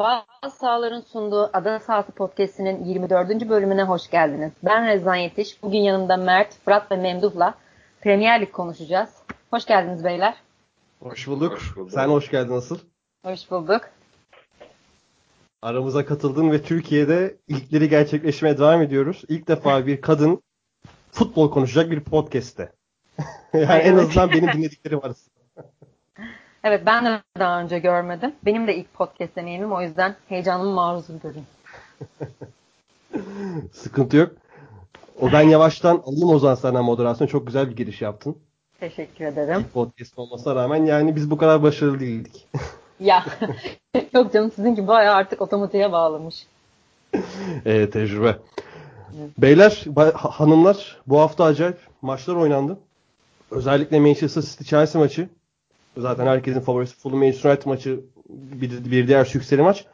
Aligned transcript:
Bazı 0.00 0.56
sahaların 0.56 1.00
sunduğu 1.00 1.50
Adana 1.52 1.78
Sahası 1.78 2.12
Podcast'inin 2.12 2.84
24. 2.84 3.48
bölümüne 3.48 3.82
hoş 3.82 4.10
geldiniz. 4.10 4.52
Ben 4.62 4.86
Rezan 4.86 5.14
Yetiş. 5.14 5.62
Bugün 5.62 5.78
yanımda 5.78 6.16
Mert, 6.16 6.54
Fırat 6.64 6.92
ve 6.92 6.96
Memduh'la 6.96 7.54
Premier 8.00 8.40
Lig 8.40 8.52
konuşacağız. 8.52 9.10
Hoş 9.50 9.66
geldiniz 9.66 10.04
beyler. 10.04 10.34
Hoş 11.00 11.26
bulduk. 11.26 11.52
Hoş 11.52 11.76
bulduk. 11.76 11.92
Sen 11.92 12.08
hoş 12.08 12.30
geldin 12.30 12.52
nasıl? 12.52 12.78
Hoş 13.24 13.50
bulduk. 13.50 13.80
Aramıza 15.62 16.04
katıldın 16.04 16.50
ve 16.50 16.62
Türkiye'de 16.62 17.36
ilkleri 17.48 17.88
gerçekleşmeye 17.88 18.58
devam 18.58 18.82
ediyoruz. 18.82 19.22
İlk 19.28 19.48
defa 19.48 19.86
bir 19.86 20.00
kadın 20.00 20.42
futbol 21.12 21.50
konuşacak 21.50 21.90
bir 21.90 22.00
podcast'te. 22.00 22.72
yani 23.52 23.82
en 23.82 23.96
azından 23.96 24.30
benim 24.30 24.52
dinlediklerim 24.52 25.00
arasında. 25.02 25.29
Evet 26.64 26.82
ben 26.86 27.04
de 27.04 27.22
daha 27.38 27.60
önce 27.60 27.78
görmedim. 27.78 28.32
Benim 28.44 28.66
de 28.66 28.76
ilk 28.76 28.94
podcast 28.94 29.36
deneyimim 29.36 29.72
o 29.72 29.82
yüzden 29.82 30.16
heyecanımı 30.28 30.70
maruz 30.70 31.04
göreyim. 31.22 31.46
Sıkıntı 33.72 34.16
yok. 34.16 34.30
O 35.20 35.32
ben 35.32 35.42
yavaştan 35.42 36.02
alayım 36.06 36.28
o 36.28 36.38
zaman 36.38 36.54
sana 36.54 36.82
moderasyon. 36.82 37.26
Çok 37.26 37.46
güzel 37.46 37.70
bir 37.70 37.76
giriş 37.76 38.02
yaptın. 38.02 38.36
Teşekkür 38.80 39.24
ederim. 39.24 39.60
İlk 39.60 39.72
podcast 39.74 40.18
olmasına 40.18 40.54
rağmen 40.54 40.84
yani 40.84 41.16
biz 41.16 41.30
bu 41.30 41.36
kadar 41.36 41.62
başarılı 41.62 42.00
değildik. 42.00 42.48
ya 43.00 43.24
yok 44.12 44.32
canım 44.32 44.50
sizinki 44.50 44.86
bayağı 44.86 45.14
artık 45.14 45.42
otomatiğe 45.42 45.92
bağlamış. 45.92 46.46
evet 47.64 47.92
tecrübe. 47.92 48.36
Beyler, 49.38 49.84
hanımlar 50.14 51.00
bu 51.06 51.20
hafta 51.20 51.44
acayip 51.44 51.78
maçlar 52.02 52.34
oynandı. 52.34 52.78
Özellikle 53.50 54.00
Manchester 54.00 54.42
City 54.42 54.64
Chelsea 54.64 55.02
maçı 55.02 55.28
Zaten 55.96 56.26
herkesin 56.26 56.60
favorisi 56.60 56.96
Fulham 56.96 57.20
United 57.22 57.66
maçı 57.66 58.00
bir, 58.28 58.90
bir 58.90 59.08
diğer 59.08 59.24
sükseli 59.24 59.62
maç. 59.62 59.86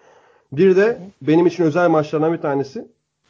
Bir 0.53 0.77
de 0.77 0.99
benim 1.23 1.47
için 1.47 1.65
özel 1.65 1.89
maçlardan 1.89 2.33
bir 2.33 2.39
tanesi 2.39 2.89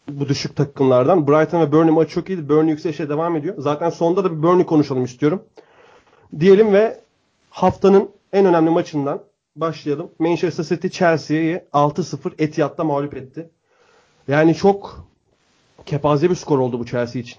bu 0.09 0.29
düşük 0.29 0.57
takımlardan. 0.57 1.29
Brighton 1.29 1.61
ve 1.61 1.73
Burnley 1.73 1.95
maçı 1.95 2.15
çok 2.15 2.29
iyiydi. 2.31 2.49
Burnley 2.49 2.71
yükselişe 2.71 3.09
devam 3.09 3.37
ediyor. 3.37 3.55
Zaten 3.59 3.91
sonda 3.91 4.25
da 4.25 4.37
bir 4.39 4.43
Burnley 4.43 4.67
konuşalım 4.67 5.05
istiyorum. 5.05 5.43
Diyelim 6.41 6.73
ve 6.73 7.01
haftanın 7.51 8.11
en 8.33 8.47
önemli 8.47 8.71
maçından 8.71 9.23
başlayalım. 9.57 10.11
Manchester 10.19 10.65
City 10.65 10.89
Chelsea'yi 10.89 11.63
6-0 11.73 12.33
Etihad'da 12.39 12.85
mağlup 12.85 13.17
etti. 13.17 13.51
Yani 14.29 14.55
çok 14.55 15.07
kepaze 15.87 16.31
bir 16.31 16.35
skor 16.35 16.59
oldu 16.59 16.79
bu 16.79 16.87
Chelsea 16.87 17.23
için. 17.23 17.39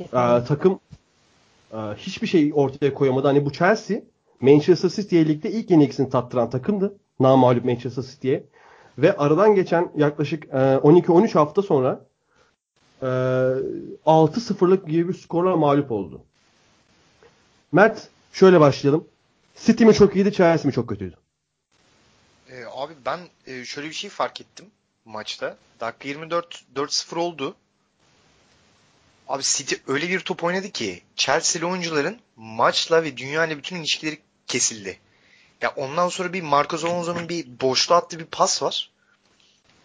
Ee, 0.00 0.44
takım 0.48 0.80
e, 1.72 1.76
hiçbir 1.76 2.26
şey 2.26 2.52
ortaya 2.54 2.94
koyamadı. 2.94 3.26
Hani 3.26 3.46
bu 3.46 3.52
Chelsea 3.52 4.00
Manchester 4.40 4.88
City'ye 4.88 5.28
ligde 5.28 5.50
ilk 5.50 5.70
yenilgisini 5.70 6.10
tattıran 6.10 6.50
takımdı. 6.50 6.98
Namalup 7.20 7.64
Manchester 7.64 8.02
City'ye. 8.02 8.44
Ve 8.98 9.16
aradan 9.16 9.54
geçen 9.54 9.92
yaklaşık 9.96 10.44
12-13 10.44 11.28
e, 11.28 11.32
hafta 11.32 11.62
sonra 11.62 12.06
6-0'lık 13.02 14.88
e, 14.88 14.90
gibi 14.90 15.08
bir 15.08 15.14
skorla 15.14 15.56
mağlup 15.56 15.92
oldu. 15.92 16.22
Mert 17.72 18.08
şöyle 18.32 18.60
başlayalım. 18.60 19.08
City 19.56 19.84
mi 19.84 19.94
çok 19.94 20.16
iyiydi, 20.16 20.32
Chelsea 20.32 20.66
mi 20.66 20.72
çok 20.72 20.88
kötüydü? 20.88 21.16
Ee, 22.50 22.64
abi 22.72 22.92
ben 23.06 23.20
e, 23.46 23.64
şöyle 23.64 23.88
bir 23.88 23.94
şey 23.94 24.10
fark 24.10 24.40
ettim 24.40 24.66
maçta. 25.04 25.56
Dakika 25.80 26.08
24 26.08 26.64
4-0 26.74 27.18
oldu. 27.18 27.54
Abi 29.28 29.42
City 29.42 29.74
öyle 29.86 30.08
bir 30.08 30.20
top 30.20 30.44
oynadı 30.44 30.70
ki 30.70 31.02
Chelsea'li 31.16 31.66
oyuncuların 31.66 32.18
maçla 32.36 33.04
ve 33.04 33.16
dünya 33.16 33.50
bütün 33.50 33.76
ilişkileri 33.76 34.18
kesildi. 34.48 35.00
Ya 35.62 35.70
ondan 35.76 36.08
sonra 36.08 36.32
bir 36.32 36.42
Marcos 36.42 36.84
Alonso'nun 36.84 37.28
bir 37.28 37.60
boşluğa 37.60 37.98
attığı 37.98 38.18
bir 38.18 38.24
pas 38.24 38.62
var. 38.62 38.90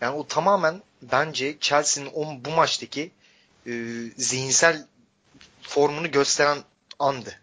Yani 0.02 0.16
o 0.16 0.28
tamamen 0.28 0.81
bence 1.02 1.58
Chelsea'nin 1.59 2.45
bu 2.45 2.50
maçtaki 2.50 3.11
e, 3.67 3.72
zihinsel 4.17 4.88
formunu 5.61 6.11
gösteren 6.11 6.58
andı. 6.99 7.39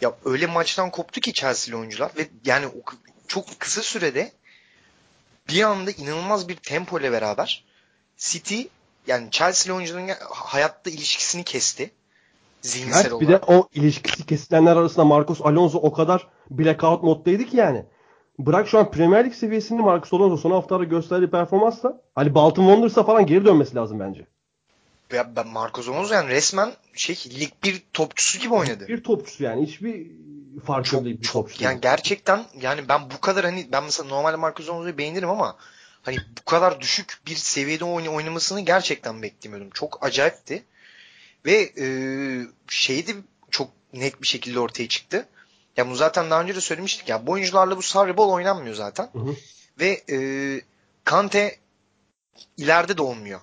Ya 0.00 0.14
öyle 0.24 0.46
maçtan 0.46 0.90
koptu 0.90 1.20
ki 1.20 1.32
Chelsea'li 1.32 1.76
oyuncular 1.76 2.10
ve 2.16 2.28
yani 2.44 2.66
o, 2.66 2.82
çok 3.28 3.60
kısa 3.60 3.82
sürede 3.82 4.32
bir 5.48 5.62
anda 5.62 5.90
inanılmaz 5.90 6.48
bir 6.48 6.56
tempo 6.56 7.00
ile 7.00 7.12
beraber 7.12 7.64
City 8.16 8.62
yani 9.06 9.30
Chelsea'li 9.30 9.76
oyuncuların 9.76 10.14
hayatta 10.30 10.90
ilişkisini 10.90 11.44
kesti. 11.44 11.90
Zihinsel 12.68 13.00
evet, 13.00 13.12
olarak. 13.12 13.28
Bir 13.28 13.34
de 13.34 13.40
o 13.46 13.68
ilişkisi 13.74 14.26
kesilenler 14.26 14.76
arasında 14.76 15.04
Marcos 15.04 15.40
Alonso 15.40 15.78
o 15.78 15.92
kadar 15.92 16.28
blackout 16.50 17.02
moddaydı 17.02 17.44
ki 17.44 17.56
yani. 17.56 17.84
Bırak 18.38 18.68
şu 18.68 18.78
an 18.78 18.90
Premier 18.90 19.24
Lig 19.24 19.34
seviyesinde 19.34 19.82
Marcos 19.82 20.12
Alonso 20.12 20.36
son 20.36 20.50
haftalarda 20.50 20.84
gösterdiği 20.84 21.30
performansla 21.30 22.00
hani 22.14 22.34
Bolton 22.34 22.62
Wanderers'a 22.62 23.02
falan 23.04 23.26
geri 23.26 23.44
dönmesi 23.44 23.74
lazım 23.74 24.00
bence. 24.00 24.26
Ya 25.12 25.36
ben 25.36 25.48
Marcos 25.48 25.88
Alonso 25.88 26.14
yani 26.14 26.28
resmen 26.28 26.72
şey 26.94 27.16
lig 27.40 27.50
bir 27.64 27.82
topçusu 27.92 28.38
gibi 28.38 28.54
oynadı. 28.54 28.88
Bir 28.88 29.04
topçusu 29.04 29.44
yani 29.44 29.66
hiçbir 29.66 30.06
farkı 30.64 30.90
çok, 30.90 31.04
değil 31.04 31.20
bir 31.20 31.28
topçusu. 31.28 31.64
Yani 31.64 31.80
gerçekten 31.80 32.44
yani 32.60 32.88
ben 32.88 33.00
bu 33.10 33.20
kadar 33.20 33.44
hani 33.44 33.68
ben 33.72 33.84
mesela 33.84 34.08
normalde 34.08 34.36
Marcos 34.36 34.68
Alonso'yu 34.68 34.98
beğenirim 34.98 35.30
ama 35.30 35.56
hani 36.02 36.16
bu 36.40 36.50
kadar 36.50 36.80
düşük 36.80 37.20
bir 37.26 37.34
seviyede 37.34 37.84
oynamasını 37.84 38.60
gerçekten 38.60 39.22
beklemiyordum. 39.22 39.70
Çok 39.74 40.06
acayipti. 40.06 40.64
Ve 41.46 41.72
e, 41.78 41.86
şey 42.68 43.06
de 43.06 43.12
çok 43.50 43.70
net 43.92 44.22
bir 44.22 44.26
şekilde 44.26 44.60
ortaya 44.60 44.88
çıktı. 44.88 45.28
Ya 45.76 45.90
bu 45.90 45.94
zaten 45.94 46.30
daha 46.30 46.42
önce 46.42 46.56
de 46.56 46.60
söylemiştik 46.60 47.08
ya. 47.08 47.26
Bu 47.26 47.32
oyuncularla 47.32 47.76
bu 47.76 47.82
sarri 47.82 48.16
bol 48.16 48.32
oynanmıyor 48.32 48.74
zaten. 48.74 49.10
Hı 49.12 49.18
hı. 49.18 49.36
Ve 49.80 50.04
e, 50.10 50.18
Kante 51.04 51.58
ileride 52.56 52.96
de 52.96 53.02
olmuyor. 53.02 53.40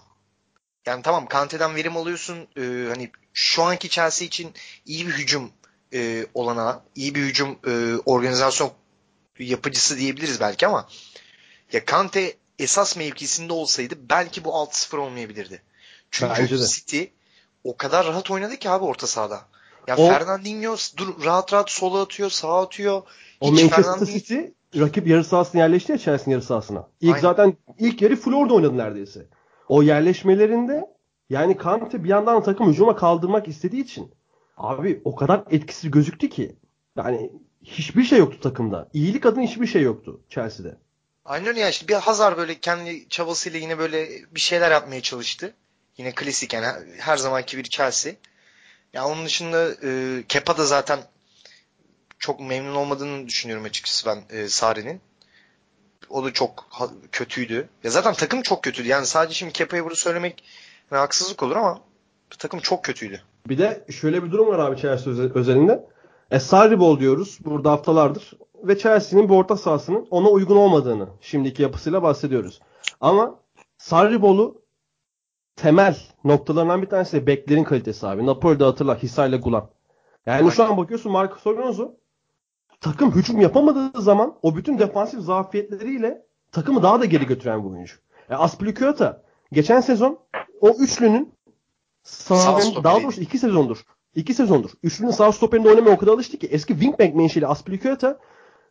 Yani 0.85 1.03
tamam 1.03 1.27
Kante'den 1.27 1.75
verim 1.75 1.97
alıyorsun. 1.97 2.47
E, 2.57 2.61
hani 2.89 3.11
şu 3.33 3.63
anki 3.63 3.89
Chelsea 3.89 4.27
için 4.27 4.53
iyi 4.85 5.07
bir 5.07 5.13
hücum 5.13 5.51
e, 5.93 6.25
olana, 6.33 6.83
iyi 6.95 7.15
bir 7.15 7.21
hücum 7.21 7.59
e, 7.67 7.95
organizasyon 8.05 8.73
yapıcısı 9.39 9.97
diyebiliriz 9.97 10.39
belki 10.39 10.67
ama 10.67 10.89
ya 11.71 11.85
Kante 11.85 12.37
esas 12.59 12.97
mevkisinde 12.97 13.53
olsaydı 13.53 13.95
belki 14.09 14.43
bu 14.43 14.49
6-0 14.49 14.97
olmayabilirdi. 14.97 15.61
Çünkü 16.11 16.57
City 16.67 17.03
o 17.65 17.77
kadar 17.77 18.05
rahat 18.05 18.31
oynadı 18.31 18.57
ki 18.57 18.69
abi 18.69 18.85
orta 18.85 19.07
sahada. 19.07 19.41
Ya 19.87 19.97
o, 19.97 20.07
Fernandinho 20.07 20.75
dur 20.97 21.25
rahat 21.25 21.53
rahat 21.53 21.69
sola 21.69 22.01
atıyor, 22.01 22.29
sağa 22.29 22.61
atıyor. 22.61 23.01
O 23.41 23.51
Hiç 23.51 23.51
Manchester 23.51 23.83
Fernandinho... 23.83 24.05
City 24.05 24.39
rakip 24.79 25.07
yarı 25.07 25.23
sahasına 25.23 25.61
yerleşti 25.61 25.91
ya 25.91 25.97
Chelsea'nin 25.97 26.31
yarı 26.31 26.45
sahasına. 26.45 26.87
İlk 27.01 27.09
Aynen. 27.15 27.21
zaten 27.21 27.57
ilk 27.79 28.01
yarı 28.01 28.15
full 28.15 28.33
orada 28.33 28.53
oynadı 28.53 28.77
neredeyse. 28.77 29.25
O 29.69 29.83
yerleşmelerinde 29.83 30.85
yani 31.29 31.57
Kante 31.57 32.03
bir 32.03 32.09
yandan 32.09 32.43
takım 32.43 32.69
hücuma 32.69 32.95
kaldırmak 32.95 33.47
istediği 33.47 33.83
için 33.83 34.11
abi 34.57 35.01
o 35.05 35.15
kadar 35.15 35.43
etkisiz 35.51 35.91
gözüktü 35.91 36.29
ki 36.29 36.55
yani 36.97 37.31
hiçbir 37.63 38.03
şey 38.03 38.19
yoktu 38.19 38.39
takımda. 38.41 38.89
İyilik 38.93 39.25
adına 39.25 39.43
hiçbir 39.43 39.67
şey 39.67 39.81
yoktu 39.81 40.19
Chelsea'de. 40.29 40.77
Aynen 41.25 41.47
öyle 41.47 41.59
ya. 41.59 41.69
İşte 41.69 41.87
bir 41.87 41.93
Hazar 41.93 42.37
böyle 42.37 42.59
kendi 42.59 43.09
çabasıyla 43.09 43.59
yine 43.59 43.77
böyle 43.77 44.09
bir 44.35 44.39
şeyler 44.39 44.71
yapmaya 44.71 45.01
çalıştı. 45.01 45.53
Yine 45.97 46.11
klasik 46.11 46.53
yani 46.53 46.67
her 46.97 47.17
zamanki 47.17 47.57
bir 47.57 47.63
Chelsea. 47.63 48.13
Ya 48.93 49.05
onun 49.05 49.25
dışında 49.25 49.71
e, 49.83 50.23
Kepa 50.27 50.57
da 50.57 50.65
zaten 50.65 50.99
çok 52.19 52.39
memnun 52.39 52.75
olmadığını 52.75 53.27
düşünüyorum 53.27 53.65
açıkçası 53.65 54.05
ben 54.07 54.37
e, 54.37 54.47
Sarri'nin. 54.47 55.01
O 56.09 56.23
da 56.23 56.33
çok 56.33 56.69
kötüydü. 57.11 57.69
Ya 57.83 57.91
zaten 57.91 58.13
takım 58.13 58.41
çok 58.41 58.63
kötüydü. 58.63 58.87
Yani 58.87 59.05
sadece 59.05 59.33
şimdi 59.33 59.53
Kepa'yı 59.53 59.83
burada 59.83 59.95
söylemek 59.95 60.43
yani 60.91 60.99
haksızlık 60.99 61.43
olur 61.43 61.55
ama 61.55 61.81
takım 62.39 62.59
çok 62.59 62.83
kötüydü. 62.83 63.21
Bir 63.49 63.57
de 63.57 63.85
şöyle 64.01 64.23
bir 64.23 64.31
durum 64.31 64.47
var 64.47 64.59
abi 64.59 64.81
Chelsea 64.81 65.13
özelinde. 65.13 65.85
E, 66.31 66.39
Sarri 66.39 66.79
bol 66.79 66.99
diyoruz 66.99 67.37
burada 67.45 67.71
haftalardır. 67.71 68.33
Ve 68.63 68.77
Chelsea'nin 68.77 69.29
bu 69.29 69.37
orta 69.37 69.57
sahasının 69.57 70.07
ona 70.09 70.29
uygun 70.29 70.55
olmadığını 70.55 71.07
şimdiki 71.21 71.61
yapısıyla 71.61 72.03
bahsediyoruz. 72.03 72.61
Ama 73.01 73.39
Sarri 73.77 74.21
bolu 74.21 74.61
temel 75.55 75.97
noktalarından 76.23 76.81
bir 76.81 76.87
tanesi 76.89 77.17
de 77.17 77.27
beklerin 77.27 77.63
kalitesi 77.63 78.07
abi. 78.07 78.25
Napoli'de 78.25 78.63
hatırla 78.63 79.03
Hisa 79.03 79.25
ile 79.27 79.37
Gulan. 79.37 79.69
Yani 80.25 80.51
şu 80.51 80.63
an 80.63 80.77
bakıyorsun 80.77 81.11
Marcos 81.11 81.47
Alonso 81.47 81.95
takım 82.81 83.11
hücum 83.11 83.41
yapamadığı 83.41 84.01
zaman 84.01 84.35
o 84.41 84.55
bütün 84.55 84.79
defansif 84.79 85.19
zafiyetleriyle 85.19 86.25
takımı 86.51 86.83
daha 86.83 87.01
da 87.01 87.05
geri 87.05 87.25
götüren 87.25 87.63
bir 87.63 87.69
oyuncu. 87.69 87.95
E, 88.29 88.35
Aspilicueta 88.35 89.23
geçen 89.51 89.81
sezon 89.81 90.19
o 90.61 90.69
üçlünün 90.69 91.33
sağ, 92.03 92.59
daha 92.83 93.03
doğrusu 93.03 93.21
iki 93.21 93.39
sezondur. 93.39 93.85
İki 94.15 94.33
sezondur. 94.33 94.69
Üçlünün 94.83 95.11
sağ 95.11 95.31
stoperinde 95.31 95.69
oynamaya 95.69 95.95
o 95.95 95.97
kadar 95.97 96.11
alıştı 96.13 96.37
ki 96.37 96.47
eski 96.47 96.73
wingback 96.73 97.15
menşeli 97.15 97.47
Aspilicueta 97.47 98.19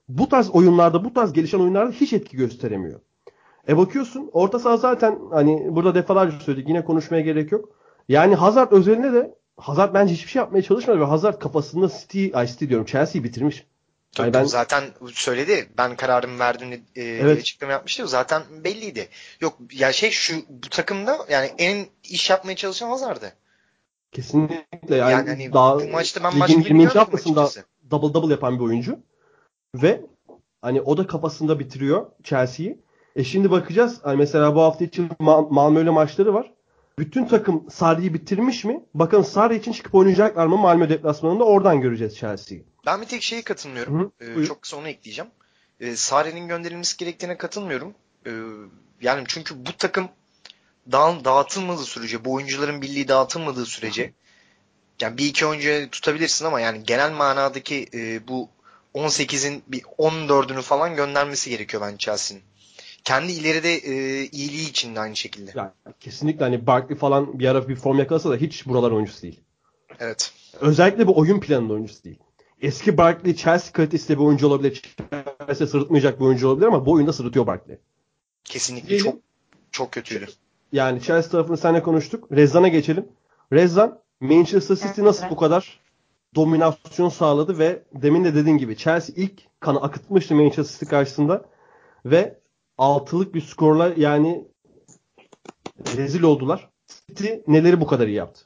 bu 0.09 0.29
tarz 0.29 0.51
oyunlarda, 0.51 1.05
bu 1.05 1.13
tarz 1.13 1.33
gelişen 1.33 1.61
oyunlarda 1.61 1.91
hiç 1.91 2.13
etki 2.13 2.37
gösteremiyor. 2.37 3.01
E 3.69 3.77
bakıyorsun 3.77 4.31
orta 4.33 4.59
saha 4.59 4.77
zaten 4.77 5.19
hani 5.31 5.67
burada 5.71 5.95
defalarca 5.95 6.41
söyledik 6.41 6.69
yine 6.69 6.85
konuşmaya 6.85 7.21
gerek 7.23 7.53
yok. 7.53 7.69
Yani 8.09 8.35
Hazard 8.35 8.73
özelinde 8.73 9.13
de 9.13 9.35
Hazard 9.57 9.95
bence 9.95 10.15
hiçbir 10.15 10.31
şey 10.31 10.41
yapmaya 10.41 10.63
çalışmadı 10.63 11.01
ve 11.01 11.05
Hazard 11.05 11.39
kafasında 11.39 11.89
City, 12.01 12.29
ay 12.35 12.47
City 12.47 12.69
diyorum 12.69 12.87
Chelsea'yi 12.87 13.25
bitirmiş. 13.25 13.67
Tabii 14.13 14.27
Yani 14.27 14.35
ben- 14.35 14.45
zaten 14.45 14.85
söyledi. 15.13 15.69
Ben 15.79 15.97
kararımı 15.97 16.39
verdim 16.39 16.73
e, 16.97 17.03
Evet. 17.03 17.39
açıklama 17.41 17.73
yapmıştı. 17.73 18.09
Zaten 18.09 18.43
belliydi. 18.65 19.09
Yok 19.41 19.59
ya 19.73 19.93
şey 19.93 20.11
şu 20.11 20.35
bu 20.49 20.69
takımda 20.71 21.19
yani 21.31 21.51
en 21.59 21.87
iş 22.05 22.31
yapmaya 22.31 22.57
çalışan 22.57 22.89
Hazard'ı. 22.89 23.33
Kesinlikle 24.13 24.97
yani, 24.97 25.13
Yani, 25.13 25.29
hani 25.31 25.53
daha 25.53 25.81
bu 25.81 25.85
maçta 25.89 26.23
ben 26.23 26.31
ligin 26.31 26.41
başka 26.41 26.55
birini 26.55 26.69
20. 26.69 26.79
görmedim 26.79 26.99
haftasında 26.99 27.51
double 27.91 28.15
double 28.15 28.31
yapan 28.33 28.59
bir 28.59 28.65
oyuncu. 28.65 28.99
Ve 29.75 30.01
hani 30.63 30.81
o 30.81 30.97
da 30.97 31.07
kafasında 31.07 31.59
bitiriyor 31.59 32.07
Chelsea'yi. 32.25 32.84
E 33.17 33.25
şimdi 33.25 33.51
bakacağız. 33.51 34.01
Hani 34.03 34.17
mesela 34.17 34.55
bu 34.55 34.61
hafta 34.63 34.85
için 34.85 35.09
Ma- 35.09 35.55
Malmö 35.55 35.83
ile 35.83 35.91
maçları 35.91 36.35
var. 36.35 36.53
Bütün 36.99 37.27
takım 37.27 37.71
Sarri'yi 37.71 38.15
bitirmiş 38.15 38.65
mi? 38.65 38.81
Bakalım 38.95 39.25
Sarri 39.25 39.57
için 39.57 39.73
çıkıp 39.73 39.95
oynayacaklar 39.95 40.47
mı 40.47 40.57
Malmö 40.57 40.89
deplasmanında? 40.89 41.45
Oradan 41.45 41.81
göreceğiz 41.81 42.17
Chelsea'yi. 42.17 42.65
Ben 42.87 43.01
bir 43.01 43.07
tek 43.07 43.23
şeye 43.23 43.43
katılmıyorum. 43.43 44.01
Hı 44.01 44.05
hı, 44.25 44.31
Ee, 44.31 44.37
buyur. 44.37 44.47
çok 44.49 44.63
kısa 44.63 44.77
onu 44.77 44.89
ekleyeceğim. 44.89 45.31
Ee, 45.81 45.97
Sarri'nin 45.97 46.49
gönderilmesi 46.49 46.97
gerektiğine 46.97 47.37
katılmıyorum. 47.39 47.95
Ee, 48.27 48.31
yani 49.01 49.25
çünkü 49.29 49.67
bu 49.67 49.73
takım 49.79 50.09
dağ, 50.93 51.25
dağıtılmadığı 51.25 51.83
sürece, 51.85 52.25
bu 52.25 52.33
oyuncuların 52.33 52.83
birliği 52.83 53.09
dağıtılmadığı 53.09 53.67
sürece 53.67 54.13
yani 55.01 55.19
bir 55.19 55.27
iki 55.27 55.47
oyuncuyu 55.47 55.91
tutabilirsin 55.91 56.45
ama 56.45 56.61
yani 56.61 56.85
genel 56.85 57.13
manadaki 57.13 57.87
e, 57.95 58.29
bu 58.29 58.49
18'in 58.95 59.63
bir 59.69 59.81
14'ünü 59.83 60.63
falan 60.63 60.97
göndermesi 60.97 61.51
gerekiyor 61.51 61.83
bence 61.87 61.97
Chelsea'nin. 61.99 62.43
Kendi 63.05 63.33
ileride 63.33 63.75
e, 63.75 64.25
iyiliği 64.25 64.71
için 64.71 64.95
de 64.95 65.01
aynı 65.01 65.17
şekilde. 65.17 65.51
Yani 65.55 65.71
kesinlikle 66.01 66.45
hani 66.45 66.67
Barkley 66.67 66.99
falan 66.99 67.39
bir 67.39 67.47
ara 67.47 67.69
bir 67.69 67.77
form 67.77 67.99
yakalasa 67.99 68.31
da 68.31 68.37
hiç 68.37 68.67
buralar 68.67 68.91
oyuncusu 68.91 69.23
değil. 69.23 69.41
Evet. 70.01 70.33
Özellikle 70.61 71.07
bu 71.07 71.19
oyun 71.19 71.41
planında 71.41 71.73
oyuncusu 71.73 72.05
değil. 72.05 72.19
Eski 72.63 72.97
Barkley 72.97 73.37
Chelsea 73.37 73.73
kalitesinde 73.73 74.19
bir 74.19 74.25
oyuncu 74.25 74.47
olabilir. 74.47 74.83
Chelsea 75.47 75.67
sırıtmayacak 75.67 76.21
bir 76.21 76.25
oyuncu 76.25 76.49
olabilir 76.49 76.67
ama 76.67 76.87
bu 76.87 76.93
oyunda 76.93 77.13
sırıtıyor 77.13 77.47
Barkley. 77.47 77.79
Kesinlikle 78.45 78.89
Diyelim. 78.89 79.05
çok 79.05 79.21
çok 79.71 79.93
kötüydü. 79.93 80.27
Yani 80.73 81.03
Chelsea 81.03 81.31
tarafını 81.31 81.57
seninle 81.57 81.83
konuştuk. 81.83 82.33
Rezzan'a 82.33 82.69
geçelim. 82.69 83.09
Rezzan 83.53 84.01
Manchester 84.21 84.77
City 84.77 85.03
nasıl 85.03 85.31
bu 85.31 85.37
kadar 85.37 85.81
dominasyon 86.35 87.09
sağladı 87.09 87.59
ve 87.59 87.83
demin 87.95 88.25
de 88.25 88.35
dediğin 88.35 88.59
gibi 88.59 88.77
Chelsea 88.77 89.17
ilk 89.19 89.61
kanı 89.61 89.83
akıtmıştı 89.83 90.35
Manchester 90.35 90.79
City 90.79 90.91
karşısında 90.91 91.45
ve 92.05 92.39
altılık 92.79 93.35
bir 93.35 93.41
skorla 93.41 93.93
yani 93.97 94.45
rezil 95.97 96.23
oldular. 96.23 96.69
City 96.89 97.29
neleri 97.47 97.81
bu 97.81 97.87
kadar 97.87 98.07
iyi 98.07 98.17
yaptı? 98.17 98.45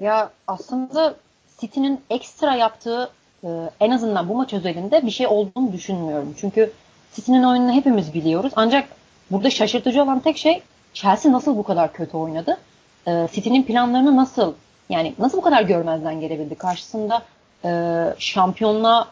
Ya 0.00 0.30
aslında 0.46 1.16
City'nin 1.60 2.00
ekstra 2.10 2.54
yaptığı 2.54 3.10
e, 3.44 3.48
en 3.80 3.90
azından 3.90 4.28
bu 4.28 4.34
maç 4.34 4.52
özelinde 4.52 5.06
bir 5.06 5.10
şey 5.10 5.26
olduğunu 5.26 5.72
düşünmüyorum. 5.72 6.34
Çünkü 6.36 6.72
City'nin 7.14 7.42
oyununu 7.42 7.72
hepimiz 7.72 8.14
biliyoruz. 8.14 8.52
Ancak 8.56 8.88
burada 9.30 9.50
şaşırtıcı 9.50 10.02
olan 10.02 10.20
tek 10.20 10.36
şey 10.36 10.62
Chelsea 10.94 11.32
nasıl 11.32 11.56
bu 11.56 11.62
kadar 11.62 11.92
kötü 11.92 12.16
oynadı? 12.16 12.58
E, 13.06 13.28
City'nin 13.32 13.62
planlarını 13.62 14.16
nasıl 14.16 14.54
yani 14.88 15.14
nasıl 15.18 15.38
bu 15.38 15.42
kadar 15.42 15.62
görmezden 15.62 16.20
gelebildi? 16.20 16.54
Karşısında 16.54 17.22
e, 17.64 17.70
şampiyonluğa 18.18 19.08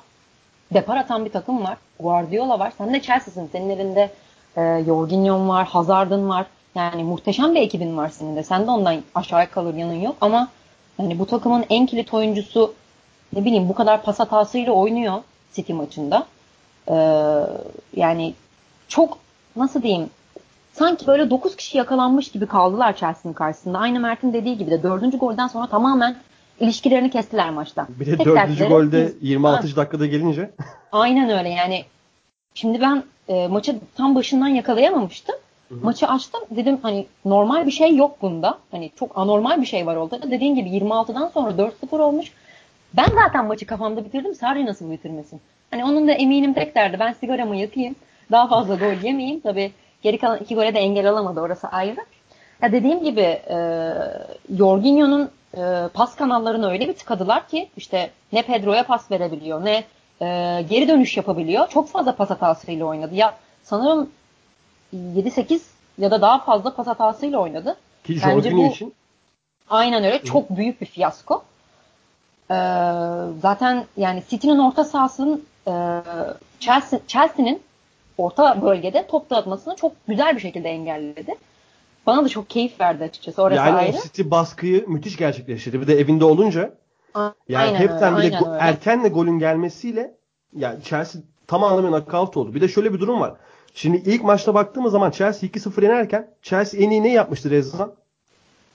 depar 0.74 0.96
atan 0.96 1.24
bir 1.24 1.30
takım 1.30 1.64
var. 1.64 1.76
Guardiola 2.00 2.58
var. 2.58 2.72
Sen 2.78 2.94
de 2.94 3.02
Chelsea'sin. 3.02 3.48
Senin 3.52 3.70
elinde 3.70 4.10
e, 4.56 4.84
Jorginho'un 4.86 5.48
var, 5.48 5.66
Hazard'ın 5.66 6.28
var. 6.28 6.46
Yani 6.74 7.04
muhteşem 7.04 7.54
bir 7.54 7.60
ekibin 7.60 7.96
var 7.96 8.08
senin 8.08 8.36
de. 8.36 8.42
Sen 8.42 8.66
de 8.66 8.70
ondan 8.70 9.02
aşağıya 9.14 9.50
kalır 9.50 9.74
yanın 9.74 10.00
yok 10.00 10.16
ama 10.20 10.48
yani 10.98 11.18
bu 11.18 11.26
takımın 11.26 11.64
en 11.70 11.86
kilit 11.86 12.14
oyuncusu 12.14 12.74
ne 13.32 13.44
bileyim 13.44 13.68
bu 13.68 13.74
kadar 13.74 14.02
pas 14.02 14.18
hatasıyla 14.18 14.72
oynuyor 14.72 15.22
City 15.52 15.72
maçında. 15.72 16.26
Ee, 16.88 16.94
yani 17.96 18.34
çok 18.88 19.18
nasıl 19.56 19.82
diyeyim 19.82 20.10
sanki 20.72 21.06
böyle 21.06 21.30
9 21.30 21.56
kişi 21.56 21.78
yakalanmış 21.78 22.30
gibi 22.30 22.46
kaldılar 22.46 22.96
Chelsea'nin 22.96 23.34
karşısında. 23.34 23.78
Aynı 23.78 24.00
Mert'in 24.00 24.32
dediği 24.32 24.58
gibi 24.58 24.70
de 24.70 24.82
4. 24.82 25.20
golden 25.20 25.46
sonra 25.46 25.66
tamamen 25.66 26.16
ilişkilerini 26.60 27.10
kestiler 27.10 27.50
maçtan. 27.50 27.86
Bir 28.00 28.06
de 28.06 28.16
Tek 28.16 28.26
dördüncü 28.26 28.68
golde 28.68 29.06
biz- 29.06 29.30
26. 29.30 29.76
dakikada 29.76 30.06
gelince 30.06 30.50
Aynen 30.92 31.38
öyle 31.38 31.48
yani. 31.48 31.84
Şimdi 32.54 32.80
ben 32.80 33.02
e, 33.28 33.48
maçı 33.48 33.76
tam 33.96 34.14
başından 34.14 34.48
yakalayamamıştım. 34.48 35.34
Maçı 35.82 36.06
açtım 36.06 36.40
dedim 36.50 36.78
hani 36.82 37.06
normal 37.24 37.66
bir 37.66 37.70
şey 37.70 37.96
yok 37.96 38.22
bunda. 38.22 38.58
Hani 38.70 38.90
çok 38.98 39.18
anormal 39.18 39.60
bir 39.60 39.66
şey 39.66 39.86
var 39.86 39.96
orada. 39.96 40.30
Dediğin 40.30 40.54
gibi 40.54 40.68
26'dan 40.68 41.28
sonra 41.34 41.50
4-0 41.50 42.02
olmuş. 42.02 42.32
Ben 42.94 43.06
zaten 43.24 43.46
maçı 43.46 43.66
kafamda 43.66 44.04
bitirdim. 44.04 44.34
Sarri 44.34 44.66
nasıl 44.66 44.90
bitirmesin? 44.90 45.40
Hani 45.70 45.84
onun 45.84 46.08
da 46.08 46.12
eminim 46.12 46.54
tek 46.54 46.74
derdi. 46.74 46.96
Ben 47.00 47.12
sigaramı 47.12 47.56
yakayım. 47.56 47.94
Daha 48.30 48.48
fazla 48.48 48.74
gol 48.74 49.04
yemeyeyim. 49.04 49.40
Tabii 49.40 49.72
geri 50.02 50.18
kalan 50.18 50.38
iki 50.38 50.54
gole 50.54 50.74
de 50.74 50.78
engel 50.78 51.10
alamadı. 51.10 51.40
Orası 51.40 51.68
ayrı. 51.68 51.96
Ya 52.62 52.72
dediğim 52.72 53.04
gibi 53.04 53.20
e, 53.20 53.56
Jorginho'nun 54.56 55.30
e, 55.56 55.88
pas 55.94 56.16
kanallarını 56.16 56.70
öyle 56.70 56.88
bir 56.88 56.92
tıkadılar 56.92 57.48
ki 57.48 57.68
işte 57.76 58.10
ne 58.32 58.42
Pedro'ya 58.42 58.86
pas 58.86 59.10
verebiliyor 59.10 59.64
ne 59.64 59.84
e, 60.20 60.62
geri 60.70 60.88
dönüş 60.88 61.16
yapabiliyor. 61.16 61.68
Çok 61.68 61.88
fazla 61.88 62.16
pas 62.16 62.30
hatasıyla 62.30 62.86
oynadı. 62.86 63.14
Ya 63.14 63.34
sanırım 63.62 64.10
7-8 64.96 65.60
ya 65.98 66.10
da 66.10 66.20
daha 66.22 66.38
fazla 66.38 66.74
pas 66.74 66.86
hatasıyla 66.86 67.38
oynadı. 67.38 67.76
ki 68.04 68.20
Bence 68.26 68.56
bu- 68.56 68.66
için 68.66 68.94
Aynen 69.70 70.04
öyle. 70.04 70.22
Çok 70.22 70.50
büyük 70.50 70.80
bir 70.80 70.86
fiyasko. 70.86 71.44
Ee, 72.50 72.54
zaten 73.42 73.84
yani 73.96 74.22
City'nin 74.28 74.58
orta 74.58 74.84
sahasının 74.84 75.44
e, 75.66 75.72
Chelsea, 76.60 77.00
Chelsea'nin 77.06 77.62
orta 78.18 78.62
bölgede 78.62 79.06
top 79.06 79.30
dağıtmasını 79.30 79.76
çok 79.76 79.92
güzel 80.08 80.36
bir 80.36 80.40
şekilde 80.40 80.70
engelledi. 80.70 81.34
Bana 82.06 82.24
da 82.24 82.28
çok 82.28 82.50
keyif 82.50 82.80
verdi 82.80 83.04
açıkçası. 83.04 83.42
Orası 83.42 83.56
yani 83.56 83.76
ayrı. 83.76 83.96
o 83.96 84.02
City 84.02 84.22
baskıyı 84.24 84.88
müthiş 84.88 85.16
gerçekleştirdi. 85.16 85.80
Bir 85.80 85.86
de 85.86 85.98
evinde 86.00 86.24
olunca 86.24 86.74
Yani 87.16 87.32
aynen 87.56 87.74
hepten 87.74 88.16
öyle, 88.16 88.28
bile 88.28 88.36
go- 88.36 88.56
erkenle 88.60 89.08
golün 89.08 89.38
gelmesiyle 89.38 90.14
yani 90.56 90.82
Chelsea 90.82 91.22
tam 91.46 91.64
anlamıyla 91.64 92.04
knockout 92.04 92.36
oldu. 92.36 92.54
Bir 92.54 92.60
de 92.60 92.68
şöyle 92.68 92.94
bir 92.94 93.00
durum 93.00 93.20
var. 93.20 93.34
Şimdi 93.74 93.96
ilk 93.96 94.24
maçta 94.24 94.54
baktığımız 94.54 94.92
zaman 94.92 95.10
Chelsea 95.10 95.48
2-0 95.50 95.82
yenerken 95.82 96.30
Chelsea 96.42 96.80
en 96.80 96.90
iyi 96.90 97.02
ne 97.02 97.12
yapmıştı 97.12 97.50
Rezan? 97.50 97.92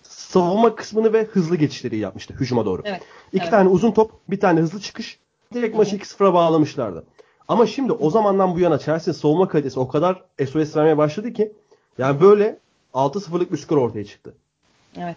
Savunma 0.03 0.75
kısmını 0.75 1.13
ve 1.13 1.23
hızlı 1.23 1.55
geçişleri 1.55 1.97
yapmıştı 1.97 2.33
hücuma 2.33 2.65
doğru. 2.65 2.81
Evet, 2.85 3.01
İki 3.33 3.41
evet. 3.41 3.51
tane 3.51 3.69
uzun 3.69 3.91
top, 3.91 4.11
bir 4.27 4.39
tane 4.39 4.59
hızlı 4.59 4.79
çıkış. 4.79 5.19
Direkt 5.53 5.77
maçı 5.77 5.95
2-0'a 5.95 6.33
bağlamışlardı. 6.33 7.03
Ama 7.47 7.67
şimdi 7.67 7.91
o 7.91 8.09
zamandan 8.09 8.55
bu 8.55 8.59
yana 8.59 8.79
Chelsea 8.79 9.13
savunma 9.13 9.47
kalitesi 9.47 9.79
o 9.79 9.87
kadar 9.87 10.23
SOS 10.51 10.75
vermeye 10.75 10.97
başladı 10.97 11.33
ki 11.33 11.51
yani 11.97 12.21
böyle 12.21 12.59
6-0'lık 12.97 13.51
bir 13.51 13.57
skor 13.57 13.77
ortaya 13.77 14.05
çıktı. 14.05 14.33
Evet. 14.97 15.15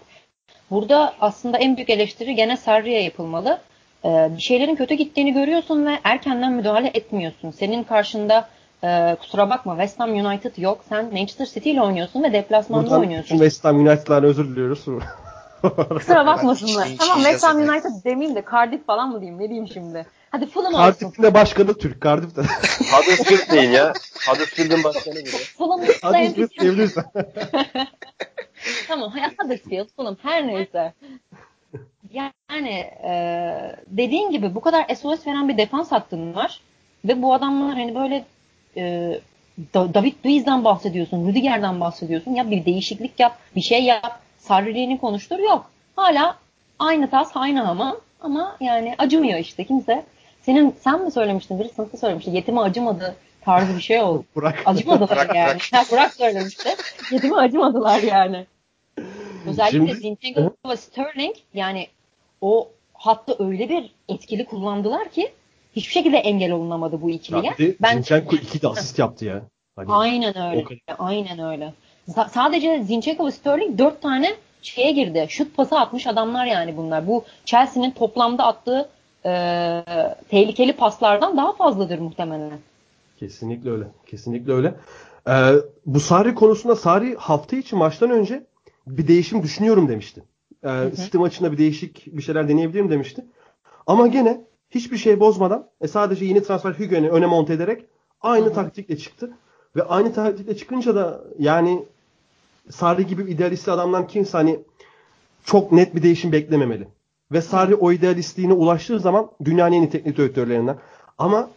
Burada 0.70 1.14
aslında 1.20 1.58
en 1.58 1.76
büyük 1.76 1.90
eleştiri 1.90 2.34
gene 2.34 2.56
Sarri'ye 2.56 3.02
yapılmalı. 3.02 3.60
Ee, 4.04 4.30
bir 4.36 4.42
şeylerin 4.42 4.76
kötü 4.76 4.94
gittiğini 4.94 5.32
görüyorsun 5.32 5.86
ve 5.86 5.98
erkenden 6.04 6.52
müdahale 6.52 6.90
etmiyorsun. 6.94 7.50
Senin 7.50 7.84
karşında 7.84 8.48
e, 8.84 9.16
kusura 9.20 9.50
bakma 9.50 9.72
West 9.72 10.00
Ham 10.00 10.10
United 10.10 10.56
yok. 10.56 10.80
Sen 10.88 11.04
Manchester 11.04 11.46
City 11.46 11.70
ile 11.70 11.82
oynuyorsun 11.82 12.22
ve 12.22 12.32
deplasmanda 12.32 12.84
Buradan 12.84 13.00
oynuyorsun. 13.00 13.36
West 13.36 13.64
Ham 13.64 13.76
United'larına 13.76 14.26
özür 14.26 14.48
diliyoruz. 14.48 14.84
Kusura 15.88 16.26
bakmasınlar. 16.26 16.88
Tamam 16.98 17.16
West 17.16 17.44
Ham. 17.44 17.56
United 17.56 18.04
demeyeyim 18.04 18.36
de 18.36 18.44
Cardiff 18.52 18.86
falan 18.86 19.08
mı 19.08 19.20
diyeyim 19.20 19.40
ne 19.40 19.48
diyeyim 19.48 19.68
şimdi. 19.68 20.06
Hadi 20.30 20.46
Fulham 20.46 20.74
olsun. 20.74 20.84
Cardiff'in 20.84 21.22
de 21.22 21.34
başkanı 21.34 21.78
Türk. 21.78 22.02
Cardiff'te. 22.02 22.42
Huddersfield 22.92 23.50
değil 23.52 23.70
ya. 23.70 23.92
Huddersfield'ın 24.28 24.84
başkanı 24.84 25.14
bile. 25.14 25.30
Fulham'ın 25.58 25.86
Huddersfield 25.86 26.50
diyebilirsin. 26.60 27.02
Tamam 28.88 29.12
Huddersfield, 29.38 29.88
Fulham 29.96 30.16
her 30.22 30.46
neyse. 30.46 30.92
Yani 32.12 32.70
e, 33.04 33.12
dediğin 33.86 34.30
gibi 34.30 34.54
bu 34.54 34.60
kadar 34.60 34.94
SOS 34.94 35.26
veren 35.26 35.48
bir 35.48 35.56
defans 35.58 35.92
hattın 35.92 36.34
var. 36.34 36.60
Ve 37.04 37.22
bu 37.22 37.34
adamlar 37.34 37.74
hani 37.74 37.94
böyle 37.94 38.24
e, 38.76 39.12
Da- 39.74 39.94
David 39.94 40.14
Luiz'den 40.26 40.64
bahsediyorsun, 40.64 41.28
Rüdiger'den 41.28 41.80
bahsediyorsun. 41.80 42.34
Ya 42.34 42.50
bir 42.50 42.64
değişiklik 42.64 43.20
yap, 43.20 43.38
bir 43.56 43.60
şey 43.60 43.84
yap. 43.84 44.20
Sarriliğini 44.38 45.00
konuştur. 45.00 45.38
Yok. 45.38 45.70
Hala 45.96 46.36
aynı 46.78 47.10
tas, 47.10 47.30
aynı 47.34 47.60
hamam. 47.62 47.96
Ama 48.20 48.56
yani 48.60 48.94
acımıyor 48.98 49.38
işte 49.38 49.64
kimse. 49.64 50.04
Senin 50.42 50.74
sen 50.84 51.04
mi 51.04 51.10
söylemiştin? 51.10 51.60
Biri 51.60 51.68
sınıfta 51.68 51.98
söylemişti. 51.98 52.30
Yetime 52.30 52.60
acımadı 52.60 53.16
tarzı 53.40 53.76
bir 53.76 53.82
şey 53.82 54.00
oldu. 54.00 54.24
Burak. 54.34 54.62
Acımadılar 54.66 55.10
Bırak, 55.10 55.36
yani. 55.36 55.50
bırak. 55.50 55.72
Ha, 55.72 55.82
Burak 55.92 56.14
söylemişti. 56.14 56.68
Yetime 57.10 57.36
acımadılar 57.36 58.02
yani. 58.02 58.46
Özellikle 59.46 59.94
Zinchenko 59.94 60.52
ve 60.68 60.76
Sterling 60.76 61.36
yani 61.54 61.88
o 62.40 62.68
hattı 62.94 63.36
öyle 63.38 63.68
bir 63.68 63.90
etkili 64.08 64.44
kullandılar 64.44 65.08
ki 65.10 65.32
hiçbir 65.76 65.92
şekilde 65.92 66.16
engel 66.18 66.52
olunamadı 66.52 67.02
bu 67.02 67.10
ikiliye. 67.10 67.76
Ben 67.80 67.92
Zinchenko 67.92 68.36
iki 68.36 68.62
de 68.62 68.68
asist 68.68 68.98
yaptı 68.98 69.24
ya. 69.24 69.42
Hani 69.76 69.92
aynen 69.92 70.36
öyle. 70.38 70.64
Aynen 70.98 71.38
öyle. 71.38 71.72
Sa- 72.08 72.28
sadece 72.30 72.82
Zinchenko 72.82 73.26
ve 73.26 73.30
Sterling 73.30 73.78
dört 73.78 74.02
tane 74.02 74.34
şeye 74.62 74.92
girdi. 74.92 75.26
Şut 75.28 75.56
pası 75.56 75.78
atmış 75.78 76.06
adamlar 76.06 76.46
yani 76.46 76.76
bunlar. 76.76 77.06
Bu 77.06 77.24
Chelsea'nin 77.44 77.90
toplamda 77.90 78.46
attığı 78.46 78.88
e, 79.24 79.84
tehlikeli 80.28 80.72
paslardan 80.76 81.36
daha 81.36 81.52
fazladır 81.52 81.98
muhtemelen. 81.98 82.50
Kesinlikle 83.18 83.70
öyle. 83.70 83.84
Kesinlikle 84.06 84.52
öyle. 84.52 84.74
Ee, 85.28 85.54
bu 85.86 86.00
Sarri 86.00 86.34
konusunda 86.34 86.76
Sarri 86.76 87.16
hafta 87.16 87.56
içi 87.56 87.76
maçtan 87.76 88.10
önce 88.10 88.46
bir 88.86 89.08
değişim 89.08 89.42
düşünüyorum 89.42 89.88
demişti. 89.88 90.22
Ee, 90.64 90.90
City 90.96 91.18
maçında 91.18 91.52
bir 91.52 91.58
değişik 91.58 92.16
bir 92.16 92.22
şeyler 92.22 92.48
deneyebilirim 92.48 92.90
demişti. 92.90 93.24
Ama 93.86 94.06
gene 94.06 94.44
hiçbir 94.70 94.96
şey 94.96 95.20
bozmadan 95.20 95.68
e, 95.80 95.88
sadece 95.88 96.24
yeni 96.24 96.42
transfer 96.42 96.72
Hugo'yu 96.72 97.10
öne 97.10 97.26
monte 97.26 97.52
ederek 97.52 97.84
aynı 98.20 98.46
Hı-hı. 98.46 98.54
taktikle 98.54 98.96
çıktı. 98.96 99.30
Ve 99.76 99.82
aynı 99.82 100.14
taktikle 100.14 100.56
çıkınca 100.56 100.94
da 100.94 101.20
yani 101.38 101.84
Sarri 102.70 103.06
gibi 103.06 103.30
idealist 103.30 103.68
adamdan 103.68 104.06
kimse 104.06 104.38
hani 104.38 104.60
çok 105.44 105.72
net 105.72 105.94
bir 105.94 106.02
değişim 106.02 106.32
beklememeli. 106.32 106.88
Ve 107.32 107.40
Sarri 107.42 107.74
o 107.74 107.92
idealistliğine 107.92 108.52
ulaştığı 108.52 109.00
zaman 109.00 109.30
dünyanın 109.44 109.72
en 109.72 109.82
iyi 109.82 109.90
teknik 109.90 110.16
direktörlerinden. 110.16 110.76
Ama 111.18 111.50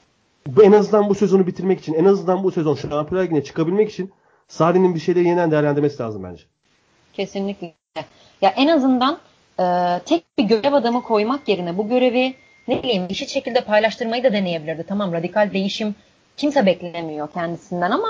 bu 0.47 0.63
en 0.63 0.71
azından 0.71 1.09
bu 1.09 1.15
sezonu 1.15 1.47
bitirmek 1.47 1.79
için, 1.79 1.93
en 1.93 2.05
azından 2.05 2.43
bu 2.43 2.51
sezon 2.51 2.75
Şampiyonlar 2.75 3.23
Ligi'ne 3.23 3.43
çıkabilmek 3.43 3.91
için 3.91 4.11
Sarri'nin 4.47 4.95
bir 4.95 4.99
şeyleri 4.99 5.27
yeniden 5.27 5.51
değerlendirmesi 5.51 6.03
lazım 6.03 6.23
bence. 6.23 6.43
Kesinlikle. 7.13 7.73
Ya 8.41 8.49
en 8.49 8.67
azından 8.67 9.19
e, 9.59 9.65
tek 10.05 10.23
bir 10.37 10.43
görev 10.43 10.73
adamı 10.73 11.03
koymak 11.03 11.47
yerine 11.47 11.77
bu 11.77 11.87
görevi 11.87 12.35
ne 12.67 12.83
bileyim 12.83 13.05
eşit 13.09 13.29
şekilde 13.29 13.61
paylaştırmayı 13.61 14.23
da 14.23 14.33
deneyebilirdi. 14.33 14.85
Tamam 14.87 15.13
radikal 15.13 15.53
değişim 15.53 15.95
kimse 16.37 16.65
beklemiyor 16.65 17.31
kendisinden 17.33 17.91
ama 17.91 18.07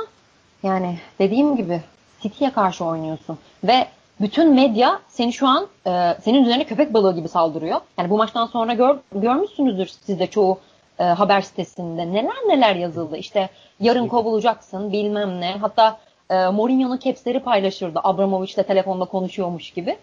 yani 0.63 0.97
dediğim 1.19 1.55
gibi 1.55 1.81
City'ye 2.21 2.51
karşı 2.51 2.85
oynuyorsun 2.85 3.37
ve 3.63 3.87
bütün 4.23 4.53
medya 4.53 4.99
seni 5.07 5.33
şu 5.33 5.47
an 5.47 5.67
e, 5.87 6.15
senin 6.21 6.43
üzerine 6.43 6.63
köpek 6.63 6.93
balığı 6.93 7.15
gibi 7.15 7.27
saldırıyor. 7.27 7.81
Yani 7.97 8.09
bu 8.09 8.17
maçtan 8.17 8.45
sonra 8.45 8.73
gör, 8.73 8.97
görmüşsünüzdür 9.15 9.87
siz 9.87 10.19
de 10.19 10.27
çoğu 10.27 10.59
e, 10.99 11.03
haber 11.03 11.41
sitesinde 11.41 12.13
neler 12.13 12.35
neler 12.47 12.75
yazıldı. 12.75 13.17
İşte 13.17 13.49
yarın 13.79 14.07
kovulacaksın 14.07 14.91
bilmem 14.91 15.41
ne. 15.41 15.51
Hatta 15.61 15.99
e, 16.29 16.47
Mourinho'nun 16.47 16.97
capsleri 16.97 17.39
paylaşırdı. 17.39 17.99
Abramovich 18.03 18.57
de 18.57 18.63
telefonda 18.63 19.05
konuşuyormuş 19.05 19.71
gibi. 19.71 19.97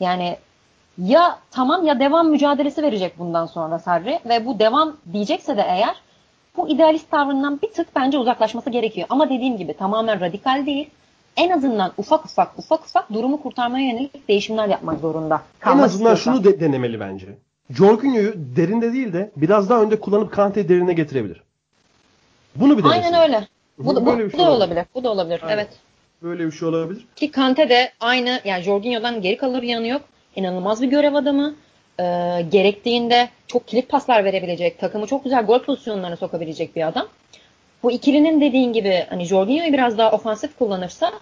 Yani 0.00 0.36
ya 0.98 1.38
tamam 1.50 1.86
ya 1.86 2.00
devam 2.00 2.28
mücadelesi 2.28 2.82
verecek 2.82 3.18
bundan 3.18 3.46
sonra 3.46 3.78
Sarri 3.78 4.20
ve 4.24 4.46
bu 4.46 4.58
devam 4.58 4.96
diyecekse 5.12 5.56
de 5.56 5.64
eğer 5.68 5.94
bu 6.56 6.68
idealist 6.68 7.10
tavrından 7.10 7.60
bir 7.62 7.70
tık 7.70 7.96
bence 7.96 8.18
uzaklaşması 8.18 8.70
gerekiyor. 8.70 9.06
Ama 9.10 9.30
dediğim 9.30 9.56
gibi 9.56 9.74
tamamen 9.74 10.20
radikal 10.20 10.66
değil. 10.66 10.90
En 11.36 11.50
azından 11.50 11.92
ufak 11.96 12.24
ufak 12.24 12.58
ufak 12.58 12.84
ufak 12.84 13.12
durumu 13.12 13.42
kurtarmaya 13.42 13.86
yönelik 13.86 14.28
değişimler 14.28 14.68
yapmak 14.68 15.00
zorunda. 15.00 15.42
En 15.66 15.70
azından 15.70 15.88
istiyorsan. 15.88 16.32
şunu 16.32 16.44
de 16.44 16.60
denemeli 16.60 17.00
bence. 17.00 17.26
Jorginho'yu 17.70 18.34
derinde 18.56 18.92
değil 18.92 19.12
de 19.12 19.30
biraz 19.36 19.70
daha 19.70 19.82
önde 19.82 20.00
kullanıp 20.00 20.32
Kante'yi 20.32 20.68
derine 20.68 20.92
getirebilir. 20.92 21.42
Bunu 22.56 22.78
bir 22.78 22.84
denesin. 22.84 23.02
Aynen 23.02 23.22
öyle. 23.22 23.46
Bu, 23.78 23.96
bu, 23.96 24.06
bu, 24.06 24.18
bu 24.18 24.30
şey 24.30 24.40
da 24.40 24.50
olabilir. 24.50 24.84
Bu 24.94 25.04
da 25.04 25.10
olabilir. 25.10 25.40
Aynen. 25.42 25.54
Evet. 25.54 25.68
Böyle 26.22 26.46
bir 26.46 26.52
şey 26.52 26.68
olabilir. 26.68 27.06
Ki 27.16 27.30
Kante 27.30 27.68
de 27.68 27.92
aynı 28.00 28.40
yani 28.44 28.62
Jorginho'dan 28.62 29.22
geri 29.22 29.36
kalır 29.36 29.62
yanı 29.62 29.86
yok. 29.86 30.02
İnanılmaz 30.36 30.82
bir 30.82 30.88
görev 30.88 31.14
adamı. 31.14 31.54
Ee, 32.00 32.46
gerektiğinde 32.52 33.28
çok 33.46 33.68
kilit 33.68 33.88
paslar 33.88 34.24
verebilecek, 34.24 34.78
takımı 34.78 35.06
çok 35.06 35.24
güzel 35.24 35.46
gol 35.46 35.62
pozisyonlarına 35.62 36.16
sokabilecek 36.16 36.76
bir 36.76 36.86
adam. 36.88 37.06
Bu 37.82 37.92
ikilinin 37.92 38.40
dediğin 38.40 38.72
gibi 38.72 39.06
hani 39.08 39.24
Jorginho'yu 39.24 39.72
biraz 39.72 39.98
daha 39.98 40.12
ofansif 40.12 40.58
kullanırsa 40.58 41.12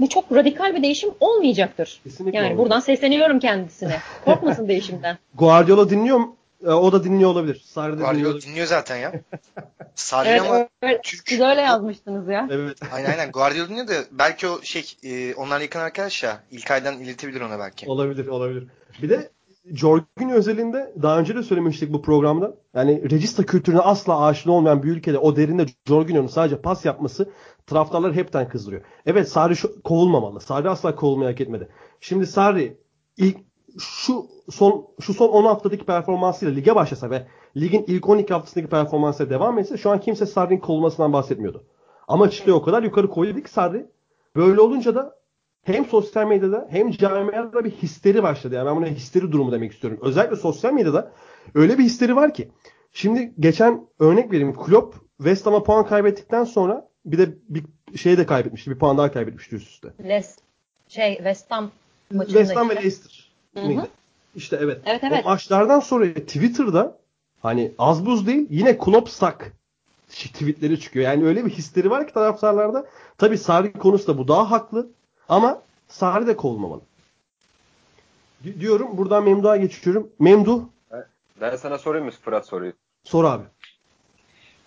bu 0.00 0.08
çok 0.08 0.32
radikal 0.32 0.74
bir 0.74 0.82
değişim 0.82 1.10
olmayacaktır. 1.20 2.00
Kesinlikle 2.04 2.36
yani 2.36 2.44
olmayacak. 2.44 2.58
buradan 2.58 2.80
sesleniyorum 2.80 3.40
kendisine. 3.40 4.00
Korkmasın 4.24 4.68
değişimden. 4.68 5.18
Guardiola 5.34 5.90
dinliyor 5.90 6.18
mu? 6.18 6.36
E, 6.66 6.68
o 6.70 6.92
da 6.92 7.04
dinliyor 7.04 7.30
olabilir. 7.30 7.62
Sarri 7.64 7.96
Guardiola 7.96 8.24
dinliyor. 8.24 8.42
dinliyor 8.42 8.66
zaten 8.66 8.96
ya. 8.96 9.12
Sarri 9.94 10.28
evet, 10.28 10.40
ama 10.40 10.68
evet. 10.82 11.04
Türk. 11.04 11.28
Siz 11.28 11.40
öyle 11.40 11.60
yazmıştınız 11.60 12.28
ya. 12.28 12.48
Evet. 12.50 12.78
aynen 12.92 13.10
aynen. 13.10 13.30
Guardiola 13.30 13.68
dinliyor 13.68 13.88
da 13.88 13.94
belki 14.10 14.48
o 14.48 14.62
şey 14.62 14.94
e, 15.02 15.34
onlar 15.34 15.60
yakın 15.60 15.80
arkadaş 15.80 16.22
ya. 16.22 16.40
İlk 16.50 16.70
aydan 16.70 16.98
iletebilir 16.98 17.40
ona 17.40 17.58
belki. 17.58 17.86
Olabilir 17.86 18.26
olabilir. 18.26 18.64
Bir 19.02 19.10
de 19.10 19.30
Jorginho 19.74 20.34
özelinde 20.34 20.94
daha 21.02 21.18
önce 21.18 21.36
de 21.36 21.42
söylemiştik 21.42 21.92
bu 21.92 22.02
programda. 22.02 22.56
Yani 22.74 23.10
regista 23.10 23.46
kültürüne 23.46 23.80
asla 23.80 24.20
aşina 24.20 24.52
olmayan 24.52 24.82
bir 24.82 24.88
ülkede 24.88 25.18
o 25.18 25.36
derinde 25.36 25.66
Jorginho'nun 25.88 26.26
sadece 26.26 26.60
pas 26.60 26.84
yapması 26.84 27.30
taraftarları 27.66 28.14
hepten 28.14 28.48
kızdırıyor. 28.48 28.82
Evet 29.06 29.28
Sarri 29.28 29.56
şu, 29.56 29.82
kovulmamalı. 29.82 30.40
Sarri 30.40 30.70
asla 30.70 30.94
kovulmayı 30.94 31.30
hak 31.30 31.40
etmedi. 31.40 31.68
Şimdi 32.00 32.26
Sarri 32.26 32.78
ilk 33.16 33.36
şu 33.78 34.26
son 34.50 34.86
şu 35.00 35.14
son 35.14 35.28
10 35.28 35.44
haftadaki 35.44 35.84
performansıyla 35.84 36.54
lige 36.54 36.74
başlasa 36.74 37.10
ve 37.10 37.26
ligin 37.56 37.84
ilk 37.86 38.08
12 38.08 38.32
haftasındaki 38.32 38.70
performansıyla 38.70 39.30
devam 39.30 39.58
etse 39.58 39.76
şu 39.76 39.90
an 39.90 40.00
kimse 40.00 40.26
Sarri'nin 40.26 40.60
kovulmasından 40.60 41.12
bahsetmiyordu. 41.12 41.64
Ama 42.08 42.30
çıkıyor 42.30 42.56
o 42.56 42.62
kadar 42.62 42.82
yukarı 42.82 43.10
koyduk 43.10 43.48
Sarri. 43.48 43.86
Böyle 44.36 44.60
olunca 44.60 44.94
da 44.94 45.19
hem 45.62 45.84
sosyal 45.84 46.26
medyada 46.26 46.66
hem 46.70 46.90
camiada 46.90 47.64
bir 47.64 47.70
histeri 47.70 48.22
başladı. 48.22 48.54
Yani 48.54 48.66
ben 48.66 48.76
buna 48.76 48.86
histeri 48.86 49.32
durumu 49.32 49.52
demek 49.52 49.72
istiyorum. 49.72 49.98
Özellikle 50.02 50.36
sosyal 50.36 50.72
medyada 50.72 51.12
öyle 51.54 51.78
bir 51.78 51.84
histeri 51.84 52.16
var 52.16 52.34
ki. 52.34 52.48
Şimdi 52.92 53.34
geçen 53.40 53.86
örnek 53.98 54.32
vereyim. 54.32 54.54
Klopp 54.54 54.96
West 55.18 55.46
Ham'a 55.46 55.62
puan 55.62 55.86
kaybettikten 55.86 56.44
sonra 56.44 56.88
bir 57.04 57.18
de 57.18 57.34
bir 57.48 57.64
şey 57.96 58.18
de 58.18 58.26
kaybetmişti. 58.26 58.70
Bir 58.70 58.78
puan 58.78 58.98
daha 58.98 59.12
kaybetmişti 59.12 59.56
üst 59.56 59.68
üste. 59.68 59.88
Les 60.08 60.38
şey 60.88 61.16
West 61.16 61.50
Ham 61.50 61.70
maçında 62.12 62.38
West 62.38 62.56
Ham 62.56 62.70
ve 62.70 62.76
Leicester. 62.76 63.30
Hı-hı. 63.54 63.86
İşte 64.36 64.58
evet. 64.60 64.80
Evet 64.86 65.04
evet. 65.04 65.20
O 65.24 65.28
maçlardan 65.28 65.80
sonra 65.80 66.14
Twitter'da 66.14 66.98
hani 67.42 67.72
az 67.78 68.06
buz 68.06 68.26
değil 68.26 68.46
yine 68.50 68.78
Klopp 68.78 69.08
sak 69.08 69.52
tweetleri 70.08 70.80
çıkıyor. 70.80 71.04
Yani 71.04 71.24
öyle 71.24 71.44
bir 71.44 71.50
histeri 71.50 71.90
var 71.90 72.06
ki 72.06 72.14
taraftarlarda. 72.14 72.86
Tabi 73.18 73.38
Sarri 73.38 73.72
konusunda 73.72 74.18
bu 74.18 74.28
daha 74.28 74.50
haklı. 74.50 74.90
Ama 75.30 75.62
Sarri 75.88 76.26
de 76.26 76.36
kovulmamalı. 76.36 76.80
D- 78.44 78.60
diyorum. 78.60 78.98
Buradan 78.98 79.24
Memduh'a 79.24 79.56
geçiyorum. 79.56 80.10
Memduh. 80.18 80.62
Ben 81.40 81.56
sana 81.56 81.78
sorayım 81.78 82.06
mı 82.06 82.12
Fırat 82.12 82.46
soruyu? 82.46 82.72
Sor 83.04 83.24
abi. 83.24 83.44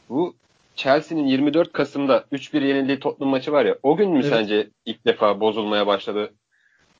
Bu 0.10 0.36
Chelsea'nin 0.76 1.28
24 1.28 1.74
Kasım'da 1.74 2.26
3-1 2.32 2.66
yenildiği 2.68 3.00
Tottenham 3.00 3.32
maçı 3.32 3.52
var 3.52 3.66
ya. 3.66 3.78
O 3.84 3.98
gün 3.98 4.12
mü 4.12 4.20
evet. 4.20 4.30
sence 4.30 4.70
ilk 4.86 5.06
defa 5.06 5.40
bozulmaya 5.40 5.88
başladı 5.88 6.34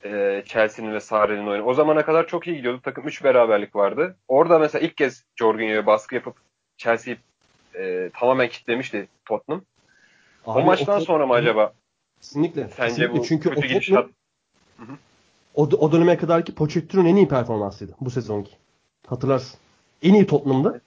e, 0.04 0.42
Chelsea'nin 0.46 0.92
ve 0.92 1.00
Sarri'nin 1.00 1.46
oyunu? 1.46 1.64
O 1.64 1.74
zamana 1.74 2.04
kadar 2.04 2.26
çok 2.26 2.46
iyi 2.46 2.56
gidiyordu. 2.56 2.80
Takım 2.82 3.08
3 3.08 3.24
beraberlik 3.24 3.76
vardı. 3.76 4.16
Orada 4.28 4.58
mesela 4.58 4.86
ilk 4.86 4.96
kez 4.96 5.24
Jorginho'ya 5.36 5.86
baskı 5.86 6.14
yapıp 6.14 6.36
Chelsea'yi 6.76 7.18
e, 7.74 8.10
tamamen 8.14 8.48
kitlemişti 8.48 9.08
Tottenham. 9.24 9.62
Abi, 10.46 10.58
o 10.58 10.62
maçtan 10.62 11.00
o, 11.00 11.04
sonra 11.04 11.26
mı 11.26 11.34
acaba 11.34 11.72
Kesinlikle. 12.24 12.68
Sence 12.76 12.88
kesinlikle. 12.88 13.18
bu 13.18 13.24
Çünkü 13.24 13.48
kötü 13.48 13.66
o 13.66 13.68
gidişat... 13.68 14.06
O, 15.54 15.62
o 15.62 15.92
döneme 15.92 16.16
kadarki 16.16 16.54
Pochettino'nun 16.54 17.08
en 17.08 17.16
iyi 17.16 17.28
performansıydı 17.28 17.94
bu 18.00 18.10
sezonki. 18.10 18.50
Hatırlarsın. 19.06 19.58
En 20.02 20.14
iyi 20.14 20.26
Tottenham'dı. 20.26 20.80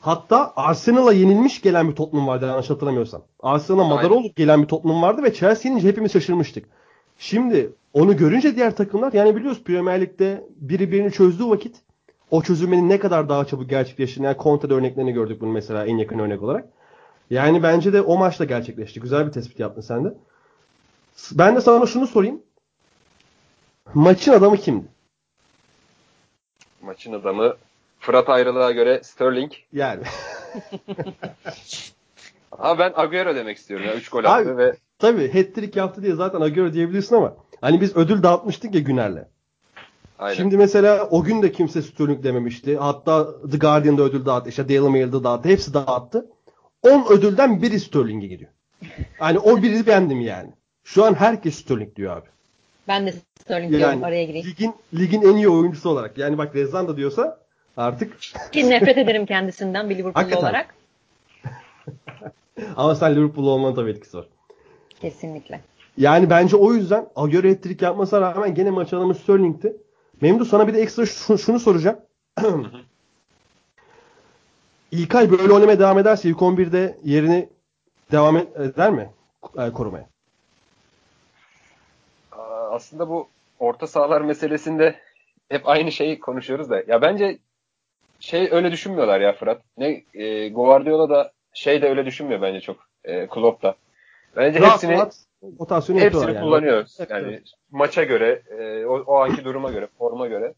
Hatta 0.00 0.52
Arsenal'a 0.56 1.12
yenilmiş 1.12 1.60
gelen 1.60 1.90
bir 1.90 1.94
Tottenham 1.94 2.26
vardı 2.26 2.46
yanlış 2.46 2.70
hatırlamıyorsam. 2.70 3.22
Arsenal'a 3.40 3.84
madara 3.84 4.14
olup 4.14 4.36
gelen 4.36 4.62
bir 4.62 4.68
Tottenham 4.68 5.02
vardı 5.02 5.22
ve 5.22 5.34
Chelsea'nin 5.34 5.80
hepimiz 5.80 6.12
şaşırmıştık. 6.12 6.68
Şimdi 7.18 7.72
onu 7.92 8.16
görünce 8.16 8.56
diğer 8.56 8.76
takımlar 8.76 9.12
yani 9.12 9.36
biliyoruz 9.36 9.62
Premier 9.64 10.00
Lig'de 10.00 10.44
biri 10.56 10.92
birini 10.92 11.12
çözdüğü 11.12 11.48
vakit 11.48 11.76
o 12.30 12.42
çözülmenin 12.42 12.88
ne 12.88 12.98
kadar 12.98 13.28
daha 13.28 13.44
çabuk 13.44 13.70
gerçekleştiğini 13.70 14.26
yani 14.26 14.36
Conte'de 14.42 14.74
örneklerini 14.74 15.12
gördük 15.12 15.40
bunu 15.40 15.52
mesela 15.52 15.86
en 15.86 15.96
yakın 15.96 16.18
örnek 16.18 16.42
olarak. 16.42 16.68
Yani 17.30 17.62
bence 17.62 17.92
de 17.92 18.02
o 18.02 18.18
maçta 18.18 18.44
gerçekleşti. 18.44 19.00
Güzel 19.00 19.26
bir 19.26 19.32
tespit 19.32 19.60
yaptın 19.60 19.80
sen 19.80 20.04
de. 20.04 20.14
Ben 21.32 21.56
de 21.56 21.60
sana 21.60 21.86
şunu 21.86 22.06
sorayım. 22.06 22.42
Maçın 23.94 24.32
adamı 24.32 24.56
kimdi? 24.56 24.86
Maçın 26.82 27.12
adamı 27.12 27.56
Fırat 28.00 28.28
ayrılığa 28.28 28.70
göre 28.70 29.00
Sterling. 29.02 29.52
Yani. 29.72 30.02
Ama 32.52 32.78
ben 32.78 32.92
Agüero 32.96 33.34
demek 33.34 33.56
istiyorum 33.56 33.86
ya. 33.86 33.94
3 33.94 34.08
gol 34.08 34.24
attı 34.24 34.56
ve 34.58 34.76
Tabii 34.98 35.32
hat-trick 35.32 35.78
yaptı 35.78 36.02
diye 36.02 36.14
zaten 36.14 36.40
Agüero 36.40 36.72
diyebilirsin 36.72 37.16
ama 37.16 37.36
hani 37.60 37.80
biz 37.80 37.96
ödül 37.96 38.22
dağıtmıştık 38.22 38.74
ya 38.74 38.80
Güner'le. 38.80 39.28
Aynen. 40.18 40.36
Şimdi 40.36 40.56
mesela 40.56 41.08
o 41.10 41.24
gün 41.24 41.42
de 41.42 41.52
kimse 41.52 41.82
Sterling 41.82 42.24
dememişti. 42.24 42.76
Hatta 42.76 43.28
The 43.50 43.58
Guardian'da 43.58 44.02
ödül 44.02 44.26
dağıttı. 44.26 44.48
İşte 44.48 44.68
Daily 44.68 44.88
Mail'da 44.88 45.24
dağıttı. 45.24 45.48
Hepsi 45.48 45.74
dağıttı. 45.74 46.26
10 46.82 47.06
ödülden 47.10 47.62
biri 47.62 47.80
Sterling'e 47.80 48.26
gidiyor. 48.26 48.50
Yani 49.20 49.38
o 49.38 49.62
biri 49.62 49.86
bendim 49.86 50.20
yani. 50.20 50.50
Şu 50.84 51.04
an 51.04 51.14
herkes 51.14 51.54
Sterling 51.54 51.96
diyor 51.96 52.16
abi. 52.16 52.26
Ben 52.88 53.06
de 53.06 53.14
Sterling 53.40 53.72
yani, 53.72 53.80
diyorum 53.80 54.04
araya 54.04 54.24
gireyim. 54.24 54.46
Ligin, 54.46 54.74
ligin 54.94 55.22
en 55.22 55.36
iyi 55.36 55.48
oyuncusu 55.48 55.88
olarak. 55.90 56.18
Yani 56.18 56.38
bak 56.38 56.54
Rezan 56.54 56.88
da 56.88 56.96
diyorsa 56.96 57.40
artık. 57.76 58.16
Ki 58.52 58.70
nefret 58.70 58.98
ederim 58.98 59.26
kendisinden 59.26 59.90
bir 59.90 59.98
Liverpool'lu 59.98 60.36
olarak. 60.36 60.74
Ama 62.76 62.94
sen 62.94 63.16
Liverpool'lu 63.16 63.50
olmanın 63.50 63.74
tabii 63.74 63.90
etkisi 63.90 64.16
var. 64.16 64.26
Kesinlikle. 65.00 65.60
Yani 65.96 66.30
bence 66.30 66.56
o 66.56 66.72
yüzden 66.72 67.08
Agüero 67.16 67.48
hat 67.48 67.82
yapmasına 67.82 68.20
rağmen 68.20 68.54
gene 68.54 68.70
maç 68.70 68.92
adamı 68.92 69.14
Sterling'ti. 69.14 69.76
Memdu 70.20 70.44
sana 70.44 70.68
bir 70.68 70.74
de 70.74 70.80
ekstra 70.80 71.06
şunu, 71.06 71.38
şunu 71.38 71.60
soracağım. 71.60 71.98
İlkay 74.92 75.30
böyle 75.30 75.52
oynamaya 75.52 75.78
devam 75.78 75.98
ederse 75.98 76.28
ilk 76.28 76.38
11'de 76.38 76.98
yerini 77.04 77.48
devam 78.12 78.36
eder 78.36 78.90
mi 78.90 79.10
e, 79.58 79.72
korumaya? 79.72 80.06
Aslında 82.70 83.08
bu 83.08 83.28
orta 83.58 83.86
sahalar 83.86 84.20
meselesinde 84.20 85.00
hep 85.48 85.68
aynı 85.68 85.92
şeyi 85.92 86.20
konuşuyoruz 86.20 86.70
da. 86.70 86.82
Ya 86.86 87.02
bence 87.02 87.38
şey 88.20 88.48
öyle 88.50 88.72
düşünmüyorlar 88.72 89.20
ya 89.20 89.32
Fırat. 89.32 89.62
Ne 89.78 90.04
e, 90.14 90.48
Guardiola 90.48 91.10
da 91.10 91.32
şey 91.52 91.82
de 91.82 91.88
öyle 91.88 92.06
düşünmüyor 92.06 92.42
bence 92.42 92.60
çok. 92.60 92.76
E, 93.04 93.26
Klopp 93.26 93.62
da. 93.62 93.74
Bence 94.36 94.60
rahat, 94.60 94.72
hepsini 94.72 94.92
rahat, 94.92 95.16
rotasyonu 95.60 96.00
hepsini 96.00 96.34
yani. 96.34 96.40
kullanıyoruz. 96.40 96.96
Evet, 96.98 97.10
yani 97.10 97.28
evet. 97.28 97.52
maça 97.70 98.04
göre, 98.04 98.42
e, 98.58 98.86
o, 98.86 98.94
o 99.06 99.16
anki 99.16 99.44
duruma 99.44 99.70
göre, 99.70 99.88
forma 99.98 100.26
göre. 100.26 100.54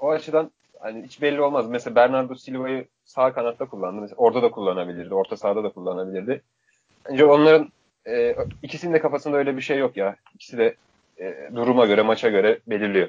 O 0.00 0.10
açıdan 0.10 0.50
hani 0.80 1.02
hiç 1.02 1.22
belli 1.22 1.40
olmaz. 1.40 1.68
Mesela 1.68 1.94
Bernardo 1.94 2.34
Silva'yı 2.34 2.86
sağ 3.08 3.32
kanatta 3.32 3.66
kullandı. 3.68 4.00
Mesela 4.00 4.16
orada 4.16 4.42
da 4.42 4.50
kullanabilirdi. 4.50 5.14
Orta 5.14 5.36
sahada 5.36 5.64
da 5.64 5.72
kullanabilirdi. 5.72 6.42
Bence 7.08 7.24
onların 7.24 7.68
e, 8.06 8.36
ikisinin 8.62 8.94
de 8.94 9.00
kafasında 9.00 9.36
öyle 9.36 9.56
bir 9.56 9.62
şey 9.62 9.78
yok 9.78 9.96
ya. 9.96 10.16
İkisi 10.34 10.58
de 10.58 10.74
e, 11.20 11.50
duruma 11.54 11.86
göre, 11.86 12.02
maça 12.02 12.28
göre 12.28 12.58
belirliyor. 12.66 13.08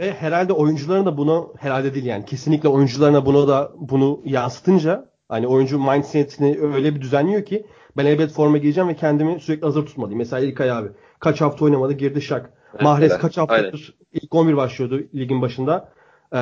Ve 0.00 0.12
herhalde 0.12 0.52
oyuncuların 0.52 1.06
da 1.06 1.16
bunu 1.16 1.54
herhalde 1.58 1.94
değil 1.94 2.06
yani 2.06 2.24
kesinlikle 2.24 2.68
oyuncularına 2.68 3.26
bunu 3.26 3.48
da 3.48 3.72
bunu 3.76 4.20
yansıtınca 4.24 5.04
hani 5.28 5.46
oyuncu 5.46 5.78
mindsetini 5.78 6.58
öyle 6.60 6.94
bir 6.94 7.00
düzenliyor 7.00 7.44
ki 7.44 7.66
ben 7.96 8.06
elbet 8.06 8.30
forma 8.30 8.58
giyeceğim 8.58 8.88
ve 8.88 8.94
kendimi 8.94 9.40
sürekli 9.40 9.64
hazır 9.64 9.86
tutmalıyım. 9.86 10.18
Mesela 10.18 10.46
İlkay 10.46 10.70
abi 10.70 10.88
kaç 11.20 11.40
hafta 11.40 11.64
oynamadı 11.64 11.92
girdi 11.92 12.22
şak. 12.22 12.52
Evet, 12.72 12.82
Mahrez 12.82 13.18
kaç 13.18 13.38
haftadır 13.38 13.96
Aynen. 14.12 14.22
ilk 14.22 14.34
11 14.34 14.56
başlıyordu 14.56 15.02
ligin 15.14 15.42
başında. 15.42 15.92
Ee, 16.34 16.36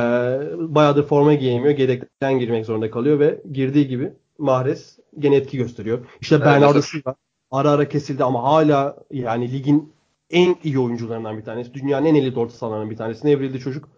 bayağıdır 0.58 1.06
forma 1.06 1.34
giyemiyor. 1.34 1.78
Yedekten 1.78 2.38
girmek 2.38 2.66
zorunda 2.66 2.90
kalıyor 2.90 3.18
ve 3.18 3.42
girdiği 3.52 3.88
gibi 3.88 4.12
Mahrez 4.38 4.98
gene 5.18 5.36
etki 5.36 5.56
gösteriyor. 5.56 5.98
İşte 6.20 6.34
evet, 6.34 6.46
Bernardo 6.46 6.82
Silva 6.82 7.14
ara 7.50 7.70
ara 7.70 7.88
kesildi 7.88 8.24
ama 8.24 8.42
hala 8.42 8.96
yani 9.10 9.52
ligin 9.52 9.92
en 10.30 10.56
iyi 10.64 10.78
oyuncularından 10.78 11.38
bir 11.38 11.44
tanesi. 11.44 11.74
Dünyanın 11.74 12.06
en 12.06 12.14
elit 12.14 12.36
orta 12.36 12.54
sahalarından 12.54 12.90
bir 12.90 12.96
tanesi. 12.96 13.28
Evrildi 13.28 13.58
çocuk. 13.60 13.88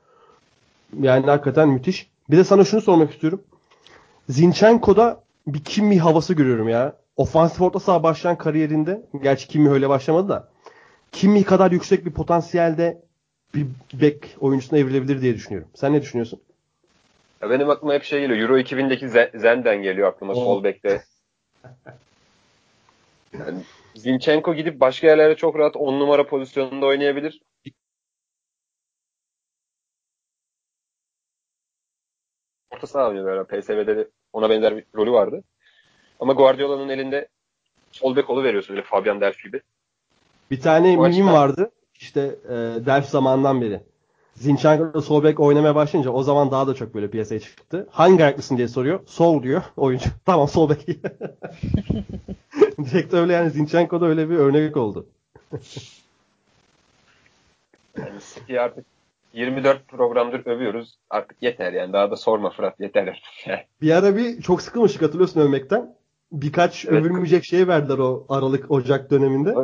Yani 1.00 1.26
hakikaten 1.26 1.68
müthiş. 1.68 2.10
Bir 2.30 2.36
de 2.36 2.44
sana 2.44 2.64
şunu 2.64 2.80
sormak 2.80 3.12
istiyorum. 3.12 3.42
Zinchenko'da 4.28 5.22
bir 5.46 5.64
Kimmi 5.64 5.98
havası 5.98 6.34
görüyorum 6.34 6.68
ya. 6.68 6.96
Ofansif 7.16 7.62
orta 7.62 7.80
saha 7.80 8.02
başlayan 8.02 8.38
kariyerinde, 8.38 9.06
gerçi 9.22 9.48
Kimmi 9.48 9.70
öyle 9.70 9.88
başlamadı 9.88 10.28
da 10.28 10.48
Kimmi 11.12 11.44
kadar 11.44 11.70
yüksek 11.70 12.06
bir 12.06 12.10
potansiyelde 12.10 13.02
bir 13.54 13.66
bek 13.92 14.36
oyuncusuna 14.40 14.78
evrilebilir 14.78 15.22
diye 15.22 15.34
düşünüyorum. 15.34 15.68
Sen 15.74 15.92
ne 15.92 16.02
düşünüyorsun? 16.02 16.40
Ya 17.42 17.50
benim 17.50 17.70
aklıma 17.70 17.94
hep 17.94 18.04
şey 18.04 18.20
geliyor. 18.20 18.38
Euro 18.38 18.58
2000'deki 18.58 19.08
Zen'den 19.38 19.82
geliyor 19.82 20.08
aklıma 20.08 20.32
oh. 20.32 20.36
sol 20.36 20.64
bekte. 20.64 21.04
Yani 23.32 23.62
Zinchenko 23.96 24.54
gidip 24.54 24.80
başka 24.80 25.06
yerlerde 25.06 25.36
çok 25.36 25.58
rahat 25.58 25.76
10 25.76 26.00
numara 26.00 26.26
pozisyonunda 26.26 26.86
oynayabilir. 26.86 27.42
Orta 32.70 32.86
saha 32.86 33.08
oynuyor 33.08 33.46
PSV'de 33.46 33.96
de 33.96 34.08
ona 34.32 34.50
benzer 34.50 34.76
bir 34.76 34.84
rolü 34.94 35.12
vardı. 35.12 35.44
Ama 36.20 36.32
Guardiola'nın 36.32 36.88
elinde 36.88 37.28
sol 37.92 38.16
bek 38.16 38.30
olu 38.30 38.44
veriyorsun 38.44 38.74
öyle 38.74 38.82
Fabian 38.82 39.20
Delph 39.20 39.44
gibi. 39.44 39.60
Bir 40.50 40.60
tane 40.60 40.98
o 40.98 41.08
mim 41.08 41.26
vardı. 41.26 41.70
İşte 42.00 42.20
e, 42.44 42.52
Delph 42.86 43.06
zamandan 43.06 43.60
beri. 43.60 43.80
Zinchenko 44.34 45.00
sol 45.00 45.22
bek 45.24 45.40
oynamaya 45.40 45.74
başlayınca 45.74 46.10
o 46.10 46.22
zaman 46.22 46.50
daha 46.50 46.66
da 46.66 46.74
çok 46.74 46.94
böyle 46.94 47.10
piyasaya 47.10 47.40
çıktı. 47.40 47.88
Hangi 47.90 48.24
ayaklısın 48.24 48.56
diye 48.56 48.68
soruyor. 48.68 49.00
Sol 49.06 49.42
diyor 49.42 49.62
oyuncu. 49.76 50.10
tamam 50.26 50.48
sol 50.48 50.70
bek. 50.70 50.86
Direkt 52.78 53.14
öyle 53.14 53.32
yani 53.32 53.50
Zinchenko 53.50 54.00
da 54.00 54.06
öyle 54.06 54.30
bir 54.30 54.36
örnek 54.36 54.76
oldu. 54.76 55.06
yani 57.98 58.20
City 58.34 58.58
artık 58.60 58.86
24 59.32 59.88
programdır 59.88 60.46
övüyoruz. 60.46 60.98
Artık 61.10 61.36
yeter 61.40 61.72
yani. 61.72 61.92
Daha 61.92 62.10
da 62.10 62.16
sorma 62.16 62.50
Fırat 62.50 62.80
yeter 62.80 63.06
artık. 63.06 63.66
bir 63.82 63.90
ara 63.90 64.16
bir 64.16 64.42
çok 64.42 64.62
sıkılmıştık 64.62 65.02
hatırlıyorsun 65.02 65.40
övmekten. 65.40 65.94
Birkaç 66.32 66.84
evet. 66.84 66.94
övülmeyecek 66.94 67.44
şey 67.44 67.68
verdiler 67.68 67.98
o 67.98 68.26
Aralık 68.28 68.70
Ocak 68.70 69.10
döneminde. 69.10 69.54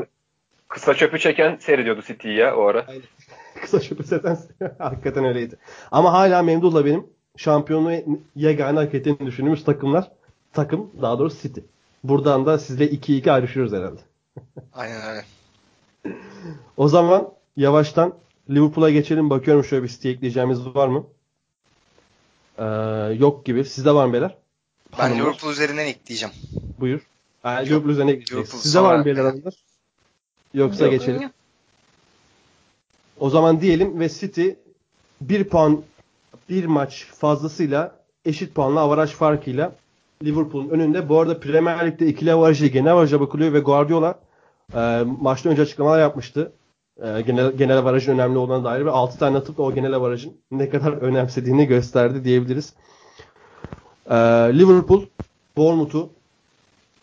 Kısa 0.69 0.95
çöpü 0.95 1.19
çeken 1.19 1.57
seyrediyordu 1.57 2.03
City'yi 2.03 2.37
ya 2.37 2.57
o 2.57 2.63
ara. 2.65 2.85
Aynen. 2.89 3.03
Kısa 3.63 3.81
çöpü 3.81 4.07
çeken 4.09 4.39
hakikaten 4.79 5.25
öyleydi. 5.25 5.57
Ama 5.91 6.13
hala 6.13 6.43
Memduh'la 6.43 6.85
benim 6.85 7.07
şampiyonluğu 7.37 8.21
yegane 8.37 8.79
hak 8.79 8.95
ettiğini 8.95 9.27
düşündüğümüz 9.27 9.65
takımlar 9.65 10.11
takım 10.53 10.91
daha 11.03 11.19
doğrusu 11.19 11.43
City. 11.43 11.61
Buradan 12.05 12.47
da 12.47 12.59
sizle 12.59 12.87
2-2 12.87 13.31
ayrışıyoruz 13.31 13.73
herhalde. 13.73 14.01
Aynen 14.75 15.01
öyle. 15.11 15.25
o 16.77 16.89
zaman 16.89 17.29
yavaştan 17.57 18.15
Liverpool'a 18.51 18.91
geçelim. 18.91 19.31
Bakıyorum 19.31 19.65
şöyle 19.65 19.83
bir 19.83 19.89
site 19.89 20.09
ekleyeceğimiz 20.09 20.67
var 20.67 20.89
mı? 20.89 21.07
Ee, 22.59 22.65
yok 23.19 23.47
gibi. 23.47 23.65
Sizde 23.65 23.95
var 23.95 24.07
mı 24.07 24.13
beyler? 24.13 24.37
Ben 24.93 25.03
Hanımlar. 25.03 25.25
Liverpool 25.25 25.53
üzerinden 25.53 25.87
ekleyeceğim. 25.87 26.35
Buyur. 26.81 27.01
Yani 27.45 27.67
Liverpool 27.69 27.91
üzerinden 27.91 28.13
ekleyeceğiz. 28.13 28.49
Sizde 28.49 28.81
var 28.81 28.97
mı 28.97 29.05
beyler 29.05 29.25
hanımlar? 29.25 29.55
Yoksa 30.55 30.85
yok. 30.85 30.93
geçelim. 30.93 31.31
O 33.21 33.31
zaman 33.31 33.61
diyelim 33.61 34.01
ve 34.01 34.09
City 34.09 34.49
bir 35.21 35.45
puan 35.45 35.83
bir 36.49 36.65
maç 36.65 37.05
fazlasıyla 37.05 37.97
eşit 38.25 38.55
puanla 38.55 38.81
avaraj 38.81 39.11
farkıyla 39.11 39.73
Liverpool'un 40.25 40.69
önünde. 40.69 41.09
Bu 41.09 41.21
arada 41.21 41.41
Premier 41.41 41.87
Lig'de 41.87 42.07
ikili 42.07 42.33
avarajı 42.33 42.67
genel 42.67 42.93
avaraja 42.93 43.21
bakılıyor 43.21 43.53
ve 43.53 43.61
Guardiola 43.61 44.19
e, 44.75 45.05
maçtan 45.21 45.53
önce 45.53 45.63
açıklamalar 45.63 46.01
yapmıştı. 46.01 46.53
E, 47.03 47.21
genel, 47.21 47.53
genel 47.53 47.79
avarajın 47.79 48.13
önemli 48.13 48.39
olduğuna 48.39 48.65
dair 48.65 48.85
ve 48.85 48.91
6 48.91 49.19
tane 49.19 49.37
atıp 49.37 49.59
da 49.59 49.63
o 49.63 49.75
genel 49.75 49.93
avarajın 49.93 50.37
ne 50.51 50.69
kadar 50.69 50.93
önemsediğini 50.93 51.67
gösterdi 51.67 52.25
diyebiliriz. 52.25 52.75
E, 54.11 54.15
Liverpool 54.59 55.03
Bournemouth'u 55.57 56.11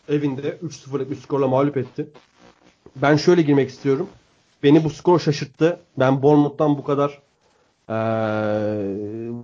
evinde 0.10 0.58
3-0'lık 0.58 1.12
bir 1.12 1.16
skorla 1.16 1.48
mağlup 1.48 1.78
etti. 1.78 2.08
Ben 2.96 3.16
şöyle 3.16 3.42
girmek 3.42 3.70
istiyorum. 3.70 4.10
Beni 4.64 4.84
bu 4.84 4.90
skor 4.90 5.20
şaşırttı. 5.20 5.80
Ben 6.00 6.22
Bournemouth'tan 6.22 6.78
bu 6.78 6.84
kadar 6.84 7.22
e, 7.90 7.96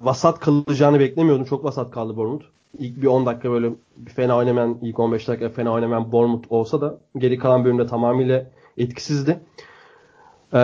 vasat 0.01 0.39
kalacağını 0.39 0.99
beklemiyordum. 0.99 1.45
Çok 1.45 1.63
vasat 1.63 1.91
kaldı 1.91 2.17
Bournemouth 2.17 2.45
ilk 2.77 3.01
bir 3.01 3.07
10 3.07 3.25
dakika 3.25 3.51
böyle 3.51 3.69
fena 4.15 4.38
oynamayan, 4.38 4.77
ilk 4.81 4.99
15 4.99 5.27
dakika 5.27 5.49
fena 5.49 5.71
oynamayan 5.71 6.12
Bournemouth 6.12 6.51
olsa 6.51 6.81
da 6.81 6.97
geri 7.17 7.38
kalan 7.38 7.65
bölümde 7.65 7.88
tamamıyla 7.88 8.45
etkisizdi. 8.77 9.39
Ee, 10.53 10.57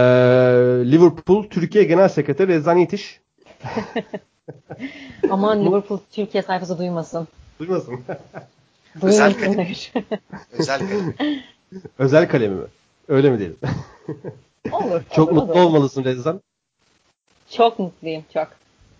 Liverpool 0.91 1.43
Türkiye 1.43 1.83
Genel 1.83 2.09
Sekreteri 2.09 2.47
Rezan 2.47 2.77
Yetiş. 2.77 3.21
Aman 5.29 5.65
Liverpool 5.65 5.99
Türkiye 6.11 6.43
sayfası 6.43 6.77
duymasın. 6.77 7.27
Duymasın. 7.59 7.99
Özel 9.01 9.33
kalem. 9.33 9.67
Özel 10.51 10.79
kalem. 10.79 11.13
Özel 11.97 12.29
kalemi 12.29 12.55
mi? 12.55 12.67
Öyle 13.07 13.29
mi 13.29 13.39
diyelim? 13.39 13.57
olur. 14.71 15.01
çok 15.11 15.31
olur, 15.31 15.41
mutlu 15.41 15.53
olur. 15.53 15.61
olmalısın 15.61 16.03
Rezan. 16.03 16.41
Çok 17.49 17.79
mutluyum 17.79 18.23
çok. 18.33 18.47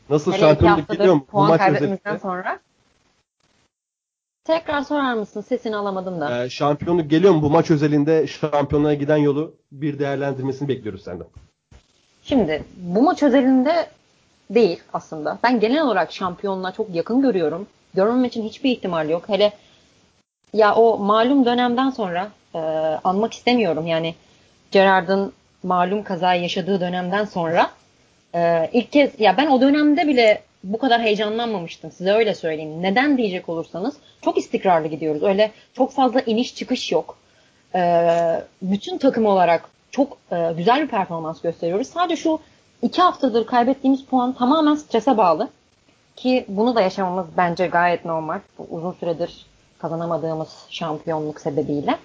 Nasıl 0.09 0.33
şampiyonluk 0.33 0.89
gidiyor 0.89 1.13
mu? 1.13 1.25
Puan 1.25 1.49
maç 1.49 1.59
kaybetmemizden 1.59 2.17
sonra 2.17 2.59
Tekrar 4.45 4.81
sorar 4.81 5.13
mısın? 5.13 5.41
Sesini 5.41 5.75
alamadım 5.75 6.21
da. 6.21 6.43
Ee, 6.43 6.49
şampiyonluk 6.49 7.09
geliyor 7.09 7.33
mu? 7.33 7.41
Bu 7.41 7.49
maç 7.49 7.71
özelinde 7.71 8.27
şampiyonluğa 8.27 8.93
giden 8.93 9.17
yolu 9.17 9.55
bir 9.71 9.99
değerlendirmesini 9.99 10.67
bekliyoruz 10.67 11.03
senden. 11.03 11.27
Şimdi 12.23 12.63
bu 12.77 13.01
maç 13.01 13.23
özelinde 13.23 13.89
değil 14.49 14.79
aslında. 14.93 15.39
Ben 15.43 15.59
genel 15.59 15.81
olarak 15.81 16.11
şampiyonluğa 16.11 16.71
çok 16.71 16.95
yakın 16.95 17.21
görüyorum. 17.21 17.67
Görmem 17.93 18.25
için 18.25 18.43
hiçbir 18.43 18.71
ihtimal 18.71 19.09
yok. 19.09 19.29
Hele 19.29 19.53
ya 20.53 20.75
o 20.75 20.97
malum 20.97 21.45
dönemden 21.45 21.89
sonra 21.89 22.31
e, 22.55 22.59
anmak 23.03 23.33
istemiyorum. 23.33 23.87
Yani 23.87 24.15
Gerard'ın 24.71 25.33
malum 25.63 26.03
kaza 26.03 26.33
yaşadığı 26.33 26.81
dönemden 26.81 27.25
sonra 27.25 27.69
e, 28.35 28.69
ilk 28.73 28.91
kez 28.91 29.19
ya 29.19 29.37
ben 29.37 29.47
o 29.47 29.61
dönemde 29.61 30.07
bile 30.07 30.41
bu 30.63 30.77
kadar 30.77 31.01
heyecanlanmamıştım. 31.01 31.91
Size 31.91 32.11
öyle 32.11 32.35
söyleyeyim. 32.35 32.81
Neden 32.81 33.17
diyecek 33.17 33.49
olursanız 33.49 33.95
çok 34.21 34.37
istikrarlı 34.37 34.87
gidiyoruz. 34.87 35.23
Öyle 35.23 35.51
çok 35.73 35.91
fazla 35.91 36.21
iniş 36.21 36.55
çıkış 36.55 36.91
yok. 36.91 37.17
Ee, 37.75 38.41
bütün 38.61 38.97
takım 38.97 39.25
olarak 39.25 39.69
çok 39.91 40.17
e, 40.31 40.53
güzel 40.57 40.81
bir 40.81 40.87
performans 40.87 41.41
gösteriyoruz. 41.41 41.87
Sadece 41.87 42.21
şu 42.21 42.39
iki 42.81 43.01
haftadır 43.01 43.45
kaybettiğimiz 43.45 44.05
puan 44.05 44.33
tamamen 44.33 44.75
strese 44.75 45.17
bağlı. 45.17 45.49
Ki 46.15 46.45
bunu 46.47 46.75
da 46.75 46.81
yaşamamız 46.81 47.25
bence 47.37 47.67
gayet 47.67 48.05
normal. 48.05 48.39
Bu 48.57 48.67
uzun 48.69 48.91
süredir 48.91 49.45
kazanamadığımız 49.79 50.49
şampiyonluk 50.69 51.41
sebebiyle. 51.41 51.97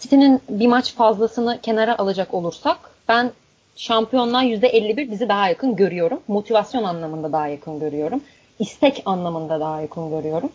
City'nin 0.00 0.40
bir 0.48 0.66
maç 0.66 0.94
fazlasını 0.94 1.60
kenara 1.62 1.98
alacak 1.98 2.34
olursak 2.34 2.78
ben 3.08 3.30
şampiyonluğa 3.76 4.44
%51 4.44 5.10
bizi 5.10 5.28
daha 5.28 5.48
yakın 5.48 5.76
görüyorum. 5.76 6.20
Motivasyon 6.28 6.84
anlamında 6.84 7.32
daha 7.32 7.48
yakın 7.48 7.80
görüyorum. 7.80 8.20
İstek 8.58 9.02
anlamında 9.06 9.60
daha 9.60 9.80
yakın 9.80 10.10
görüyorum. 10.10 10.50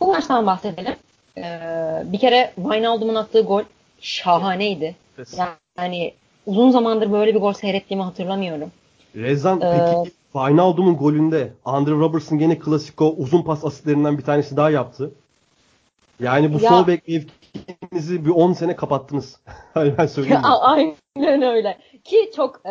Bu 0.00 0.06
maçtan 0.06 0.46
bahsedelim. 0.46 0.94
Ee, 1.38 2.02
bir 2.04 2.18
kere 2.18 2.52
Wijnaldum'un 2.54 3.14
attığı 3.14 3.40
gol 3.40 3.62
şahaneydi. 4.00 4.96
Yani 5.78 6.12
uzun 6.46 6.70
zamandır 6.70 7.12
böyle 7.12 7.34
bir 7.34 7.40
gol 7.40 7.52
seyrettiğimi 7.52 8.04
hatırlamıyorum. 8.04 8.70
Rezan 9.16 9.60
ee, 9.60 9.94
peki 9.94 10.12
Wijnaldum'un 10.32 10.96
golünde 10.96 11.52
Andre 11.64 11.90
Robertson 11.90 12.38
gene 12.38 12.58
klasik 12.58 13.02
o 13.02 13.14
uzun 13.18 13.42
pas 13.42 13.64
asitlerinden 13.64 14.18
bir 14.18 14.22
tanesi 14.22 14.56
daha 14.56 14.70
yaptı. 14.70 15.10
Yani 16.20 16.54
bu 16.54 16.60
ya, 16.60 16.70
sol 16.70 16.86
bek 16.86 17.02
mevkinizi 17.68 18.24
bir 18.24 18.30
10 18.30 18.52
sene 18.52 18.76
kapattınız. 18.76 19.40
hani 19.74 19.98
ben 19.98 20.06
söyleyeyim. 20.06 20.42
Aynen 20.60 21.42
öyle. 21.42 21.78
Ki 22.04 22.30
çok 22.36 22.60
e, 22.64 22.70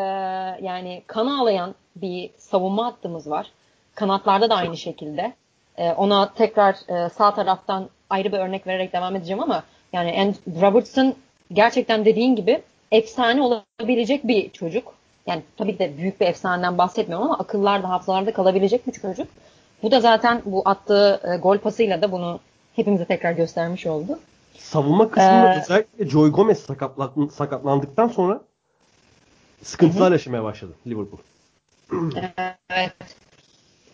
yani 0.62 1.04
kana 1.08 1.42
ağlayan 1.42 1.76
bir 1.96 2.30
savunma 2.38 2.86
hattımız 2.86 3.30
var. 3.30 3.52
Kanatlarda 3.96 4.50
da 4.50 4.56
aynı 4.56 4.78
şekilde. 4.78 5.34
E, 5.78 5.92
ona 5.92 6.34
tekrar 6.34 6.76
e, 6.88 7.10
sağ 7.10 7.34
taraftan 7.34 7.90
ayrı 8.10 8.32
bir 8.32 8.38
örnek 8.38 8.68
vererek 8.68 8.94
devam 8.94 9.16
edeceğim 9.16 9.44
ama 9.44 9.64
yani 9.94 10.22
And 10.22 10.62
Robertson 10.62 11.14
gerçekten 11.54 12.06
dediğin 12.06 12.36
gibi 12.36 12.62
efsane 12.92 13.42
olabilecek 13.42 14.28
bir 14.28 14.50
çocuk. 14.50 14.94
Yani 15.28 15.42
tabii 15.58 15.74
ki 15.74 15.80
de 15.80 15.98
büyük 15.98 16.22
bir 16.22 16.26
efsaneden 16.26 16.78
bahsetmiyorum 16.78 17.26
ama 17.26 17.38
akıllarda, 17.40 17.90
hafızalarda 17.90 18.34
kalabilecek 18.34 18.88
bir 18.88 18.92
çocuk. 18.92 19.28
Bu 19.84 19.92
da 19.92 20.00
zaten 20.00 20.42
bu 20.46 20.62
attığı 20.66 21.22
e, 21.24 21.38
gol 21.38 21.58
pasıyla 21.58 22.02
da 22.02 22.12
bunu 22.12 22.40
hepimize 22.76 23.06
tekrar 23.06 23.32
göstermiş 23.32 23.86
oldu. 23.86 24.20
Savunma 24.58 25.10
kısmında 25.10 25.54
ee, 25.54 25.60
özellikle 25.62 26.10
Joy 26.10 26.32
Gomez 26.32 26.60
sakatlan, 26.60 27.30
sakatlandıktan 27.34 28.08
sonra 28.08 28.42
sıkıntılar 29.64 30.12
yaşamaya 30.12 30.44
başladı 30.44 30.74
Liverpool. 30.88 31.20
evet. 32.70 32.94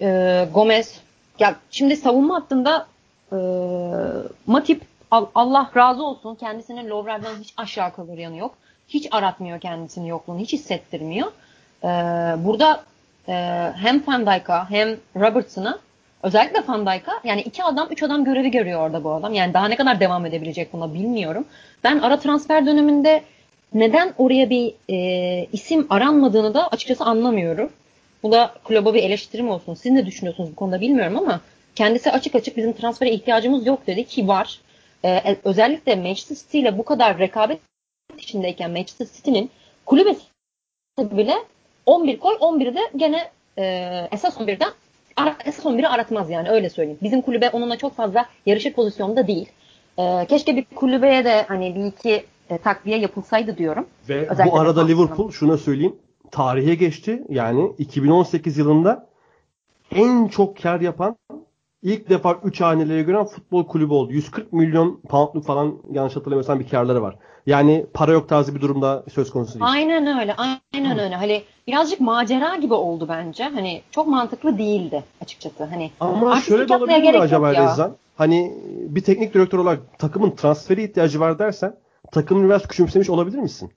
Ee, 0.02 0.47
Gomez 0.54 1.02
ya 1.39 1.56
şimdi 1.71 1.97
savunma 1.97 2.36
hattında 2.36 2.88
e, 3.32 3.38
Matip 4.47 4.82
Allah 5.12 5.71
razı 5.76 6.04
olsun 6.04 6.36
kendisinin 6.36 6.89
Lovren'den 6.89 7.36
hiç 7.36 7.54
aşağı 7.58 7.93
kalır 7.93 8.17
yanı 8.17 8.38
yok. 8.38 8.56
Hiç 8.88 9.08
aratmıyor 9.12 9.60
kendisini 9.60 10.10
yokluğunu, 10.10 10.39
hiç 10.39 10.54
hissettirmiyor. 10.54 11.28
Ee, 11.84 11.88
burada 12.38 12.84
e, 13.28 13.34
hem 13.76 14.08
Van 14.08 14.26
Dijk'a 14.26 14.69
hem 14.69 14.97
Robertson'a 15.15 15.80
özellikle 16.24 16.68
Van 16.68 16.86
Dijk'a 16.86 17.12
yani 17.24 17.42
iki 17.42 17.64
adam, 17.64 17.88
üç 17.92 18.04
adam 18.04 18.26
görevi 18.26 18.52
görüyor 18.52 18.82
orada 18.82 19.04
bu 19.04 19.12
adam. 19.12 19.34
Yani 19.34 19.54
daha 19.54 19.68
ne 19.68 19.76
kadar 19.76 20.00
devam 20.00 20.26
edebilecek 20.26 20.74
buna 20.74 20.94
bilmiyorum. 20.94 21.46
Ben 21.84 22.00
ara 22.00 22.20
transfer 22.20 22.66
döneminde 22.66 23.24
neden 23.74 24.14
oraya 24.18 24.50
bir 24.50 24.74
e, 24.90 25.48
isim 25.52 25.88
aranmadığını 25.90 26.54
da 26.54 26.68
açıkçası 26.68 27.04
anlamıyorum. 27.04 27.70
Bu 28.24 28.32
da 28.32 28.54
kulübe 28.64 28.94
bir 28.94 29.04
eleştirim 29.04 29.50
olsun. 29.50 29.74
Siz 29.74 29.92
ne 29.92 30.06
düşünüyorsunuz 30.06 30.52
bu 30.52 30.56
konuda 30.56 30.82
bilmiyorum 30.82 31.18
ama 31.18 31.42
kendisi 31.76 32.12
açık 32.12 32.36
açık 32.36 32.58
bizim 32.58 32.74
transfere 32.74 33.12
ihtiyacımız 33.12 33.66
yok 33.68 33.88
dedi 33.88 34.06
ki 34.06 34.28
var. 34.28 34.60
Ee, 35.06 35.38
özellikle 35.44 35.96
Manchester 35.96 36.36
City 36.36 36.60
ile 36.60 36.78
bu 36.78 36.86
kadar 36.86 37.20
rekabet 37.20 37.60
içindeyken 38.18 38.72
Manchester 38.72 39.06
City'nin 39.16 39.50
kulübesi 39.86 40.22
bile 41.00 41.36
11 41.86 42.20
koy 42.20 42.36
11'i 42.36 42.76
de 42.76 42.80
gene 42.96 43.30
e, 43.58 44.08
esas 44.12 44.38
11'den 44.38 44.72
esas 45.46 45.66
11'i 45.66 45.88
aratmaz 45.88 46.30
yani 46.30 46.50
öyle 46.50 46.70
söyleyeyim. 46.70 47.00
Bizim 47.04 47.22
kulübe 47.22 47.50
onunla 47.50 47.78
çok 47.78 47.96
fazla 47.96 48.26
yarışır 48.46 48.74
pozisyonda 48.74 49.28
değil. 49.28 49.50
E, 49.98 50.26
keşke 50.30 50.56
bir 50.56 50.66
kulübeye 50.76 51.26
de 51.26 51.46
hani 51.48 51.76
bir 51.76 51.86
iki 51.86 52.26
e, 52.50 52.58
takviye 52.58 52.98
yapılsaydı 52.98 53.58
diyorum. 53.58 53.86
Ve 54.10 54.30
Özellikle 54.30 54.52
bu 54.52 54.60
arada 54.60 54.86
Liverpool 54.86 55.32
şuna 55.32 55.58
söyleyeyim 55.58 55.96
tarihe 56.32 56.76
geçti. 56.76 57.24
Yani 57.30 57.72
2018 57.78 58.58
yılında 58.58 59.08
en 59.96 60.28
çok 60.28 60.62
kar 60.62 60.82
yapan 60.82 61.16
ilk 61.84 62.10
defa 62.10 62.40
3 62.44 62.62
hanelere 62.62 63.02
gören 63.02 63.26
futbol 63.26 63.68
kulübü 63.68 63.94
oldu. 63.94 64.14
140 64.14 64.54
milyon 64.54 65.02
poundluk 65.10 65.46
falan 65.46 65.78
yanlış 65.92 66.16
hatırlamıyorsam 66.16 66.60
bir 66.60 66.70
karları 66.70 67.02
var. 67.02 67.16
Yani 67.46 67.86
para 67.94 68.12
yok 68.12 68.30
tarzı 68.30 68.56
bir 68.56 68.62
durumda 68.62 69.04
söz 69.14 69.32
konusu 69.32 69.54
değil. 69.54 69.66
Aynen 69.72 70.20
öyle. 70.20 70.36
Aynen 70.36 71.00
öyle. 71.00 71.16
Hani 71.16 71.44
birazcık 71.68 72.00
macera 72.00 72.56
gibi 72.56 72.74
oldu 72.74 73.06
bence. 73.10 73.44
Hani 73.44 73.82
çok 73.92 74.08
mantıklı 74.08 74.58
değildi 74.58 75.04
açıkçası. 75.22 75.64
Hani 75.64 75.92
Ama 76.00 76.42
şöyle 76.42 76.70
de 76.70 76.76
olabilir 76.76 77.14
mi 77.14 77.20
acaba 77.20 77.54
Rezan? 77.54 77.96
Hani 78.16 78.54
bir 78.68 79.04
teknik 79.04 79.34
direktör 79.34 79.60
olarak 79.60 80.00
takımın 80.00 80.32
transferi 80.32 80.84
ihtiyacı 80.84 81.20
var 81.20 81.40
dersen 81.40 81.76
takımın 82.12 82.46
biraz 82.46 82.68
küçümsemiş 82.68 83.10
olabilir 83.10 83.38
misin? 83.38 83.72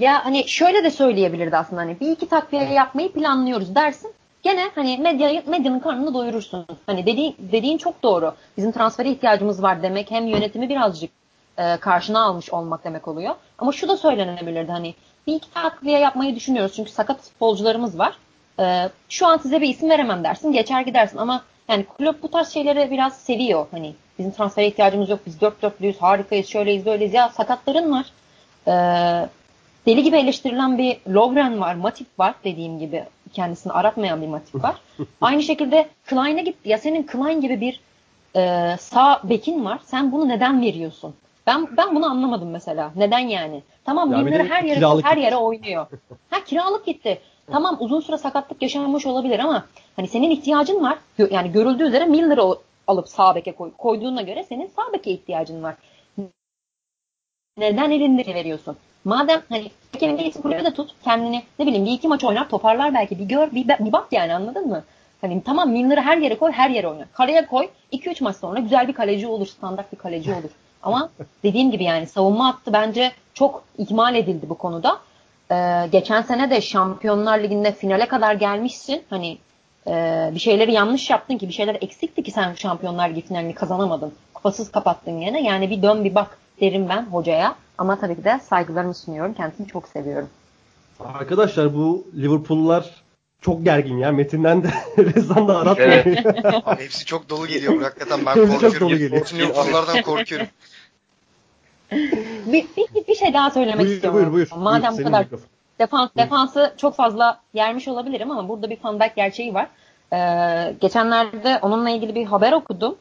Ya 0.00 0.24
hani 0.24 0.48
şöyle 0.48 0.84
de 0.84 0.90
söyleyebilirdi 0.90 1.56
aslında 1.56 1.80
hani 1.80 2.00
bir 2.00 2.10
iki 2.10 2.28
takviye 2.28 2.64
yapmayı 2.64 3.12
planlıyoruz 3.12 3.74
dersin. 3.74 4.12
Gene 4.42 4.70
hani 4.74 4.98
medya, 4.98 5.42
medyanın 5.46 5.80
karnını 5.80 6.14
doyurursun. 6.14 6.66
Hani 6.86 7.06
dediğin, 7.06 7.36
dediğin 7.52 7.78
çok 7.78 8.02
doğru. 8.02 8.34
Bizim 8.56 8.72
transfere 8.72 9.10
ihtiyacımız 9.10 9.62
var 9.62 9.82
demek 9.82 10.10
hem 10.10 10.26
yönetimi 10.26 10.68
birazcık 10.68 11.10
e, 11.58 11.76
karşına 11.76 12.24
almış 12.24 12.50
olmak 12.50 12.84
demek 12.84 13.08
oluyor. 13.08 13.34
Ama 13.58 13.72
şu 13.72 13.88
da 13.88 13.96
söylenebilirdi 13.96 14.72
hani 14.72 14.94
bir 15.26 15.34
iki 15.34 15.50
takviye 15.50 15.98
yapmayı 15.98 16.36
düşünüyoruz 16.36 16.76
çünkü 16.76 16.90
sakat 16.90 17.20
futbolcularımız 17.20 17.98
var. 17.98 18.16
E, 18.60 18.88
şu 19.08 19.26
an 19.26 19.36
size 19.36 19.60
bir 19.60 19.68
isim 19.68 19.90
veremem 19.90 20.24
dersin 20.24 20.52
geçer 20.52 20.80
gidersin 20.80 21.18
ama 21.18 21.42
yani 21.68 21.84
kulüp 21.84 22.22
bu 22.22 22.30
tarz 22.30 22.48
şeyleri 22.48 22.90
biraz 22.90 23.16
seviyor. 23.16 23.66
Hani 23.70 23.94
bizim 24.18 24.32
transfere 24.32 24.66
ihtiyacımız 24.66 25.08
yok 25.08 25.20
biz 25.26 25.40
dört 25.40 25.62
dörtlüyüz 25.62 25.98
harikayız 26.02 26.46
şöyleyiz 26.46 26.86
böyleyiz 26.86 27.14
ya 27.14 27.28
sakatların 27.28 27.92
var. 27.92 28.06
E, 28.66 28.72
deli 29.86 30.02
gibi 30.02 30.16
eleştirilen 30.16 30.78
bir 30.78 30.98
Lovren 31.08 31.60
var, 31.60 31.74
Matip 31.74 32.18
var 32.18 32.34
dediğim 32.44 32.78
gibi 32.78 33.04
kendisini 33.32 33.72
aratmayan 33.72 34.22
bir 34.22 34.26
Matip 34.26 34.64
var. 34.64 34.74
Aynı 35.20 35.42
şekilde 35.42 35.88
Klein'e 36.06 36.42
git 36.42 36.56
ya 36.64 36.78
senin 36.78 37.02
Klein 37.02 37.40
gibi 37.40 37.60
bir 37.60 37.80
e, 38.36 38.76
sağ 38.80 39.20
bekin 39.24 39.64
var. 39.64 39.78
Sen 39.84 40.12
bunu 40.12 40.28
neden 40.28 40.60
veriyorsun? 40.60 41.14
Ben 41.46 41.76
ben 41.76 41.94
bunu 41.94 42.06
anlamadım 42.10 42.50
mesela. 42.50 42.92
Neden 42.96 43.18
yani? 43.18 43.62
Tamam 43.84 44.12
ya 44.12 44.18
Milner 44.18 44.44
her 44.44 44.64
yere 44.64 45.02
her 45.02 45.16
yere 45.16 45.36
oynuyor. 45.36 45.86
ha 46.30 46.44
kiralık 46.44 46.86
gitti. 46.86 47.20
Tamam 47.50 47.76
uzun 47.80 48.00
süre 48.00 48.18
sakatlık 48.18 48.62
yaşanmış 48.62 49.06
olabilir 49.06 49.38
ama 49.38 49.66
hani 49.96 50.08
senin 50.08 50.30
ihtiyacın 50.30 50.82
var. 50.82 50.98
Yani 51.30 51.52
görüldüğü 51.52 51.84
üzere 51.84 52.04
Milner'ı 52.04 52.56
alıp 52.86 53.08
sağ 53.08 53.34
beke 53.34 53.52
koy, 53.52 53.70
koyduğuna 53.78 54.22
göre 54.22 54.44
senin 54.48 54.66
sağ 54.76 54.92
beke 54.92 55.10
ihtiyacın 55.10 55.62
var. 55.62 55.74
Neden 57.58 57.90
elinde 57.90 58.34
veriyorsun? 58.34 58.76
Madem 59.04 59.42
hani 59.48 59.70
hakeminde 59.92 60.24
isim 60.24 60.42
kulübe 60.42 60.74
tut 60.74 60.94
kendini 61.04 61.42
ne 61.58 61.66
bileyim 61.66 61.86
bir 61.86 61.92
iki 61.92 62.08
maç 62.08 62.24
oynar 62.24 62.48
toparlar 62.48 62.94
belki 62.94 63.18
bir 63.18 63.24
gör 63.24 63.50
bir, 63.52 63.68
bir 63.68 63.92
bak 63.92 64.06
yani 64.10 64.34
anladın 64.34 64.68
mı? 64.68 64.84
Hani 65.20 65.42
tamam 65.42 65.70
Milner'ı 65.70 66.00
her 66.00 66.16
yere 66.16 66.38
koy 66.38 66.52
her 66.52 66.70
yere 66.70 66.88
oynar. 66.88 67.12
Kaleye 67.12 67.46
koy 67.46 67.68
2-3 67.92 68.24
maç 68.24 68.36
sonra 68.36 68.60
güzel 68.60 68.88
bir 68.88 68.92
kaleci 68.92 69.26
olur 69.26 69.46
standart 69.46 69.92
bir 69.92 69.98
kaleci 69.98 70.32
olur. 70.32 70.50
Ama 70.86 71.10
dediğim 71.42 71.70
gibi 71.70 71.84
yani 71.84 72.06
savunma 72.06 72.46
hattı 72.46 72.72
bence 72.72 73.12
çok 73.34 73.62
ihmal 73.78 74.14
edildi 74.14 74.48
bu 74.48 74.58
konuda. 74.58 74.98
Ee, 75.50 75.88
geçen 75.92 76.22
sene 76.22 76.50
de 76.50 76.60
Şampiyonlar 76.60 77.38
Ligi'nde 77.38 77.72
finale 77.72 78.08
kadar 78.08 78.34
gelmişsin. 78.34 79.02
Hani 79.10 79.38
e, 79.86 80.30
bir 80.34 80.38
şeyleri 80.38 80.72
yanlış 80.72 81.10
yaptın 81.10 81.38
ki 81.38 81.48
bir 81.48 81.52
şeyler 81.52 81.76
eksikti 81.80 82.22
ki 82.22 82.30
sen 82.30 82.54
Şampiyonlar 82.54 83.10
Ligi 83.10 83.20
finalini 83.20 83.54
kazanamadın. 83.54 84.12
Kupasız 84.34 84.72
kapattın 84.72 85.20
yine. 85.20 85.42
Yani 85.42 85.70
bir 85.70 85.82
dön 85.82 86.04
bir 86.04 86.14
bak 86.14 86.38
derim 86.60 86.88
ben 86.88 87.02
hocaya. 87.02 87.54
Ama 87.78 88.00
tabii 88.00 88.16
ki 88.16 88.24
de 88.24 88.40
saygılarımı 88.48 88.94
sunuyorum. 88.94 89.34
Kendisini 89.34 89.66
çok 89.66 89.88
seviyorum. 89.88 90.28
Arkadaşlar 91.00 91.74
bu 91.74 92.06
Liverpool'lar 92.16 92.90
çok 93.40 93.64
gergin 93.64 93.98
ya. 93.98 94.12
Metinden 94.12 94.62
de 94.62 94.68
Rezan 94.98 95.48
da 95.48 95.58
aratmıyor. 95.58 95.92
Evet. 95.92 96.26
Abi 96.66 96.84
hepsi 96.84 97.04
çok 97.04 97.30
dolu 97.30 97.46
geliyor. 97.46 97.82
Hakikaten 97.82 98.26
ben 98.26 98.34
korkuyorum. 98.34 98.60
çok 98.60 98.80
dolu 98.80 98.98
geliyor. 98.98 99.26
Liverpool'lardan 99.34 100.02
korkuyorum. 100.02 100.46
Bir, 102.46 102.66
bir, 102.76 103.06
bir 103.08 103.14
şey 103.14 103.34
daha 103.34 103.50
söylemek 103.50 103.80
buyur, 103.80 103.94
istiyorum. 103.94 104.20
Buyur, 104.20 104.32
buyur. 104.32 104.48
Madem 104.56 104.92
buyur, 104.92 105.04
bu 105.04 105.04
kadar 105.04 105.26
defans, 105.78 106.10
defansı 106.16 106.74
çok 106.76 106.94
fazla 106.94 107.40
yermiş 107.54 107.88
olabilirim 107.88 108.30
ama 108.30 108.48
burada 108.48 108.70
bir 108.70 108.78
Van 108.84 109.00
gerçeği 109.16 109.54
var. 109.54 109.66
Ee, 110.12 110.74
geçenlerde 110.80 111.58
onunla 111.62 111.90
ilgili 111.90 112.14
bir 112.14 112.24
haber 112.24 112.52
okudum. 112.52 112.96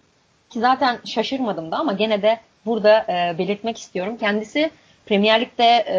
Ki 0.49 0.59
zaten 0.59 0.97
şaşırmadım 1.05 1.71
da 1.71 1.77
ama 1.77 1.93
gene 1.93 2.21
de 2.21 2.39
burada 2.65 3.05
e, 3.09 3.37
belirtmek 3.37 3.77
istiyorum. 3.77 4.17
Kendisi 4.17 4.71
Premier 5.05 5.41
Lig'de 5.41 5.85
e, 5.87 5.97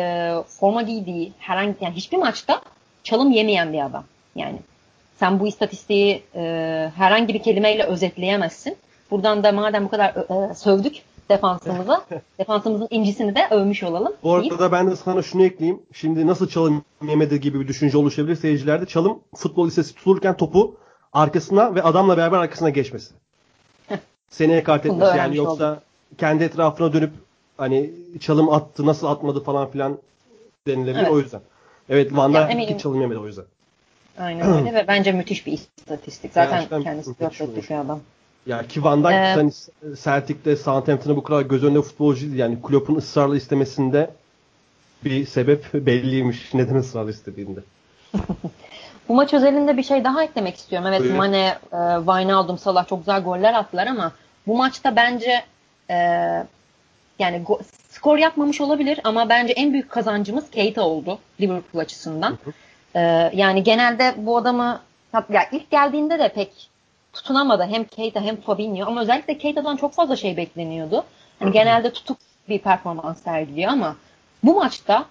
forma 0.49 0.83
giydiği 0.83 1.33
herhangi 1.39 1.75
yani 1.81 1.95
hiçbir 1.95 2.17
maçta 2.17 2.61
çalım 3.05 3.31
yemeyen 3.31 3.73
bir 3.73 3.87
adam. 3.87 4.05
Yani 4.37 4.59
sen 5.17 5.41
bu 5.41 5.47
istatistiği 5.47 6.23
e, 6.35 6.43
herhangi 6.97 7.35
bir 7.35 7.43
kelimeyle 7.43 7.83
özetleyemezsin. 7.83 8.77
Buradan 9.11 9.45
da 9.45 9.53
madem 9.53 9.85
bu 9.85 9.89
kadar 9.89 10.09
e, 10.09 10.55
sövdük 10.55 11.03
defansımıza, 11.29 12.05
defansımızın 12.39 12.89
incisini 12.91 13.35
de 13.35 13.49
övmüş 13.51 13.83
olalım. 13.83 14.13
Bu 14.23 14.35
arada 14.35 14.59
da 14.59 14.73
ben 14.73 14.91
de 14.91 14.97
sana 14.97 15.23
şunu 15.23 15.45
ekleyeyim. 15.45 15.83
Şimdi 15.93 16.27
nasıl 16.27 16.49
çalım 16.49 16.85
yemedi 17.03 17.41
gibi 17.41 17.61
bir 17.61 17.69
düşünce 17.69 17.99
oluşabilir 17.99 18.37
seyircilerde. 18.37 18.87
Çalım 18.87 19.19
futbol 19.35 19.67
lisesi 19.67 19.95
tutulurken 19.95 20.37
topu 20.37 20.77
arkasına 21.13 21.75
ve 21.75 21.83
adamla 21.83 22.17
beraber 22.17 22.39
arkasına 22.39 22.71
geçmesi. 22.71 23.15
Seneye 24.31 24.63
kart 24.63 24.87
etmesi 24.87 25.19
yani 25.19 25.37
yoksa 25.37 25.71
oldum 25.71 25.81
kendi 26.19 26.45
etrafına 26.45 26.93
dönüp 26.93 27.11
hani 27.57 27.91
çalım 28.21 28.51
attı 28.51 28.87
nasıl 28.87 29.07
atmadı 29.07 29.45
falan 29.45 29.71
filan 29.71 29.99
denilebilir 30.67 31.03
evet. 31.03 31.11
o 31.11 31.21
yüzden. 31.21 31.41
Evet 31.89 32.17
Van'da 32.17 32.41
yani 32.41 32.71
hiç 32.71 32.81
çalım 32.81 33.01
yemedi 33.01 33.19
o 33.19 33.27
yüzden. 33.27 33.45
Aynen 34.19 34.53
öyle 34.53 34.75
ve 34.75 34.85
bence 34.89 35.13
müthiş 35.13 35.47
bir 35.47 35.53
istatistik. 35.53 36.33
Zaten 36.35 36.53
Gerçekten 36.53 36.83
kendisi 36.83 37.21
dört 37.21 37.71
bir 37.71 37.75
adam. 37.75 38.01
Ya 38.47 38.69
ki 38.69 38.85
Van 38.85 39.05
Dijk 39.05 39.13
Ee, 39.13 39.35
hani 39.35 39.53
Celtic'te 40.05 40.57
Southampton'a 40.57 41.17
bu 41.17 41.23
kadar 41.23 41.43
göz 41.43 41.65
önünde 41.65 41.83
futbolcuydu. 41.83 42.37
Yani 42.37 42.63
Klopp'un 42.63 42.95
ısrarla 42.95 43.37
istemesinde 43.37 44.11
bir 45.05 45.27
sebep 45.27 45.75
belliymiş. 45.75 46.55
Neden 46.55 46.75
ısrarla 46.75 47.11
istediğinde. 47.11 47.61
Bu 49.09 49.15
maç 49.15 49.35
özelinde 49.35 49.77
bir 49.77 49.83
şey 49.83 50.05
daha 50.05 50.23
eklemek 50.23 50.57
istiyorum. 50.57 50.89
Evet 50.89 51.01
Buyurun. 51.01 51.17
Mane, 51.17 51.59
e, 51.73 51.79
Wijnaldum, 51.97 52.59
Salah 52.59 52.89
çok 52.89 52.99
güzel 52.99 53.23
goller 53.23 53.55
attılar 53.55 53.87
ama 53.87 54.13
bu 54.47 54.57
maçta 54.57 54.97
bence 54.97 55.45
e, 55.91 55.97
yani 57.19 57.43
go- 57.45 57.61
skor 57.91 58.19
yapmamış 58.19 58.61
olabilir 58.61 59.01
ama 59.05 59.29
bence 59.29 59.53
en 59.53 59.73
büyük 59.73 59.91
kazancımız 59.91 60.51
Keita 60.51 60.83
oldu 60.83 61.19
Liverpool 61.41 61.83
açısından. 61.83 62.39
E, 62.95 63.01
yani 63.35 63.63
genelde 63.63 64.15
bu 64.17 64.37
adamı 64.37 64.81
ya 65.31 65.49
ilk 65.53 65.71
geldiğinde 65.71 66.19
de 66.19 66.29
pek 66.29 66.71
tutunamadı 67.17 67.63
hem 67.63 67.85
Keita 67.85 68.21
hem 68.21 68.37
Fabinho 68.37 68.87
ama 68.87 69.01
özellikle 69.01 69.39
Keita'dan 69.39 69.77
çok 69.77 69.93
fazla 69.93 70.17
şey 70.17 70.37
bekleniyordu. 70.37 71.05
Yani 71.41 71.53
genelde 71.53 71.93
tutuk 71.93 72.19
bir 72.49 72.59
performans 72.59 73.23
sergiliyor 73.23 73.73
ama 73.73 73.97
bu 74.43 74.55
maçta 74.55 75.05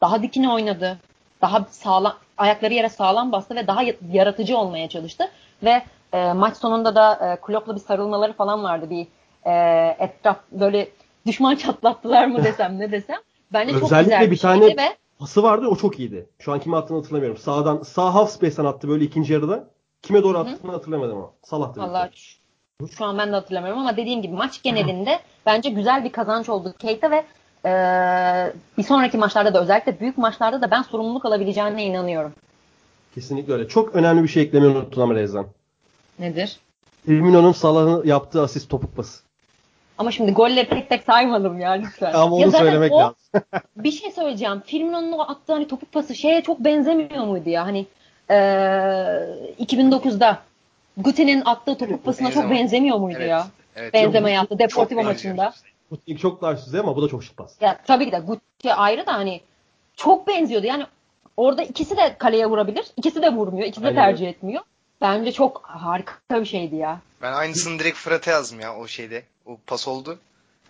daha 0.00 0.22
dikine 0.22 0.52
oynadı. 0.52 0.98
Daha 1.42 1.66
sağlam 1.70 2.14
ayakları 2.38 2.74
yere 2.74 2.88
sağlam 2.88 3.32
bastı 3.32 3.54
ve 3.54 3.66
daha 3.66 3.82
yaratıcı 4.12 4.56
olmaya 4.56 4.88
çalıştı 4.88 5.30
ve 5.62 5.82
e, 6.12 6.32
maç 6.32 6.56
sonunda 6.56 6.94
da 6.94 7.14
e, 7.14 7.40
Klopp'la 7.40 7.74
bir 7.74 7.80
sarılmaları 7.80 8.32
falan 8.32 8.62
vardı. 8.62 8.90
Bir 8.90 9.06
e, 9.46 9.52
etraf 9.98 10.36
böyle 10.52 10.88
düşman 11.26 11.54
çatlattılar 11.56 12.26
mı 12.26 12.44
desem 12.44 12.78
ne 12.78 12.92
desem. 12.92 13.18
Bence 13.52 13.72
çok 13.72 13.82
Özellikle 13.82 14.10
güzel 14.10 14.26
bir, 14.26 14.30
bir 14.30 14.38
tane 14.38 14.66
ve 14.66 14.96
Pası 15.18 15.42
vardı 15.42 15.66
o 15.66 15.76
çok 15.76 15.98
iyiydi. 15.98 16.28
Şu 16.38 16.52
an 16.52 16.60
kime 16.60 16.76
attığını 16.76 16.98
hatırlamıyorum. 16.98 17.36
Sağdan 17.36 17.82
sağ 17.82 18.14
half 18.14 18.30
space'ten 18.30 18.64
attı 18.64 18.88
böyle 18.88 19.04
ikinci 19.04 19.32
yarıda. 19.32 19.70
Kime 20.10 20.22
doğru 20.22 20.38
attığını 20.38 20.72
hatırlamadım 20.72 21.16
ama. 21.16 21.30
Salah'tı. 21.42 21.80
büyük 21.80 21.88
Vallahi 21.90 22.10
şu, 22.14 22.88
şu 22.88 23.04
an 23.04 23.18
ben 23.18 23.28
de 23.28 23.32
hatırlamıyorum 23.32 23.80
ama 23.80 23.96
dediğim 23.96 24.22
gibi 24.22 24.34
maç 24.34 24.62
genelinde 24.62 25.20
bence 25.46 25.70
güzel 25.70 26.04
bir 26.04 26.12
kazanç 26.12 26.48
oldu 26.48 26.74
Keita 26.78 27.10
ve 27.10 27.24
e, 27.64 27.72
bir 28.78 28.82
sonraki 28.82 29.18
maçlarda 29.18 29.54
da 29.54 29.62
özellikle 29.62 30.00
büyük 30.00 30.18
maçlarda 30.18 30.62
da 30.62 30.70
ben 30.70 30.82
sorumluluk 30.82 31.24
alabileceğine 31.24 31.84
inanıyorum. 31.84 32.32
Kesinlikle 33.14 33.52
öyle. 33.52 33.68
Çok 33.68 33.94
önemli 33.94 34.22
bir 34.22 34.28
şey 34.28 34.42
eklemeyi 34.42 34.72
unuttun 34.72 35.00
ama 35.02 35.14
Rezan. 35.14 35.46
Nedir? 36.18 36.56
Firmino'nun 37.06 37.52
Salah'ın 37.52 38.06
yaptığı 38.06 38.42
asist 38.42 38.70
topuk 38.70 38.96
pası. 38.96 39.22
Ama 39.98 40.10
şimdi 40.10 40.32
golleri 40.32 40.68
tek 40.68 40.88
tek 40.88 41.02
saymadım 41.02 41.60
ya 41.60 41.70
lütfen. 41.70 42.12
Ama 42.12 42.36
onu 42.36 42.42
Ya 42.42 42.50
söylemek 42.50 42.92
o- 42.92 42.98
lazım. 42.98 43.16
bir 43.76 43.90
şey 43.90 44.10
söyleyeceğim. 44.10 44.62
Firmino'nun 44.66 45.12
o 45.12 45.20
attığı 45.20 45.52
hani 45.52 45.68
topuk 45.68 45.92
pası 45.92 46.14
şeye 46.14 46.42
çok 46.42 46.60
benzemiyor 46.60 47.24
muydu 47.24 47.50
ya? 47.50 47.66
Hani 47.66 47.86
e, 48.30 48.34
2009'da 49.60 50.42
Guti'nin 50.96 51.42
attığı 51.44 51.78
topuk 51.78 52.04
pasına 52.04 52.30
çok 52.30 52.50
benzemiyor 52.50 52.98
muydu 52.98 53.18
Evet. 53.18 53.30
ya? 53.30 53.46
Evet. 53.76 53.94
Benzeme 53.94 54.32
yaptı 54.32 54.58
Deportivo 54.58 55.00
çok 55.00 55.08
maçında. 55.08 55.52
İlk 56.06 56.20
çok 56.20 56.42
düzey 56.42 56.80
ama 56.80 56.96
bu 56.96 57.02
da 57.02 57.08
çok 57.08 57.24
şık 57.24 57.36
pas. 57.36 57.52
Ya 57.60 57.78
tabii 57.86 58.06
ki 58.06 58.12
de 58.12 58.18
Guti 58.18 58.74
ayrı 58.74 59.06
da 59.06 59.14
hani 59.14 59.40
çok 59.96 60.28
benziyordu. 60.28 60.66
Yani 60.66 60.86
orada 61.36 61.62
ikisi 61.62 61.96
de 61.96 62.16
kaleye 62.18 62.46
vurabilir. 62.46 62.86
İkisi 62.96 63.22
de 63.22 63.32
vurmuyor. 63.32 63.66
İkisi 63.66 63.82
de 63.82 63.88
Aynen 63.88 64.02
tercih 64.02 64.28
etmiyor. 64.28 64.62
Bence 65.00 65.32
çok 65.32 65.62
harika 65.64 66.40
bir 66.40 66.44
şeydi 66.44 66.76
ya. 66.76 67.00
Ben 67.22 67.32
aynısını 67.32 67.78
direkt 67.78 67.96
Fırat'a 67.96 68.30
yazdım 68.30 68.60
ya 68.60 68.76
o 68.76 68.86
şeyde. 68.86 69.22
O 69.46 69.58
pas 69.66 69.88
oldu. 69.88 70.18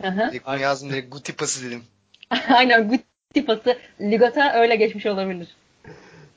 Hı 0.03 0.09
hı. 0.09 0.31
Direkt 0.31 0.47
bunu 0.47 0.59
yazdım 0.59 0.91
direkt 0.91 1.13
Guti 1.13 1.37
pası 1.37 1.67
dedim. 1.67 1.85
Aynen 2.55 2.89
Guti 2.89 3.47
pası 3.47 3.79
Ligat'a 4.01 4.53
öyle 4.53 4.77
geçmiş 4.77 5.07
olabilir. 5.07 5.49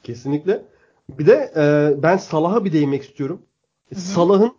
Kesinlikle. 0.03 0.61
Bir 1.09 1.27
de 1.27 1.53
e, 1.55 1.93
ben 2.03 2.17
Salah'a 2.17 2.65
bir 2.65 2.73
değinmek 2.73 3.03
istiyorum. 3.03 3.41
Salah'ın 3.95 4.55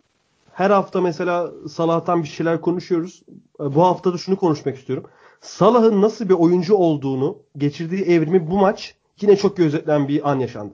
her 0.53 0.69
hafta 0.69 1.01
mesela 1.01 1.51
Salah'tan 1.69 2.23
bir 2.23 2.27
şeyler 2.27 2.61
konuşuyoruz. 2.61 3.23
E, 3.59 3.75
bu 3.75 3.83
hafta 3.83 4.13
da 4.13 4.17
şunu 4.17 4.37
konuşmak 4.37 4.77
istiyorum. 4.77 5.05
Salah'ın 5.41 6.01
nasıl 6.01 6.29
bir 6.29 6.33
oyuncu 6.33 6.75
olduğunu 6.75 7.37
geçirdiği 7.57 8.03
evrimi 8.03 8.49
bu 8.49 8.57
maç 8.57 8.95
yine 9.21 9.37
çok 9.37 9.57
gözetilen 9.57 10.07
bir 10.07 10.29
an 10.29 10.39
yaşandı. 10.39 10.73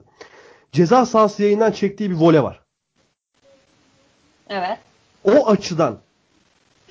Ceza 0.72 1.06
sahası 1.06 1.42
yayından 1.42 1.72
çektiği 1.72 2.10
bir 2.10 2.16
vole 2.16 2.42
var. 2.42 2.60
Evet. 4.48 4.78
O 5.24 5.48
açıdan 5.48 5.98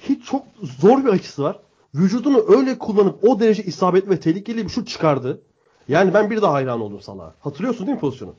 hiç 0.01 0.25
çok 0.25 0.43
zor 0.79 1.05
bir 1.05 1.09
açısı 1.09 1.43
var. 1.43 1.59
Vücudunu 1.95 2.45
öyle 2.47 2.77
kullanıp 2.77 3.23
o 3.23 3.39
derece 3.39 3.63
isabetli 3.63 4.09
ve 4.09 4.19
tehlikeli 4.19 4.63
bir 4.63 4.69
şut 4.69 4.87
çıkardı. 4.87 5.41
Yani 5.87 6.13
ben 6.13 6.29
bir 6.29 6.41
daha 6.41 6.53
hayran 6.53 6.81
oldum 6.81 7.01
Salah'a. 7.01 7.33
Hatırlıyorsun 7.39 7.87
değil 7.87 7.95
mi 7.95 8.01
pozisyonu? 8.01 8.35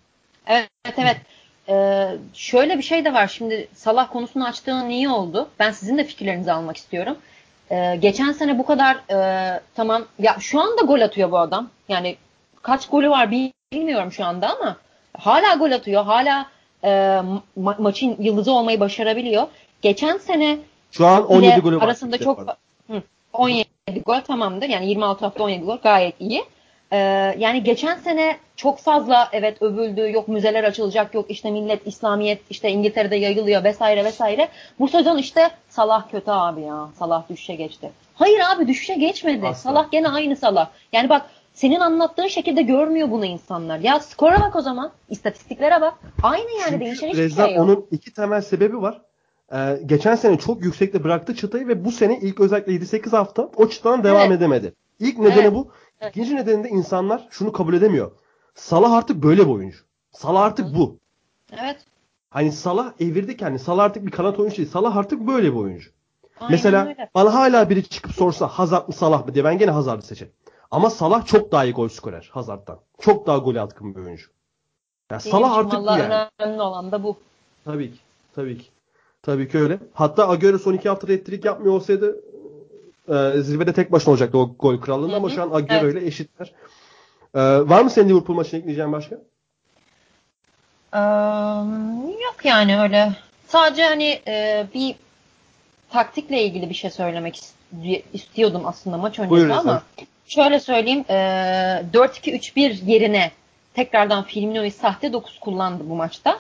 Evet 0.47 0.69
evet. 0.97 1.17
Ee, 1.69 2.09
şöyle 2.35 2.79
bir 2.79 2.83
şey 2.83 3.05
de 3.05 3.13
var. 3.15 3.27
Şimdi 3.29 3.69
Salah 3.75 4.13
konusunu 4.13 4.47
açtığın 4.47 4.89
iyi 4.91 5.09
oldu. 5.09 5.49
Ben 5.59 5.71
sizin 5.71 5.99
de 5.99 6.05
fikirlerinizi 6.05 6.53
almak 6.53 6.77
istiyorum. 6.77 7.17
Ee, 7.71 7.97
geçen 8.01 8.33
sene 8.33 8.59
bu 8.59 8.67
kadar 8.67 8.97
e, 9.11 9.61
tamam 9.75 10.05
ya 10.19 10.37
şu 10.41 10.61
anda 10.61 10.83
gol 10.83 11.01
atıyor 11.01 11.31
bu 11.31 11.39
adam. 11.39 11.69
Yani 11.89 12.17
kaç 12.63 12.89
golü 12.89 13.11
var 13.11 13.31
bilmiyorum 13.73 14.13
şu 14.13 14.25
anda 14.25 14.57
ama 14.59 14.77
hala 15.19 15.55
gol 15.55 15.71
atıyor. 15.73 16.05
Hala 16.05 16.47
e, 16.85 16.89
ma- 17.61 17.83
maçın 17.83 18.17
yıldızı 18.19 18.53
olmayı 18.53 18.81
başarabiliyor. 18.81 19.47
Geçen 19.83 20.19
sene 20.19 20.59
Şu 20.93 21.07
an 21.07 21.27
17 21.27 21.55
ile 21.55 21.61
golü 21.61 21.77
var. 21.77 21.83
arasında 21.83 22.19
çok. 22.19 22.41
Hı, 22.91 23.03
17 23.33 23.67
gol 24.07 24.21
tamamdır. 24.21 24.69
Yani 24.69 24.89
26 24.89 25.25
hafta 25.25 25.45
17 25.45 25.65
gol 25.65 25.79
gayet 25.83 26.15
iyi. 26.21 26.45
Ee, 26.93 26.97
yani 27.39 27.63
geçen 27.65 27.97
sene 27.97 28.37
çok 28.57 28.79
fazla 28.79 29.29
evet 29.33 29.63
övüldü. 29.63 30.13
Yok 30.13 30.29
müzeler 30.29 30.65
açılacak. 30.65 31.15
Yok 31.15 31.27
işte 31.29 31.51
millet 31.51 31.87
İslamiyet 31.87 32.41
işte 32.51 32.71
İngiltere'de 32.71 33.17
yayılıyor 33.17 33.65
vesaire 33.65 34.05
vesaire. 34.05 34.49
Bu 34.79 34.89
sezon 34.89 35.19
işte 35.19 35.51
Salah 35.69 36.11
kötü 36.11 36.31
abi 36.31 36.61
ya. 36.61 36.89
Salah 36.99 37.29
düşüşe 37.31 37.55
geçti. 37.55 37.91
Hayır 38.15 38.41
abi 38.55 38.69
düşüşe 38.69 38.95
geçmedi. 38.95 39.47
Asla. 39.47 39.55
Salah 39.55 39.91
gene 39.91 40.09
aynı 40.09 40.37
Salah. 40.37 40.69
Yani 40.93 41.09
bak 41.09 41.23
senin 41.55 41.81
anlattığın 41.81 42.27
şekilde 42.29 42.63
görmüyor 42.63 43.11
bunu 43.11 43.25
insanlar. 43.25 43.79
Ya 43.79 44.01
skora 44.01 44.41
bak 44.41 44.57
o 44.57 44.61
zaman. 44.61 44.91
istatistiklere 45.09 45.81
bak. 45.81 45.95
Aynı 46.23 46.51
yani 46.61 46.81
değişen 46.81 47.09
hiçbir 47.09 47.23
Rezan 47.23 47.47
şey 47.47 47.55
yok. 47.55 47.65
onun 47.65 47.87
iki 47.91 48.15
temel 48.15 48.41
sebebi 48.41 48.83
var. 48.83 49.01
Ee, 49.53 49.79
geçen 49.87 50.15
sene 50.15 50.39
çok 50.39 50.65
yüksekte 50.65 51.05
bıraktı 51.05 51.35
çıtayı 51.37 51.69
ve 51.69 51.85
bu 51.85 51.93
sene 51.93 52.19
ilk 52.23 52.41
özellikle 52.41 52.73
7-8 52.73 53.11
hafta 53.11 53.51
o 53.57 53.69
çıtadan 53.69 54.05
devam 54.05 54.21
Evet. 54.21 54.33
edemedi. 54.39 54.73
İlk 55.01 55.19
nedeni 55.19 55.41
Evet. 55.41 55.55
bu. 55.55 55.69
İkinci 56.09 56.37
nedeni 56.37 56.65
de 56.65 56.69
insanlar 56.69 57.29
şunu 57.31 57.53
kabul 57.53 57.75
edemiyor. 57.75 58.11
Salah 58.55 58.93
artık 58.93 59.23
böyle 59.23 59.47
bir 59.47 59.53
oyuncu. 59.53 59.79
Salah 60.13 60.43
artık 60.43 60.75
bu. 60.77 60.99
Evet. 61.53 61.77
Hani 62.31 62.53
Salah 62.53 62.93
evirdi 63.01 63.37
kendini. 63.37 63.59
Salah 63.59 63.85
artık 63.85 64.07
bir 64.07 64.11
kanat 64.11 64.39
oyuncu 64.39 64.57
değil. 64.57 64.69
Salah 64.69 64.97
artık 64.97 65.21
böyle 65.27 65.53
bir 65.53 65.57
oyuncu. 65.57 65.91
Aynen 66.41 66.51
Mesela 66.53 66.87
öyle. 66.87 67.11
bana 67.15 67.35
hala 67.35 67.71
biri 67.71 67.89
çıkıp 67.89 68.13
sorsa 68.13 68.47
Hazard 68.47 68.89
mı 68.89 68.95
Salah 68.95 69.27
mı 69.27 69.35
diye 69.35 69.45
ben 69.45 69.59
gene 69.59 69.71
Hazard'ı 69.71 70.03
seçerim. 70.03 70.33
Ama 70.71 70.91
Salah 70.91 71.27
çok 71.27 71.53
daha 71.53 71.65
iyi 71.65 71.73
gol 71.73 71.89
skorer 71.89 72.31
Hazard'dan. 72.33 72.79
Çok 73.01 73.27
daha 73.27 73.39
gole 73.39 73.61
atkın 73.61 73.95
bir 73.95 74.01
oyuncu. 74.01 74.27
Yani 75.11 75.21
Benim 75.25 75.33
Salah 75.33 75.53
artık 75.57 75.81
bu 75.81 75.85
yani. 75.87 76.29
önemli 76.39 76.63
olan 76.63 76.93
da 76.93 77.03
bu. 77.03 77.17
Tabii 77.65 77.93
ki. 77.93 77.99
Tabii 78.35 78.59
ki. 78.59 78.65
Tabii 79.23 79.49
ki 79.49 79.59
öyle. 79.59 79.79
Hatta 79.95 80.29
Agüero 80.29 80.59
son 80.59 80.73
iki 80.73 80.89
hafta 80.89 81.13
hat 81.13 81.45
yapmıyor 81.45 81.75
olsaydı 81.75 82.21
e, 83.09 83.41
zirvede 83.41 83.73
tek 83.73 83.93
başına 83.93 84.11
olacaktı 84.13 84.39
o 84.39 84.55
gol 84.59 84.81
krallığında 84.81 85.17
ama 85.17 85.31
şu 85.31 85.43
an 85.43 85.51
Agüero 85.51 85.89
ile 85.91 86.07
eşitler. 86.07 86.53
E, 87.35 87.41
var 87.43 87.83
mı 87.83 87.91
senin 87.91 88.09
Liverpool 88.09 88.37
maçına 88.37 88.61
ekleyeceğin 88.61 88.93
başka? 88.93 89.17
Eee, 90.95 91.01
yok 92.25 92.37
yani 92.45 92.81
öyle. 92.81 93.13
Sadece 93.47 93.85
hani 93.85 94.21
e, 94.27 94.67
bir 94.75 94.95
taktikle 95.91 96.43
ilgili 96.43 96.69
bir 96.71 96.75
şey 96.75 96.91
söylemek 96.91 97.37
ist- 97.37 98.03
istiyordum 98.13 98.63
aslında 98.67 98.97
maç 98.99 99.19
öncesi 99.19 99.31
Buyurun 99.31 99.51
ama 99.51 99.83
şöyle 100.27 100.61
söyleyeyim 100.61 101.05
e, 101.09 101.15
4-2-3-1 101.93 102.85
yerine 102.85 103.31
tekrardan 103.75 104.25
Firmino'yu 104.25 104.71
sahte 104.71 105.13
9 105.13 105.39
kullandı 105.39 105.85
bu 105.87 105.95
maçta. 105.95 106.39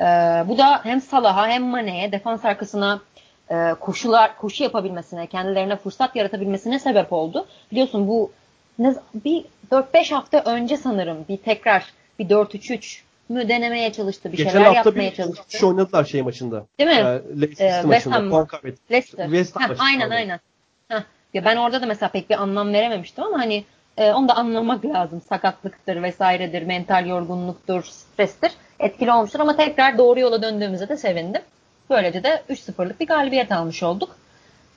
E, 0.00 0.04
bu 0.48 0.58
da 0.58 0.80
hem 0.84 1.00
Salah'a 1.00 1.48
hem 1.48 1.64
Mane'ye 1.64 2.12
defans 2.12 2.44
arkasına 2.44 3.00
e, 3.50 3.74
koşular 3.80 4.36
koşu 4.38 4.62
yapabilmesine, 4.62 5.26
kendilerine 5.26 5.76
fırsat 5.76 6.16
yaratabilmesine 6.16 6.78
sebep 6.78 7.12
oldu. 7.12 7.46
Biliyorsun 7.72 8.08
bu 8.08 8.32
ne, 8.78 8.94
bir 9.14 9.44
4-5 9.70 10.14
hafta 10.14 10.40
önce 10.40 10.76
sanırım 10.76 11.24
bir 11.28 11.36
tekrar 11.36 11.84
bir 12.18 12.28
4-3-3 12.28 13.00
mü 13.28 13.48
denemeye 13.48 13.92
çalıştı. 13.92 14.32
Bir 14.32 14.36
Geçen 14.36 14.50
şeyler 14.50 14.64
hafta 14.66 14.88
yapmaya 14.88 15.10
bir 15.10 15.16
çalıştı. 15.16 15.44
kişi 15.48 15.66
oynadılar 15.66 16.04
şey 16.04 16.22
maçında. 16.22 16.64
Değil 16.78 16.90
mi? 16.90 16.96
E, 16.96 17.40
Leicester 17.40 17.82
Ee, 17.84 17.86
maçında. 17.86 18.14
Ham. 18.14 18.30
Puan 18.30 18.46
kaybetti. 18.46 18.92
Leicester. 18.92 19.24
West 19.26 19.56
Ham 19.56 19.68
maçında, 19.68 19.84
aynen 19.84 20.10
aynen. 20.10 20.40
Heh. 20.88 21.02
Ya 21.34 21.44
ben 21.44 21.56
orada 21.56 21.82
da 21.82 21.86
mesela 21.86 22.08
pek 22.10 22.30
bir 22.30 22.42
anlam 22.42 22.72
verememiştim 22.72 23.24
ama 23.24 23.38
hani 23.38 23.64
e, 23.96 24.12
onu 24.12 24.28
da 24.28 24.36
anlamak 24.36 24.84
lazım. 24.84 25.20
Sakatlıktır 25.28 26.02
vesairedir, 26.02 26.62
mental 26.62 27.06
yorgunluktur, 27.06 27.82
strestir. 27.84 28.52
Etkili 28.80 29.12
olmuştur 29.12 29.40
ama 29.40 29.56
tekrar 29.56 29.98
doğru 29.98 30.20
yola 30.20 30.42
döndüğümüze 30.42 30.88
de 30.88 30.96
sevindim. 30.96 31.42
Böylece 31.94 32.24
de 32.24 32.42
3-0'lık 32.50 33.00
bir 33.00 33.06
galibiyet 33.06 33.52
almış 33.52 33.82
olduk. 33.82 34.16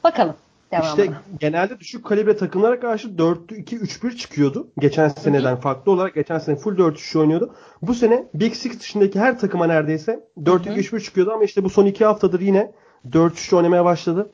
Bakalım 0.03 0.35
devamına. 0.71 1.03
İşte 1.03 1.13
genelde 1.39 1.79
düşük 1.79 2.05
kalibre 2.05 2.37
takımlara 2.37 2.79
karşı 2.79 3.07
4-2-3-1 3.07 4.15
çıkıyordu. 4.17 4.67
Geçen 4.79 5.07
seneden 5.07 5.55
farklı 5.55 5.91
olarak 5.91 6.15
geçen 6.15 6.37
sene 6.39 6.55
full 6.55 6.77
4-3 6.77 7.19
oynuyordu. 7.19 7.55
Bu 7.81 7.93
sene 7.93 8.23
Big 8.33 8.53
Six 8.53 8.79
dışındaki 8.79 9.19
her 9.19 9.39
takıma 9.39 9.67
neredeyse 9.67 10.19
4-2-3-1 10.43 11.03
çıkıyordu 11.03 11.31
ama 11.31 11.43
işte 11.43 11.63
bu 11.63 11.69
son 11.69 11.85
iki 11.85 12.05
haftadır 12.05 12.39
yine 12.39 12.71
4-3 13.11 13.55
oynamaya 13.55 13.85
başladı. 13.85 14.29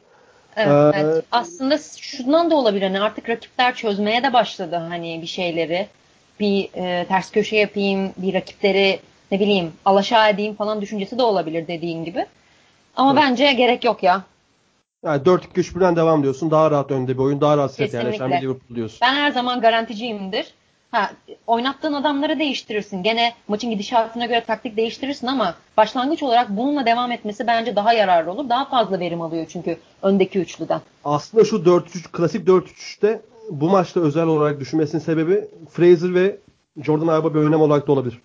Evet, 0.56 0.96
Ee, 0.96 1.00
evet. 1.00 1.26
Aslında 1.32 1.78
şundan 1.98 2.52
da 2.52 2.56
olabilir. 2.56 2.82
Hani 2.82 3.02
artık 3.02 3.30
rakipler 3.30 3.76
çözmeye 3.76 4.24
de 4.24 4.34
başladı 4.34 4.76
hani 4.76 5.20
bir 5.22 5.28
şeyleri. 5.28 5.88
Bir 6.40 6.70
e, 6.76 7.06
ters 7.06 7.32
köşe 7.32 7.56
yapayım, 7.56 8.12
bir 8.18 8.34
rakipleri 8.34 9.00
ne 9.32 9.40
bileyim 9.40 9.72
alaşağı 9.86 10.30
edeyim 10.30 10.56
falan 10.56 10.82
düşüncesi 10.82 11.18
de 11.18 11.24
olabilir 11.24 11.68
dediğin 11.68 12.06
gibi. 12.06 12.26
Ama 12.96 13.14
Evet. 13.14 13.24
bence 13.24 13.54
gerek 13.54 13.84
yok 13.84 14.04
ya. 14.04 14.22
Yani 15.06 15.22
4-2-3-1'den 15.24 15.96
devam 15.96 16.24
diyorsun. 16.24 16.52
Daha 16.52 16.72
rahat 16.72 16.92
önde 16.92 17.14
bir 17.14 17.20
oyun. 17.24 17.42
Daha 17.42 17.58
rahat 17.58 17.74
set 17.74 17.94
yerleşen 17.94 18.32
bir 18.32 18.42
Liverpool 18.42 18.76
diyorsun. 18.76 19.00
Ben 19.02 19.14
her 19.14 19.32
zaman 19.32 19.62
garanticiyimdir. 19.62 20.54
Ha, 20.92 21.12
oynattığın 21.48 21.94
adamları 21.94 22.40
değiştirirsin. 22.40 23.04
Gene 23.04 23.34
maçın 23.48 23.70
gidişatına 23.70 24.26
göre 24.26 24.44
taktik 24.44 24.78
değiştirirsin 24.78 25.28
ama 25.28 25.56
başlangıç 25.78 26.24
olarak 26.24 26.50
bununla 26.50 26.86
devam 26.86 27.12
etmesi 27.12 27.48
bence 27.48 27.76
daha 27.76 27.94
yararlı 27.94 28.32
olur. 28.32 28.50
Daha 28.50 28.66
fazla 28.66 29.00
verim 29.00 29.22
alıyor 29.22 29.46
çünkü 29.50 29.78
öndeki 30.02 30.40
üçlüden. 30.40 30.82
Aslında 31.06 31.46
şu 31.46 31.56
4-3 31.56 32.12
klasik 32.12 32.48
4-3'te 32.48 33.22
bu 33.50 33.70
maçta 33.70 34.00
özel 34.00 34.26
olarak 34.26 34.60
düşünmesinin 34.60 35.02
sebebi 35.02 35.48
Fraser 35.72 36.14
ve 36.16 36.38
Jordan 36.84 37.08
Alba 37.08 37.34
bir 37.34 37.40
önlem 37.40 37.62
olarak 37.62 37.88
da 37.88 37.92
olabilir. 37.92 38.22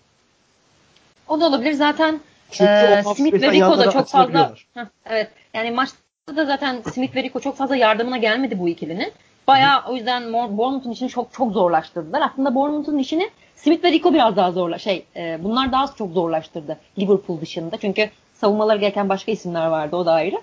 O 1.27 1.41
da 1.41 1.45
olabilir. 1.45 1.73
Zaten 1.73 2.19
Çünkü 2.51 2.71
e, 2.71 3.03
o 3.05 3.13
Smith 3.13 3.41
ve 3.41 3.51
Rico 3.51 3.77
da 3.77 3.91
çok 3.91 4.07
fazla. 4.07 4.53
Heh, 4.73 4.85
evet. 5.05 5.29
Yani 5.53 5.71
maçta 5.71 5.97
da 6.35 6.45
zaten 6.45 6.81
Smith 6.93 7.15
ve 7.15 7.23
Rico 7.23 7.39
çok 7.39 7.57
fazla 7.57 7.75
yardımına 7.75 8.17
gelmedi 8.17 8.59
bu 8.59 8.69
ikilinin. 8.69 9.11
Bayağı 9.47 9.83
o 9.89 9.95
yüzden 9.95 10.33
Bournemouth'un 10.33 10.91
işini 10.91 11.09
çok 11.09 11.33
çok 11.33 11.53
zorlaştırdılar. 11.53 12.21
Aslında 12.21 12.55
Bournemouth'un 12.55 12.97
işini 12.97 13.29
Smith 13.55 13.83
ve 13.83 13.91
Rico 13.91 14.13
biraz 14.13 14.35
daha 14.35 14.51
zorla 14.51 14.77
şey 14.77 15.05
e, 15.15 15.39
bunlar 15.43 15.71
daha 15.71 15.87
çok 15.97 16.11
zorlaştırdı 16.11 16.77
Liverpool 16.99 17.41
dışında. 17.41 17.77
Çünkü 17.77 18.09
savunmaları 18.33 18.79
gereken 18.79 19.09
başka 19.09 19.31
isimler 19.31 19.67
vardı 19.67 19.95
o 19.95 20.05
da 20.05 20.11
ayrı. 20.11 20.35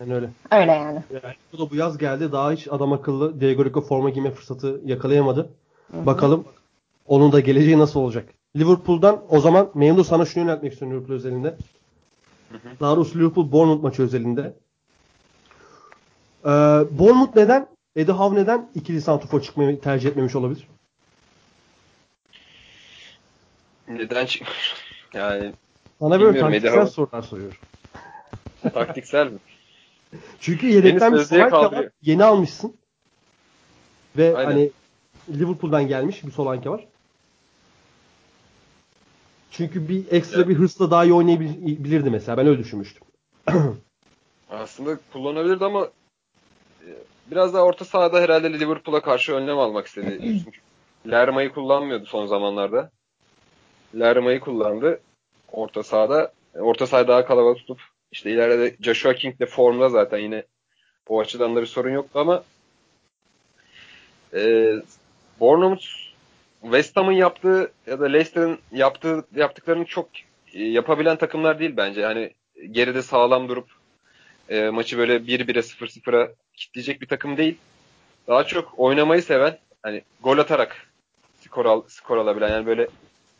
Yani 0.00 0.14
öyle. 0.14 0.28
Öyle 0.50 0.72
yani. 0.72 1.00
Yani 1.10 1.34
bu 1.52 1.58
da 1.58 1.70
bu 1.70 1.76
yaz 1.76 1.98
geldi. 1.98 2.32
Daha 2.32 2.52
hiç 2.52 2.68
adam 2.70 2.92
akıllı 2.92 3.40
Diego 3.40 3.64
Rico 3.64 3.80
forma 3.80 4.10
giyme 4.10 4.30
fırsatı 4.30 4.80
yakalayamadı. 4.84 5.50
Bakalım 5.92 6.44
onun 7.06 7.32
da 7.32 7.40
geleceği 7.40 7.78
nasıl 7.78 8.00
olacak. 8.00 8.28
Liverpool'dan 8.56 9.24
o 9.28 9.40
zaman 9.40 9.70
Memnun 9.74 10.02
sana 10.02 10.24
şunu 10.24 10.44
yöneltmek 10.44 10.72
istiyorum 10.72 10.96
Liverpool 10.96 11.16
özelinde. 11.16 11.56
Daha 12.80 12.96
doğrusu 12.96 13.18
Liverpool 13.18 13.52
Bournemouth 13.52 13.82
maçı 13.82 14.02
özelinde. 14.02 14.56
Ee, 16.44 16.48
Bournemouth 16.90 17.36
neden? 17.36 17.68
Eddie 17.96 18.12
Howe 18.12 18.40
neden 18.40 18.70
ikili 18.74 19.00
santrfor 19.02 19.42
çıkmayı 19.42 19.80
tercih 19.80 20.08
etmemiş 20.08 20.34
olabilir? 20.34 20.68
Neden 23.88 24.26
çıkmış? 24.26 24.74
Yani 25.14 25.52
Sana 25.98 26.20
böyle 26.20 26.40
taktiksel 26.40 26.86
sorular 26.86 27.22
soruyorum. 27.22 27.56
taktiksel 28.74 29.26
mi? 29.26 29.38
Çünkü 30.40 30.66
yedekten 30.66 31.14
bir 31.14 31.18
Solanke 31.18 31.56
var. 31.56 31.88
Yeni 32.02 32.24
almışsın. 32.24 32.76
Ve 34.16 34.36
Aynen. 34.36 34.50
hani 34.50 34.70
Liverpool'dan 35.28 35.88
gelmiş 35.88 36.24
bir 36.24 36.30
Solanke 36.30 36.70
var. 36.70 36.86
Çünkü 39.56 39.88
bir 39.88 40.04
ekstra 40.10 40.38
Evet. 40.38 40.48
bir 40.48 40.54
hırsla 40.54 40.90
daha 40.90 41.04
iyi 41.04 41.12
oynayabilirdi 41.12 42.10
mesela. 42.10 42.36
Ben 42.36 42.46
öyle 42.46 42.58
düşünmüştüm. 42.58 43.02
Aslında 44.50 44.98
kullanabilirdi 45.12 45.64
ama 45.64 45.88
e, 46.80 46.90
biraz 47.30 47.54
daha 47.54 47.62
orta 47.62 47.84
sahada 47.84 48.20
herhalde 48.20 48.52
Liverpool'a 48.52 49.02
karşı 49.02 49.32
önlem 49.34 49.58
almak 49.58 49.86
istedi. 49.86 50.18
Çünkü 50.44 50.60
Lerma'yı 51.10 51.52
kullanmıyordu 51.52 52.06
son 52.06 52.26
zamanlarda. 52.26 52.90
Lerma'yı 53.98 54.40
kullandı 54.40 55.00
orta 55.52 55.82
sahada. 55.82 56.32
Orta 56.54 56.86
sahayı 56.86 57.08
daha 57.08 57.26
kalabalık 57.26 57.58
tutup 57.58 57.80
işte 58.12 58.30
ileride 58.30 58.76
Joshua 58.80 59.14
King 59.14 59.40
de 59.40 59.46
formda 59.46 59.88
zaten 59.88 60.18
yine 60.18 60.44
o 61.08 61.20
açıdan 61.20 61.56
da 61.56 61.60
bir 61.60 61.66
sorun 61.66 61.90
yoktu 61.90 62.18
ama 62.18 62.44
e, 64.34 64.72
Bournemouth 65.40 66.03
West 66.64 66.96
Ham'ın 66.96 67.12
yaptığı 67.12 67.72
ya 67.86 68.00
da 68.00 68.04
Leicester'ın 68.04 68.58
yaptığı 68.72 69.24
yaptıklarını 69.34 69.84
çok 69.84 70.08
e, 70.52 70.62
yapabilen 70.64 71.16
takımlar 71.16 71.58
değil 71.58 71.74
bence. 71.76 72.04
Hani 72.04 72.30
geride 72.70 73.02
sağlam 73.02 73.48
durup 73.48 73.66
e, 74.48 74.70
maçı 74.70 74.98
böyle 74.98 75.16
1-1'e 75.16 75.60
0-0'a 75.60 76.28
kitleyecek 76.56 77.00
bir 77.00 77.06
takım 77.06 77.36
değil. 77.36 77.58
Daha 78.28 78.44
çok 78.44 78.78
oynamayı 78.78 79.22
seven, 79.22 79.58
hani 79.82 80.02
gol 80.22 80.38
atarak 80.38 80.86
skor, 81.40 81.66
al, 81.66 81.82
skor 81.88 82.16
alabilen 82.16 82.48
yani 82.48 82.66
böyle 82.66 82.88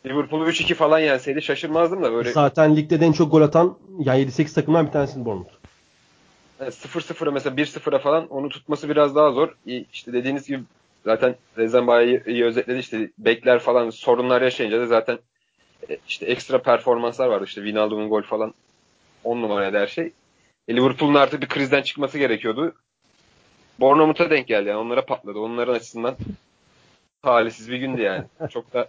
Liverpool'u 0.05 0.49
3-2 0.49 0.73
falan 0.73 0.99
yenseydi 0.99 1.41
şaşırmazdım 1.41 2.03
da 2.03 2.13
böyle 2.13 2.31
Zaten 2.31 2.75
ligde 2.75 2.99
de 2.99 3.05
en 3.05 3.11
çok 3.11 3.31
gol 3.31 3.41
atan 3.41 3.77
yani 3.99 4.21
7-8 4.21 4.53
takımdan 4.53 4.87
bir 4.87 4.91
tanesi 4.91 5.25
Bournemouth. 5.25 5.53
yani 6.59 6.69
0-0'a 6.69 7.31
mesela 7.31 7.55
1-0'a 7.55 7.99
falan 7.99 8.27
onu 8.27 8.49
tutması 8.49 8.89
biraz 8.89 9.15
daha 9.15 9.31
zor. 9.31 9.55
İşte 9.65 10.13
dediğiniz 10.13 10.47
gibi 10.47 10.63
zaten 11.05 11.35
Rezan 11.57 12.07
iyi, 12.25 12.45
özetledi. 12.45 12.79
İşte 12.79 13.09
bekler 13.17 13.59
falan 13.59 13.89
sorunlar 13.89 14.41
yaşayınca 14.41 14.79
da 14.79 14.87
zaten 14.87 15.19
e, 15.89 15.97
işte 16.07 16.25
ekstra 16.25 16.61
performanslar 16.61 17.27
vardı. 17.27 17.45
İşte 17.45 17.61
Wijnaldum'un 17.61 18.09
gol 18.09 18.21
falan 18.21 18.53
10 19.23 19.41
numaraydı 19.41 19.77
her 19.77 19.87
şey. 19.87 20.11
E, 20.67 20.75
Liverpool'un 20.75 21.15
artık 21.15 21.41
bir 21.41 21.47
krizden 21.47 21.81
çıkması 21.81 22.17
gerekiyordu. 22.17 22.75
Bournemouth'a 23.79 24.29
denk 24.29 24.47
geldi 24.47 24.69
yani. 24.69 24.79
Onlara 24.79 25.05
patladı. 25.05 25.39
Onların 25.39 25.73
açısından 25.73 26.15
talihsiz 27.23 27.71
bir 27.71 27.77
gündü 27.77 28.01
yani. 28.01 28.23
Çok 28.51 28.73
da 28.73 28.87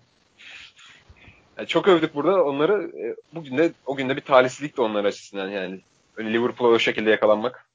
yani 1.59 1.68
çok 1.68 1.88
övdük 1.88 2.14
burada 2.14 2.44
onları. 2.44 2.90
E, 2.98 3.16
bugün 3.33 3.59
de 3.59 3.72
o 3.87 3.96
günde 3.96 4.16
bir 4.16 4.20
talihsizlik 4.20 4.76
de 4.76 4.83
onlar 4.83 5.05
açısından 5.05 5.48
yani. 5.48 5.81
Öyle 6.16 6.33
Liverpool'a 6.33 6.74
o 6.74 6.79
şekilde 6.79 7.11
yakalanmak. 7.11 7.66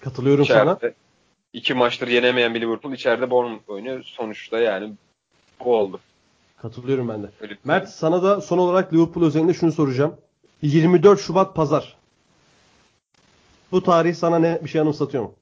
Katılıyorum 0.00 0.46
sana. 0.46 0.78
İki 1.56 1.74
maçtır 1.74 2.08
yenemeyen 2.08 2.54
bir 2.54 2.60
Liverpool 2.60 2.92
içeride 2.92 3.30
Bournemouth 3.30 3.70
oynuyor. 3.70 4.02
Sonuçta 4.04 4.58
yani 4.58 4.92
bu 5.64 5.76
oldu. 5.76 6.00
Katılıyorum 6.56 7.08
ben 7.08 7.22
de. 7.22 7.26
Öyle 7.40 7.56
Mert 7.64 7.88
sana 7.88 8.22
da 8.22 8.40
son 8.40 8.58
olarak 8.58 8.92
Liverpool 8.92 9.24
özelinde 9.26 9.54
şunu 9.54 9.72
soracağım. 9.72 10.16
24 10.62 11.20
Şubat 11.20 11.54
Pazar. 11.54 11.96
Bu 13.72 13.82
tarih 13.82 14.14
sana 14.14 14.38
ne 14.38 14.60
bir 14.64 14.68
şey 14.68 14.80
anımsatıyor 14.80 15.22
mu? 15.22 15.34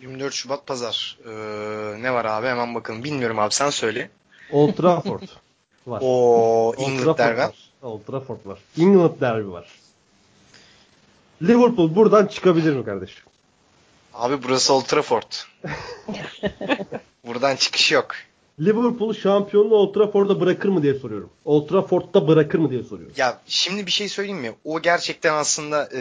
24 0.00 0.34
Şubat 0.34 0.66
Pazar. 0.66 1.18
Ee, 1.26 1.30
ne 2.02 2.12
var 2.12 2.24
abi 2.24 2.46
hemen 2.46 2.74
bakalım. 2.74 3.04
Bilmiyorum 3.04 3.38
abi 3.38 3.54
sen 3.54 3.70
söyle. 3.70 4.10
Old 4.52 4.72
Trafford 4.72 5.22
var. 5.86 6.00
O 6.04 6.74
England 6.78 7.18
derbi. 7.18 7.38
var. 7.40 7.54
Old 7.82 8.04
Trafford 8.06 8.46
var. 8.46 8.58
England 8.78 9.20
derbi 9.20 9.52
var. 9.52 9.68
Liverpool 11.42 11.94
buradan 11.94 12.26
çıkabilir 12.26 12.76
mi 12.76 12.84
kardeşim? 12.84 13.24
Abi 14.14 14.42
burası 14.42 14.72
Old 14.74 14.84
Trafford. 14.84 15.32
Buradan 17.26 17.56
çıkış 17.56 17.92
yok. 17.92 18.14
Liverpool 18.60 19.14
şampiyonluğu 19.14 19.76
Old 19.76 19.94
Trafford'da 19.94 20.40
bırakır 20.40 20.68
mı 20.68 20.82
diye 20.82 20.94
soruyorum. 20.94 21.30
Old 21.44 21.68
Trafford'da 21.68 22.28
bırakır 22.28 22.58
mı 22.58 22.70
diye 22.70 22.82
soruyorum. 22.82 23.14
Ya 23.16 23.40
şimdi 23.46 23.86
bir 23.86 23.90
şey 23.92 24.08
söyleyeyim 24.08 24.40
mi? 24.40 24.52
O 24.64 24.82
gerçekten 24.82 25.34
aslında 25.34 25.88
e, 25.94 26.00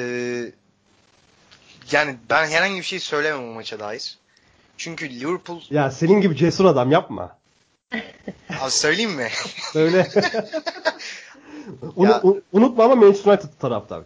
yani 1.92 2.16
ben 2.30 2.48
herhangi 2.48 2.78
bir 2.78 2.84
şey 2.86 3.00
söylemem 3.00 3.50
o 3.50 3.54
maça 3.54 3.80
dair. 3.80 4.18
Çünkü 4.78 5.10
Liverpool 5.10 5.62
Ya 5.70 5.92
senin 5.92 6.22
gibi 6.22 6.36
cesur 6.36 6.66
adam 6.66 6.92
yapma. 6.92 7.38
abi 8.60 8.72
söyleyeyim 8.72 9.12
mi? 9.12 9.30
Böyle 9.76 10.08
Unu- 11.96 12.10
Ya- 12.10 12.20
u- 12.24 12.42
unutma 12.54 12.84
ama 12.84 12.96
Manchester 12.96 13.32
United 13.32 13.50
taraftar. 13.60 14.02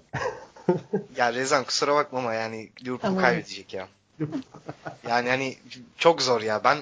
ya 1.18 1.34
Rezan 1.34 1.64
kusura 1.64 1.96
bakma 1.96 2.20
ama 2.20 2.34
yani 2.34 2.70
Liverpool 2.82 3.00
Tamam. 3.12 3.22
kaybedecek 3.22 3.74
ya. 3.74 3.88
Yani 5.10 5.30
hani 5.30 5.58
çok 5.98 6.22
zor 6.22 6.42
ya. 6.42 6.64
Ben 6.64 6.78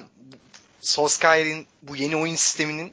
Solskjaer'in 0.80 1.66
bu 1.82 1.96
yeni 1.96 2.16
oyun 2.16 2.34
sisteminin 2.34 2.92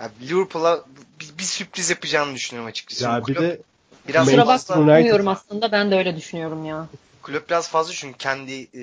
ya 0.00 0.10
Liverpool'a 0.22 0.84
bir, 1.20 1.38
bir 1.38 1.42
sürpriz 1.42 1.90
yapacağını 1.90 2.34
düşünüyorum 2.34 2.68
açıkçası. 2.70 3.04
Ya 3.04 3.26
bir 3.26 3.34
de 3.34 3.60
biraz 4.08 4.26
Kusura 4.26 4.42
United- 4.42 4.78
bakmıyorum 4.78 5.28
aslında. 5.28 5.72
Ben 5.72 5.90
de 5.90 5.96
öyle 5.96 6.16
düşünüyorum 6.16 6.64
ya. 6.64 6.86
kulüp 7.22 7.48
biraz 7.50 7.68
fazla 7.68 7.92
çünkü 7.92 8.18
kendi 8.18 8.52
e, 8.74 8.82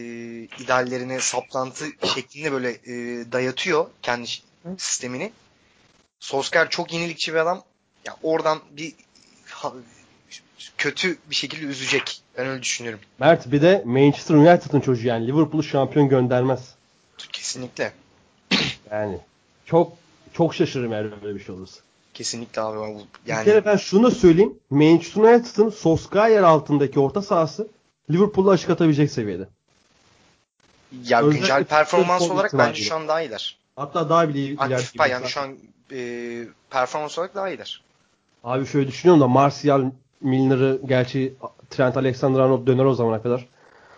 ideallerine 0.64 1.20
saplantı 1.20 1.86
şeklinde 2.14 2.52
böyle 2.52 2.70
e, 2.72 3.26
dayatıyor 3.32 3.90
kendi 4.02 4.28
ş- 4.28 4.44
sistemini. 4.78 5.32
Solskjaer 6.20 6.70
çok 6.70 6.94
yenilikçi 6.94 7.34
bir 7.34 7.38
adam. 7.40 7.64
Ya 8.06 8.16
oradan 8.24 8.60
bir 8.72 8.94
ha- 9.50 9.74
kötü 10.78 11.18
bir 11.30 11.36
şekilde 11.36 11.66
üzecek. 11.66 12.22
Ben 12.38 12.48
öyle 12.48 12.62
düşünüyorum. 12.62 13.00
Mert 13.20 13.52
bir 13.52 13.62
de 13.62 13.84
Manchester 13.86 14.36
United'ın 14.36 14.80
çocuğu 14.80 15.08
yani 15.08 15.28
Liverpool'u 15.28 15.64
şampiyon 15.64 16.10
göndermez. 16.10 16.76
Kesinlikle. 17.32 17.94
Yani 18.92 19.20
çok 19.66 19.94
çok 20.34 20.56
şaşırırım 20.56 20.94
eğer 20.94 21.22
böyle 21.24 21.40
bir 21.40 21.44
şey 21.44 21.56
olursa. 21.56 21.82
Kesinlikle 22.14 22.62
abi. 22.62 22.78
Bu- 22.78 23.08
Bir 23.26 23.32
Yani 23.32 23.46
kere 23.46 23.66
ben 23.66 23.78
şunu 23.78 24.04
da 24.04 24.12
söyleyeyim. 24.12 24.54
Manchester 24.70 25.22
United'ın 25.22 25.70
Solskjaer 25.70 26.44
altındaki 26.44 27.00
orta 27.00 27.22
sahası 27.22 27.68
Liverpool'u 28.12 28.52
aşık 28.52 28.70
atabilecek 28.70 29.12
seviyede. 29.12 29.48
ya 31.04 31.20
özellikle 31.22 31.40
güncel 31.40 31.64
performans 31.64 32.32
olarak 32.32 32.54
bence 32.58 32.84
şu 32.84 32.96
an 32.96 33.08
daha 33.08 33.22
iyiler. 33.22 33.58
Hatta 33.76 34.10
daha 34.10 34.30
bile 34.30 34.40
ileride. 34.40 34.76
Aktif 34.76 34.96
pay 34.98 35.12
yani 35.12 35.28
şu 35.30 35.42
an 35.42 35.58
e, 35.92 36.44
performans 36.70 37.18
olarak 37.18 37.36
daha 37.36 37.50
iyiler. 37.50 37.82
Abi 38.44 38.66
şöyle 38.68 38.88
düşünüyorum 38.88 39.22
da 39.22 39.28
Martial 39.28 39.92
Milner'ı 40.22 40.82
gerçi 40.86 41.34
Trent 41.70 41.98
Alexander-Arnold 41.98 42.68
döner 42.68 42.86
o 42.86 42.94
zamana 42.94 43.22
kadar. 43.22 43.48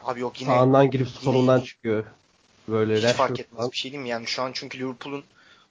Abi 0.04 0.20
yok 0.20 0.42
yine 0.42 0.50
Sağından 0.54 0.92
girip 0.92 1.08
yine- 1.08 1.20
solundan 1.20 1.62
çıkıyor. 1.62 2.04
Böyle 2.68 2.96
hiç 2.98 3.16
fark 3.16 3.40
etmez. 3.40 3.58
falan. 3.58 3.72
Bir 3.72 3.78
şey 3.78 3.92
diyeyim 3.92 4.04
mi? 4.04 4.10
Yani 4.10 4.28
şu 4.28 4.42
an 4.42 4.52
çünkü 4.54 4.80
Liverpool'un 4.80 5.24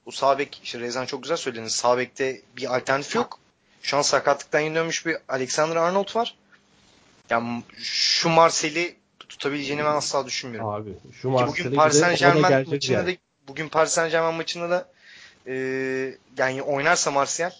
bu 0.06 0.12
sağ 0.12 0.38
bek 0.38 0.60
işte 0.64 0.80
Rezan 0.80 1.06
çok 1.06 1.22
güzel 1.22 1.36
söylediniz. 1.36 1.72
Sağ 1.72 1.98
bekte 1.98 2.40
bir 2.56 2.76
alternatif 2.76 3.14
yok. 3.14 3.38
Şu 3.82 3.96
an 3.96 4.02
sakatlıktan 4.02 4.60
yeni 4.60 4.74
dönmüş 4.74 5.06
bir 5.06 5.16
Alexander 5.28 5.76
Arnold 5.76 6.16
var. 6.16 6.36
Yani 7.30 7.62
şu 7.78 8.28
Marsel'i 8.28 8.96
tutabileceğini 9.18 9.84
ben 9.84 9.94
asla 9.94 10.26
düşünmüyorum. 10.26 10.70
Abi 10.70 10.94
şu 11.12 11.22
Ki 11.22 11.28
Marseille'e 11.28 11.64
bugün 11.64 11.76
Paris 11.76 11.98
Saint 12.00 12.18
Germain 12.18 12.68
maçında 12.70 12.98
yani. 12.98 13.14
da 13.14 13.18
bugün 13.48 13.68
Paris 13.68 13.92
Saint 13.92 14.12
Germain 14.12 14.34
maçında 14.34 14.70
da 14.70 14.88
e, 15.46 15.54
yani 16.38 16.62
oynarsa 16.62 17.10
Martial 17.10 17.50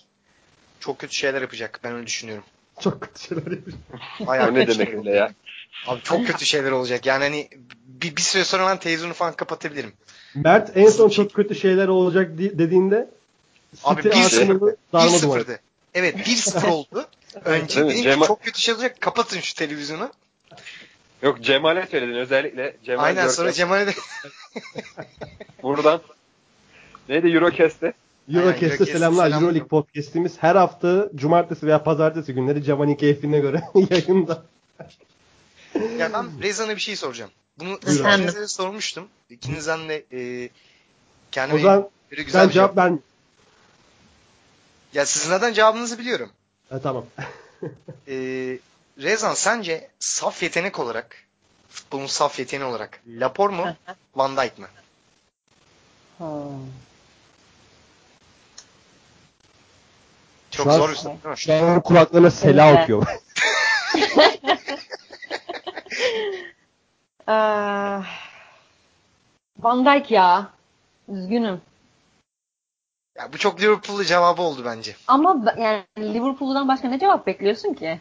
çok 0.81 0.99
kötü 0.99 1.15
şeyler 1.15 1.43
yapacak. 1.43 1.81
Ben 1.85 1.93
öyle 1.93 2.07
düşünüyorum. 2.07 2.45
Çok 2.81 3.01
kötü 3.01 3.21
şeyler. 3.21 3.45
Bayağı 4.21 4.49
O 4.51 4.55
ne 4.55 4.67
demek 4.69 4.95
öyle 4.95 5.11
ya? 5.11 5.33
Abi 5.87 6.03
çok 6.03 6.27
kötü 6.27 6.47
şeyler 6.47 6.71
olacak. 6.71 7.07
Yani 7.07 7.25
hani 7.25 7.49
bir, 7.87 8.17
bir 8.17 8.23
süre 8.23 8.45
sonra 8.45 8.67
ben 8.67 8.77
televizyonu 8.79 9.13
falan 9.15 9.33
kapatabilirim. 9.37 9.93
Mert 10.35 10.77
en 10.77 10.89
son 10.89 11.09
çok 11.09 11.35
kötü 11.35 11.55
şeyler 11.55 11.89
olacak 11.89 12.39
di- 12.39 12.59
dediğinde 12.59 13.09
Abi 13.85 14.05
bir 14.05 14.11
Arsenal'ı 14.11 14.77
darma. 14.93 15.07
1-0'dı. 15.17 15.59
Evet 15.95 16.17
1-0 16.17 16.67
oldu. 16.71 17.07
Önce 17.45 17.87
dedim 17.87 18.03
Cemal- 18.05 18.27
çok 18.27 18.43
kötü 18.45 18.61
şey 18.61 18.75
olacak. 18.75 19.01
Kapatın 19.01 19.41
şu 19.41 19.55
televizyonu. 19.55 20.11
Yok 21.23 21.43
Cemal'e 21.43 21.87
söyledin 21.91 22.15
özellikle. 22.15 22.77
Cemal 22.85 23.05
Aynen 23.05 23.17
Görkem. 23.17 23.31
sonra 23.37 23.53
Cemal'e 23.53 23.87
de 23.87 23.95
Buradan 25.63 26.01
neydi 27.09 27.29
Eurocast'te? 27.29 27.93
Eurocast'e 28.35 28.87
selamlar. 28.87 29.27
selam. 29.27 29.43
Euroleague 29.43 29.69
podcast'imiz 29.69 30.33
her 30.39 30.57
hafta 30.57 31.09
cumartesi 31.15 31.67
veya 31.67 31.83
pazartesi 31.83 32.35
günleri 32.35 32.63
Giovanni 32.63 32.97
keyfine 32.97 33.39
göre 33.39 33.63
yayında. 33.91 34.43
ya 35.99 36.13
ben 36.13 36.43
Rezan'a 36.43 36.77
bir 36.77 36.81
şey 36.81 36.97
soracağım. 36.97 37.31
Bunu 37.59 37.75
ikinize 37.75 38.41
de 38.41 38.49
sormuştum. 38.49 39.09
İkinizden 39.31 39.89
de 39.89 40.05
e, 40.13 40.51
kendime 41.33 41.59
O 41.59 41.63
zaman 41.63 41.89
böyle 42.11 42.23
güzel 42.23 42.41
sen 42.41 42.49
bir 42.49 42.55
cevap 42.55 42.77
ver. 42.77 42.93
Ya 44.95 45.07
sizin 45.07 45.29
zaten 45.29 45.53
cevabınızı 45.53 45.99
biliyorum. 45.99 46.31
Ha, 46.71 46.81
tamam. 46.83 47.05
E, 48.09 48.15
Rezan 48.99 49.35
sence 49.35 49.89
saf 49.99 50.43
yetenek 50.43 50.79
olarak 50.79 51.17
futbolun 51.69 52.07
saf 52.07 52.39
yeteneği 52.39 52.71
olarak 52.71 53.01
Lapor 53.09 53.51
mu 53.51 53.67
Van 54.17 54.37
Dijk 54.37 54.59
mı? 54.59 54.67
Hmm. 56.19 56.27
Çok 60.65 60.73
Şu 60.73 60.73
an- 60.73 60.79
zor 60.79 60.91
bir 60.91 60.95
soru 60.95 61.13
değil 61.25 61.27
mi? 61.27 61.39
Şu 61.39 61.55
an 61.55 61.81
kulaklarına 61.81 62.31
sela 62.31 62.67
Evet. 62.69 62.83
okuyor. 62.83 63.07
Ee, 67.29 67.33
Van 69.59 69.85
Dijk 69.87 70.11
ya. 70.11 70.49
Üzgünüm. 71.09 71.61
Ya 73.19 73.33
bu 73.33 73.39
çok 73.39 73.61
Liverpool'lu 73.63 74.05
cevabı 74.05 74.43
oldu 74.43 74.63
bence. 74.65 74.97
Ama 75.09 75.55
yani 75.59 75.83
Liverpool'dan 75.99 76.69
başka 76.69 76.89
ne 76.89 76.99
cevap 76.99 77.27
bekliyorsun 77.27 77.75
ki? 77.75 78.01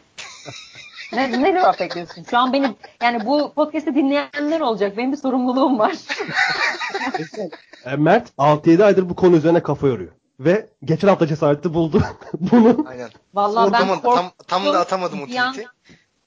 ne, 1.12 1.42
ne 1.42 1.52
cevap 1.52 1.80
bekliyorsun? 1.80 2.24
Şu 2.30 2.38
an 2.38 2.52
benim 2.52 2.76
yani 3.02 3.26
bu 3.26 3.52
podcast'i 3.54 3.94
dinleyenler 3.94 4.60
olacak. 4.60 4.96
Benim 4.96 5.12
bir 5.12 5.16
sorumluluğum 5.16 5.78
var. 5.78 5.92
E, 7.84 7.96
Mert 7.96 8.28
6-7 8.38 8.84
aydır 8.84 9.08
bu 9.10 9.14
konu 9.16 9.36
üzerine 9.36 9.62
kafa 9.62 9.86
yoruyor. 9.86 10.12
Ve 10.40 10.68
geçen 10.84 11.08
hafta 11.08 11.26
cesareti 11.26 11.74
buldu. 11.74 12.02
Bunu 12.40 12.84
Aynen. 12.88 13.10
Vallahi 13.34 13.72
ben 13.72 13.78
tam, 13.78 14.00
tam 14.00 14.30
korktum. 14.48 14.74
da 14.74 14.80
atamadım 14.80 15.22
o 15.22 15.26
tweet'i. 15.26 15.66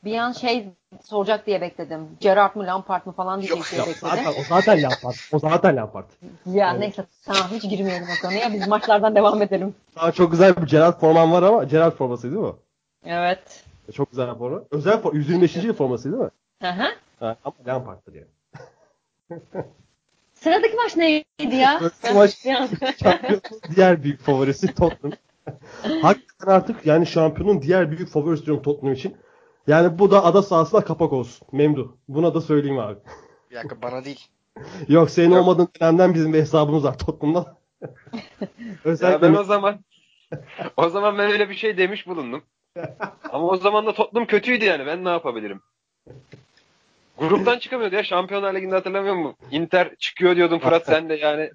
Bir 0.04 0.18
an 0.18 0.32
şey 0.32 0.70
soracak 1.04 1.48
diye 1.48 1.62
bekledim. 1.62 2.08
Gerrard 2.20 2.56
mı 2.56 2.66
Lampard 2.66 3.06
mı 3.06 3.12
falan 3.12 3.42
diyecek 3.42 3.58
Yok, 3.58 3.68
diye 3.72 3.80
yok, 3.80 3.88
bekledim. 3.88 4.10
zaten, 4.10 4.42
o 4.42 4.44
zaten 4.50 4.84
Lampard. 4.84 5.16
O 5.32 5.40
zaten 5.40 5.76
Lampard. 5.76 6.10
Ya 6.46 6.70
Evet. 6.72 6.80
neyse 6.80 7.06
tamam 7.26 7.44
hiç 7.52 7.70
girmeyelim 7.70 8.08
o 8.18 8.22
konuya. 8.28 8.54
Biz 8.54 8.68
maçlardan 8.68 9.16
devam 9.16 9.42
edelim. 9.42 9.76
Daha 9.96 10.12
çok 10.12 10.32
güzel 10.32 10.56
bir 10.58 10.68
Gerard 10.68 11.00
forman 11.00 11.32
var 11.32 11.44
ama 11.44 11.64
Gerard 11.64 11.94
forması 11.96 12.32
değil 12.32 12.44
mi? 12.44 12.54
Evet. 13.06 13.64
Çok 13.94 14.12
güzel 14.12 14.34
bir 14.34 14.36
forma. 14.40 14.62
Özel 14.72 15.02
forma. 15.02 15.18
125. 15.18 15.56
yıl 15.56 15.74
forması 15.74 16.12
değil 16.12 16.24
mi? 16.24 16.30
Hı 16.62 16.70
hı. 16.70 16.84
Ha, 17.20 17.36
ama 17.46 17.56
Lampard'dır 17.68 18.14
yani. 18.14 18.28
Sıradaki 20.44 20.76
maç 20.76 20.98
neydi 20.98 21.56
ya? 21.56 21.80
Sıradaki 21.80 22.14
maç- 22.14 22.46
diğer 23.76 24.04
büyük 24.04 24.20
favorisi 24.22 24.76
Tottenham. 24.76 25.18
Hakikaten 26.02 26.52
artık 26.52 26.86
yani 26.86 27.06
şampiyonun 27.08 27.62
diğer 27.62 27.92
büyük 27.92 28.10
favorisi 28.10 28.46
diyorum 28.46 28.64
Tottenham 28.64 28.94
için. 28.94 29.18
Yani 29.68 30.00
bu 30.00 30.12
da 30.12 30.26
ada 30.26 30.42
sahasına 30.44 30.82
kapak 30.82 31.14
olsun. 31.14 31.48
Memdu. 31.52 31.98
Buna 32.08 32.34
da 32.34 32.42
söyleyeyim 32.42 32.80
abi. 32.80 33.00
Bir 33.52 33.56
dakika 33.56 33.82
bana 33.82 34.06
değil. 34.06 34.28
Yok 34.88 35.10
senin 35.10 35.32
Yok. 35.32 35.40
olmadığın 35.40 35.68
dönemden 35.82 36.14
bizim 36.14 36.34
bir 36.34 36.40
hesabımız 36.40 36.84
var 36.84 36.98
Tottenham'da. 36.98 37.58
Ya 38.42 38.78
Özellikle 38.84 39.22
ben 39.22 39.34
o 39.34 39.44
zaman 39.44 39.80
o 40.78 40.90
zaman 40.90 41.18
ben 41.18 41.32
öyle 41.32 41.50
bir 41.50 41.56
şey 41.56 41.78
demiş 41.78 42.08
bulundum. 42.08 42.44
Ama 43.32 43.48
o 43.48 43.58
zaman 43.58 43.86
da 43.86 43.94
Tottenham 43.94 44.28
kötüydü 44.28 44.66
yani. 44.66 44.86
Ben 44.86 45.06
ne 45.06 45.10
yapabilirim? 45.10 45.62
Gruptan 47.18 47.60
çıkamıyordu 47.60 47.96
ya. 47.96 48.04
Şampiyonlar 48.04 48.56
Ligi'nde 48.56 48.76
hatırlamıyor 48.76 49.16
musun? 49.16 49.36
Inter 49.52 49.96
çıkıyor 49.96 50.36
diyordun 50.36 50.60
Fırat 50.60 50.86
sen 50.86 51.10
de 51.10 51.14
yani. 51.16 51.50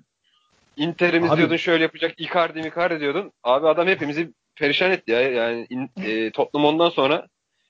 Inter'imiz 0.76 1.30
Abi- 1.30 1.38
diyordun 1.38 1.56
şöyle 1.56 1.82
yapacak. 1.82 2.14
Icardi 2.20 2.60
Icardi 2.60 3.00
diyordun. 3.00 3.32
Abi 3.44 3.68
adam 3.68 3.86
hepimizi 3.88 4.30
perişan 4.56 4.90
etti 4.90 5.10
ya. 5.12 5.20
Yani 5.20 5.66
in, 5.70 5.90
e, 6.04 6.30
Tottenham 6.30 6.66
ondan 6.68 6.88
sonra 6.88 7.26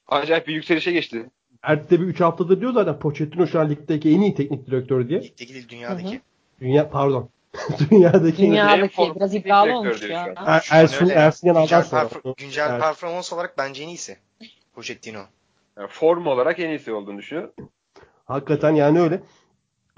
acayip 0.09 0.47
bir 0.49 0.55
yükselişe 0.55 0.93
geçti. 0.93 1.26
Ert'te 1.62 2.01
bir 2.01 2.05
3 2.07 2.20
haftadır 2.20 2.61
diyor 2.61 2.72
zaten 2.72 2.99
Pochettino 2.99 3.47
şu 3.47 3.61
an 3.61 3.70
ligdeki 3.70 4.11
en 4.11 4.20
iyi 4.20 4.34
teknik 4.34 4.66
direktör 4.66 5.09
diye. 5.09 5.22
Ligdeki 5.22 5.55
değil 5.55 5.68
dünyadaki. 5.68 6.20
Dünya 6.61 6.91
pardon. 6.91 7.30
Dünyadaki 7.91 8.43
en 8.43 8.47
iyi- 8.47 8.47
En 8.47 8.53
Dünyadaki 8.53 8.95
form- 8.97 9.16
biraz 9.16 9.34
iddialı 9.34 9.72
olmuş 9.78 10.03
ya. 10.03 10.34
Er, 10.47 10.68
Ersun. 10.70 11.09
Ersun 11.09 11.49
Yanal'dan 11.49 11.64
Güncel, 11.64 11.82
sonra. 11.82 12.03
perfor- 12.03 12.36
güncel 12.36 12.70
Evet. 12.70 12.80
performans 12.80 13.32
olarak 13.32 13.59
bence 13.59 13.82
en 13.82 13.89
iyisi. 13.89 14.16
Pochettino. 14.74 15.20
Yani 15.78 15.89
form 15.89 16.26
olarak 16.26 16.59
en 16.59 16.68
iyisi 16.68 16.93
olduğunu 16.93 17.18
düşünüyor. 17.18 17.49
Hakikaten 18.29 18.74
yani 18.74 19.01
öyle. 19.01 19.22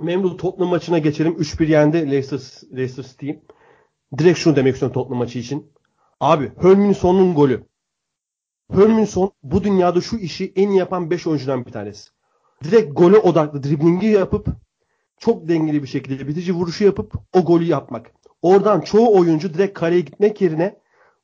Memnun 0.00 0.36
Tottenham 0.36 0.70
maçına 0.70 0.98
geçelim. 0.98 1.32
3-1 1.32 1.70
yendi 1.70 2.10
Leicester, 2.10 2.40
Leicester 2.76 3.02
City. 3.02 3.30
Direkt 4.18 4.38
şunu 4.38 4.56
demek 4.56 4.74
istiyorum 4.74 4.94
Tottenham 4.94 5.18
maçı 5.18 5.38
için. 5.38 5.72
Abi 6.20 6.52
Hölminson'un 6.56 7.34
golü. 7.34 7.64
Hölminson 8.72 9.32
bu 9.42 9.64
dünyada 9.64 10.00
şu 10.00 10.16
işi 10.16 10.52
en 10.56 10.68
iyi 10.68 10.78
yapan 10.78 11.10
5 11.10 11.26
oyuncudan 11.26 11.66
bir 11.66 11.72
tanesi. 11.72 12.10
Direkt 12.64 12.96
gole 12.96 13.18
odaklı 13.18 13.62
driblingi 13.62 14.06
yapıp 14.06 14.46
çok 15.18 15.48
dengeli 15.48 15.82
bir 15.82 15.88
şekilde 15.88 16.28
bitici 16.28 16.52
vuruşu 16.52 16.84
yapıp 16.84 17.14
o 17.32 17.44
golü 17.44 17.64
yapmak. 17.64 18.12
Oradan 18.42 18.80
çoğu 18.80 19.18
oyuncu 19.18 19.54
direkt 19.54 19.78
kaleye 19.78 20.00
gitmek 20.00 20.40
yerine 20.40 20.80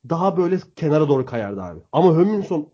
daha 0.09 0.37
böyle 0.37 0.59
kenara 0.77 1.09
doğru 1.09 1.27
kayardı 1.27 1.63
abi. 1.63 1.81
Ama 1.93 2.15
Hölminson 2.15 2.69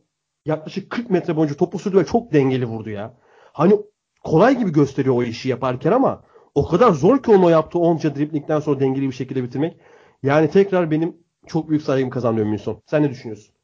yaklaşık 0.46 0.90
40 0.90 1.10
metre 1.10 1.36
boyunca 1.36 1.56
topu 1.56 1.78
sürdü 1.78 1.96
ve 1.96 2.04
çok 2.04 2.32
dengeli 2.32 2.66
vurdu 2.66 2.90
ya. 2.90 3.14
Hani 3.52 3.78
kolay 4.24 4.58
gibi 4.58 4.72
gösteriyor 4.72 5.16
o 5.16 5.22
işi 5.22 5.48
yaparken 5.48 5.92
ama 5.92 6.22
o 6.54 6.68
kadar 6.68 6.90
zor 6.90 7.22
ki 7.22 7.30
onu 7.30 7.50
yaptığı 7.50 7.78
onca 7.78 8.16
driblingden 8.16 8.60
sonra 8.60 8.80
dengeli 8.80 9.08
bir 9.08 9.12
şekilde 9.14 9.42
bitirmek. 9.42 9.76
Yani 10.22 10.50
tekrar 10.50 10.90
benim 10.90 11.16
çok 11.46 11.70
büyük 11.70 11.82
saygım 11.82 12.10
kazandı 12.10 12.46
Minson. 12.46 12.82
Sen 12.86 13.02
ne 13.02 13.10
düşünüyorsun? 13.10 13.54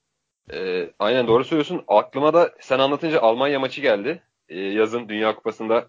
Ee, 0.53 0.91
aynen 0.99 1.27
doğru 1.27 1.45
söylüyorsun. 1.45 1.85
Aklıma 1.89 2.35
da 2.35 2.55
sen 2.61 2.79
anlatınca 2.79 3.21
Almanya 3.21 3.61
maçı 3.61 3.81
geldi. 3.81 4.23
Ee, 4.49 4.59
yazın 4.59 5.09
Dünya 5.09 5.35
Kupası'nda 5.35 5.89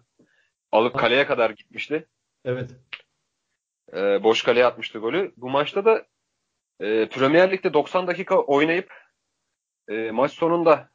alıp 0.72 0.98
kaleye 0.98 1.26
kadar 1.26 1.50
gitmişti. 1.50 2.06
Evet. 2.44 2.70
Ee, 3.92 4.22
boş 4.22 4.42
kaleye 4.42 4.66
atmıştı 4.66 4.98
golü. 4.98 5.32
Bu 5.36 5.50
maçta 5.50 5.84
da 5.84 6.06
e, 6.80 7.08
Premier 7.08 7.52
Lig'de 7.52 7.74
90 7.74 8.06
dakika 8.06 8.38
oynayıp 8.38 8.92
e, 9.88 10.10
maç 10.10 10.32
sonunda 10.32 10.90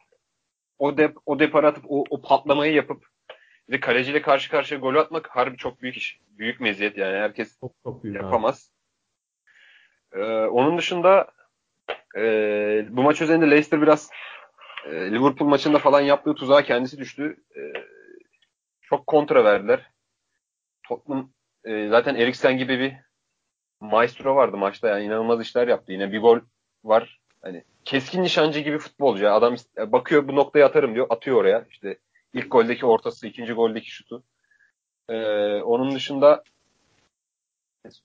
o 0.80 0.97
dep 0.97 1.17
o 1.26 1.39
deparı 1.39 1.67
atıp 1.67 1.84
o, 1.88 2.03
o 2.09 2.21
patlamayı 2.21 2.73
yapıp 2.73 3.05
bir 3.68 3.74
de 3.74 3.80
kaleciyle 3.80 4.22
karşı 4.22 4.51
karşıya 4.51 4.80
gol 4.80 4.95
atmak 4.95 5.28
harbi 5.28 5.57
çok 5.57 5.82
büyük 5.82 5.97
iş. 5.97 6.20
Büyük 6.30 6.59
meziyet 6.59 6.97
yani 6.97 7.18
herkes 7.18 7.59
Çok 7.59 7.74
çok 7.84 8.03
büyük. 8.03 8.18
abi. 8.18 8.24
yapamaz. 8.24 8.72
Ee, 10.13 10.20
onun 10.45 10.78
dışında 10.78 11.32
e, 12.18 12.22
bu 12.89 13.03
maç 13.03 13.22
üzerinde 13.22 13.51
Leicester 13.51 13.82
biraz 13.82 14.09
e, 14.86 14.91
Liverpool 15.11 15.49
maçında 15.49 15.78
falan 15.80 16.01
yaptığı 16.01 16.34
tuzağa 16.36 16.61
kendisi 16.61 16.97
düştü. 16.97 17.38
E, 17.57 17.61
çok 18.82 19.07
kontra 19.07 19.43
verdiler. 19.43 19.91
Tottenham 20.88 21.32
e, 21.63 21.88
zaten 21.88 22.16
Eriksen 22.16 22.57
gibi 22.57 22.80
bir 22.80 22.93
maestro 23.80 24.36
vardı 24.36 24.57
maçta 24.57 24.88
yani 24.89 25.03
inanılmaz 25.03 25.41
işler 25.41 25.68
yaptı. 25.68 25.91
Yine 25.91 26.11
bir 26.11 26.20
gol 26.22 26.39
var. 26.84 27.20
Hani 27.41 27.63
keskin 27.86 28.24
nişancı 28.24 28.59
gibi 28.59 28.78
futbolcu. 28.78 29.32
Adam 29.32 29.55
bakıyor 29.78 30.28
bu 30.28 30.36
noktaya 30.36 30.66
atarım 30.66 30.95
diyor. 30.95 31.07
Atıyor 31.09 31.38
oraya. 31.38 31.66
İşte 31.70 31.97
ilk 32.36 32.51
goldeki 32.51 32.86
ortası, 32.86 33.27
ikinci 33.27 33.53
goldeki 33.53 33.91
şutu. 33.91 34.23
E, 35.09 35.15
onun 35.61 35.95
dışında 35.95 36.43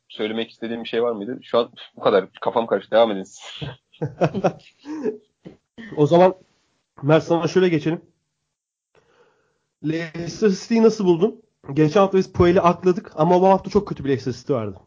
söylemek 0.09 0.51
istediğim 0.51 0.85
bir 0.85 0.89
şey 0.89 1.03
var 1.03 1.12
mıydı? 1.12 1.39
Şu 1.43 1.59
an 1.59 1.72
bu 1.97 2.01
kadar. 2.01 2.33
Kafam 2.41 2.66
karıştı. 2.66 2.91
Devam 2.91 3.11
edin. 3.11 3.26
O 5.97 6.07
zaman 6.07 6.35
Mert 7.03 7.24
sana 7.24 7.49
şöyle 7.49 7.68
geçelim. 7.68 8.01
Leicester 9.85 10.51
City'yi 10.51 10.83
nasıl 10.83 11.05
buldun? 11.05 11.43
Geçen 11.72 12.01
hafta 12.01 12.18
biz 12.18 12.33
Puel'i 12.33 12.61
akladık 12.61 13.12
ama 13.14 13.41
bu 13.41 13.47
hafta 13.47 13.70
çok 13.70 13.89
kötü 13.89 14.05
bir 14.05 14.09
Leicester 14.09 14.33
City 14.33 14.53
vardı. 14.53 14.81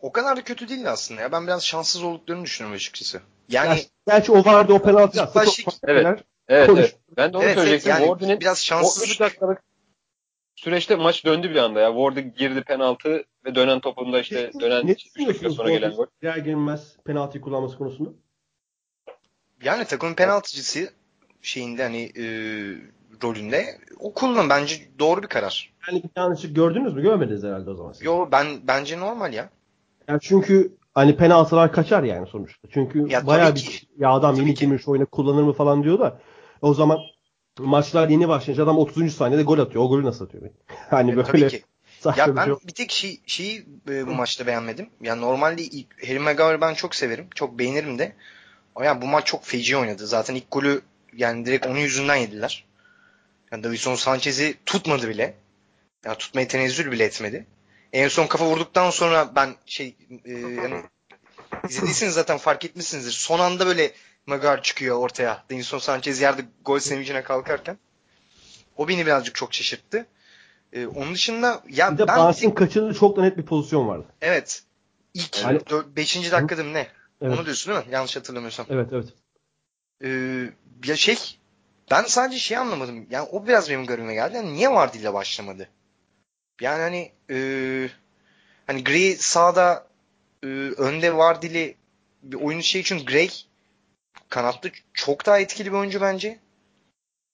O 0.00 0.12
kadar 0.12 0.36
da 0.36 0.44
kötü 0.44 0.68
değil 0.68 0.90
aslında 0.90 1.20
ya. 1.20 1.32
Ben 1.32 1.46
biraz 1.46 1.64
şanssız 1.66 2.02
olduklarını 2.02 2.44
düşünüyorum 2.44 2.76
açıkçası. 2.76 3.22
Yani 3.48 3.80
Gerçi 4.06 4.32
o 4.32 4.44
vardı 4.44 4.72
o 4.72 4.78
penaltı 4.78 5.26
farklı 5.26 5.72
Evet. 5.82 6.24
Evet, 6.48 6.66
Konuş. 6.66 6.80
evet. 6.80 6.98
Ben 7.16 7.32
de 7.32 7.36
onu 7.36 7.44
evet, 7.44 7.56
evet 7.56 7.64
söyleyecektim. 7.64 7.90
yani 7.90 8.06
Ward'un 8.06 8.40
biraz 8.40 8.58
o 8.58 8.64
şanssız 8.64 9.10
3 9.10 9.20
dakikalık 9.20 9.62
süreçte 10.56 10.96
maç 10.96 11.24
döndü 11.24 11.50
bir 11.50 11.56
anda 11.56 11.80
ya. 11.80 11.88
Ward 11.88 12.36
girdi 12.36 12.62
penaltı 12.62 13.24
ve 13.44 13.54
dönen 13.54 13.80
topunda 13.80 14.20
işte 14.20 14.50
dönen 14.60 14.86
Ne 14.86 14.92
3 14.92 15.28
dakika 15.28 15.50
sonra 15.50 15.70
gelen 15.70 15.92
gol. 15.92 16.06
Girer 16.22 16.36
girmez 16.36 16.96
penaltıyı 17.04 17.42
kullanması 17.42 17.78
konusunda? 17.78 18.10
yani 19.64 19.84
takımın 19.84 20.14
penaltıcısı 20.14 20.90
şeyinde 21.42 21.82
hani 21.82 22.02
e, 22.02 22.24
rolünde 23.22 23.64
o 24.00 24.14
kullan 24.14 24.48
bence 24.48 24.74
doğru 24.98 25.22
bir 25.22 25.26
karar. 25.26 25.72
Yani 25.88 26.02
bir 26.02 26.10
yanlışlık 26.16 26.56
gördünüz 26.56 26.94
mü? 26.94 27.02
Görmediniz 27.02 27.44
herhalde 27.44 27.70
o 27.70 27.74
zaman. 27.74 27.92
siz. 27.92 28.02
Yo 28.02 28.28
ben 28.32 28.46
bence 28.62 29.00
normal 29.00 29.32
ya. 29.32 29.50
Yani 30.08 30.18
çünkü 30.22 30.72
hani 30.94 31.16
penaltılar 31.16 31.72
kaçar 31.72 32.02
yani 32.02 32.26
sonuçta. 32.26 32.68
Çünkü 32.70 33.06
Ya 33.08 33.26
bayağı 33.26 33.54
bir 33.54 33.60
ki. 33.60 33.86
ya 33.98 34.10
adam 34.10 34.34
Tabii 34.34 34.44
yeni 34.44 34.54
girmiş 34.54 34.88
oyuna 34.88 35.04
kullanır 35.04 35.42
mı 35.42 35.52
falan 35.52 35.82
diyor 35.82 35.98
da 35.98 36.20
o 36.64 36.74
zaman 36.74 36.98
maçlar 37.58 38.08
yeni 38.08 38.28
başlayınca 38.28 38.64
adam 38.64 38.78
30. 38.78 39.14
saniyede 39.14 39.42
gol 39.42 39.58
atıyor. 39.58 39.84
O 39.84 39.88
golü 39.88 40.04
nasıl 40.04 40.24
atıyor? 40.24 40.50
Hani 40.90 41.10
E, 41.10 41.16
böyle 41.16 41.28
tabii 41.28 41.48
ki. 41.48 41.62
Ya 42.16 42.26
bir 42.28 42.36
ben 42.36 42.44
şey. 42.44 42.54
bir 42.64 42.72
tek 42.72 42.92
şey, 42.92 43.20
şeyi 43.26 43.66
e, 43.88 44.06
bu 44.06 44.10
maçta 44.14 44.46
beğenmedim. 44.46 44.90
Ya 45.00 45.16
normalde 45.16 45.62
ilk, 45.62 46.08
Harry 46.08 46.18
Maguire'ı 46.18 46.60
ben 46.60 46.74
çok 46.74 46.94
severim. 46.94 47.26
Çok 47.34 47.58
beğenirim 47.58 47.98
de. 47.98 48.12
Ama 48.74 48.86
ya 48.86 49.02
bu 49.02 49.06
maç 49.06 49.26
çok 49.26 49.44
feci 49.44 49.76
oynadı. 49.76 50.06
Zaten 50.06 50.34
ilk 50.34 50.50
golü 50.50 50.82
yani 51.16 51.46
direkt 51.46 51.66
onun 51.66 51.78
yüzünden 51.78 52.16
yediler. 52.16 52.64
Yani 53.52 53.64
Davison 53.64 53.94
Sanchez'i 53.94 54.54
tutmadı 54.66 55.08
bile. 55.08 55.34
Ya 56.04 56.14
tutmaya 56.14 56.48
tenezzül 56.48 56.92
bile 56.92 57.04
etmedi. 57.04 57.46
En 57.92 58.08
son 58.08 58.26
kafa 58.26 58.46
vurduktan 58.46 58.90
sonra 58.90 59.32
ben 59.36 59.54
şey 59.66 59.96
e, 60.24 60.32
yani 60.32 60.82
izlediyseniz 61.68 62.14
zaten 62.14 62.38
fark 62.38 62.64
etmişsinizdir. 62.64 63.12
Son 63.12 63.38
anda 63.38 63.66
böyle 63.66 63.92
Maguire 64.26 64.62
çıkıyor 64.62 64.98
ortaya. 64.98 65.44
Davison 65.50 65.78
Sanchez 65.78 66.20
yerde 66.20 66.42
gol 66.64 66.78
sevincine 66.78 67.22
kalkarken. 67.22 67.78
O 68.76 68.88
beni 68.88 69.06
birazcık 69.06 69.34
çok 69.34 69.54
şaşırttı. 69.54 70.06
E, 70.72 70.86
onun 70.86 71.14
dışında 71.14 71.62
ya 71.68 71.92
Bir 71.92 71.98
de 71.98 72.08
ben 72.08 72.18
Barnes'ın 72.18 72.50
kaçırdığı 72.50 72.94
çok 72.94 73.16
da 73.16 73.22
net 73.22 73.36
bir 73.38 73.46
pozisyon 73.46 73.88
vardı. 73.88 74.06
Evet. 74.20 74.62
İlk 75.14 75.36
Hani- 75.44 75.60
5. 75.96 76.32
dakikada 76.32 76.64
mı 76.64 76.72
ne? 76.74 76.86
Evet. 77.22 77.38
Onu 77.38 77.44
diyorsun 77.44 77.74
değil 77.74 77.86
mi? 77.86 77.92
Yanlış 77.92 78.16
hatırlamıyorsam. 78.16 78.66
Evet 78.70 78.88
evet. 78.92 79.06
Ee, 80.04 80.50
ya 80.84 80.96
şey 80.96 81.38
ben 81.90 82.02
sadece 82.02 82.38
şey 82.38 82.56
anlamadım. 82.56 83.06
Yani 83.10 83.28
o 83.32 83.46
biraz 83.46 83.70
benim 83.70 83.86
garibime 83.86 84.14
geldi. 84.14 84.36
Yani 84.36 84.54
niye 84.54 84.70
Vardy 84.70 84.98
ile 84.98 85.14
başlamadı? 85.14 85.68
Yani 86.60 86.80
hani 86.80 87.12
e, 87.30 87.88
hani 88.66 88.84
Gray 88.84 89.16
sağda 89.18 89.86
e, 90.42 90.46
önde 90.76 91.16
Vardy'li 91.16 91.76
bir 92.22 92.36
oyun 92.36 92.60
şey 92.60 92.80
için 92.80 93.06
Gray 93.06 93.30
kanatta 94.34 94.68
çok 94.92 95.26
daha 95.26 95.38
etkili 95.38 95.72
bir 95.72 95.76
oyuncu 95.76 96.00
bence. 96.00 96.38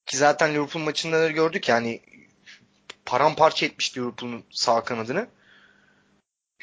Ki 0.06 0.16
zaten 0.16 0.54
Liverpool 0.54 0.84
maçında 0.84 1.20
da 1.20 1.30
gördük 1.30 1.68
yani 1.68 2.00
paramparça 3.06 3.66
etmişti 3.66 4.00
Liverpool'un 4.00 4.44
sağ 4.50 4.84
kanadını. 4.84 5.26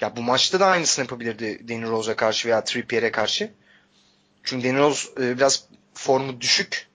Ya 0.01 0.15
bu 0.15 0.21
maçta 0.21 0.59
da 0.59 0.65
aynısını 0.65 1.05
yapabilirdi 1.05 1.67
Danny 1.69 1.83
Rose'a 1.83 2.15
karşı 2.15 2.47
veya 2.47 2.63
Trippier'e 2.63 3.11
karşı. 3.11 3.51
Çünkü 4.43 4.67
Danny 4.67 4.77
Rose 4.77 5.09
e, 5.19 5.37
biraz 5.37 5.67
formu 5.93 6.41
düşük. 6.41 6.87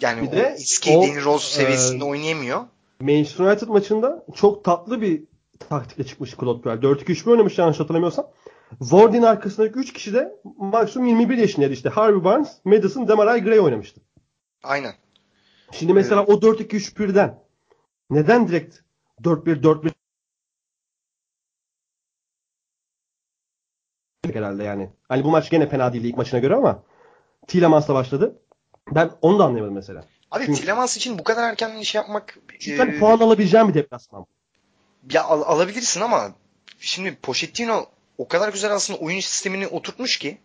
Yani 0.00 0.22
Bir 0.22 0.28
o 0.28 0.32
de 0.32 0.54
eski 0.56 0.90
o, 0.90 1.02
Danny 1.02 1.24
Rose 1.24 1.54
seviyesinde 1.54 2.04
e, 2.04 2.06
oynayamıyor. 2.06 2.64
Manchester 3.00 3.44
United 3.44 3.68
maçında 3.68 4.24
çok 4.34 4.64
tatlı 4.64 5.00
bir 5.00 5.22
taktikle 5.68 6.04
çıkmış 6.04 6.36
Claude 6.40 6.62
Puel. 6.62 6.78
4-2-3-1 6.78 7.30
oynamış 7.30 7.58
yanlış 7.58 7.80
hatırlamıyorsam. 7.80 8.30
Ward'in 8.78 9.22
arkasındaki 9.22 9.78
3 9.78 9.92
kişi 9.92 10.14
de 10.14 10.32
maksimum 10.58 11.08
21 11.08 11.38
yaşındaydı 11.38 11.72
işte. 11.72 11.88
Harvey 11.88 12.24
Barnes, 12.24 12.58
Madison, 12.64 13.08
Demarai 13.08 13.40
Gray 13.42 13.60
oynamıştı. 13.60 14.00
Aynen. 14.62 14.94
Şimdi 15.72 15.92
mesela 15.92 16.24
o 16.24 16.32
4-2-3-1'den 16.32 17.38
neden 18.10 18.48
direkt 18.48 18.76
4-1-4-1 19.22 19.92
herhalde 24.32 24.64
yani. 24.64 24.90
Hani 25.08 25.24
bu 25.24 25.30
maç 25.30 25.50
gene 25.50 25.68
fena 25.68 25.92
değildi 25.92 26.06
ilk 26.08 26.16
maçına 26.16 26.40
göre 26.40 26.54
ama 26.54 26.82
Tielemans'la 27.46 27.94
başladı. 27.94 28.42
Ben 28.90 29.10
onu 29.22 29.38
da 29.38 29.44
anlayamadım 29.44 29.74
mesela. 29.74 30.04
Abi 30.30 30.44
Çünkü- 30.46 30.58
Tielemans 30.60 30.96
için 30.96 31.18
bu 31.18 31.24
kadar 31.24 31.48
erken 31.50 31.82
şey 31.82 31.98
yapmak 32.00 32.38
Çünkü 32.60 32.82
e, 32.82 32.98
puan 32.98 33.18
alabileceğim 33.18 33.68
bir 33.68 33.74
deplasman. 33.74 34.26
ya 35.12 35.24
al- 35.24 35.42
alabilirsin 35.42 36.00
ama 36.00 36.32
şimdi 36.78 37.16
Pochettino 37.22 37.86
o 38.22 38.28
kadar 38.28 38.48
güzel 38.48 38.72
aslında 38.72 38.98
oyun 38.98 39.20
sistemini 39.20 39.66
oturtmuş 39.66 40.18
ki 40.18 40.38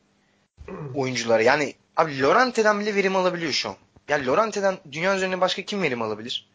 oyunculara. 0.96 1.44
Yani 1.44 1.76
abi 1.98 2.22
Lorente'den 2.22 2.80
bile 2.80 2.96
verim 2.96 3.16
alabiliyor 3.16 3.52
şu 3.52 3.70
an. 3.70 3.76
Ya 4.08 4.26
Lorente'den 4.26 4.78
dünya 4.92 5.16
üzerinde 5.16 5.42
başka 5.42 5.62
kim 5.62 5.82
verim 5.82 6.02
alabilir? 6.02 6.50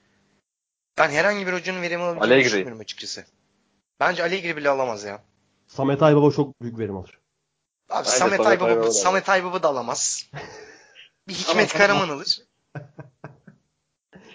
Ben 0.98 1.10
herhangi 1.10 1.46
bir 1.46 1.52
hocanın 1.52 1.82
verim 1.82 2.00
alabileceğini 2.02 2.34
Allegri. 2.34 2.44
düşünmüyorum 2.44 2.80
açıkçası. 2.80 3.24
Bence 4.00 4.22
Allegri 4.22 4.56
bile 4.56 4.68
alamaz 4.68 5.04
ya. 5.04 5.22
Samet 5.66 6.02
Aybaba 6.02 6.30
çok 6.30 6.62
büyük 6.62 6.78
verim 6.78 6.96
alır. 6.96 7.18
Abi 7.90 7.98
Bence 8.06 8.10
Samet, 8.10 8.36
Samet 8.36 8.46
Aybaba, 8.46 8.70
Aybaba 8.70 8.90
Samet 8.90 9.28
Aybaba 9.28 9.62
da 9.62 9.68
alamaz. 9.68 10.30
Bir 11.28 11.34
Hikmet 11.34 11.72
Karaman 11.72 12.08
alır. 12.08 12.42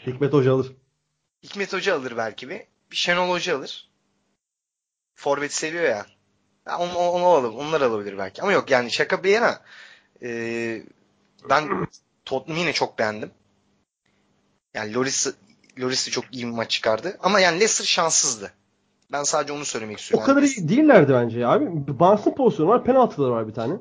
Hikmet 0.08 0.34
Hoca 0.34 0.54
alır. 0.54 0.76
Hikmet 1.44 1.74
Hoca 1.74 1.96
alır 1.96 2.18
belki 2.18 2.50
bir. 2.50 2.62
Bir 2.92 2.96
Şenol 2.96 3.30
Hoca 3.30 3.58
alır. 3.58 3.90
Forvet 5.16 5.54
seviyor 5.54 5.84
ya. 5.84 6.06
Onu, 6.80 6.98
onu 6.98 7.26
alır, 7.26 7.50
onlar 7.54 7.82
alabilir 7.82 8.18
belki. 8.18 8.42
Ama 8.42 8.52
yok 8.52 8.72
yani 8.72 8.92
şaka 8.92 9.24
bir 9.24 9.30
yana. 9.32 9.60
Ee, 10.24 10.82
ben 11.50 11.88
Tottenham'ı 12.26 12.60
yine 12.62 12.74
çok 12.74 13.00
beğendim. 13.00 13.32
Yani 14.74 14.94
Loris 14.94 15.34
Loris 15.80 16.08
de 16.08 16.12
çok 16.12 16.26
iyi 16.32 16.46
bir 16.48 16.52
maç 16.52 16.72
çıkardı. 16.72 17.18
Ama 17.24 17.40
yani 17.40 17.56
Leicester 17.56 17.86
şanssızdı. 17.86 18.52
Ben 19.12 19.24
sadece 19.24 19.54
onu 19.54 19.66
söylemek 19.66 19.98
O 19.98 20.00
istiyorum. 20.00 20.26
kadar 20.26 20.42
Yani 20.42 20.52
iyi 20.52 20.70
değillerdi 20.70 21.14
bence 21.14 21.40
ya 21.40 21.50
abi. 21.52 22.00
Barnes'ın 22.00 22.32
pozisyonu 22.36 22.70
var, 22.70 22.84
penaltıları 22.84 23.32
var 23.32 23.48
bir 23.48 23.54
tane. 23.54 23.74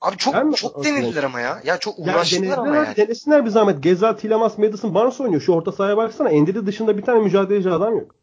Abi 0.00 0.16
çok 0.16 0.44
mi- 0.44 0.54
çok 0.54 0.84
denediler 0.84 1.22
ama 1.22 1.40
ya. 1.40 1.60
Ya 1.64 1.78
çok 1.78 1.98
Yani 1.98 2.10
uğraştılar 2.10 2.58
ama 2.58 2.66
denediler, 2.66 2.84
yani. 2.86 2.96
denesinler 2.96 3.44
bir 3.44 3.50
zahmet. 3.50 3.82
Gezal, 3.82 4.12
Tilemans, 4.12 4.58
Madison, 4.58 4.94
Barnes 4.94 5.20
oynuyor. 5.20 5.40
Şu 5.42 5.52
orta 5.52 5.72
sahaya 5.72 5.96
baksana. 5.96 6.28
Endiri 6.30 6.66
dışında 6.66 6.98
bir 6.98 7.02
tane 7.02 7.20
mücadeleci 7.20 7.70
adam 7.70 7.98
yok. 7.98 8.14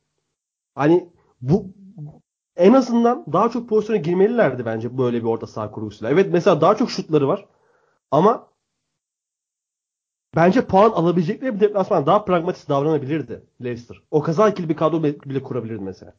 Hani 0.75 1.09
bu 1.41 1.65
en 2.55 2.73
azından 2.73 3.25
daha 3.33 3.49
çok 3.49 3.69
pozisyona 3.69 3.99
girmelilerdi 3.99 4.65
bence 4.65 4.97
böyle 4.97 5.17
bir 5.17 5.27
orta 5.27 5.47
saha 5.47 5.71
kurgusuyla. 5.71 6.13
Evet 6.13 6.27
mesela 6.31 6.61
daha 6.61 6.75
çok 6.75 6.91
şutları 6.91 7.27
var. 7.27 7.45
Ama 8.11 8.47
bence 10.35 10.65
puan 10.65 10.91
alabilecekleri 10.91 11.55
bir 11.55 11.59
deplasman 11.59 12.05
daha 12.05 12.25
pragmatist 12.25 12.69
davranabilirdi 12.69 13.43
Leicester. 13.63 14.01
O 14.11 14.21
kaza 14.21 14.49
ikili 14.49 14.69
bir 14.69 14.75
kadro 14.75 15.03
bile 15.03 15.43
kurabilirdi 15.43 15.83
mesela. 15.83 16.13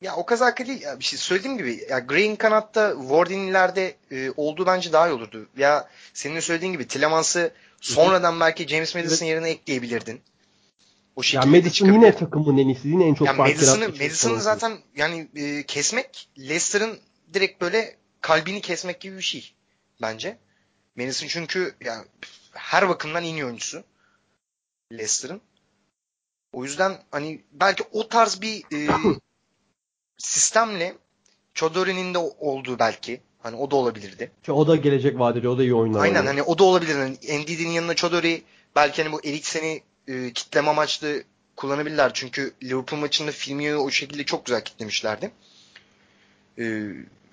Ya 0.00 0.16
o 0.16 0.26
değil. 0.26 0.82
Ya 0.82 0.98
bir 0.98 1.04
şey 1.04 1.18
söylediğim 1.18 1.58
gibi 1.58 1.86
ya 1.90 1.98
Gray'in 1.98 2.36
kanatta 2.36 2.94
Wardin'lerde 3.00 3.94
e, 4.10 4.30
olduğu 4.36 4.66
bence 4.66 4.92
daha 4.92 5.08
iyi 5.08 5.12
olurdu. 5.12 5.46
Ya 5.56 5.88
senin 6.14 6.40
söylediğin 6.40 6.72
gibi 6.72 6.88
Tillemans'ı 6.88 7.50
sonradan 7.80 8.40
belki 8.40 8.68
James 8.68 8.94
Madison 8.94 9.26
yerine 9.26 9.50
ekleyebilirdin. 9.50 10.20
O 11.18 11.20
Ya 11.20 11.24
şekilde 11.24 11.52
de 11.52 11.58
Madison 11.58 11.92
yine 11.92 12.16
takımın 12.16 12.58
en 12.58 12.68
iyisi. 12.68 12.88
Yine 12.88 13.06
en 13.06 13.14
çok 13.14 13.26
Ya 13.26 13.34
fark 13.34 13.54
Madison'ı 13.54 13.88
Madison'ı 13.88 14.40
zaten 14.40 14.78
yani 14.96 15.28
e, 15.36 15.66
kesmek 15.66 16.28
Leicester'ın 16.38 16.98
direkt 17.34 17.60
böyle 17.60 17.96
kalbini 18.20 18.60
kesmek 18.60 19.00
gibi 19.00 19.16
bir 19.16 19.22
şey 19.22 19.54
bence. 20.02 20.38
Madison 20.96 21.26
çünkü 21.26 21.74
ya 21.84 22.04
her 22.52 22.88
bakımdan 22.88 23.24
en 23.24 23.34
iyi 23.34 23.44
oyuncusu 23.44 23.84
Leicester'ın. 24.92 25.40
O 26.52 26.64
yüzden 26.64 26.98
hani 27.10 27.42
belki 27.52 27.84
o 27.92 28.08
tarz 28.08 28.40
bir 28.40 28.62
e, 28.72 28.88
sistemle 30.18 30.94
Chodori'nin 31.54 32.14
de 32.14 32.18
olduğu 32.18 32.78
belki. 32.78 33.20
Hani 33.38 33.56
o 33.56 33.70
da 33.70 33.76
olabilirdi. 33.76 34.32
Ki 34.42 34.52
O 34.52 34.66
da 34.66 34.76
gelecek 34.76 35.18
vadeli. 35.18 35.48
O 35.48 35.58
da 35.58 35.62
iyi 35.62 35.74
oyunlar 35.74 36.00
Aynen 36.00 36.26
hani 36.26 36.42
o 36.42 36.58
da 36.58 36.64
olabilir. 36.64 36.94
Hani 36.94 37.40
Ndidi'nin 37.42 37.70
yanına 37.70 37.94
Chodori 37.94 38.42
belki 38.76 39.02
hani 39.02 39.12
bu 39.12 39.20
Eriksen'i 39.24 39.82
e, 40.08 40.32
kitleme 40.32 40.70
amaçlı 40.70 41.22
kullanabilirler. 41.56 42.10
Çünkü 42.14 42.54
Liverpool 42.62 43.00
maçında 43.00 43.30
Firmino'yu 43.30 43.78
o 43.78 43.90
şekilde 43.90 44.24
çok 44.24 44.46
güzel 44.46 44.64
kitlemişlerdi. 44.64 45.30
E, 46.58 46.64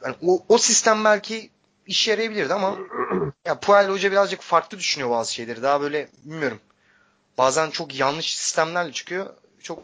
yani 0.04 0.16
o, 0.22 0.44
o 0.50 0.58
sistem 0.58 1.04
belki 1.04 1.50
işe 1.88 2.12
yarayabilirdi 2.12 2.54
ama 2.54 2.78
ya 3.46 3.60
Puel 3.60 3.90
Hoca 3.90 4.12
birazcık 4.12 4.42
farklı 4.42 4.78
düşünüyor 4.80 5.10
bazı 5.10 5.34
şeyleri. 5.34 5.62
Daha 5.64 5.82
böyle 5.82 6.08
bilmiyorum. 6.26 6.60
Bazen 7.38 7.70
çok 7.70 8.00
yanlış 8.00 8.38
sistemlerle 8.38 8.92
çıkıyor. 8.92 9.34
Çok 9.62 9.84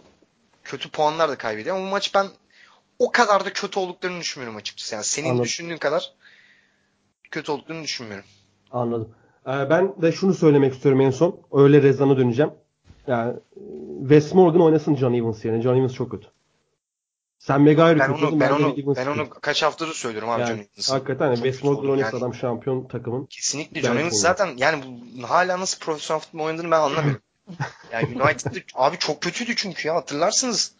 kötü 0.63 0.89
puanlar 0.89 1.29
da 1.29 1.37
kaybediyor. 1.37 1.75
Ama 1.75 1.85
bu 1.85 1.89
maç 1.89 2.15
ben 2.15 2.27
o 2.99 3.11
kadar 3.11 3.45
da 3.45 3.53
kötü 3.53 3.79
olduklarını 3.79 4.19
düşünmüyorum 4.19 4.57
açıkçası. 4.57 4.95
Yani 4.95 5.03
senin 5.03 5.29
Anladım. 5.29 5.45
düşündüğün 5.45 5.77
kadar 5.77 6.13
kötü 7.31 7.51
olduklarını 7.51 7.83
düşünmüyorum. 7.83 8.25
Anladım. 8.71 9.15
Ee, 9.47 9.69
ben 9.69 10.01
de 10.01 10.11
şunu 10.11 10.33
söylemek 10.33 10.73
istiyorum 10.73 11.01
en 11.01 11.11
son. 11.11 11.39
Öyle 11.51 11.81
Rezan'a 11.81 12.17
döneceğim. 12.17 12.51
Yani 13.07 13.33
Wes 14.01 14.33
Morgan 14.33 14.61
oynasın 14.61 14.95
John 14.95 15.13
Evans 15.13 15.45
yerine. 15.45 15.61
John 15.61 15.77
Evans 15.77 15.93
çok 15.93 16.11
kötü. 16.11 16.27
Sen 17.39 17.61
Mega'yı 17.61 17.99
Ben 17.99 18.09
onu 18.09 18.39
ben 18.39 18.49
onu 18.49 18.95
ben 18.95 19.07
onu 19.07 19.29
kaç 19.29 19.63
haftadır 19.63 19.93
söylüyorum 19.93 20.29
abi 20.29 20.41
John 20.41 20.49
yani, 20.49 20.67
Evans'ı. 20.75 20.93
hakikaten 20.93 21.35
Çok 21.35 21.43
Wes 21.43 21.63
Morgan 21.63 21.97
Yani 21.97 22.05
adam 22.05 22.33
şampiyon 22.33 22.87
takımın. 22.87 23.25
Kesinlikle 23.25 23.81
John 23.81 23.97
Evans 23.97 24.21
zaten 24.21 24.57
yani 24.57 24.83
bu, 24.83 25.27
hala 25.27 25.59
nasıl 25.59 25.79
profesyonel 25.79 26.21
futbol 26.21 26.43
oynadığını 26.43 26.71
ben 26.71 26.79
anlamıyorum. 26.79 27.21
yani 27.91 28.21
United'da 28.23 28.59
abi 28.75 28.97
çok 28.97 29.21
kötüydü 29.21 29.55
çünkü 29.55 29.87
ya 29.87 29.95
hatırlarsınız. 29.95 30.73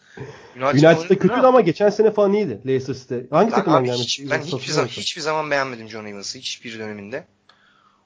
United'da 0.56 1.18
kötüydü 1.18 1.46
ama 1.46 1.60
geçen 1.60 1.90
sene 1.90 2.10
falan 2.10 2.32
iyiydi 2.32 2.60
Leicester 2.66 2.94
City. 2.94 3.14
Hangi 3.30 3.50
ben, 3.50 3.56
takımdan 3.56 3.84
gelmiş? 3.84 4.02
hiç, 4.02 4.30
ben 4.30 4.40
hiçbir 4.40 4.72
zaman, 4.72 4.88
hiçbir 4.88 5.20
zaman 5.20 5.50
beğenmedim 5.50 5.88
John 5.88 6.06
Evans'ı 6.06 6.38
hiçbir 6.38 6.78
döneminde. 6.78 7.24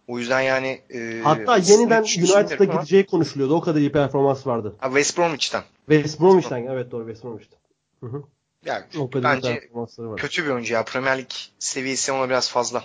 O 0.07 0.19
yüzden 0.19 0.41
yani 0.41 0.81
e, 0.91 1.21
Hatta 1.25 1.57
yeniden 1.57 2.03
United'a 2.03 2.65
gideceği 2.65 3.07
konuşuluyordu. 3.07 3.55
O 3.55 3.61
kadar 3.61 3.81
iyi 3.81 3.93
performans 3.93 4.47
vardı. 4.47 4.77
Ha, 4.79 4.87
West 4.87 5.19
Bromwich'ten. 5.19 5.63
West 5.89 6.21
Bromwich'ten 6.21 6.67
evet 6.67 6.91
doğru 6.91 7.07
West 7.07 7.25
Bromwich'ten. 7.25 7.59
Hı 8.01 8.07
hı. 8.07 8.23
Yani 8.65 8.85
O 8.99 9.11
kadar 9.11 9.37
bence 9.37 9.69
var. 9.99 10.17
kötü 10.17 10.45
bir 10.45 10.51
oyuncu 10.51 10.75
ya. 10.75 10.85
Premier 10.85 11.19
Lig 11.19 11.31
seviyesi 11.59 12.13
ona 12.13 12.29
biraz 12.29 12.51
fazla. 12.51 12.85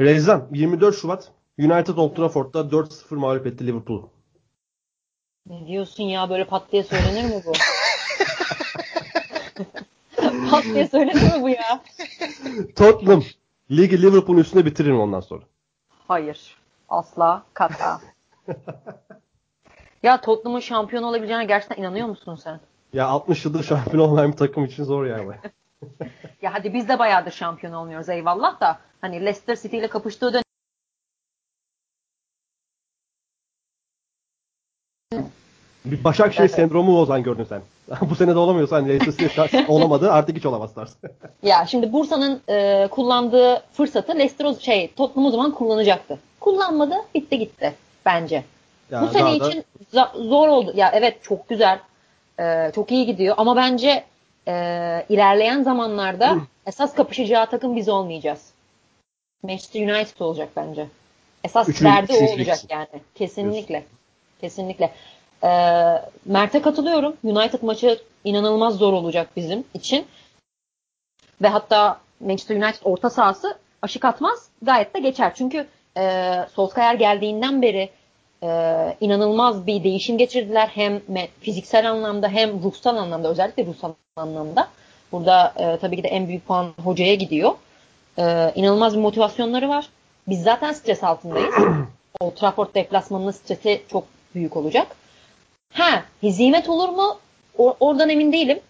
Rezan 0.00 0.48
24 0.52 1.00
Şubat 1.00 1.28
United 1.58 1.96
Old 1.96 2.16
Trafford'da 2.16 2.60
4-0 2.60 3.14
mağlup 3.14 3.46
etti 3.46 3.66
Liverpool'u. 3.66 4.10
Ne 5.46 5.66
diyorsun 5.66 6.04
ya 6.04 6.30
böyle 6.30 6.44
pat 6.44 6.72
diye 6.72 6.84
söylenir 6.84 7.24
mi 7.24 7.42
bu? 7.46 7.52
pat 10.50 10.64
diye 10.64 10.88
söylenir 10.88 11.22
mi 11.36 11.42
bu 11.42 11.48
ya? 11.48 11.82
Tottenham 12.76 13.24
ligi 13.70 14.02
Liverpool'un 14.02 14.40
üstünde 14.40 14.66
bitiririm 14.66 15.00
ondan 15.00 15.20
sonra. 15.20 15.42
Hayır. 16.08 16.56
Asla 16.88 17.42
kata. 17.54 18.00
ya 20.02 20.20
Tottenham'ın 20.20 20.60
şampiyon 20.60 21.02
olabileceğine 21.02 21.44
gerçekten 21.44 21.82
inanıyor 21.82 22.08
musun 22.08 22.34
sen? 22.34 22.60
Ya 22.92 23.06
60 23.06 23.44
yıldır 23.44 23.62
şampiyon 23.62 24.08
olmayan 24.08 24.32
bir 24.32 24.36
takım 24.36 24.64
için 24.64 24.84
zor 24.84 25.06
yani. 25.06 25.34
Ya 26.42 26.54
hadi 26.54 26.74
biz 26.74 26.88
de 26.88 26.98
bayağıdır 26.98 27.30
şampiyon 27.30 27.72
olmuyoruz 27.72 28.08
eyvallah 28.08 28.60
da 28.60 28.78
hani 29.00 29.20
Leicester 29.20 29.56
City 29.56 29.78
ile 29.78 29.88
kapıştığı 29.88 30.32
dönem 30.32 30.42
Bir 35.90 36.04
Başakşehir 36.04 36.40
Evet. 36.40 36.50
sendromu 36.54 36.92
mu 36.92 37.00
Ozan 37.00 37.22
gördün 37.22 37.44
sen? 37.44 37.60
Bu 38.10 38.14
sene 38.14 38.34
de 38.34 38.38
olamıyorsan 38.38 38.88
Leicester 38.88 39.64
olamadı 39.68 40.12
artık 40.12 40.36
hiç 40.36 40.46
olamazlar. 40.46 40.88
ya 41.42 41.66
şimdi 41.66 41.92
Bursa'nın 41.92 42.40
e, 42.48 42.88
kullandığı 42.90 43.62
fırsatı 43.72 44.14
Leicester 44.18 44.54
şey 44.60 44.90
Tottenham 44.92 45.26
o 45.26 45.30
zaman 45.30 45.50
kullanacaktı. 45.54 46.18
Kullanmadı, 46.40 46.94
bitti 47.14 47.38
gitti 47.38 47.74
bence. 48.06 48.44
Ya 48.90 49.02
Bu 49.02 49.06
sene 49.08 49.40
da- 49.40 49.48
için 49.48 49.64
zor 50.14 50.48
oldu. 50.48 50.72
Ya 50.76 50.90
evet 50.94 51.22
çok 51.22 51.48
güzel. 51.48 51.78
e, 52.40 52.72
çok 52.74 52.90
iyi 52.92 53.06
gidiyor 53.06 53.34
ama 53.38 53.56
bence 53.56 54.04
e, 54.48 54.52
ilerleyen 55.08 55.62
zamanlarda 55.62 56.36
esas 56.66 56.94
kapışacağı 56.94 57.50
takım 57.50 57.76
biz 57.76 57.88
olmayacağız. 57.88 58.50
Manchester 59.42 59.80
United 59.88 60.20
olacak 60.20 60.48
bence. 60.56 60.86
Esas 61.44 61.68
Üçüncü- 61.68 61.84
derdi 61.84 62.12
o 62.12 62.32
olacak 62.34 62.58
yani. 62.70 62.86
Kesinlikle. 63.14 63.84
Kesinlikle. 64.40 64.90
E, 65.44 65.48
Mert'e 66.24 66.62
katılıyorum. 66.62 67.16
United 67.24 67.62
maçı 67.62 67.98
inanılmaz 68.24 68.76
zor 68.76 68.92
olacak 68.92 69.28
bizim 69.36 69.64
için. 69.74 70.06
Ve 71.42 71.48
hatta 71.48 72.00
Manchester 72.20 72.56
United 72.56 72.80
orta 72.84 73.10
sahası 73.10 73.58
aşık 73.82 74.04
atmaz 74.04 74.48
gayet 74.62 74.94
de 74.94 75.00
geçer. 75.00 75.32
Çünkü 75.34 75.66
e, 75.96 76.34
Solskjaer 76.54 76.94
geldiğinden 76.94 77.62
beri 77.62 77.90
e, 78.42 78.48
inanılmaz 79.00 79.66
bir 79.66 79.84
değişim 79.84 80.18
geçirdiler. 80.18 80.68
Hem 80.74 81.00
fiziksel 81.40 81.90
anlamda 81.90 82.28
hem 82.28 82.62
ruhsal 82.62 82.96
anlamda 82.96 83.28
özellikle 83.28 83.66
ruhsal 83.66 83.92
anlamda. 84.16 84.68
Burada 85.12 85.52
e, 85.56 85.78
tabii 85.80 85.96
ki 85.96 86.02
de 86.02 86.08
en 86.08 86.28
büyük 86.28 86.46
puan 86.46 86.72
hocaya 86.84 87.14
gidiyor. 87.14 87.54
E, 88.18 88.52
inanılmaz 88.54 88.94
bir 88.94 89.00
motivasyonları 89.00 89.68
var. 89.68 89.88
Biz 90.28 90.42
zaten 90.42 90.72
stres 90.72 91.04
altındayız. 91.04 91.54
Old 92.20 92.34
Trafford 92.34 92.74
deplasmanının 92.74 93.30
stresi 93.30 93.82
çok 93.88 94.04
büyük 94.34 94.56
olacak. 94.56 94.86
Ha, 95.76 96.04
hezimet 96.20 96.68
olur 96.68 96.88
mu? 96.88 97.18
O- 97.58 97.76
oradan 97.80 98.08
emin 98.08 98.32
değilim. 98.32 98.60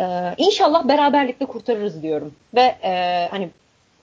Ee, 0.00 0.34
inşallah 0.38 0.88
beraberlikle 0.88 1.46
kurtarırız 1.46 2.02
diyorum. 2.02 2.34
Ve 2.54 2.60
e, 2.82 3.28
hani 3.30 3.50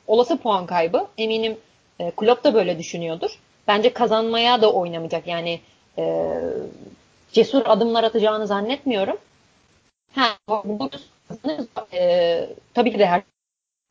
olası 0.07 0.37
puan 0.37 0.65
kaybı 0.65 1.07
eminim 1.17 1.57
e, 1.99 2.11
Klopp 2.11 2.43
da 2.43 2.53
böyle 2.53 2.79
düşünüyordur. 2.79 3.39
Bence 3.67 3.93
kazanmaya 3.93 4.61
da 4.61 4.71
oynamayacak. 4.73 5.27
Yani 5.27 5.59
e, 5.97 6.31
cesur 7.31 7.61
adımlar 7.65 8.03
atacağını 8.03 8.47
zannetmiyorum. 8.47 9.17
Ha, 10.15 10.27
bu. 10.65 10.89
E, 11.93 12.49
tabii 12.73 12.91
ki 12.91 12.99
de 12.99 13.05
her- 13.05 13.23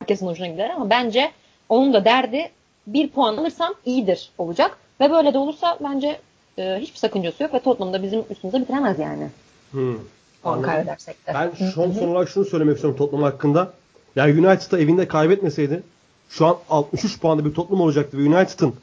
herkesin 0.01 0.27
hoşuna 0.27 0.47
gider 0.47 0.69
ama 0.69 0.89
bence 0.89 1.31
onun 1.69 1.93
da 1.93 2.05
derdi 2.05 2.51
bir 2.87 3.09
puan 3.09 3.37
alırsam 3.37 3.73
iyidir 3.85 4.29
olacak. 4.37 4.77
Ve 4.99 5.11
böyle 5.11 5.33
de 5.33 5.37
olursa 5.37 5.77
bence 5.81 6.19
e, 6.57 6.77
hiçbir 6.81 6.97
sakıncası 6.97 7.43
yok 7.43 7.53
ve 7.53 7.59
Tottenham 7.59 7.93
da 7.93 8.03
bizim 8.03 8.23
üstümüze 8.29 8.61
bitiremez 8.61 8.99
yani. 8.99 9.29
Hmm. 9.71 9.97
Puan 10.43 10.61
kaybedersek 10.61 11.27
de. 11.27 11.33
Ben 11.33 11.51
son, 11.73 11.91
son 11.91 12.07
olarak 12.07 12.29
şunu 12.29 12.45
söylemek 12.45 12.75
istiyorum 12.75 12.97
Tottenham 12.97 13.23
hakkında. 13.23 13.73
Yani 14.15 14.47
United'da 14.47 14.79
evinde 14.79 15.07
kaybetmeseydi 15.07 15.83
şu 16.29 16.45
an 16.45 16.57
63 16.69 17.19
puanda 17.19 17.45
bir 17.45 17.53
Tottenham 17.53 17.81
olacaktı 17.81 18.17
ve 18.17 18.21
United'ın 18.21 18.73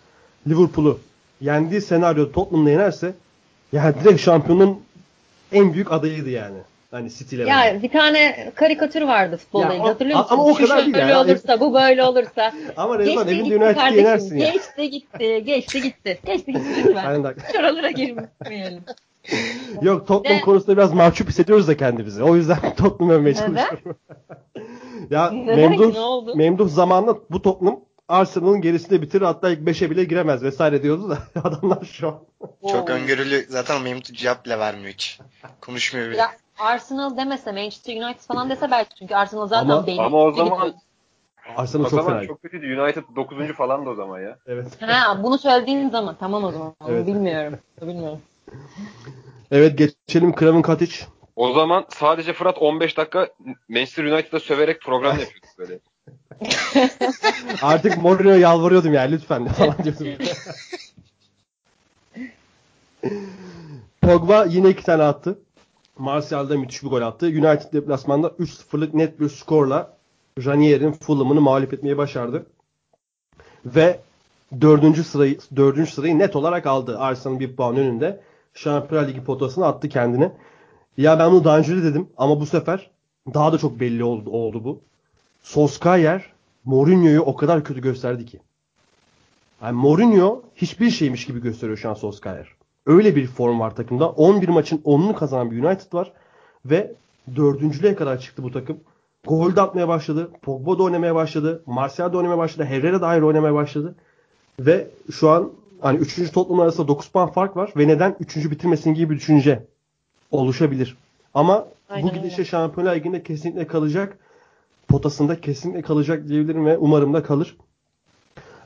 Liverpool'u 0.48 0.98
yendiği 1.40 1.80
senaryoda 1.80 2.32
Tottenham'la 2.32 2.70
yenerse 2.70 3.14
yani 3.72 3.94
direkt 4.04 4.20
şampiyonun 4.20 4.80
en 5.52 5.74
büyük 5.74 5.92
adayıydı 5.92 6.30
yani. 6.30 6.58
Hani 6.90 7.10
City 7.10 7.36
ile 7.36 7.46
beraber. 7.46 7.72
Ya 7.74 7.82
bir 7.82 7.88
tane 7.88 8.52
karikatür 8.54 9.02
vardı 9.02 9.38
Ya 9.54 9.72
o- 9.80 9.88
hatırlıyor 9.88 10.18
musun? 10.18 10.34
ama 10.34 10.44
o 10.44 10.54
Şu 10.54 10.66
kadar 10.66 10.78
değil 10.84 10.94
şöyle 10.94 11.10
ya. 11.10 11.20
olursa, 11.20 11.60
bu 11.60 11.74
böyle 11.74 12.04
olursa. 12.04 12.52
Ama 12.76 12.98
Rezan 12.98 13.28
evinde 13.28 13.58
kardeşim. 13.74 13.98
yenersin 13.98 14.36
ya. 14.36 14.50
Geçti 14.52 14.90
gitti, 14.90 15.42
geçti 15.44 15.82
gitti. 15.82 16.18
Geçti 16.26 16.52
gitti 16.52 16.84
lütfen. 16.86 17.34
Şuralara 17.52 17.90
girmeyelim. 17.90 18.84
Yok 19.82 20.06
Tottenham 20.06 20.38
De- 20.38 20.42
konusunda 20.44 20.76
biraz 20.76 20.92
mahcup 20.92 21.28
hissediyoruz 21.28 21.68
da 21.68 21.76
kendimizi. 21.76 22.22
O 22.22 22.36
yüzden 22.36 22.58
Tottenham 22.76 23.10
övmeye 23.14 23.34
çalışıyorum. 23.34 23.96
ya 25.10 25.30
Neden 25.30 25.56
Memduh, 25.70 25.88
ki? 25.92 25.94
Ne 25.94 26.00
oldu? 26.00 26.36
Memduh 26.36 26.68
zamanında 26.68 27.18
bu 27.30 27.42
Tottenham 27.42 27.80
Arsenal'ın 28.08 28.60
gerisinde 28.60 29.02
bitirir 29.02 29.24
hatta 29.24 29.50
ilk 29.50 29.58
5'e 29.60 29.90
bile 29.90 30.04
giremez 30.04 30.42
vesaire 30.42 30.82
diyordu 30.82 31.10
da 31.10 31.18
adamlar 31.44 31.84
şu 31.84 32.08
an. 32.08 32.18
Çok 32.70 32.90
öngörülü. 32.90 33.46
Zaten 33.48 33.82
Memduh 33.82 34.04
cevap 34.14 34.44
bile 34.44 34.58
vermiyor 34.58 34.92
hiç. 34.92 35.18
Konuşmuyor 35.60 36.08
bile. 36.10 36.16
Ya 36.16 36.30
Arsenal 36.58 37.16
demese 37.16 37.52
Manchester 37.52 38.02
United 38.02 38.20
falan 38.20 38.50
dese 38.50 38.70
belki 38.70 38.94
çünkü 38.98 39.14
Arsenal 39.14 39.46
zaten 39.46 39.68
Ama- 39.68 39.86
belli. 39.86 40.00
ama 40.02 40.16
o 40.18 40.32
zaman- 40.32 40.74
Arsenal 41.56 41.84
O 41.84 41.90
çok 41.90 42.00
zaman 42.02 42.18
fena. 42.18 42.26
çok 42.26 42.42
kötüydü. 42.42 42.80
United 42.80 43.02
9. 43.16 43.52
falan 43.52 43.86
da 43.86 43.90
o 43.90 43.94
zaman 43.94 44.20
ya. 44.20 44.36
Evet. 44.46 44.82
Ha, 44.82 45.22
bunu 45.22 45.38
söylediğin 45.38 45.90
zaman 45.90 46.16
tamam 46.20 46.44
o 46.44 46.52
zaman. 46.52 46.74
Evet. 46.88 47.06
Bilmiyorum. 47.06 47.58
Bilmiyorum. 47.82 48.20
Evet 49.50 49.78
geçelim 49.78 50.34
Craven 50.40 50.62
Cottage. 50.62 50.92
O 51.36 51.52
zaman 51.52 51.84
sadece 51.88 52.32
Fırat 52.32 52.58
15 52.58 52.96
dakika 52.96 53.28
Manchester 53.68 54.04
United'da 54.04 54.40
söverek 54.40 54.80
program 54.82 55.18
yapıyorduk 55.18 55.58
böyle. 55.58 55.78
Artık 57.62 58.02
Mourinho'ya 58.02 58.36
yalvarıyordum 58.36 58.92
yani 58.94 59.12
lütfen 59.12 59.46
falan 59.48 59.74
diyordum. 59.84 60.06
Pogba 64.02 64.44
yine 64.44 64.68
iki 64.68 64.82
tane 64.84 65.02
attı. 65.02 65.38
Martial'da 65.98 66.58
müthiş 66.58 66.82
bir 66.82 66.88
gol 66.88 67.02
attı. 67.02 67.26
United 67.26 67.72
deplasmanda 67.72 68.28
3-0'lık 68.28 68.94
net 68.94 69.20
bir 69.20 69.28
skorla 69.28 69.96
Ranier'in 70.44 70.92
Fulham'ını 70.92 71.40
mağlup 71.40 71.72
etmeyi 71.72 71.96
başardı. 71.96 72.46
Ve 73.66 74.00
dördüncü 74.60 75.04
sırayı, 75.04 75.38
dördüncü 75.56 75.90
sırayı 75.90 76.18
net 76.18 76.36
olarak 76.36 76.66
aldı. 76.66 76.98
Arsenal'ın 76.98 77.40
bir 77.40 77.56
puan 77.56 77.76
önünde. 77.76 78.20
Şampiyonlar 78.54 79.08
Ligi 79.08 79.24
potasına 79.24 79.66
attı 79.66 79.88
kendini. 79.88 80.32
Ya 80.96 81.18
ben 81.18 81.30
bunu 81.30 81.44
daha 81.44 81.58
önce 81.58 81.76
de 81.76 81.82
dedim 81.82 82.08
ama 82.16 82.40
bu 82.40 82.46
sefer 82.46 82.90
daha 83.34 83.52
da 83.52 83.58
çok 83.58 83.80
belli 83.80 84.04
oldu, 84.04 84.30
oldu 84.30 84.64
bu. 84.64 84.80
Solskjaer 85.42 86.32
Mourinho'yu 86.64 87.20
o 87.20 87.36
kadar 87.36 87.64
kötü 87.64 87.80
gösterdi 87.80 88.26
ki. 88.26 88.40
Yani 89.62 89.72
Mourinho 89.76 90.42
hiçbir 90.56 90.90
şeymiş 90.90 91.26
gibi 91.26 91.40
gösteriyor 91.40 91.78
şu 91.78 91.90
an 91.90 91.94
Solskjaer. 91.94 92.57
Öyle 92.88 93.16
bir 93.16 93.26
form 93.26 93.60
var 93.60 93.74
takımda. 93.74 94.08
11 94.08 94.48
maçın 94.48 94.78
10'unu 94.78 95.14
kazanan 95.14 95.50
bir 95.50 95.62
United 95.62 95.94
var. 95.94 96.12
Ve 96.64 96.92
dördüncülüğe 97.36 97.94
kadar 97.94 98.20
çıktı 98.20 98.42
bu 98.42 98.52
takım. 98.52 98.80
Gol 99.26 99.56
de 99.56 99.60
atmaya 99.60 99.88
başladı. 99.88 100.30
Pogba 100.42 100.78
da 100.78 100.82
oynamaya 100.82 101.14
başladı. 101.14 101.62
Martial 101.66 102.12
da 102.12 102.16
oynamaya 102.16 102.38
başladı. 102.38 102.64
Herrera 102.64 103.00
da 103.00 103.06
ayrı 103.06 103.26
oynamaya 103.26 103.54
başladı. 103.54 103.94
Ve 104.60 104.86
şu 105.12 105.30
an 105.30 105.50
hani 105.80 105.98
3. 105.98 106.32
Tottenham 106.32 106.60
arasında 106.60 106.88
9 106.88 107.08
puan 107.08 107.30
fark 107.30 107.56
var. 107.56 107.72
Ve 107.76 107.88
neden 107.88 108.16
3. 108.20 108.36
bitirmesin 108.36 108.94
gibi 108.94 109.10
bir 109.10 109.16
düşünce 109.16 109.66
oluşabilir. 110.30 110.96
Ama 111.34 111.66
Aynen 111.88 112.08
bu 112.08 112.14
gidişle 112.14 112.34
öyle. 112.34 112.44
Şampiyonlar 112.44 112.96
Ligi'nde 112.96 113.22
kesinlikle 113.22 113.66
kalacak. 113.66 114.18
Potasında 114.88 115.40
kesinlikle 115.40 115.82
kalacak 115.82 116.28
diyebilirim 116.28 116.66
ve 116.66 116.78
umarım 116.78 117.14
da 117.14 117.22
kalır. 117.22 117.56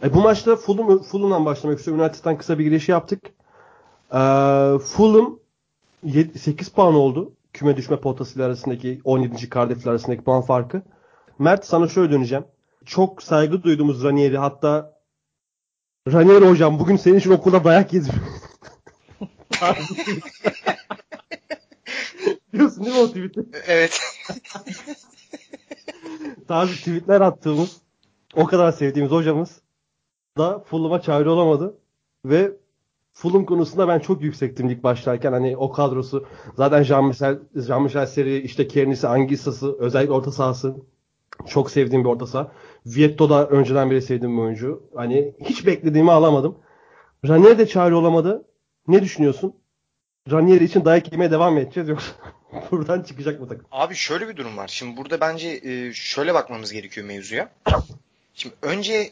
E, 0.03 0.15
bu 0.15 0.21
maçta 0.21 0.57
Fulham, 0.57 0.99
Fulham'dan 0.99 1.45
başlamak 1.45 1.79
istiyorum. 1.79 2.05
United'dan 2.05 2.39
kısa 2.39 2.59
bir 2.59 2.65
giriş 2.65 2.89
yaptık. 2.89 3.21
Ee, 4.13 4.79
Fulham 4.79 5.39
7, 6.03 6.39
8 6.39 6.69
puan 6.69 6.95
oldu. 6.95 7.33
Küme 7.53 7.77
düşme 7.77 8.01
potasıyla 8.01 8.47
arasındaki 8.47 9.01
17. 9.05 9.51
Cardiff 9.51 9.87
arasındaki 9.87 10.25
puan 10.25 10.43
farkı. 10.43 10.83
Mert 11.39 11.65
sana 11.65 11.89
şöyle 11.89 12.13
döneceğim. 12.13 12.45
Çok 12.87 13.23
saygı 13.23 13.63
duyduğumuz 13.63 14.05
Ranieri 14.05 14.39
hatta 14.39 14.99
Ranieri 16.09 16.49
hocam 16.49 16.79
bugün 16.79 16.97
senin 16.97 17.19
için 17.19 17.31
okulda 17.31 17.65
dayak 17.65 17.93
yedim. 17.93 18.13
Biliyorsun 22.53 22.85
değil 22.85 22.97
mi 22.97 23.03
o 23.03 23.09
tweet'i? 23.09 23.45
Evet. 23.67 24.01
Tarzı 26.49 26.75
tweetler 26.75 27.21
attığımız 27.21 27.77
o 28.35 28.47
kadar 28.47 28.73
sevdiğimiz 28.73 29.13
hocamız 29.13 29.61
da 30.39 30.59
Fulham'a 30.59 31.01
çağrı 31.03 31.33
olamadı. 31.33 31.79
Ve 32.25 32.53
Fulham 33.13 33.45
konusunda 33.47 33.89
ben 33.89 33.99
çok 33.99 34.23
yüksektim 34.23 34.69
ilk 34.71 34.83
başlarken. 34.83 35.33
Hani 35.33 35.57
o 35.57 35.73
kadrosu 35.73 36.27
zaten 36.57 36.83
Jean-Michel, 36.83 37.39
Jean-Michel 37.55 38.07
Seri, 38.07 38.39
işte 38.39 38.69
Kearney'si, 38.69 39.09
Anguissa'sı, 39.09 39.77
özellikle 39.79 40.13
orta 40.13 40.33
sahası. 40.33 40.77
Çok 41.47 41.71
sevdiğim 41.71 42.05
bir 42.05 42.09
orta 42.09 42.27
saha. 42.27 42.53
Vietto 42.87 43.31
da 43.31 43.49
önceden 43.49 43.91
beri 43.91 44.03
sevdiğim 44.03 44.37
bir 44.37 44.43
oyuncu. 44.43 44.83
Hani 44.95 45.35
hiç 45.45 45.67
beklediğimi 45.67 46.13
alamadım. 46.13 46.59
Ranieri 47.29 47.59
de 47.59 47.67
çağrı 47.67 47.99
olamadı. 47.99 48.45
Ne 48.89 49.03
düşünüyorsun? 49.03 49.55
Ranieri 50.31 50.65
için 50.65 50.85
dayak 50.85 51.13
yemeye 51.13 51.31
devam 51.31 51.55
mı 51.55 51.61
edeceğiz 51.61 51.89
yoksa 51.89 52.13
buradan 52.71 53.03
çıkacak 53.03 53.41
mı 53.41 53.49
takım? 53.49 53.67
Abi 53.73 53.95
şöyle 53.95 54.29
bir 54.29 54.37
durum 54.37 54.57
var. 54.57 54.69
Şimdi 54.69 54.97
burada 54.97 55.21
bence 55.21 55.49
e, 55.49 55.93
şöyle 55.93 56.35
bakmamız 56.35 56.73
gerekiyor 56.73 57.07
mevzuya. 57.07 57.53
Şimdi 58.35 58.55
önce 58.63 59.11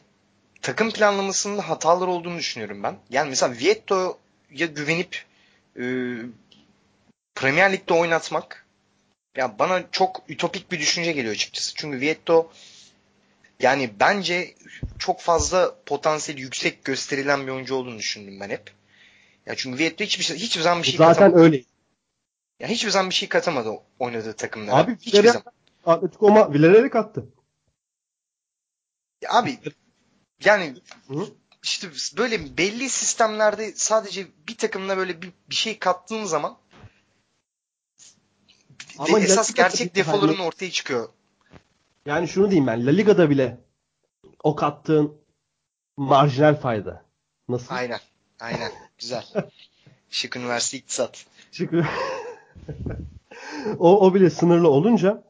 takım 0.62 0.90
planlamasında 0.90 1.68
hatalar 1.68 2.06
olduğunu 2.06 2.38
düşünüyorum 2.38 2.82
ben. 2.82 2.96
Yani 3.10 3.28
mesela 3.28 3.58
Vietto'ya 3.58 4.66
güvenip 4.66 5.24
e, 5.76 5.82
Premier 7.34 7.72
Lig'de 7.72 7.94
oynatmak 7.94 8.66
ya 9.36 9.58
bana 9.58 9.90
çok 9.92 10.22
ütopik 10.28 10.72
bir 10.72 10.80
düşünce 10.80 11.12
geliyor 11.12 11.34
açıkçası. 11.34 11.74
Çünkü 11.76 12.00
Vietto 12.00 12.52
yani 13.60 13.90
bence 14.00 14.54
çok 14.98 15.20
fazla 15.20 15.74
potansiyeli 15.86 16.42
yüksek 16.42 16.84
gösterilen 16.84 17.46
bir 17.46 17.52
oyuncu 17.52 17.74
olduğunu 17.74 17.98
düşündüm 17.98 18.40
ben 18.40 18.50
hep. 18.50 18.72
Ya 19.46 19.54
çünkü 19.56 19.78
Vietto 19.78 20.04
hiçbir 20.04 20.24
şey 20.24 20.36
hiçbir 20.36 20.62
zaman 20.62 20.82
bir 20.82 20.86
şey 20.86 20.96
Zaten 20.96 21.14
katamadı. 21.14 21.40
öyle. 21.40 21.62
Ya 22.60 22.68
hiçbir 22.68 22.90
zaman 22.90 23.10
bir 23.10 23.14
şey 23.14 23.28
katamadı 23.28 23.70
oynadığı 23.98 24.32
takımlara. 24.32 24.76
Abi 24.76 24.96
hiçbir 24.96 25.12
Villarreal, 25.12 25.32
zaman. 25.32 25.52
Atletico 25.96 26.30
Ma 26.30 26.52
Villarreal'i 26.52 26.90
kattı. 26.90 27.26
Ya 29.22 29.30
abi 29.32 29.58
yani 30.44 30.74
Hı? 31.08 31.26
işte 31.62 31.88
böyle 32.16 32.56
belli 32.56 32.90
sistemlerde 32.90 33.72
sadece 33.76 34.26
bir 34.48 34.56
takımla 34.56 34.96
böyle 34.96 35.22
bir, 35.22 35.32
bir 35.50 35.54
şey 35.54 35.78
kattığın 35.78 36.24
zaman 36.24 36.58
Ama 38.98 39.20
de- 39.20 39.24
esas 39.24 39.54
gerçek 39.54 39.94
defoların 39.94 40.34
hani- 40.34 40.46
ortaya 40.46 40.70
çıkıyor. 40.70 41.08
Yani 42.06 42.28
şunu 42.28 42.46
diyeyim 42.50 42.66
ben. 42.66 42.86
La 42.86 42.90
Liga'da 42.90 43.30
bile 43.30 43.58
o 44.42 44.56
kattığın 44.56 45.16
marjinal 45.96 46.60
fayda. 46.60 47.04
Nasıl? 47.48 47.74
Aynen. 47.74 48.00
Aynen. 48.40 48.72
Güzel. 48.98 49.24
Şık 50.10 50.36
Üniversite 50.36 50.76
İktisat. 50.76 51.26
Çünkü 51.52 51.84
o, 53.78 54.06
o 54.06 54.14
bile 54.14 54.30
sınırlı 54.30 54.70
olunca 54.70 55.24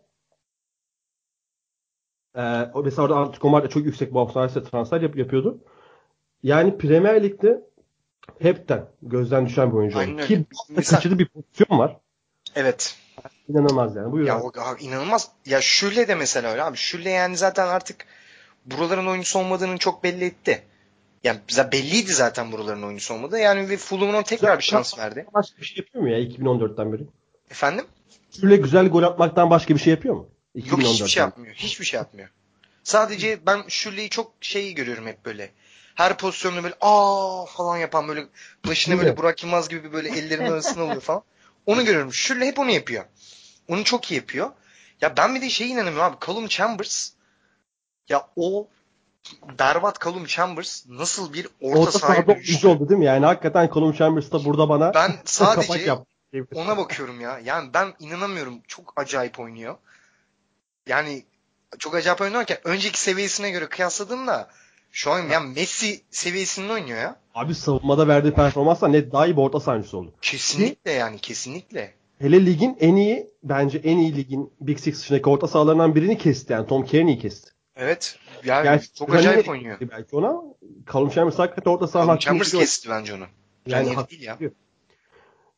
e, 2.35 2.43
o 2.75 2.83
mesela 2.83 3.03
orada 3.03 3.17
Atletico 3.19 3.49
Madrid 3.49 3.71
çok 3.71 3.85
yüksek 3.85 4.15
bonservisle 4.15 4.63
transfer 4.65 5.01
yap, 5.01 5.17
yapıyordu. 5.17 5.59
Yani 6.43 6.79
Premier 6.79 7.23
Lig'de 7.23 7.61
hepten 8.39 8.85
gözden 9.03 9.47
düşen 9.47 9.71
bir 9.73 9.77
oyuncu 9.77 9.99
Aynen 9.99 10.13
oldu. 10.15 10.23
öyle. 10.23 10.35
Ki 10.35 10.45
Mesela- 10.69 10.97
kaçırdığı 10.99 11.19
bir 11.19 11.27
pozisyon 11.29 11.79
var. 11.79 11.97
Evet. 12.55 12.97
İnanılmaz 13.49 13.97
yani. 13.97 14.13
Buyur 14.13 14.27
Ya 14.27 14.37
abi. 14.37 14.43
o 14.45 14.53
inanılmaz. 14.81 15.29
Ya 15.47 15.61
Şülle 15.61 16.09
de 16.09 16.15
mesela 16.15 16.51
öyle 16.51 16.63
abi. 16.63 16.77
Şülle 16.77 17.11
yani 17.11 17.37
zaten 17.37 17.67
artık 17.69 18.07
buraların 18.67 19.07
oyuncusu 19.07 19.39
olmadığını 19.39 19.79
çok 19.79 20.05
belli 20.05 20.25
etti. 20.25 20.63
Yani 21.25 21.39
belliydi 21.73 22.13
zaten 22.13 22.53
buraların 22.53 22.83
oyuncusu 22.83 23.15
olmadığı. 23.15 23.39
Yani 23.39 23.69
ve 23.69 23.77
Fulham'ın 23.77 24.23
tekrar 24.23 24.59
bir 24.59 24.65
şans 24.65 24.99
verdi. 24.99 25.27
Başka 25.35 25.61
bir 25.61 25.67
şey 25.67 25.77
yapıyor 25.85 26.05
mu 26.05 26.11
ya 26.11 26.19
2014'ten 26.19 26.93
beri? 26.93 27.03
Efendim? 27.51 27.85
Şöyle 28.41 28.57
güzel 28.57 28.89
gol 28.89 29.03
atmaktan 29.03 29.51
başka 29.51 29.75
bir 29.75 29.81
şey 29.81 29.91
yapıyor 29.91 30.15
mu? 30.15 30.29
Yok 30.55 30.65
hiçbir 30.81 30.85
2014'ten. 30.85 31.07
şey 31.07 31.21
yapmıyor. 31.21 31.55
Hiçbir 31.55 31.85
şey 31.85 31.99
yapmıyor. 31.99 32.29
Sadece 32.85 33.47
ben 33.47 33.63
Şürle'yi 33.69 34.11
çok 34.11 34.33
şey 34.41 34.75
görüyorum 34.75 35.07
hep 35.07 35.25
böyle. 35.25 35.51
Her 35.95 36.19
pozisyonda 36.19 36.63
böyle 36.63 36.75
aa 36.81 37.47
falan 37.47 37.77
yapan 37.77 38.09
böyle 38.09 38.27
başına 38.69 38.99
böyle? 38.99 39.17
Burak 39.17 39.43
Yılmaz 39.43 39.69
gibi 39.69 39.93
böyle 39.93 40.09
ellerinin 40.09 40.51
arasına 40.53 40.83
alıyor 40.83 41.01
falan. 41.01 41.23
Onu 41.67 41.85
görüyorum. 41.85 42.13
Şürle 42.13 42.47
hep 42.47 42.59
onu 42.59 42.71
yapıyor. 42.71 43.05
Onu 43.69 43.85
çok 43.85 44.11
iyi 44.11 44.15
yapıyor. 44.15 44.51
Ya 45.01 45.17
ben 45.17 45.35
bir 45.35 45.41
de 45.41 45.51
şey 45.51 45.71
inanamıyorum 45.71 46.13
abi. 46.13 46.27
Callum 46.27 46.47
Chambers 46.49 47.11
ya 48.09 48.29
o 48.37 48.69
berbat 49.59 50.05
Callum 50.05 50.25
Chambers 50.27 50.87
nasıl 50.89 51.33
bir 51.33 51.49
orta, 51.61 51.81
Orta 51.99 52.27
dönüştü. 52.27 52.33
oyuncu 52.53 52.69
oldu 52.69 52.89
değil 52.89 52.99
mi? 52.99 53.05
Yani 53.05 53.27
hakikaten 53.27 53.71
Colum 53.75 53.93
Chambers 53.93 54.33
da 54.33 54.45
burada 54.45 54.69
bana 54.69 54.95
Ben 54.95 55.11
kapak 55.13 55.29
sadece 55.29 55.79
yaptı. 55.79 56.07
ona 56.55 56.77
bakıyorum 56.77 57.21
ya. 57.21 57.39
Yani 57.45 57.75
ben 57.75 57.95
inanamıyorum. 57.99 58.61
Çok 58.69 58.93
acayip 58.97 59.41
oynuyor. 59.41 59.77
Yani 60.87 61.25
çok 61.79 61.95
acayip 61.95 62.21
oynarken 62.21 62.59
önceki 62.65 63.01
seviyesine 63.01 63.51
göre 63.51 63.67
kıyasladığımda 63.69 64.49
şu 64.93 65.11
an 65.11 65.29
yani 65.29 65.55
Messi 65.55 66.01
seviyesinde 66.11 66.73
oynuyor 66.73 66.99
ya. 66.99 67.17
Abi 67.35 67.55
savunmada 67.55 68.09
verdiği 68.09 68.33
performansla 68.35 68.89
net 68.89 69.13
daha 69.13 69.27
iyi 69.27 69.37
bir 69.37 69.43
orta 69.43 69.61
sahancısı 69.61 69.99
oldu. 69.99 70.13
Kesinlikle 70.23 70.91
yani 70.93 71.19
kesinlikle. 71.19 71.95
Hele 72.19 72.47
ligin 72.47 72.77
en 72.81 72.97
iyi 72.97 73.27
bence 73.43 73.79
en 73.79 73.99
iyi 73.99 74.17
ligin 74.17 74.53
Big 74.61 74.79
Six 74.79 75.01
dışındaki 75.01 75.29
orta 75.29 75.49
sahalarından 75.49 75.95
birini 75.95 76.19
kesti. 76.19 76.53
Yani 76.53 76.67
Tom 76.67 76.87
Kearney'i 76.87 77.19
kesti. 77.19 77.51
Evet. 77.77 78.19
Yani 78.45 78.67
Yani 78.67 78.81
çok 78.99 79.15
acayip 79.15 79.49
oynuyor. 79.49 79.79
Belki 79.81 80.17
ona 80.17 80.33
Callum 80.93 81.11
Chambers 81.11 81.39
hakikaten 81.39 81.71
orta 81.71 81.87
saha 81.87 82.05
Callum 82.07 82.19
Chambers 82.19 82.53
kesti 82.53 82.89
bence 82.89 83.15
onu. 83.15 83.25
Yani 83.67 83.95
hak- 83.95 84.11
değil 84.11 84.23
ya. 84.23 84.39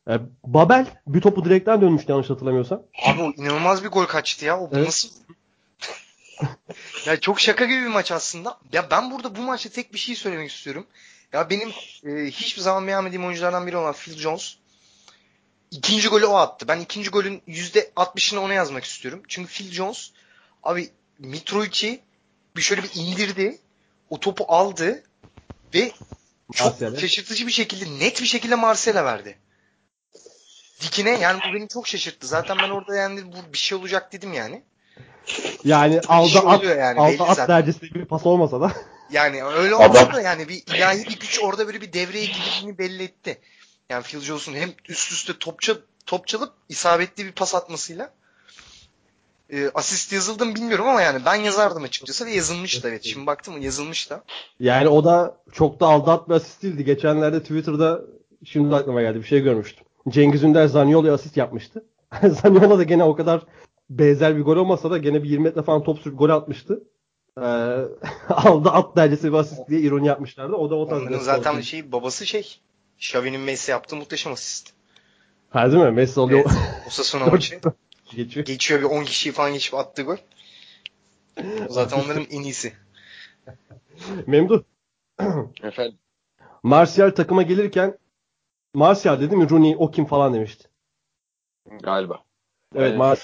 E, 0.09 0.13
Babel 0.43 0.87
bir 1.07 1.21
topu 1.21 1.45
direkten 1.45 1.81
dönmüştü 1.81 2.11
yanlış 2.11 2.29
hatırlamıyorsam. 2.29 2.83
Abi 3.05 3.21
o 3.21 3.31
inanılmaz 3.31 3.83
bir 3.83 3.89
gol 3.89 4.05
kaçtı 4.05 4.45
ya. 4.45 4.59
O 4.59 4.69
Evet. 4.73 4.85
nasıl? 4.85 5.09
ya 7.05 7.19
çok 7.19 7.39
şaka 7.39 7.65
gibi 7.65 7.81
bir 7.81 7.87
maç 7.87 8.11
aslında. 8.11 8.57
Ya 8.73 8.91
ben 8.91 9.11
burada 9.11 9.35
bu 9.35 9.41
maçta 9.41 9.69
tek 9.69 9.93
bir 9.93 9.99
şey 9.99 10.15
söylemek 10.15 10.51
istiyorum. 10.51 10.85
Ya 11.33 11.49
benim 11.49 11.69
e, 12.05 12.25
hiçbir 12.31 12.61
zaman 12.61 12.87
beğenmediğim 12.87 13.25
oyunculardan 13.25 13.67
biri 13.67 13.77
olan 13.77 13.93
Phil 13.93 14.17
Jones. 14.17 14.55
İkinci 15.71 16.07
golü 16.07 16.25
o 16.25 16.35
attı. 16.35 16.67
Ben 16.67 16.79
ikinci 16.79 17.09
golün 17.09 17.41
%60'ını 17.47 18.39
ona 18.39 18.53
yazmak 18.53 18.83
istiyorum. 18.83 19.23
Çünkü 19.27 19.53
Phil 19.53 19.71
Jones 19.71 20.11
abi 20.63 20.89
Mitrovic'i 21.19 21.99
bir 22.55 22.61
şöyle 22.61 22.83
bir 22.83 22.91
indirdi. 22.95 23.57
O 24.09 24.19
topu 24.19 24.45
aldı 24.47 25.03
ve 25.73 25.91
çok 26.53 26.65
Martial'e. 26.67 26.99
şaşırtıcı 26.99 27.47
bir 27.47 27.51
şekilde 27.51 28.05
net 28.05 28.21
bir 28.21 28.27
şekilde 28.27 28.55
Marsel'e 28.55 29.05
verdi. 29.05 29.37
Dikine 30.83 31.19
yani 31.19 31.39
bu 31.49 31.53
beni 31.53 31.67
çok 31.67 31.87
şaşırttı. 31.87 32.27
Zaten 32.27 32.57
ben 32.63 32.69
orada 32.69 32.95
yani 32.95 33.21
bu 33.25 33.53
bir 33.53 33.57
şey 33.57 33.77
olacak 33.77 34.13
dedim 34.13 34.33
yani. 34.33 34.63
Yani 35.63 35.93
Bir 35.93 36.05
aldı 36.07 36.29
şey 36.29 36.41
at, 36.45 36.63
yani 36.63 36.97
belli 36.97 37.23
at 37.23 37.37
zaten. 37.37 37.47
derecesinde 37.47 37.93
bir 37.93 38.05
pas 38.05 38.25
olmasa 38.25 38.61
da. 38.61 38.71
Yani 39.11 39.43
öyle 39.43 39.75
olmasa 39.75 40.13
da 40.13 40.21
yani 40.21 40.49
bir 40.49 40.63
ilahi 40.75 41.05
bir 41.05 41.19
güç 41.19 41.39
orada 41.43 41.67
böyle 41.67 41.81
bir 41.81 41.93
devreye 41.93 42.25
girdiğini 42.25 42.77
belli 42.77 43.03
etti. 43.03 43.39
Yani 43.89 44.03
Phil 44.03 44.19
Jones'un 44.19 44.53
hem 44.53 44.69
üst 44.89 45.11
üste 45.11 45.33
topça, 45.39 45.73
top 46.05 46.27
çalıp 46.27 46.53
isabetli 46.69 47.25
bir 47.25 47.31
pas 47.31 47.55
atmasıyla 47.55 48.11
e, 49.49 49.69
asist 49.73 50.13
yazıldı 50.13 50.45
mı 50.45 50.55
bilmiyorum 50.55 50.87
ama 50.87 51.01
yani 51.01 51.25
ben 51.25 51.35
yazardım 51.35 51.83
açıkçası 51.83 52.25
ve 52.25 52.31
yazılmıştı 52.31 52.87
evet. 52.89 53.03
Şimdi 53.03 53.27
baktım 53.27 53.61
yazılmış 53.61 54.09
da. 54.09 54.23
Yani 54.59 54.87
o 54.87 55.03
da 55.03 55.37
çok 55.53 55.79
da 55.79 55.85
aldı 55.87 56.11
at 56.11 56.29
bir 56.29 56.33
asist 56.33 56.63
değildi. 56.63 56.85
Geçenlerde 56.85 57.41
Twitter'da 57.41 58.01
şimdi 58.45 58.75
aklıma 58.75 59.01
geldi 59.01 59.19
bir 59.19 59.27
şey 59.27 59.39
görmüştüm. 59.39 59.85
Cengiz 60.09 60.43
Ünder 60.43 60.67
Zaniolo'ya 60.67 61.13
asist 61.13 61.37
yapmıştı. 61.37 61.85
Zaniolo 62.23 62.77
da 62.77 62.83
gene 62.83 63.03
o 63.03 63.15
kadar 63.15 63.41
benzer 63.89 64.37
bir 64.37 64.41
gol 64.41 64.57
olmasa 64.57 64.91
da 64.91 64.97
gene 64.97 65.23
bir 65.23 65.29
20 65.29 65.43
metre 65.43 65.61
falan 65.61 65.83
top 65.83 65.99
sürüp 65.99 66.19
gol 66.19 66.29
atmıştı. 66.29 66.83
Ee, 67.37 67.41
aldı 68.29 68.69
at 68.69 68.95
derecesi 68.95 69.31
bir 69.31 69.37
asist 69.37 69.69
diye 69.69 69.79
ironi 69.79 70.07
yapmışlardı. 70.07 70.55
O 70.55 70.69
da 70.69 70.75
o 70.75 70.87
tarz 70.87 71.21
zaten 71.21 71.61
şey 71.61 71.91
babası 71.91 72.25
şey. 72.25 72.59
Xavi'nin 72.97 73.41
Messi 73.41 73.71
yaptığı 73.71 73.95
muhteşem 73.95 74.33
asist. 74.33 74.73
Ha 75.49 75.71
değil 75.71 75.83
mi? 75.83 75.91
Messi 75.91 76.19
oluyor. 76.19 76.45
Osasuna 76.87 77.25
maçı. 77.25 77.59
Geçiyor. 78.15 78.45
Geçiyor 78.45 78.79
bir 78.79 78.85
10 78.85 79.03
kişiyi 79.03 79.31
falan 79.31 79.53
geçip 79.53 79.73
attığı 79.73 80.01
gol. 80.01 80.17
Zaten 81.69 81.99
onların 81.99 82.25
en 82.29 82.41
iyisi. 82.41 82.73
Memduh. 84.27 84.63
Efendim. 85.63 85.97
Martial 86.63 87.11
takıma 87.11 87.41
gelirken 87.41 87.97
Martial 88.73 89.21
dedi 89.21 89.35
mi 89.35 89.49
Rooney 89.49 89.75
o 89.79 89.91
kim 89.91 90.05
falan 90.05 90.33
demişti. 90.33 90.67
Galiba. 91.83 92.23
Evet 92.75 92.91
Ben 92.91 92.97
Mar 92.97 93.17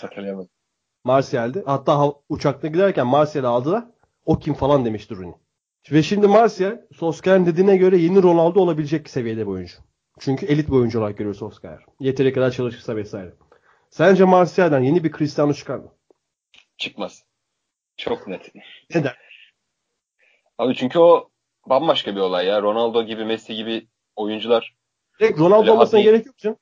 Ve 5.91 6.03
şimdi 6.03 6.27
Martial 6.27 6.81
Solskjaer'in 6.95 7.45
dediğine 7.45 7.77
göre 7.77 7.97
yeni 7.97 8.23
Ronaldo 8.23 8.59
olabilecek 8.61 9.09
seviyede 9.09 9.41
bir 9.41 9.51
oyuncu. 9.51 9.77
Çünkü 10.19 10.45
elit 10.45 10.67
bir 10.67 10.73
oyuncu 10.73 10.99
olarak 10.99 11.17
görüyor 11.17 11.35
Solskjaer. 11.35 11.79
Yeteri 11.99 12.33
kadar 12.33 12.51
çalışırsa 12.51 12.95
vesaire. 12.95 13.33
Sence 13.89 14.23
Martial'den 14.23 14.81
yeni 14.81 15.03
bir 15.03 15.11
Cristiano 15.11 15.53
çıkar 15.53 15.77
mı? 15.77 15.91
Çıkmaz. 16.77 17.23
Çok 17.97 18.27
net. 18.27 18.51
Neden? 18.95 19.13
Abi 20.57 20.75
çünkü 20.75 20.99
o 20.99 21.29
bambaşka 21.65 22.15
bir 22.15 22.19
olay 22.19 22.45
ya. 22.45 22.61
Ronaldo 22.61 23.03
gibi, 23.03 23.25
Messi 23.25 23.55
gibi 23.55 23.87
oyuncular. 24.15 24.78
Direkt 25.20 25.39
Ronaldo 25.39 25.72
olmasına 25.72 25.99
gerek 25.99 26.26
yok 26.26 26.38
canım. 26.38 26.57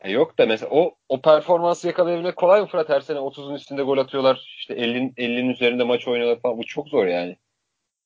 E 0.00 0.10
yok 0.10 0.38
da 0.38 0.46
mesela 0.46 0.70
o 0.70 0.94
o 1.08 1.20
performansı 1.20 1.86
yakalayabilmek 1.86 2.36
kolay 2.36 2.60
mı 2.60 2.66
Fırat? 2.66 2.88
Her 2.88 3.00
sene 3.00 3.18
30'un 3.18 3.54
üstünde 3.54 3.82
gol 3.82 3.98
atıyorlar. 3.98 4.54
İşte 4.58 4.74
50'nin 4.74 5.12
50'nin 5.12 5.50
üzerinde 5.50 5.84
maç 5.84 6.08
oynuyorlar 6.08 6.40
falan. 6.40 6.58
Bu 6.58 6.66
çok 6.66 6.88
zor 6.88 7.06
yani. 7.06 7.36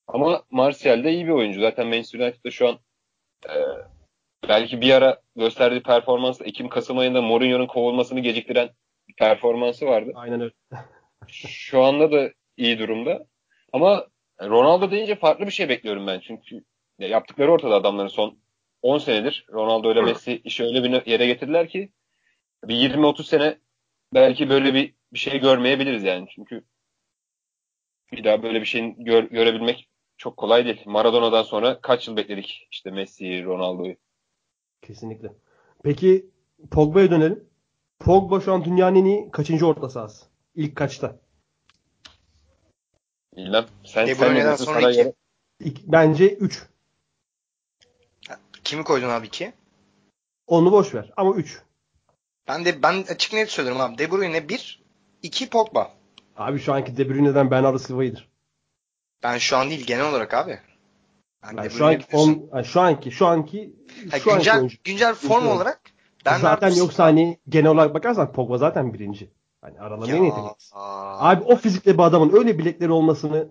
Ama 0.07 0.43
Martial 0.51 1.05
de 1.05 1.13
iyi 1.13 1.27
bir 1.27 1.33
oyuncu. 1.33 1.61
Zaten 1.61 1.87
Manchester 1.87 2.19
United'da 2.21 2.51
şu 2.51 2.69
an 2.69 2.79
e, 3.49 3.55
belki 4.49 4.81
bir 4.81 4.91
ara 4.91 5.21
gösterdiği 5.37 5.83
performans 5.83 6.41
Ekim 6.41 6.69
Kasım 6.69 6.99
ayında 6.99 7.23
Mourinho'nun 7.23 7.67
kovulmasını 7.67 8.21
geciktiren 8.21 8.71
bir 9.09 9.15
performansı 9.15 9.87
vardı. 9.87 10.13
Aynen 10.15 10.41
öyle. 10.41 10.53
Şu 11.29 11.83
anda 11.83 12.13
da 12.13 12.31
iyi 12.57 12.79
durumda. 12.79 13.27
Ama 13.73 14.07
Ronaldo 14.43 14.91
deyince 14.91 15.17
farklı 15.17 15.47
bir 15.47 15.51
şey 15.51 15.69
bekliyorum 15.69 16.07
ben. 16.07 16.21
Çünkü 16.21 16.65
ya 16.99 17.09
yaptıkları 17.09 17.53
ortada 17.53 17.75
adamların 17.75 18.09
son 18.09 18.39
10 18.85 18.99
senedir. 18.99 19.47
Ronaldo 19.53 19.93
ile 19.93 20.03
Messi 20.03 20.41
işi 20.45 20.65
öyle 20.65 20.85
bir 20.85 21.07
yere 21.07 21.27
getirdiler 21.27 21.69
ki 21.69 21.93
bir 22.65 22.75
20-30 22.75 23.25
sene 23.25 23.59
belki 24.15 24.51
böyle 24.51 24.75
bir, 24.75 24.95
bir 25.13 25.19
şey 25.19 25.41
görmeyebiliriz 25.41 26.03
yani. 26.05 26.27
Çünkü 26.35 26.65
bir 28.13 28.25
daha 28.25 28.43
böyle 28.43 28.61
bir 28.61 28.67
şeyin 28.67 29.05
gör- 29.05 29.31
görebilmek 29.31 29.89
çok 30.17 30.37
kolay 30.37 30.65
değil. 30.65 30.83
Maradona'dan 30.87 31.43
sonra 31.43 31.81
kaç 31.81 32.09
yıl 32.09 32.17
bekledik 32.17 32.69
işte 32.71 32.91
Messi'yi, 32.91 33.45
Ronaldo'yu. 33.45 33.97
Kesinlikle. 34.83 35.33
Peki 35.85 36.27
Pogba'ya 36.71 37.11
dönelim. 37.11 37.49
Pogba 37.99 38.41
şu 38.41 38.53
an 38.53 38.65
dünyanın 38.65 38.97
en 38.97 39.05
iyi 39.05 39.31
kaçıncı 39.31 39.67
orta 39.67 39.89
sahası? 39.89 40.27
İlk 40.55 40.77
kaçta? 40.77 41.17
Bilmem. 43.37 43.65
Sen, 43.85 44.07
De 44.07 44.15
sen 44.15 44.29
Bruyne'den 44.31 44.57
sonra 44.57 44.91
iki. 44.91 44.99
göre- 45.03 45.13
İlk, 45.61 45.79
bence 45.87 46.35
3. 46.35 46.74
Kimi 48.65 48.85
koydun 48.85 49.09
abi 49.09 49.29
ki? 49.29 49.53
Onu 50.47 50.73
boş 50.73 50.95
ver. 50.95 51.13
Ama 51.17 51.35
3. 51.35 51.63
Ben 52.49 52.65
de 52.65 52.83
ben 52.83 53.03
açık 53.09 53.33
net 53.33 53.51
söylerim 53.51 53.81
abi. 53.81 53.99
De 53.99 54.11
Bruyne 54.11 54.49
1, 54.49 54.83
2 55.23 55.51
Pogba. 55.51 55.93
Abi 56.37 56.59
şu 56.59 56.73
anki 56.75 56.97
De 56.97 57.09
Bruyne'den 57.09 57.51
Bernardo 57.51 57.79
Silva'yıdır. 57.79 58.29
Ben 59.23 59.39
şu 59.39 59.57
an 59.57 59.71
değil 59.71 59.87
genel 59.87 60.09
olarak 60.11 60.35
abi. 60.35 60.59
Ben 61.43 61.57
Yani 61.57 61.71
şu 61.71 61.87
anki 61.87 62.07
form, 62.11 62.37
yani 62.55 62.65
şu 62.65 62.81
anki 62.81 63.11
şu 63.11 63.27
anki 63.27 63.77
Ha, 64.11 64.19
şu 64.19 64.33
anki 64.33 64.39
güncel 64.39 64.59
oyuncu. 64.59 64.77
güncel 64.85 65.15
form 65.15 65.41
Güncel. 65.41 65.57
olarak 65.57 65.81
zaten 66.41 66.71
Silva- 66.71 66.79
yoksa 66.79 67.05
hani 67.05 67.39
genel 67.49 67.71
olarak 67.71 67.95
bakarsan 67.95 68.33
Pogba 68.33 68.59
zaten 68.59 68.95
birinci. 68.95 69.31
Hani 69.61 69.81
aralarında 69.81 70.17
en 70.17 70.21
Ya, 70.23 70.25
yetenekli. 70.25 70.55
aa. 70.73 71.31
Abi 71.31 71.45
o 71.45 71.57
fizikle 71.57 71.95
bir 71.95 72.03
adamın 72.03 72.33
öyle 72.37 72.59
bilekleri 72.59 72.93
olmasını 72.93 73.49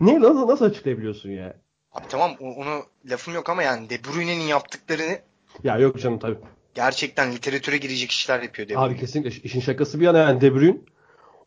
ne 0.00 0.20
nasıl, 0.20 0.48
nasıl 0.48 0.64
açıklayabiliyorsun 0.64 1.30
ya? 1.30 1.56
Abi 1.94 2.04
tamam 2.08 2.32
onu 2.40 2.82
lafım 3.10 3.34
yok 3.34 3.48
ama 3.50 3.62
yani 3.62 3.90
De 3.90 4.04
Bruyne'nin 4.04 4.42
yaptıklarını 4.46 5.18
Ya 5.64 5.78
yok 5.78 5.98
canım 6.00 6.18
tabii. 6.18 6.38
gerçekten 6.74 7.32
literatüre 7.32 7.76
girecek 7.76 8.10
işler 8.10 8.42
yapıyor 8.42 8.68
De 8.68 8.72
Bruyne. 8.74 8.86
Abi 8.86 8.96
kesinlikle 9.00 9.40
işin 9.42 9.60
şakası 9.60 10.00
bir 10.00 10.04
yana 10.04 10.18
yani 10.18 10.40
De 10.40 10.54
Bruyne 10.54 10.78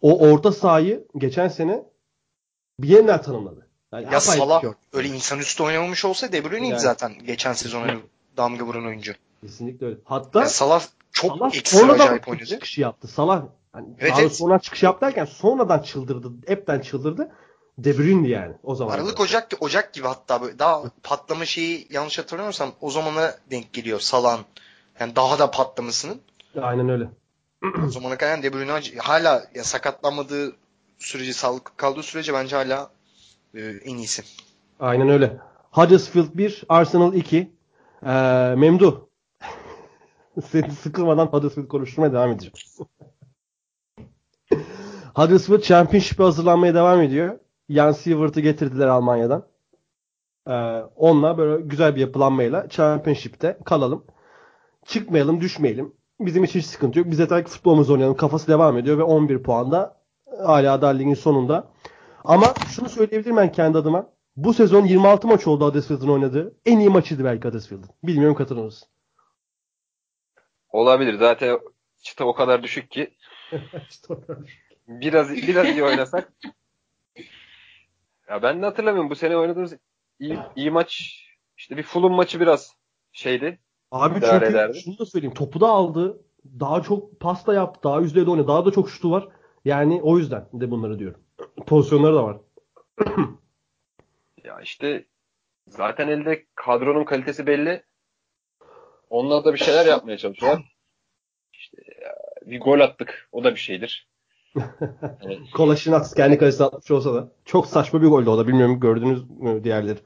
o 0.01 0.29
orta 0.29 0.51
sahayı 0.51 1.05
geçen 1.17 1.47
sene 1.47 1.83
bir 2.79 2.87
yeniden 2.89 3.21
tanımladı. 3.21 3.67
Yani 3.93 4.13
Ya 4.13 4.19
Salah 4.19 4.61
şey 4.61 4.69
öyle 4.93 5.07
insanüstü 5.07 5.63
oynamamış 5.63 6.05
olsa 6.05 6.31
De 6.31 6.43
Bruyne'ydi 6.45 6.71
Yani. 6.71 6.79
zaten 6.79 7.13
geçen 7.25 7.53
sezon 7.53 7.81
öyle 7.83 7.97
damga 8.37 8.65
vuran 8.65 8.85
oyuncu. 8.85 9.13
Kesinlikle 9.41 9.85
öyle. 9.85 9.97
Hatta 10.03 10.39
Ya 10.41 10.45
Salah 10.49 10.83
çok 11.11 11.37
Salah 11.37 11.55
ekstra 11.55 11.91
acayip 11.91 12.27
oynadı. 12.27 12.45
çıkışı 12.45 12.81
yaptı. 12.81 13.07
Salah 13.07 13.43
hani 13.73 13.87
Evet, 13.99 14.13
evet. 14.19 14.35
sonradan 14.35 14.59
çıkış 14.59 14.83
yaptı 14.83 15.05
derken 15.05 15.25
sonradan 15.25 15.79
çıldırdı. 15.79 16.31
Hepten 16.47 16.79
çıldırdı. 16.79 17.31
De 17.77 17.97
Bruyne'di 17.97 18.29
yani 18.29 18.55
o 18.63 18.75
zaman. 18.75 18.93
Aralık 18.93 19.19
Ocak 19.19 19.47
Ocak 19.59 19.93
gibi 19.93 20.07
hatta 20.07 20.41
böyle 20.41 20.59
daha 20.59 20.83
patlama 21.03 21.45
şeyi 21.45 21.87
yanlış 21.89 22.19
hatırlamıyorsam 22.19 22.71
o 22.81 22.89
zamana 22.89 23.35
denk 23.51 23.73
geliyor 23.73 23.99
Salah'ın. 23.99 24.45
Yani 24.99 25.15
daha 25.15 25.39
da 25.39 25.51
patlamasının. 25.51 26.21
Aynen 26.61 26.89
öyle. 26.89 27.09
o 27.85 27.89
zamana 27.89 28.17
kadar 28.17 28.43
De 28.43 28.53
Bruyne 28.53 28.71
hala 28.97 29.45
ya 29.55 29.63
sakatlanmadığı 29.63 30.55
sürece 30.99 31.33
sağlıklı 31.33 31.77
kaldığı 31.77 32.03
sürece 32.03 32.33
bence 32.33 32.55
hala 32.55 32.89
e, 33.55 33.61
en 33.61 33.97
iyisi. 33.97 34.23
Aynen 34.79 35.09
öyle. 35.09 35.37
Huddersfield 35.71 36.27
1, 36.33 36.63
Arsenal 36.69 37.13
2. 37.13 37.51
Ee, 38.05 38.09
Memduh. 38.57 38.99
Seni 40.51 40.71
sıkılmadan 40.71 41.25
Huddersfield 41.25 41.67
konuşturmaya 41.67 42.13
devam 42.13 42.31
edeceğim. 42.31 42.53
Huddersfield 45.15 45.61
Championship'e 45.61 46.23
hazırlanmaya 46.23 46.73
devam 46.73 47.01
ediyor. 47.01 47.39
Jan 47.69 47.91
Sievert'ı 47.91 48.41
getirdiler 48.41 48.87
Almanya'dan. 48.87 49.47
Ee, 50.47 50.53
onunla 50.95 51.37
böyle 51.37 51.61
güzel 51.61 51.95
bir 51.95 52.01
yapılanmayla 52.01 52.69
Championship'te 52.69 53.57
kalalım. 53.65 54.05
Çıkmayalım, 54.85 55.41
düşmeyelim. 55.41 55.93
Bizim 56.19 56.43
için 56.43 56.59
hiç 56.59 56.65
sıkıntı 56.65 56.99
yok. 56.99 57.07
Biz 57.11 57.19
yeter 57.19 57.45
ki 57.45 57.51
futbolumuzu 57.51 57.93
oynayalım. 57.93 58.17
Kafası 58.17 58.47
devam 58.47 58.77
ediyor 58.77 58.97
ve 58.97 59.03
11 59.03 59.43
puanda 59.43 59.97
hala 60.45 60.81
da 60.81 60.87
ligin 60.87 61.13
sonunda. 61.13 61.71
Ama 62.23 62.53
şunu 62.69 62.89
söyleyebilirim 62.89 63.37
ben 63.37 63.51
kendi 63.51 63.77
adıma. 63.77 64.09
Bu 64.35 64.53
sezon 64.53 64.85
26 64.85 65.27
maç 65.27 65.47
oldu 65.47 65.65
Huddersfield'ın 65.65 66.07
oynadığı. 66.07 66.57
En 66.65 66.79
iyi 66.79 66.89
maçıydı 66.89 67.23
belki 67.23 67.47
Huddersfield'ın. 67.47 67.89
Bilmiyorum 68.03 68.35
katılır 68.35 68.63
mısın? 68.63 68.87
Olabilir. 70.69 71.13
Zaten 71.19 71.59
çıta 72.01 72.25
o 72.25 72.33
kadar 72.33 72.63
düşük 72.63 72.91
ki 72.91 73.13
biraz 74.87 75.29
biraz 75.29 75.67
iyi 75.69 75.83
oynasak. 75.83 76.33
Ya 78.29 78.41
ben 78.41 78.61
de 78.61 78.65
hatırlamıyorum 78.65 79.09
bu 79.09 79.15
sene 79.15 79.37
oynadığımız 79.37 79.77
iyi, 80.19 80.39
iyi 80.55 80.71
maç 80.71 81.21
işte 81.57 81.77
bir 81.77 81.83
Fulham 81.83 82.11
maçı 82.11 82.39
biraz 82.39 82.75
şeydi. 83.11 83.59
Abi 83.91 84.13
çünkü 84.13 84.45
ederdi. 84.45 84.79
şunu 84.79 84.97
da 84.99 85.05
söyleyeyim. 85.05 85.33
Topu 85.33 85.61
da 85.61 85.67
aldı. 85.67 86.21
Daha 86.59 86.81
çok 86.81 87.19
pasta 87.19 87.53
yaptı. 87.53 87.79
Daha 87.83 87.99
yüzdeyde 87.99 88.29
oynadı. 88.29 88.47
Daha 88.47 88.65
da 88.65 88.71
çok 88.71 88.89
şutu 88.89 89.11
var. 89.11 89.27
Yani 89.65 90.01
o 90.01 90.17
yüzden 90.17 90.47
de 90.53 90.71
bunları 90.71 90.99
diyorum. 90.99 91.21
Pozisyonları 91.67 92.15
da 92.15 92.23
var. 92.23 92.37
Ya 94.43 94.61
işte 94.61 95.05
zaten 95.67 96.07
elde 96.07 96.45
kadronun 96.55 97.03
kalitesi 97.03 97.47
belli. 97.47 97.83
Onunla 99.09 99.45
da 99.45 99.53
bir 99.53 99.59
şeyler 99.59 99.85
yapmaya 99.85 100.17
çalışıyorlar. 100.17 100.77
İşte 101.53 101.77
ya, 102.01 102.15
bir 102.41 102.59
gol 102.59 102.79
attık. 102.79 103.29
O 103.31 103.43
da 103.43 103.51
bir 103.51 103.59
şeydir. 103.59 104.09
Yani 104.55 105.51
Kolaşinat 105.53 106.15
kendi 106.15 106.37
kalesine 106.37 106.67
atmış 106.67 106.91
olsa 106.91 107.13
da. 107.13 107.31
Çok 107.45 107.67
saçma 107.67 108.01
bir 108.01 108.07
goldü 108.07 108.29
o 108.29 108.37
da. 108.37 108.47
Bilmiyorum 108.47 108.79
gördünüz 108.79 109.29
mü 109.29 109.63
diğerleri. 109.63 109.99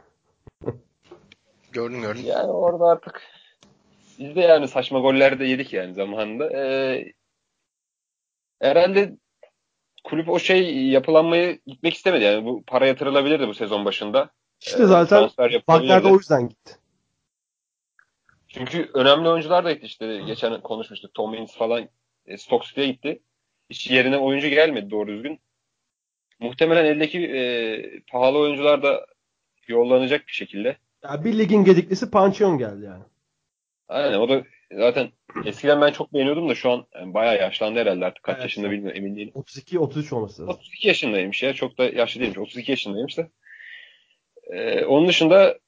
Gördüm 1.71 2.01
gördüm. 2.01 2.23
Yani 2.25 2.51
orada 2.51 2.85
artık 2.85 3.21
biz 4.19 4.35
de 4.35 4.41
yani 4.41 4.67
saçma 4.67 4.99
goller 4.99 5.39
de 5.39 5.45
yedik 5.45 5.73
yani 5.73 5.93
zamanında. 5.93 6.49
Ee, 6.53 7.13
herhalde 8.61 9.17
kulüp 10.03 10.29
o 10.29 10.39
şey 10.39 10.87
yapılanmayı 10.87 11.59
gitmek 11.67 11.93
istemedi. 11.93 12.23
Yani 12.23 12.45
bu 12.45 12.63
para 12.67 12.87
yatırılabilirdi 12.87 13.47
bu 13.47 13.53
sezon 13.53 13.85
başında. 13.85 14.29
İşte 14.61 14.83
Ee, 14.83 14.85
zaten. 14.85 15.29
Baklar 15.67 16.03
da 16.03 16.09
o 16.09 16.17
yüzden 16.17 16.49
gitti. 16.49 16.75
Çünkü 18.47 18.89
önemli 18.93 19.29
oyuncular 19.29 19.65
da 19.65 19.71
gitti 19.71 19.85
işte. 19.85 20.21
Geçen 20.25 20.61
konuşmuştuk. 20.61 21.13
Tom 21.13 21.33
Ince 21.33 21.53
falan 21.57 21.89
e, 22.25 22.37
Stoke 22.37 22.67
City'ye 22.67 22.87
gitti. 22.87 23.21
Hiç 23.71 23.91
yerine 23.91 24.17
oyuncu 24.17 24.47
gelmedi 24.47 24.91
doğru 24.91 25.07
düzgün. 25.07 25.39
Muhtemelen 26.39 26.85
eldeki 26.85 27.19
e, 27.27 27.41
pahalı 28.11 28.37
oyuncular 28.37 28.83
da 28.83 29.05
yollanacak 29.67 30.27
bir 30.27 30.31
şekilde. 30.33 30.77
Ya 31.03 31.23
bir 31.23 31.37
ligin 31.37 31.63
gediklisi 31.63 32.11
Pançion 32.11 32.57
geldi 32.57 32.85
yani. 32.85 33.03
Aynen 33.87 34.19
o 34.19 34.29
da 34.29 34.43
zaten 34.71 35.09
eskiden 35.45 35.81
ben 35.81 35.91
çok 35.91 36.13
beğeniyordum 36.13 36.49
da 36.49 36.55
şu 36.55 36.71
an 36.71 36.85
yani 36.95 37.13
bayağı 37.13 37.37
yaşlandı 37.37 37.79
herhalde 37.79 38.05
artık. 38.05 38.23
Kaç 38.23 38.35
Evet. 38.35 38.43
yaşında 38.43 38.71
bilmiyorum 38.71 38.97
emin 38.97 39.15
değilim. 39.15 39.33
32-33 39.35 40.15
olması 40.15 40.41
lazım. 40.41 40.55
32 40.55 40.87
yaşındaymış 40.87 41.43
ya. 41.43 41.53
Çok 41.53 41.77
da 41.77 41.83
yaşlı 41.83 42.21
değilmiş. 42.21 42.37
32 42.37 42.71
yaşındaymış 42.71 43.17
da. 43.17 43.29
Ee, 44.51 44.85
onun 44.85 45.07
dışında 45.07 45.59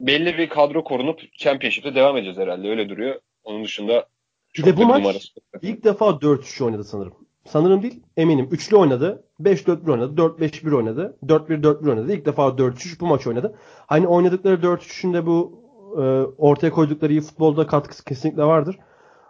belli 0.00 0.38
bir 0.38 0.48
kadro 0.48 0.84
korunup 0.84 1.32
Championship'te 1.34 1.94
devam 1.94 2.16
edeceğiz 2.16 2.38
herhalde. 2.38 2.68
Öyle 2.68 2.88
duruyor. 2.88 3.20
Onun 3.42 3.64
dışında 3.64 4.06
çok 4.52 4.66
de 4.66 4.76
bu 4.76 4.86
maç 4.86 4.98
numarası. 5.00 5.28
İlk 5.62 5.84
defa 5.84 6.06
4-3 6.06 6.64
oynadı 6.64 6.84
sanırım. 6.84 7.12
Sanırım 7.44 7.82
değil 7.82 8.02
eminim. 8.16 8.48
Üçlü 8.50 8.76
oynadı. 8.76 9.24
5-4-1 9.40 9.90
oynadı. 9.92 10.20
4-5-1 10.20 10.76
oynadı. 10.76 11.18
4-1-4-1 11.26 11.90
oynadı. 11.90 12.12
İlk 12.12 12.26
defa 12.26 12.42
4-3 12.42 13.00
bu 13.00 13.06
maç 13.06 13.26
oynadı. 13.26 13.54
Hani 13.86 14.06
oynadıkları 14.06 14.54
4-3'ün 14.56 15.14
de 15.14 15.26
bu 15.26 15.62
e, 15.96 16.00
ortaya 16.38 16.70
koydukları 16.70 17.12
iyi 17.12 17.20
futbolda 17.20 17.66
katkısı 17.66 18.04
kesinlikle 18.04 18.42
vardır. 18.42 18.78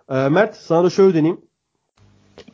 E, 0.09 0.29
Mert 0.29 0.57
sana 0.57 0.85
da 0.85 0.91
şöyle 0.91 1.15
deneyeyim. 1.15 1.41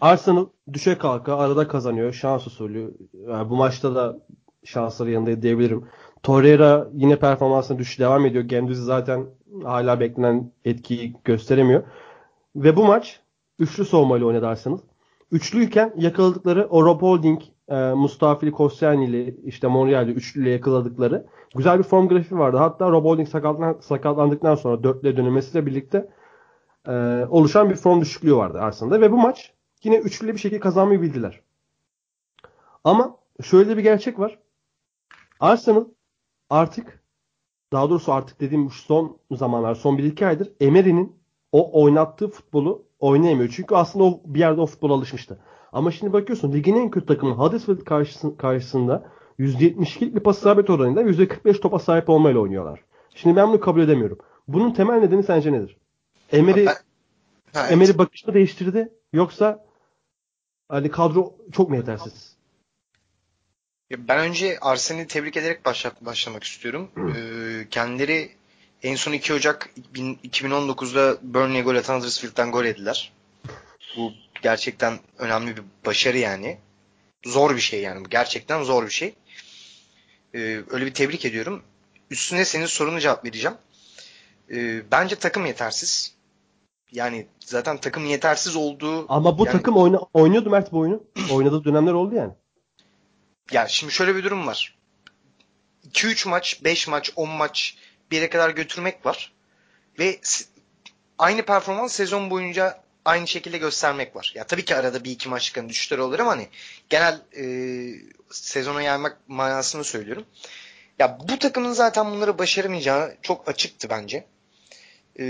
Arsenal 0.01 0.47
düşe 0.73 0.99
kalka 0.99 1.37
arada 1.37 1.69
kazanıyor. 1.69 2.13
Şans 2.13 2.47
usulü. 2.47 2.95
Yani 3.29 3.51
bu 3.51 3.57
maçta 3.57 3.95
da 3.95 4.19
şansları 4.65 5.11
yanında 5.11 5.43
diyebilirim. 5.43 5.85
Torreira 6.23 6.89
yine 6.93 7.17
performansına 7.17 7.79
düşüş 7.79 7.99
devam 7.99 8.27
ediyor. 8.27 8.45
Gendüzi 8.45 8.83
zaten 8.83 9.27
hala 9.65 10.01
beklenen 10.01 10.53
etkiyi 10.65 11.15
gösteremiyor. 11.25 11.83
Ve 12.57 12.77
bu 12.77 12.85
maç 12.85 13.21
üçlü 13.59 13.85
savunmayla 13.85 14.27
oynadı 14.27 14.49
Arsenal. 14.49 14.79
Üçlüyken 15.33 15.93
yakaladıkları 15.97 16.67
o 16.71 16.85
Rob 16.85 17.03
Holding, 17.03 17.43
e, 17.69 17.75
Mustafili 17.77 18.53
Koscielny'li 18.53 19.41
işte 19.45 19.67
Monreal'li 19.67 20.11
üçlüyle 20.11 20.51
yakaladıkları 20.51 21.27
güzel 21.55 21.79
bir 21.79 21.83
form 21.83 22.09
grafiği 22.09 22.41
vardı. 22.41 22.57
Hatta 22.57 22.91
Rob 22.91 23.05
Holding 23.05 23.29
sakatlan, 23.29 23.77
sakatlandıktan 23.81 24.55
sonra 24.55 24.83
dörtlüye 24.83 25.17
dönülmesiyle 25.17 25.67
birlikte 25.67 26.11
e, 26.89 26.93
oluşan 27.31 27.71
bir 27.71 27.77
form 27.77 28.01
düşüklüğü 28.01 28.37
vardı 28.37 28.61
Arsenal'da. 28.61 29.01
Ve 29.01 29.13
bu 29.13 29.17
maç 29.17 29.53
yine 29.85 29.99
üçlü 29.99 30.33
bir 30.33 30.39
şekilde 30.39 30.61
kazanmayı 30.61 31.03
bildiler. 31.03 31.41
Ama 32.85 33.17
şöyle 33.43 33.77
bir 33.77 33.83
gerçek 33.83 34.19
var. 34.19 34.39
Arsenal 35.41 35.85
artık 36.51 37.03
daha 37.73 37.91
doğrusu 37.91 38.13
artık 38.13 38.41
dediğim 38.41 38.71
son 38.71 39.19
zamanlar 39.31 39.75
son 39.75 39.97
1-2 39.97 40.27
aydır 40.27 40.53
Emery'nin 40.61 41.16
o 41.57 41.83
oynattığı 41.83 42.29
futbolu 42.29 42.85
oynayamıyor. 42.99 43.53
Çünkü 43.57 43.75
aslında 43.75 44.05
o 44.05 44.21
bir 44.25 44.41
yerde 44.41 44.61
o 44.61 44.67
futbola 44.67 44.95
alışmıştı. 44.95 45.39
Ama 45.73 45.91
şimdi 45.91 46.13
bakıyorsun 46.13 46.53
ligin 46.53 46.77
en 46.77 46.91
kötü 46.91 47.07
takımı 47.07 47.35
Huddersfield 47.35 47.85
karşısında, 47.85 48.37
karşısında 48.37 49.11
%72'lik 49.39 50.15
bir 50.15 50.21
pas 50.21 50.39
isabet 50.39 50.71
oranıyla 50.71 51.03
%45 51.03 51.61
topa 51.61 51.79
sahip 51.79 52.09
olmayla 52.09 52.41
oynuyorlar. 52.41 52.81
Şimdi 53.15 53.37
ben 53.37 53.49
bunu 53.49 53.61
kabul 53.61 53.81
edemiyorum. 53.81 54.19
Bunun 54.49 54.73
temel 54.73 54.97
nedeni 54.97 55.23
sence 55.23 55.53
nedir? 55.53 55.77
Emery, 56.33 56.61
evet. 56.61 57.73
Emery 57.73 57.99
bakışını 57.99 58.35
değiştirdi 58.35 58.93
yoksa 59.13 59.65
hani 60.69 60.91
kadro 60.91 61.35
çok 61.53 61.71
mu 61.71 61.77
yetersiz? 61.77 62.37
Ben 63.91 64.19
önce 64.19 64.59
Arsenal'i 64.61 65.07
tebrik 65.07 65.37
ederek 65.37 65.65
başlamak 66.01 66.45
istiyorum. 66.45 66.91
Ee, 66.97 67.69
kendileri 67.71 68.31
en 68.83 68.97
son 68.97 69.13
2 69.13 69.35
Ocak 69.35 69.71
2000 69.95 70.19
2019'da 70.25 71.19
Burnley'e 71.23 71.63
gol 71.63 71.75
atan 71.77 71.99
Huddersfield'den 71.99 72.53
gol 72.53 72.65
ediler. 72.65 73.13
Bu 73.97 74.13
gerçekten 74.43 74.99
önemli 75.19 75.57
bir 75.57 75.63
başarı 75.87 76.19
yani. 76.19 76.59
Zor 77.25 77.57
bir 77.57 77.61
şey 77.61 77.83
yani. 77.83 78.05
Bu 78.05 78.09
gerçekten 78.09 78.63
zor 78.63 78.85
bir 78.87 78.91
şey. 78.91 79.15
Ee, 80.35 80.39
öyle 80.71 80.87
bir 80.87 80.95
tebrik 80.95 81.25
ediyorum. 81.25 81.63
Üstüne 82.11 82.45
senin 82.45 82.67
sorunu 82.67 83.01
cevap 83.01 83.25
vereceğim. 83.25 83.57
Ee, 84.51 84.83
bence 84.91 85.17
takım 85.17 85.47
yetersiz. 85.47 86.15
Yani 86.93 87.27
zaten 87.41 87.79
takım 87.79 88.07
yetersiz 88.07 88.57
olduğu 88.57 89.13
Ama 89.13 89.39
bu 89.39 89.47
Yani- 89.47 89.53
takım 89.57 89.77
oyna, 89.77 89.99
oynuyordu 90.15 90.51
Mert 90.51 90.73
bu 90.73 90.79
oyunu. 90.79 91.03
Oynadığı 91.31 91.65
dönemler 91.65 91.93
oldu 91.93 92.15
yani. 92.15 92.33
Ya 93.53 93.69
şimdi 93.69 93.93
şöyle 93.93 94.17
bir 94.17 94.25
durum 94.25 94.47
var. 94.47 94.77
2-3 95.93 96.29
maç, 96.29 96.61
5 96.65 96.89
maç, 96.89 97.13
10 97.17 97.29
maç 97.29 97.77
bir 98.11 98.17
yere 98.17 98.31
kadar 98.31 98.51
götürmek 98.51 99.07
var. 99.07 99.33
Ve 99.99 100.21
aynı 101.19 101.43
performans 101.43 101.93
sezon 101.93 102.31
boyunca 102.31 102.83
aynı 103.05 103.27
şekilde 103.27 103.59
göstermek 103.59 104.17
var. 104.17 104.33
Ya 104.35 104.45
tabii 104.45 104.65
ki 104.65 104.77
arada 104.77 105.05
bir 105.05 105.11
iki 105.11 105.29
maçlık 105.29 105.57
hani 105.57 105.69
düşüşler 105.69 105.99
olur 105.99 106.19
ama 106.19 106.31
hani 106.31 106.49
genel 106.89 107.21
e, 107.37 107.45
sezona 108.31 108.83
yaymak 108.83 109.19
manasını 109.29 109.85
söylüyorum. 109.85 110.27
Ya 110.99 111.19
bu 111.29 111.39
takımın 111.39 111.73
zaten 111.73 112.11
bunları 112.11 112.39
başaramayacağı 112.39 113.17
çok 113.23 113.49
açıktı 113.49 113.89
bence. 113.91 114.25
E, 115.19 115.25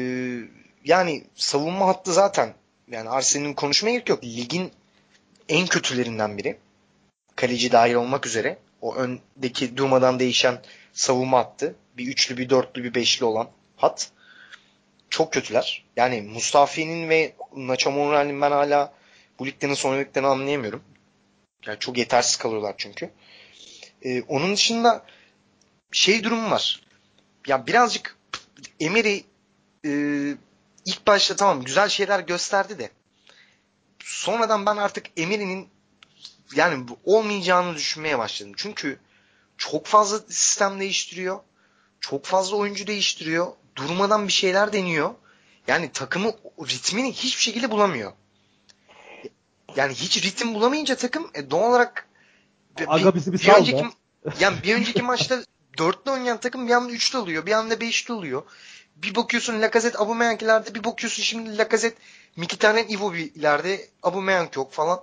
yani 0.85 1.24
savunma 1.35 1.87
hattı 1.87 2.12
zaten 2.12 2.55
yani 2.91 3.09
Arsenal'in 3.09 3.55
konuşmaya 3.55 3.93
gerek 3.93 4.09
yok. 4.09 4.24
Ligin 4.24 4.72
en 5.49 5.66
kötülerinden 5.66 6.39
biri 6.39 6.59
kaleci 7.37 7.72
dahil 7.72 7.95
olmak 7.95 8.27
üzere 8.27 8.59
o 8.81 8.95
öndeki 8.95 9.77
durmadan 9.77 10.18
değişen 10.18 10.62
savunma 10.93 11.39
hattı. 11.39 11.74
Bir 11.97 12.07
üçlü, 12.07 12.36
bir 12.36 12.51
dörtlü, 12.51 12.84
bir 12.84 12.94
beşli 12.94 13.24
olan 13.24 13.51
hat. 13.76 14.11
Çok 15.11 15.32
kötüler. 15.32 15.84
Yani 15.97 16.22
Mustafi'nin 16.22 17.09
ve 17.09 17.34
Nacho 17.57 17.90
Monreal'in 17.90 18.40
ben 18.40 18.51
hala 18.51 18.92
bu 19.38 19.47
ligde 19.47 19.68
nasıl 19.68 19.88
oynadıklarını 19.88 20.28
anlayamıyorum. 20.28 20.82
Yani 21.66 21.78
çok 21.78 21.99
yetersiz 21.99 22.36
kalıyorlar 22.36 22.74
çünkü. 22.78 23.11
Ee, 24.03 24.22
onun 24.22 24.53
dışında 24.53 25.05
şey 25.92 26.24
durum 26.24 26.51
var. 26.51 26.80
Ya 27.47 27.66
birazcık 27.66 28.16
Emery 28.80 29.20
e, 29.84 29.90
ilk 30.84 31.07
başta 31.07 31.36
tamam 31.36 31.62
güzel 31.62 31.88
şeyler 31.88 32.20
gösterdi 32.20 32.78
de 32.78 32.90
sonradan 34.07 34.66
ben 34.66 34.76
artık 34.76 35.07
Emery'nin 35.16 35.68
yani 36.55 36.86
olmayacağını 37.05 37.76
düşünmeye 37.76 38.18
başladım. 38.18 38.53
Çünkü 38.57 38.99
çok 39.57 39.86
fazla 39.86 40.18
sistem 40.18 40.80
değiştiriyor. 40.80 41.40
Çok 42.01 42.24
fazla 42.24 42.57
oyuncu 42.57 42.86
değiştiriyor. 42.86 43.53
Durmadan 43.76 44.28
bir 44.28 44.32
şeyler 44.32 44.72
deniyor. 44.72 45.14
Yani 45.68 45.92
takımı 45.92 46.32
ritmini 46.61 47.12
hiçbir 47.12 47.42
şekilde 47.42 47.70
bulamıyor. 47.70 48.12
Yani 49.76 49.94
hiç 49.94 50.24
ritim 50.24 50.55
bulamayınca 50.55 50.97
takım 50.97 51.30
e, 51.34 51.51
doğal 51.51 51.70
olarak 51.70 52.09
bir, 52.78 52.94
Aga 52.94 53.14
bizi 53.14 53.32
bir 53.32 53.38
bir 53.38 53.49
önceki 53.49 53.84
be. 53.84 53.88
yani 54.40 54.57
bir 54.62 54.74
önceki 54.74 55.03
maçta 55.03 55.42
dörtlü 55.78 56.11
oynayan 56.11 56.40
takım 56.40 56.68
bir 56.68 56.72
anda 56.72 56.92
üçlü 56.92 57.18
oluyor. 57.18 57.47
Bir 57.47 57.53
anda 57.53 57.80
beşli 57.80 58.14
oluyor. 58.14 58.42
Bir 58.97 59.14
bakıyorsun 59.14 59.62
Lacazette 59.62 59.99
Aubameyang'lerde 59.99 60.74
bir 60.74 60.84
bakıyorsun 60.84 61.22
şimdi 61.22 61.59
Lacazette 61.59 62.03
Mkhitaryan 62.36 62.88
Iwobi'lerde 62.88 63.88
Aubameyang 64.03 64.57
yok 64.57 64.72
falan. 64.72 65.03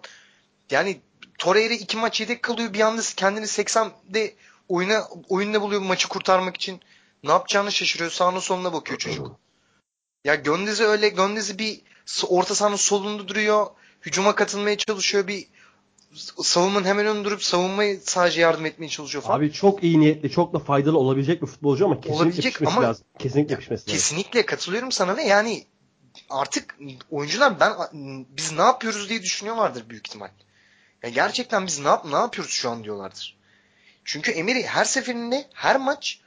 Yani 0.71 1.01
Torreira 1.37 1.73
iki 1.73 1.97
maç 1.97 2.21
yedek 2.21 2.43
kalıyor. 2.43 2.73
Bir 2.73 2.79
anda 2.79 3.01
kendini 3.15 3.45
80'de 3.45 4.33
oyuna 4.74 5.07
oyunda 5.30 5.61
buluyor 5.61 5.82
maçı 5.82 6.09
kurtarmak 6.09 6.55
için. 6.55 6.80
Ne 7.24 7.32
yapacağını 7.32 7.71
şaşırıyor. 7.71 8.11
Sağına 8.11 8.41
soluna 8.41 8.74
bakıyor 8.74 8.99
çocuk. 8.99 9.32
Ya 10.26 10.36
Göndez'i 10.36 10.84
öyle 10.84 11.09
Göndez'i 11.09 11.59
bir 11.59 11.82
orta 12.28 12.55
sahanın 12.55 12.76
solunda 12.76 13.28
duruyor. 13.28 13.67
Hücuma 14.01 14.36
katılmaya 14.36 14.78
çalışıyor. 14.78 15.28
Bir 15.28 15.47
savunmanın 16.41 16.86
hemen 16.86 17.05
önünde 17.05 17.26
durup 17.26 17.43
savunmayı 17.43 18.01
sadece 18.03 18.41
yardım 18.41 18.65
etmeye 18.65 18.89
çalışıyor 18.89 19.24
falan. 19.24 19.39
Abi 19.39 19.51
çok 19.51 19.84
iyi 19.84 19.99
niyetli, 19.99 20.32
çok 20.32 20.53
da 20.53 20.59
faydalı 20.59 20.97
olabilecek 20.97 21.41
bir 21.41 21.47
futbolcu 21.47 21.86
ama 21.86 21.95
kesinlikle 21.95 22.24
Olabilecek 22.24 22.53
pişmesi 22.53 22.74
ama- 22.74 22.88
lazım. 22.88 23.05
Kesinlikle 23.19 23.57
pişmesi 23.59 23.82
lazım. 23.82 23.93
Kesinlikle 23.93 24.45
katılıyorum 24.45 24.91
sana 24.91 25.17
ve 25.17 25.24
yani 25.24 25.65
artık 26.30 26.78
oyuncular 27.11 27.59
ben 27.59 27.74
biz 28.38 28.51
ne 28.51 28.61
yapıyoruz 28.61 29.09
diye 29.09 29.21
düşünüyorlardır 29.21 29.89
büyük 29.89 30.07
ihtimal. 30.07 30.30
Ya 31.03 31.09
gerçekten 31.09 31.67
biz 31.67 31.80
ne 31.80 31.88
yap 31.88 32.05
ne 32.05 32.15
yapıyoruz 32.15 32.51
şu 32.51 32.69
an 32.69 32.84
diyorlardır. 32.84 33.38
Çünkü 34.05 34.31
Emery 34.31 34.63
her 34.63 34.85
seferinde 34.85 35.45
her 35.53 35.75
maç 35.75 36.19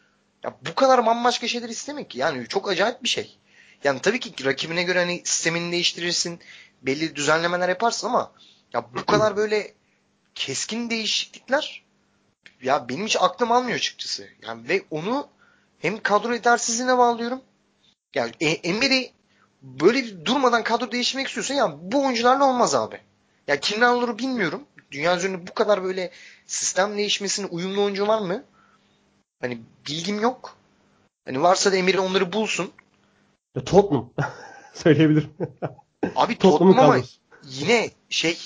ya 0.44 0.56
bu 0.66 0.74
kadar 0.74 1.06
bambaşka 1.06 1.48
şeyler 1.48 1.68
istemek 1.68 2.16
yani 2.16 2.48
çok 2.48 2.70
acayip 2.70 3.02
bir 3.02 3.08
şey. 3.08 3.38
Yani 3.84 4.00
tabii 4.00 4.20
ki 4.20 4.44
rakibine 4.44 4.82
göre 4.82 4.98
hani 4.98 5.22
sistemini 5.24 5.72
değiştirirsin, 5.72 6.40
belli 6.82 7.16
düzenlemeler 7.16 7.68
yaparsın 7.68 8.06
ama 8.08 8.32
ya 8.72 8.84
bu 8.94 9.06
kadar 9.06 9.36
böyle 9.36 9.74
keskin 10.34 10.90
değişiklikler 10.90 11.82
ya 12.62 12.88
benim 12.88 13.06
hiç 13.06 13.16
aklım 13.20 13.52
almıyor 13.52 13.76
açıkçası. 13.76 14.28
Yani 14.42 14.68
ve 14.68 14.82
onu 14.90 15.28
hem 15.78 16.02
kadro 16.02 16.32
yetersizliğine 16.32 16.98
bağlıyorum. 16.98 17.42
Yani 18.14 18.32
e- 18.40 18.50
Emery 18.50 19.10
böyle 19.62 20.26
durmadan 20.26 20.62
kadro 20.62 20.92
değiştirmek 20.92 21.26
istiyorsa 21.26 21.54
ya 21.54 21.76
bu 21.92 22.04
oyuncularla 22.04 22.44
olmaz 22.44 22.74
abi. 22.74 23.00
Ya 23.46 23.60
kimler 23.60 23.88
olur 23.88 24.18
bilmiyorum. 24.18 24.66
Dünya 24.90 25.16
üzerinde 25.16 25.46
bu 25.46 25.54
kadar 25.54 25.84
böyle 25.84 26.10
sistem 26.46 26.96
değişmesine 26.96 27.46
uyumlu 27.46 27.84
oyuncu 27.84 28.06
var 28.06 28.20
mı? 28.20 28.44
Hani 29.40 29.58
bilgim 29.88 30.20
yok. 30.20 30.56
Hani 31.24 31.42
varsa 31.42 31.72
da 31.72 31.76
Emery 31.76 31.98
onları 31.98 32.32
bulsun. 32.32 32.70
Ya 33.56 33.64
Tottenham 33.64 34.10
söyleyebilirim. 34.74 35.30
Abi 36.16 36.38
Tottenham 36.38 36.78
ama 36.80 36.98
yine 37.44 37.90
şey 38.08 38.38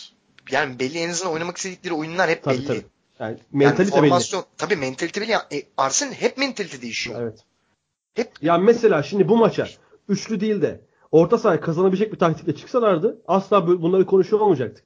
yani 0.50 0.78
belli 0.78 0.98
en 0.98 1.10
azından 1.10 1.32
oynamak 1.32 1.56
istedikleri 1.56 1.94
oyunlar 1.94 2.30
hep 2.30 2.42
Tabii 2.42 2.58
belli. 2.58 2.66
tabii. 2.66 2.76
Yani 3.18 3.30
Yani 3.30 3.40
mentalite 3.52 3.96
belli. 3.96 4.00
formasyon, 4.08 4.44
tabii 4.58 4.76
mentalite 4.76 5.20
belli. 5.20 5.30
Ya, 5.30 5.46
E, 5.52 5.62
Arsenal 5.76 6.12
hep 6.12 6.38
mentalite 6.38 6.82
değişiyor. 6.82 7.22
Evet. 7.22 7.38
Hep- 8.14 8.42
Ya 8.42 8.58
mesela 8.58 9.02
şimdi 9.02 9.28
bu 9.28 9.36
maça 9.36 9.68
üçlü 10.08 10.40
değil 10.40 10.62
de 10.62 10.80
orta 11.12 11.38
sahaya 11.38 11.60
kazanabilecek 11.60 12.12
bir 12.12 12.18
taktikle 12.18 12.56
çıksalardı 12.56 13.22
asla 13.28 13.66
bu- 13.66 13.82
bunları 13.82 14.06
konuşuyor 14.06 14.40
olmayacaktık. 14.42 14.84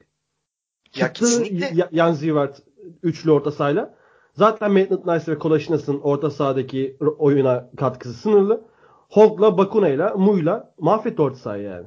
Ya 0.96 1.06
Çıktı 1.06 1.24
kesinlikle. 1.24 1.72
Y- 1.74 1.88
Jan 1.92 2.12
Zivert 2.12 2.62
üçlü 3.02 3.30
orta 3.30 3.50
sahayla. 3.52 3.94
Zaten 4.36 4.72
Maitland 4.72 5.06
Nice 5.18 5.32
ve 5.32 5.38
Kolaşinas'ın 5.38 6.00
orta 6.00 6.30
sahadaki 6.30 6.96
oyuna 7.18 7.70
katkısı 7.76 8.14
sınırlı. 8.14 8.64
Hogg'la, 9.08 9.58
Bakuna'yla, 9.58 10.14
Mu'yla 10.16 10.72
mahvetti 10.78 11.22
orta 11.22 11.36
sahayı 11.36 11.62
yani. 11.62 11.86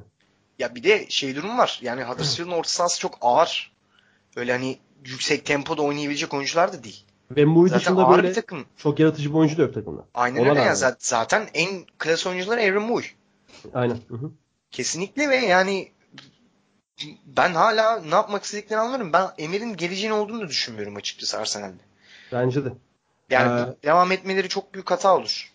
Ya 0.58 0.74
bir 0.74 0.82
de 0.82 1.06
şey 1.08 1.36
durum 1.36 1.58
var. 1.58 1.78
Yani 1.82 2.02
Huddersfield'ın 2.02 2.52
orta 2.52 2.68
sahası 2.68 3.00
çok 3.00 3.18
ağır. 3.20 3.72
Öyle 4.36 4.52
hani 4.52 4.78
yüksek 5.04 5.44
tempoda 5.44 5.82
oynayabilecek 5.82 6.34
oyuncular 6.34 6.72
da 6.72 6.84
değil. 6.84 7.04
Ve 7.30 7.44
Mu 7.44 7.68
Zaten 7.68 7.80
dışında 7.80 8.10
böyle 8.10 8.32
takım. 8.32 8.64
çok 8.76 8.98
yaratıcı 9.00 9.30
bir 9.30 9.34
oyuncu 9.34 9.58
da 9.58 9.62
yok 9.62 9.74
takımda. 9.74 10.04
Aynen 10.14 10.40
Ona 10.40 10.48
öyle 10.48 10.60
ya. 10.60 10.66
rağmen. 10.66 10.94
Zaten, 10.98 11.46
en 11.54 11.68
klas 11.98 12.26
oyuncuları 12.26 12.60
Aaron 12.60 12.82
Moy. 12.82 13.02
Aynen. 13.74 13.96
Hı 14.08 14.14
hı. 14.14 14.30
Kesinlikle 14.70 15.28
ve 15.28 15.36
yani 15.36 15.88
ben 17.26 17.54
hala 17.54 18.00
ne 18.00 18.14
yapmak 18.14 18.44
istediklerini 18.44 18.82
anlıyorum. 18.82 19.12
Ben 19.12 19.26
Emer'in 19.38 19.76
geleceğini 19.76 20.14
olduğunu 20.14 20.40
da 20.40 20.48
düşünmüyorum 20.48 20.96
açıkçası 20.96 21.38
Arsenal'de. 21.38 21.82
Bence 22.32 22.64
de. 22.64 22.72
Yani 23.30 23.60
Ee, 23.60 23.86
devam 23.86 24.12
etmeleri 24.12 24.48
çok 24.48 24.74
büyük 24.74 24.90
hata 24.90 25.16
olur. 25.16 25.52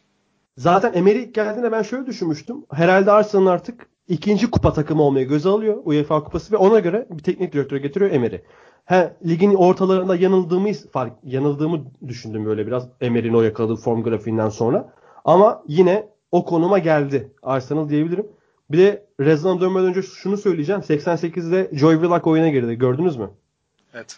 Zaten 0.57 0.93
Emery 0.93 1.23
ilk 1.23 1.35
geldiğinde 1.35 1.71
ben 1.71 1.81
şöyle 1.81 2.05
düşünmüştüm. 2.05 2.65
Herhalde 2.73 3.11
Arsenal 3.11 3.47
artık 3.47 3.87
ikinci 4.07 4.51
kupa 4.51 4.73
takımı 4.73 5.03
olmayı 5.03 5.27
göze 5.27 5.49
alıyor. 5.49 5.77
UEFA 5.85 6.23
kupası 6.23 6.51
ve 6.51 6.57
ona 6.57 6.79
göre 6.79 7.07
bir 7.09 7.23
teknik 7.23 7.53
direktör 7.53 7.77
getiriyor 7.77 8.11
Emery. 8.11 8.37
He, 8.85 9.13
ligin 9.25 9.53
ortalarında 9.53 10.15
yanıldığımı 10.15 10.73
fark 10.73 11.13
yanıldığımı 11.23 11.85
düşündüm 12.07 12.45
böyle 12.45 12.67
biraz 12.67 12.87
Emery'nin 13.01 13.33
o 13.33 13.41
yakaladığı 13.41 13.75
form 13.75 14.03
grafiğinden 14.03 14.49
sonra. 14.49 14.93
Ama 15.25 15.63
yine 15.67 16.09
o 16.31 16.45
konuma 16.45 16.79
geldi 16.79 17.31
Arsenal 17.43 17.89
diyebilirim. 17.89 18.27
Bir 18.72 18.78
de 18.78 19.05
Rezan'a 19.20 19.61
dönmeden 19.61 19.86
önce 19.88 20.01
şunu 20.01 20.38
söyleyeceğim. 20.38 20.82
88'de 20.82 21.70
Joy 21.74 21.93
Willock 21.93 22.28
oyuna 22.28 22.49
girdi. 22.49 22.76
Gördünüz 22.76 23.18
mü? 23.18 23.32
Evet. 23.93 24.18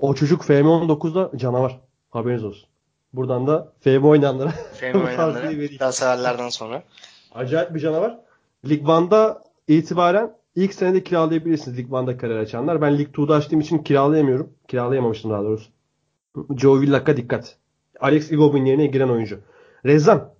O 0.00 0.14
çocuk 0.14 0.42
FM19'da 0.42 1.38
canavar. 1.38 1.80
Haberiniz 2.10 2.44
olsun. 2.44 2.68
Buradan 3.12 3.46
da 3.46 3.72
FM 3.80 4.04
oynayanlara 4.04 4.50
FM 4.50 4.98
oynayanlara 4.98 5.92
severlerden 5.92 6.48
sonra. 6.48 6.82
Acayip 7.34 7.74
bir 7.74 7.80
canavar. 7.80 8.18
Lig 8.68 8.82
1'da 8.82 9.44
itibaren 9.68 10.32
ilk 10.56 10.74
senede 10.74 11.04
kiralayabilirsiniz 11.04 11.78
Lig 11.78 11.90
1'da 11.90 12.16
kariyer 12.16 12.38
açanlar. 12.38 12.82
Ben 12.82 12.98
Lig 12.98 13.08
2'da 13.08 13.34
açtığım 13.34 13.60
için 13.60 13.78
kiralayamıyorum. 13.78 14.52
Kiralayamamıştım 14.68 15.30
daha 15.30 15.42
doğrusu. 15.42 15.70
Joe 16.56 16.80
Willock'a 16.80 17.16
dikkat. 17.16 17.56
Alex 18.00 18.32
Igobin 18.32 18.64
yerine 18.64 18.86
giren 18.86 19.08
oyuncu. 19.08 19.40
Rezan. 19.84 20.32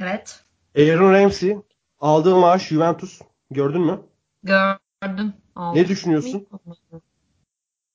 Evet. 0.00 0.40
Aaron 0.78 1.12
Ramsey 1.12 1.56
aldığı 2.00 2.36
maaş 2.36 2.68
Juventus. 2.68 3.20
Gördün 3.50 3.80
mü? 3.80 4.00
Gördüm. 4.42 5.32
Ne 5.74 5.88
düşünüyorsun? 5.88 6.46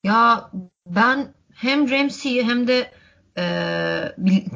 Ya 0.04 0.50
ben 0.86 1.34
hem 1.54 1.90
Ramsey'i 1.90 2.44
hem 2.44 2.68
de 2.68 2.90
e, 3.38 3.46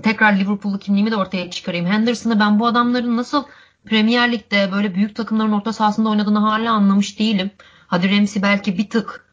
tekrar 0.02 0.32
Liverpool'lu 0.32 0.78
kimliğimi 0.78 1.10
de 1.10 1.16
ortaya 1.16 1.50
çıkarayım. 1.50 1.86
Henderson'ı 1.86 2.40
ben 2.40 2.60
bu 2.60 2.66
adamların 2.66 3.16
nasıl 3.16 3.44
Premier 3.84 4.32
Lig'de 4.32 4.72
böyle 4.72 4.94
büyük 4.94 5.16
takımların 5.16 5.52
orta 5.52 5.72
sahasında 5.72 6.08
oynadığını 6.08 6.38
hala 6.38 6.72
anlamış 6.72 7.18
değilim. 7.18 7.50
Hadi 7.86 8.16
Ramsey 8.16 8.42
belki 8.42 8.78
bir 8.78 8.90
tık 8.90 9.26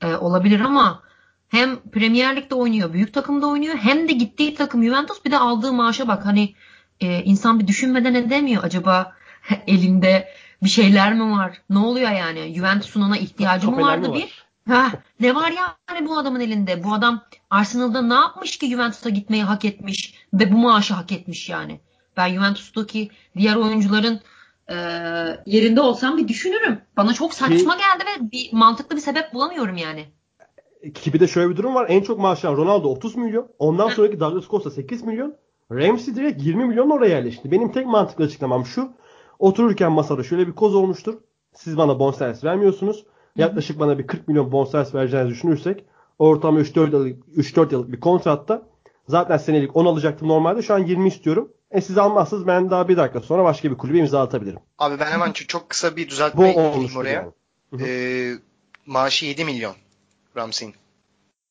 e, 0.00 0.14
olabilir 0.14 0.60
ama 0.60 1.02
hem 1.48 1.76
Premier 1.76 2.36
Lig'de 2.36 2.54
oynuyor, 2.54 2.92
büyük 2.92 3.14
takımda 3.14 3.46
oynuyor 3.46 3.76
hem 3.76 4.08
de 4.08 4.12
gittiği 4.12 4.54
takım 4.54 4.84
Juventus 4.84 5.24
bir 5.24 5.30
de 5.30 5.38
aldığı 5.38 5.72
maaşa 5.72 6.08
bak. 6.08 6.26
Hani 6.26 6.54
e, 7.00 7.22
insan 7.24 7.60
bir 7.60 7.66
düşünmeden 7.66 8.14
edemiyor 8.14 8.64
acaba 8.64 9.12
elinde 9.66 10.28
bir 10.62 10.68
şeyler 10.68 11.14
mi 11.14 11.30
var? 11.30 11.62
Ne 11.70 11.78
oluyor 11.78 12.10
yani? 12.10 12.54
Juventus'un 12.54 13.02
ona 13.02 13.16
ihtiyacı 13.16 13.66
mı 13.66 13.72
Stoperler 13.72 13.98
mi 13.98 14.02
vardı 14.02 14.12
var? 14.12 14.18
bir? 14.18 14.48
Ha, 14.68 14.92
ne 15.20 15.34
var 15.34 15.52
yani 15.88 16.08
bu 16.08 16.18
adamın 16.18 16.40
elinde? 16.40 16.84
Bu 16.84 16.92
adam 16.92 17.22
Arsenal'da 17.50 18.02
ne 18.02 18.14
yapmış 18.14 18.58
ki 18.58 18.70
Juventus'a 18.70 19.10
gitmeyi 19.10 19.42
hak 19.42 19.64
etmiş 19.64 20.14
ve 20.34 20.52
bu 20.52 20.56
maaşı 20.56 20.94
hak 20.94 21.12
etmiş 21.12 21.48
yani. 21.48 21.80
Ben 22.16 22.34
Juventus'taki 22.34 23.10
diğer 23.36 23.56
oyuncuların 23.56 24.20
e, 24.68 24.74
yerinde 25.46 25.80
olsam 25.80 26.18
bir 26.18 26.28
düşünürüm. 26.28 26.80
Bana 26.96 27.14
çok 27.14 27.34
saçma 27.34 27.76
geldi 27.76 28.04
ve 28.06 28.30
bir 28.32 28.48
mantıklı 28.52 28.96
bir 28.96 29.00
sebep 29.00 29.34
bulamıyorum 29.34 29.76
yani. 29.76 30.06
Ki 30.94 31.12
bir 31.12 31.20
de 31.20 31.28
şöyle 31.28 31.50
bir 31.50 31.56
durum 31.56 31.74
var. 31.74 31.86
En 31.88 32.02
çok 32.02 32.18
maaş 32.18 32.44
alan 32.44 32.56
Ronaldo 32.56 32.88
30 32.88 33.16
milyon. 33.16 33.48
Ondan 33.58 33.88
sonraki 33.88 34.20
Douglas 34.20 34.48
Costa 34.48 34.70
8 34.70 35.02
milyon. 35.02 35.34
Ramsey 35.72 36.16
direkt 36.16 36.42
20 36.42 36.64
milyon 36.64 36.90
oraya 36.90 37.08
yerleşti. 37.08 37.50
Benim 37.50 37.72
tek 37.72 37.86
mantıklı 37.86 38.24
açıklamam 38.24 38.66
şu. 38.66 38.92
Otururken 39.38 39.92
masada 39.92 40.22
şöyle 40.22 40.46
bir 40.46 40.52
koz 40.52 40.74
olmuştur. 40.74 41.14
Siz 41.54 41.76
bana 41.76 41.98
bonservis 41.98 42.44
vermiyorsunuz. 42.44 43.04
Yaklaşık 43.36 43.80
bana 43.80 43.98
bir 43.98 44.06
40 44.06 44.28
milyon 44.28 44.52
bonservis 44.52 44.94
vereceğinizi 44.94 45.34
düşünürsek 45.34 45.84
ortalama 46.18 46.60
3-4 46.60 46.92
yıllık, 46.92 47.24
3-4 47.36 47.72
yıllık 47.72 47.92
bir 47.92 48.00
kontratta 48.00 48.62
zaten 49.08 49.36
senelik 49.36 49.76
10 49.76 49.86
alacaktım 49.86 50.28
normalde. 50.28 50.62
Şu 50.62 50.74
an 50.74 50.78
20 50.78 51.08
istiyorum. 51.08 51.52
E 51.70 51.80
siz 51.80 51.98
almazsınız 51.98 52.46
ben 52.46 52.70
daha 52.70 52.88
bir 52.88 52.96
dakika 52.96 53.20
sonra 53.20 53.44
başka 53.44 53.70
bir 53.70 53.76
kulübe 53.78 53.98
imza 53.98 54.20
atabilirim. 54.22 54.58
Abi 54.78 55.00
ben 55.00 55.06
hemen 55.06 55.32
çok, 55.32 55.68
kısa 55.70 55.96
bir 55.96 56.08
düzeltme 56.08 56.54
olmuştur 56.54 57.00
oraya. 57.00 57.12
yani. 57.12 57.32
Ee, 57.88 58.32
maaşı 58.86 59.26
7 59.26 59.44
milyon 59.44 59.74
Ramsey'in. 60.36 60.74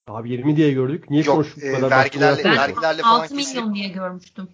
Abi 0.07 0.31
20 0.31 0.55
diye 0.55 0.71
gördük. 0.71 1.09
Niye 1.09 1.23
Yok, 1.23 1.35
konuştuk 1.35 1.63
e, 1.63 1.71
kadar? 1.71 1.91
vergilerle- 2.05 2.43
Ben 2.43 2.57
vergilerle 2.57 3.01
falan 3.01 3.19
6 3.19 3.35
kesilip- 3.35 3.55
milyon 3.55 3.75
diye 3.75 3.87
görmüştüm. 3.89 4.47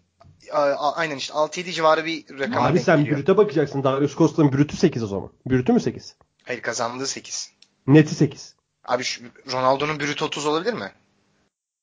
Aynen 0.51 1.15
işte 1.17 1.33
6-7 1.33 1.71
civarı 1.71 2.05
bir 2.05 2.39
rakam 2.39 2.63
Abi 2.63 2.79
sen 2.79 3.05
brüte 3.05 3.37
bakacaksın. 3.37 3.83
Darius 3.83 4.17
Costa'nın 4.17 4.51
brütü 4.51 4.77
8 4.77 5.03
o 5.03 5.07
zaman. 5.07 5.29
Brütü 5.45 5.73
mü 5.73 5.79
8? 5.79 6.15
Hayır 6.43 6.61
kazandığı 6.61 7.07
8. 7.07 7.51
Neti 7.87 8.15
8. 8.15 8.55
Abi 8.85 9.03
şu, 9.03 9.23
Ronaldo'nun 9.51 9.99
brüt 9.99 10.21
30 10.21 10.45
olabilir 10.45 10.73
mi? 10.73 10.91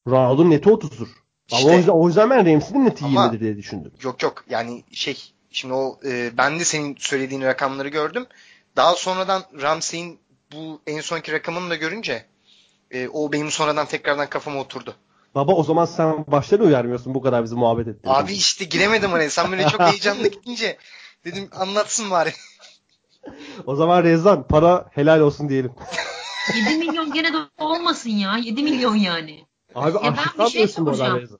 Ronaldo'nun 0.08 0.50
neti 0.50 0.68
30'dur. 0.68 1.08
Ama 1.52 1.60
İşte. 1.60 1.70
o 1.70 1.76
yüzden, 1.76 1.92
o 1.92 2.06
yüzden 2.06 2.30
ben 2.30 2.52
Ramsey'nin 2.54 2.84
neti 2.84 3.04
Ama- 3.04 3.26
20'dir 3.26 3.40
diye 3.40 3.56
düşündüm. 3.56 3.92
Yok 4.02 4.22
yok 4.22 4.44
yani 4.50 4.84
şey 4.92 5.32
şimdi 5.50 5.74
o 5.74 6.00
e, 6.04 6.30
ben 6.36 6.60
de 6.60 6.64
senin 6.64 6.96
söylediğin 6.98 7.42
rakamları 7.42 7.88
gördüm. 7.88 8.26
Daha 8.76 8.94
sonradan 8.94 9.42
Ramsey'in 9.62 10.18
bu 10.52 10.80
en 10.86 11.00
sonki 11.00 11.32
rakamını 11.32 11.70
da 11.70 11.76
görünce 11.76 12.26
e, 12.90 13.08
o 13.08 13.32
benim 13.32 13.50
sonradan 13.50 13.86
tekrardan 13.86 14.28
kafama 14.28 14.60
oturdu. 14.60 14.94
Baba 15.34 15.52
o 15.52 15.64
zaman 15.64 15.84
sen 15.84 16.24
baştan 16.28 16.60
uyarmıyorsun 16.60 17.14
bu 17.14 17.22
kadar 17.22 17.44
bizi 17.44 17.54
muhabbet 17.54 17.88
ettiğin. 17.88 18.14
Abi 18.14 18.32
işte 18.32 18.64
giremedim 18.64 19.12
oraya. 19.12 19.30
Sen 19.30 19.50
böyle 19.52 19.68
çok 19.68 19.80
heyecanlı 19.80 20.28
gidince 20.28 20.76
dedim 21.24 21.48
anlatsın 21.52 22.10
bari. 22.10 22.32
O 23.66 23.76
zaman 23.76 24.02
Rezan 24.04 24.46
para 24.46 24.86
helal 24.92 25.20
olsun 25.20 25.48
diyelim. 25.48 25.72
7 26.68 26.76
milyon 26.76 27.12
gene 27.12 27.32
de 27.32 27.36
olmasın 27.58 28.10
ya. 28.10 28.36
7 28.36 28.62
milyon 28.62 28.94
yani. 28.96 29.46
Abi 29.74 29.94
ben 30.02 30.12
açlık 30.12 30.38
bir 30.38 30.50
şey 30.50 30.68
soracağım. 30.68 31.20
Rezan. 31.20 31.38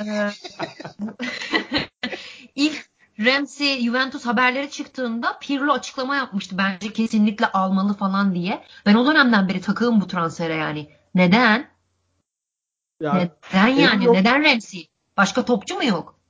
Ee, 0.00 0.30
ilk 2.54 2.90
Ramsey 3.24 3.80
Juventus 3.80 4.26
haberleri 4.26 4.70
çıktığında 4.70 5.38
Pirlo 5.40 5.72
açıklama 5.72 6.16
yapmıştı. 6.16 6.58
Bence 6.58 6.92
kesinlikle 6.92 7.46
almalı 7.46 7.94
falan 7.94 8.34
diye. 8.34 8.64
Ben 8.86 8.94
o 8.94 9.06
dönemden 9.06 9.48
beri 9.48 9.60
takığım 9.60 10.00
bu 10.00 10.06
transfere 10.06 10.54
yani. 10.54 10.90
Neden? 11.14 11.70
Ya, 13.00 13.30
Neden 13.54 13.68
yani? 13.68 14.04
yok. 14.04 14.14
Neden 14.14 14.44
Ramsey? 14.44 14.88
Başka 15.16 15.44
topçu 15.44 15.74
mu 15.74 15.84
yok? 15.84 16.20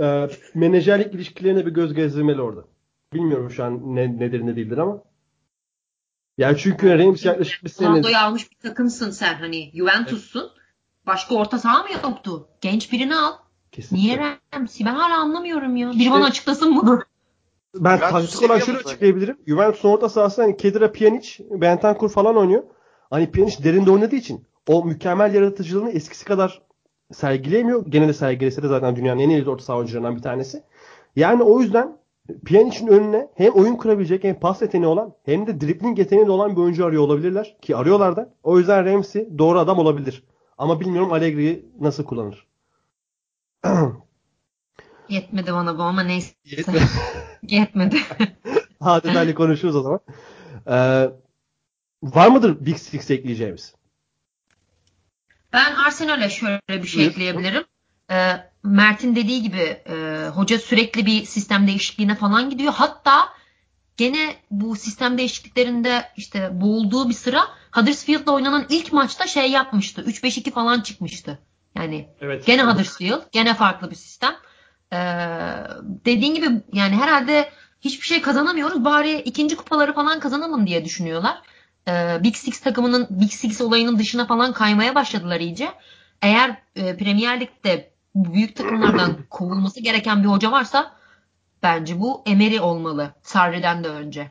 e, 0.00 0.28
menajerlik 0.54 1.14
ilişkilerine 1.14 1.66
bir 1.66 1.70
göz 1.70 1.94
gezdirmeli 1.94 2.42
orada. 2.42 2.64
Bilmiyorum 3.12 3.50
şu 3.50 3.64
an 3.64 3.96
ne, 3.96 4.18
nedir 4.18 4.46
ne 4.46 4.56
değildir 4.56 4.78
ama. 4.78 5.02
Yani 6.38 6.58
çünkü 6.58 6.98
Ramsey 6.98 7.30
yaklaşık 7.32 7.64
bir 7.64 7.68
sene 7.68 7.88
Ronaldo'yu 7.88 8.16
almış 8.18 8.50
bir 8.50 8.56
takımsın 8.68 9.10
sen 9.10 9.34
hani. 9.34 9.70
Juventus'sun. 9.74 10.50
Başka 11.06 11.34
orta 11.34 11.58
saha 11.58 11.82
mı 11.82 11.88
yoktu? 12.04 12.48
Genç 12.60 12.92
birini 12.92 13.16
al. 13.16 13.32
kesinlikle. 13.72 14.06
Niye 14.06 14.38
Ramsey? 14.54 14.86
Ben 14.86 14.94
hala 14.94 15.18
anlamıyorum 15.18 15.76
ya. 15.76 15.90
Biri 15.90 15.98
İşte- 15.98 16.10
bana 16.10 16.24
açıklasın 16.24 16.76
bunu. 16.76 17.02
Ben 17.74 17.98
taktik 18.00 18.42
olarak 18.42 18.64
şöyle 18.64 18.78
açıklayabilirim. 18.78 19.38
Juventus'un 19.46 19.88
orta 19.88 20.08
sahası 20.08 20.42
hani 20.42 20.56
Kedira 20.56 20.92
Pjanic, 20.92 21.44
Bentancur 21.50 22.08
falan 22.10 22.36
oynuyor. 22.36 22.62
Hani 23.10 23.30
Pjanic 23.30 23.64
derinde 23.64 23.90
oynadığı 23.90 24.16
için 24.16 24.46
o 24.70 24.84
mükemmel 24.84 25.34
yaratıcılığını 25.34 25.90
eskisi 25.90 26.24
kadar 26.24 26.62
sergileyemiyor. 27.12 27.86
Gene 27.86 28.08
de 28.08 28.12
sergilese 28.12 28.62
de 28.62 28.68
zaten 28.68 28.96
dünyanın 28.96 29.20
en 29.20 29.28
iyi 29.28 29.48
orta 29.48 29.64
saha 29.64 29.76
oyuncularından 29.76 30.16
bir 30.16 30.22
tanesi. 30.22 30.62
Yani 31.16 31.42
o 31.42 31.60
yüzden 31.60 31.96
Pjanic'in 32.44 32.86
önüne 32.86 33.28
hem 33.34 33.52
oyun 33.52 33.76
kurabilecek 33.76 34.24
hem 34.24 34.40
pas 34.40 34.62
yeteneği 34.62 34.88
olan 34.88 35.14
hem 35.24 35.46
de 35.46 35.60
dribbling 35.60 35.98
yeteneği 35.98 36.26
de 36.26 36.30
olan 36.30 36.56
bir 36.56 36.60
oyuncu 36.60 36.86
arıyor 36.86 37.02
olabilirler. 37.02 37.56
Ki 37.62 37.76
arıyorlar 37.76 38.16
da. 38.16 38.34
O 38.42 38.58
yüzden 38.58 38.84
Ramsey 38.84 39.38
doğru 39.38 39.58
adam 39.58 39.78
olabilir. 39.78 40.24
Ama 40.58 40.80
bilmiyorum 40.80 41.12
Allegri'yi 41.12 41.66
nasıl 41.80 42.04
kullanır. 42.04 42.46
Yetmedi 45.08 45.52
bana 45.52 45.78
bu 45.78 45.82
ama 45.82 46.02
neyse. 46.02 46.34
Yetmedi. 47.42 47.96
Daha 48.80 49.02
detaylı 49.04 49.34
konuşuruz 49.34 49.76
o 49.76 49.82
zaman. 49.82 50.00
Ee, 50.66 51.10
var 52.02 52.28
mıdır 52.28 52.66
Big 52.66 52.76
Six 52.76 53.10
ekleyeceğimiz? 53.10 53.79
Ben 55.52 55.74
Arsenal'e 55.74 56.30
şöyle 56.30 56.82
bir 56.82 56.86
şey 56.86 57.06
ekleyebilirim. 57.06 57.64
Ee, 58.10 58.36
Mert'in 58.62 59.16
dediği 59.16 59.42
gibi 59.42 59.82
e, 59.88 60.26
hoca 60.34 60.58
sürekli 60.58 61.06
bir 61.06 61.24
sistem 61.24 61.66
değişikliğine 61.66 62.14
falan 62.14 62.50
gidiyor. 62.50 62.72
Hatta 62.72 63.28
gene 63.96 64.36
bu 64.50 64.76
sistem 64.76 65.18
değişikliklerinde 65.18 66.08
işte 66.16 66.60
boğulduğu 66.60 67.08
bir 67.08 67.14
sıra 67.14 67.48
Huddersfield'la 67.72 68.32
oynanan 68.32 68.66
ilk 68.68 68.92
maçta 68.92 69.26
şey 69.26 69.50
yapmıştı. 69.50 70.02
3-5-2 70.02 70.50
falan 70.50 70.80
çıkmıştı. 70.80 71.38
Yani 71.74 72.08
Evet. 72.20 72.46
Gene 72.46 72.62
Huddersfield. 72.62 73.22
Gene 73.32 73.54
farklı 73.54 73.90
bir 73.90 73.96
sistem. 73.96 74.34
Ee, 74.92 74.96
dediğin 75.82 76.34
gibi 76.34 76.46
yani 76.72 76.96
herhalde 76.96 77.50
hiçbir 77.80 78.06
şey 78.06 78.22
kazanamıyoruz. 78.22 78.84
Bari 78.84 79.20
ikinci 79.20 79.56
kupaları 79.56 79.92
falan 79.92 80.20
kazanalım 80.20 80.66
diye 80.66 80.84
düşünüyorlar. 80.84 81.42
Ee, 81.88 82.18
Big 82.22 82.36
Six 82.36 82.60
takımının 82.60 83.06
Big 83.10 83.30
Six 83.30 83.60
olayının 83.60 83.98
dışına 83.98 84.26
falan 84.26 84.52
kaymaya 84.52 84.94
başladılar 84.94 85.40
iyice. 85.40 85.72
Eğer 86.22 86.62
e, 86.76 86.96
Premier 86.96 87.40
Lig'de 87.40 87.90
büyük 88.14 88.56
takımlardan 88.56 89.16
kovulması 89.30 89.80
gereken 89.80 90.22
bir 90.22 90.28
hoca 90.28 90.52
varsa 90.52 90.92
bence 91.62 92.00
bu 92.00 92.22
Emery 92.26 92.60
olmalı. 92.60 93.14
Sarri'den 93.22 93.84
de 93.84 93.88
önce. 93.88 94.30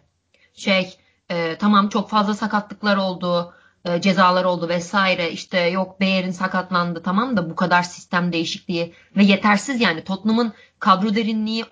Şey 0.53 0.97
e, 1.29 1.55
tamam 1.57 1.89
çok 1.89 2.09
fazla 2.09 2.33
sakatlıklar 2.33 2.97
oldu. 2.97 3.53
e, 3.85 4.01
cezalar 4.01 4.45
oldu 4.45 4.69
vesaire. 4.69 5.31
İşte 5.31 5.59
yok 5.59 6.01
Bayer'in 6.01 6.31
sakatlandı 6.31 7.03
tamam 7.03 7.37
da 7.37 7.49
bu 7.49 7.55
kadar 7.55 7.83
sistem 7.83 8.33
değişikliği 8.33 8.93
ve 9.17 9.23
yetersiz 9.23 9.81
yani. 9.81 10.03
Tottenham'ın 10.03 10.53
kadro 10.79 11.15
derinliği 11.15 11.65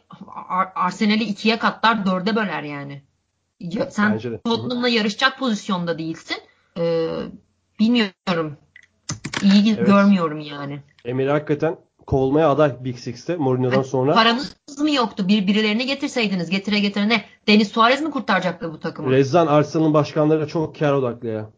Ar- 0.49 0.72
Arsenal'i 0.76 1.24
ikiye 1.24 1.60
katlar 1.60 2.06
dörde 2.06 2.36
böler 2.36 2.64
yani. 2.64 3.04
Ya, 3.60 3.92
sen 3.92 4.14
Bence. 4.14 4.42
Tottenham'la 4.46 4.88
yarışacak 4.90 5.40
pozisyonda 5.40 5.98
değilsin. 5.98 6.38
Ee, 6.78 7.08
bilmiyorum. 7.80 8.58
İyi 9.44 9.76
Evet. 9.78 9.88
görmüyorum 9.88 10.40
yani. 10.40 10.80
Emir 11.06 11.28
hakikaten 11.28 11.78
kovulmaya 12.08 12.50
aday 12.50 12.84
Big 12.84 12.98
Six'te 12.98 13.36
Mourinho'dan 13.36 13.82
sonra. 13.82 14.14
Paranız 14.14 14.56
mı 14.80 14.92
yoktu? 14.92 15.28
Bir 15.28 15.48
birilerini 15.48 15.86
getirseydiniz. 15.86 16.50
Getire 16.50 16.80
getire 16.80 17.10
ne? 17.10 17.24
Deniz 17.48 17.68
Suarez 17.68 18.02
mi 18.02 18.12
kurtaracaktı 18.12 18.72
bu 18.74 18.80
takımı? 18.80 19.12
Rezzan 19.12 19.48
Arsenal'ın 19.48 19.94
başkanları 19.94 20.48
çok 20.48 20.80
kar 20.80 20.94
odaklı 20.94 21.28
ya. 21.28 21.50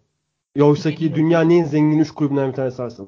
Yoksa 0.56 0.92
ki 0.92 1.16
dünyanın 1.16 1.50
en 1.50 1.64
zengin 1.64 2.00
3 2.00 2.12
kulübünden 2.12 2.50
bir 2.50 2.56
tanesi 2.56 2.84
Arsenal. 2.84 3.08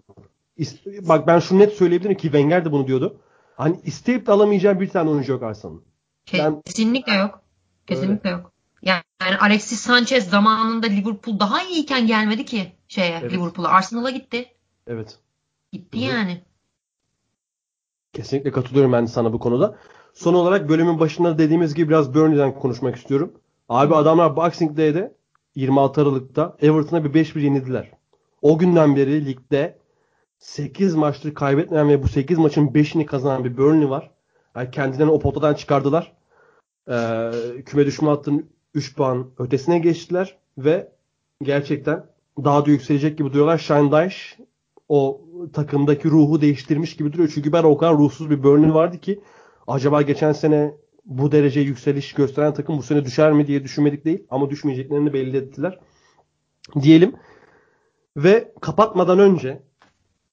İst- 0.57 1.07
Bak 1.09 1.27
ben 1.27 1.39
şunu 1.39 1.59
net 1.59 1.73
söyleyebilirim 1.73 2.17
ki 2.17 2.21
Wenger 2.23 2.65
de 2.65 2.71
bunu 2.71 2.87
diyordu. 2.87 3.19
Hani 3.55 3.79
isteyip 3.83 4.27
de 4.27 4.31
alamayacağım 4.31 4.79
bir 4.79 4.89
tane 4.89 5.09
oyuncu 5.09 5.31
yok 5.31 5.43
Arsenal'ın. 5.43 5.83
Ben- 6.33 6.61
Kesinlikle 6.61 7.13
yok. 7.13 7.41
Kesinlikle 7.87 8.29
yok. 8.29 8.51
Yani, 8.81 9.03
yani 9.21 9.37
Alexis 9.37 9.79
Sanchez 9.79 10.29
zamanında 10.29 10.87
Liverpool 10.87 11.39
daha 11.39 11.63
iyiyken 11.63 12.07
gelmedi 12.07 12.45
ki 12.45 12.71
şeye 12.87 13.19
Evet. 13.21 13.33
Liverpool'a. 13.33 13.69
Arsenal'a 13.69 14.09
gitti. 14.09 14.45
Evet. 14.87 15.19
Gitti 15.71 15.97
Hı 15.97 16.11
hı. 16.11 16.15
yani. 16.15 16.41
Kesinlikle 18.13 18.51
katılıyorum 18.51 18.93
ben 18.93 19.05
sana 19.05 19.33
bu 19.33 19.39
konuda. 19.39 19.77
Son 20.13 20.33
olarak 20.33 20.69
bölümün 20.69 20.99
başında 20.99 21.37
dediğimiz 21.37 21.73
gibi 21.73 21.89
biraz 21.89 22.13
Burnley'den 22.13 22.59
konuşmak 22.59 22.95
istiyorum. 22.95 23.33
Abi 23.69 23.95
adamlar 23.95 24.35
Boxing 24.35 24.77
Day'de 24.77 25.15
26 25.55 26.01
Aralık'ta 26.01 26.57
Everton'a 26.61 27.03
bir 27.03 27.25
5-1 27.25 27.39
yenildiler. 27.39 27.91
O 28.41 28.57
günden 28.57 28.95
beri 28.95 29.25
ligde 29.25 29.77
8 30.39 30.95
maçtır 30.95 31.33
kaybetmeyen 31.33 31.89
ve 31.89 32.03
bu 32.03 32.07
8 32.07 32.37
maçın 32.37 32.67
5'ini 32.67 33.05
kazanan 33.05 33.43
bir 33.43 33.57
Burnley 33.57 33.89
var. 33.89 34.11
Yani 34.55 34.71
kendilerini 34.71 35.11
o 35.11 35.19
potadan 35.19 35.53
çıkardılar. 35.53 36.13
Ee, 36.89 37.31
küme 37.65 37.85
düşme 37.85 38.09
hattının 38.09 38.49
3 38.73 38.95
puan 38.95 39.27
ötesine 39.39 39.79
geçtiler 39.79 40.37
ve 40.57 40.91
gerçekten 41.43 42.05
daha 42.43 42.65
da 42.65 42.69
yükselecek 42.69 43.17
gibi 43.17 43.29
duruyorlar. 43.29 43.57
Shine 43.57 43.91
Dyche 43.91 44.43
o 44.89 45.21
takımdaki 45.53 46.09
ruhu 46.09 46.41
değiştirmiş 46.41 46.95
gibi 46.95 47.13
duruyor. 47.13 47.31
Çünkü 47.33 47.53
ben 47.53 47.63
o 47.63 47.77
kadar 47.77 47.97
ruhsuz 47.97 48.29
bir 48.29 48.43
Burnley 48.43 48.73
vardı 48.73 48.97
ki 48.97 49.21
acaba 49.67 50.01
geçen 50.01 50.31
sene 50.31 50.73
bu 51.05 51.31
derece 51.31 51.59
yükseliş 51.59 52.13
gösteren 52.13 52.53
takım 52.53 52.77
bu 52.77 52.83
sene 52.83 53.05
düşer 53.05 53.31
mi 53.31 53.47
diye 53.47 53.63
düşünmedik 53.63 54.05
değil. 54.05 54.27
Ama 54.29 54.49
düşmeyeceklerini 54.49 55.13
belli 55.13 55.37
ettiler. 55.37 55.79
Diyelim. 56.81 57.15
Ve 58.17 58.53
kapatmadan 58.61 59.19
önce 59.19 59.63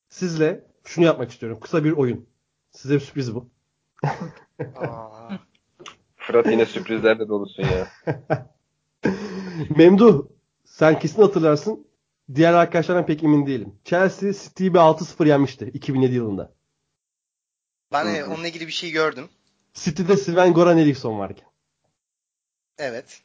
sizle 0.09 0.65
şunu 0.85 1.05
yapmak 1.05 1.31
istiyorum. 1.31 1.59
Kısa 1.60 1.85
bir 1.85 1.93
oyun. 1.93 2.27
Size 2.70 2.94
bir 2.94 3.01
sürpriz 3.01 3.35
bu. 3.35 3.48
Fırat 6.29 6.47
yine 6.47 6.67
sürprizlerle 6.67 7.29
dolusun 7.29 7.63
ya. 7.63 7.89
Memduh 9.77 10.27
sen 10.65 10.99
kesin 10.99 11.23
hatırlarsın. 11.23 11.87
Diğer 12.35 12.53
arkadaşlardan 12.53 13.07
pek 13.07 13.25
emin 13.25 13.47
değilim. 13.47 13.75
Chelsea 13.85 14.33
City'yi 14.33 14.75
bir 14.75 14.79
6-0 14.79 15.29
yenmişti 15.29 15.71
2007 15.75 16.15
yılında. 16.15 16.53
ben 17.93 18.05
Hı 18.05 18.09
e, 18.09 18.25
onunla 18.25 18.49
ilgili 18.49 18.67
bir 18.67 18.73
şey 18.73 18.91
gördüm. 18.91 19.29
City'de 19.75 20.17
Sven 20.17 20.53
Goran 20.53 20.79
Eriksson 20.79 21.19
varken. 21.19 21.49
Evet. 22.79 23.23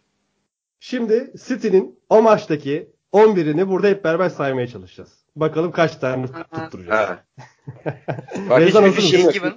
Şimdi 0.79 1.33
City'nin 1.47 1.99
o 2.09 2.21
maçtaki 2.21 2.91
11'ini 3.13 3.69
burada 3.69 3.87
hep 3.87 4.03
beraber 4.03 4.29
saymaya 4.29 4.67
çalışacağız. 4.67 5.25
Bakalım 5.35 5.71
kaç 5.71 5.95
tane 5.95 6.27
tutturacağız. 6.27 7.09
Bak 8.49 8.61
hiçbir 8.61 9.01
Şey 9.01 9.31
gibi. 9.31 9.53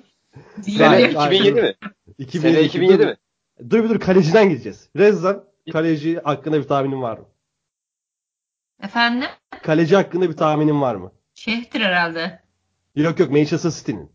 Sene 0.62 0.86
Hayır, 0.86 1.10
2007 1.10 1.62
mi? 1.62 1.74
2007, 2.18 2.54
Sene 2.56 2.66
2007 2.66 2.98
dur, 2.98 3.06
mi? 3.06 3.16
Dur 3.70 3.84
bir 3.84 3.88
dur 3.88 4.00
kaleciden 4.00 4.48
gideceğiz. 4.48 4.88
Rezzan 4.96 5.44
kaleci 5.72 6.20
hakkında 6.24 6.58
bir 6.58 6.68
tahminin 6.68 7.02
var 7.02 7.18
mı? 7.18 7.26
Efendim? 8.82 9.28
Kaleci 9.62 9.96
hakkında 9.96 10.30
bir 10.30 10.36
tahminin 10.36 10.80
var 10.80 10.94
mı? 10.94 11.12
Şehtir 11.34 11.80
herhalde. 11.80 12.42
Yok 12.94 13.20
yok 13.20 13.30
Manchester 13.30 13.70
City'nin. 13.70 14.10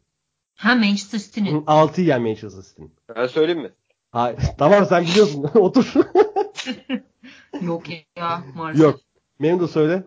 Ha 0.56 0.76
Manchester 0.76 1.20
City'nin. 1.20 1.62
6'yı 1.62 2.08
yen 2.08 2.22
Manchester 2.22 2.62
City'nin. 2.62 2.96
Ben 3.16 3.28
söyleyeyim 3.28 3.62
mi? 3.62 3.72
Hayır. 4.12 4.40
tamam 4.58 4.86
sen 4.86 5.04
biliyorsun. 5.04 5.44
Otur. 5.56 5.94
Yok 7.62 7.84
ya 8.18 8.44
maalesef. 8.56 8.84
yok. 8.84 9.00
Benim 9.42 9.60
de 9.60 9.68
söyle. 9.68 10.04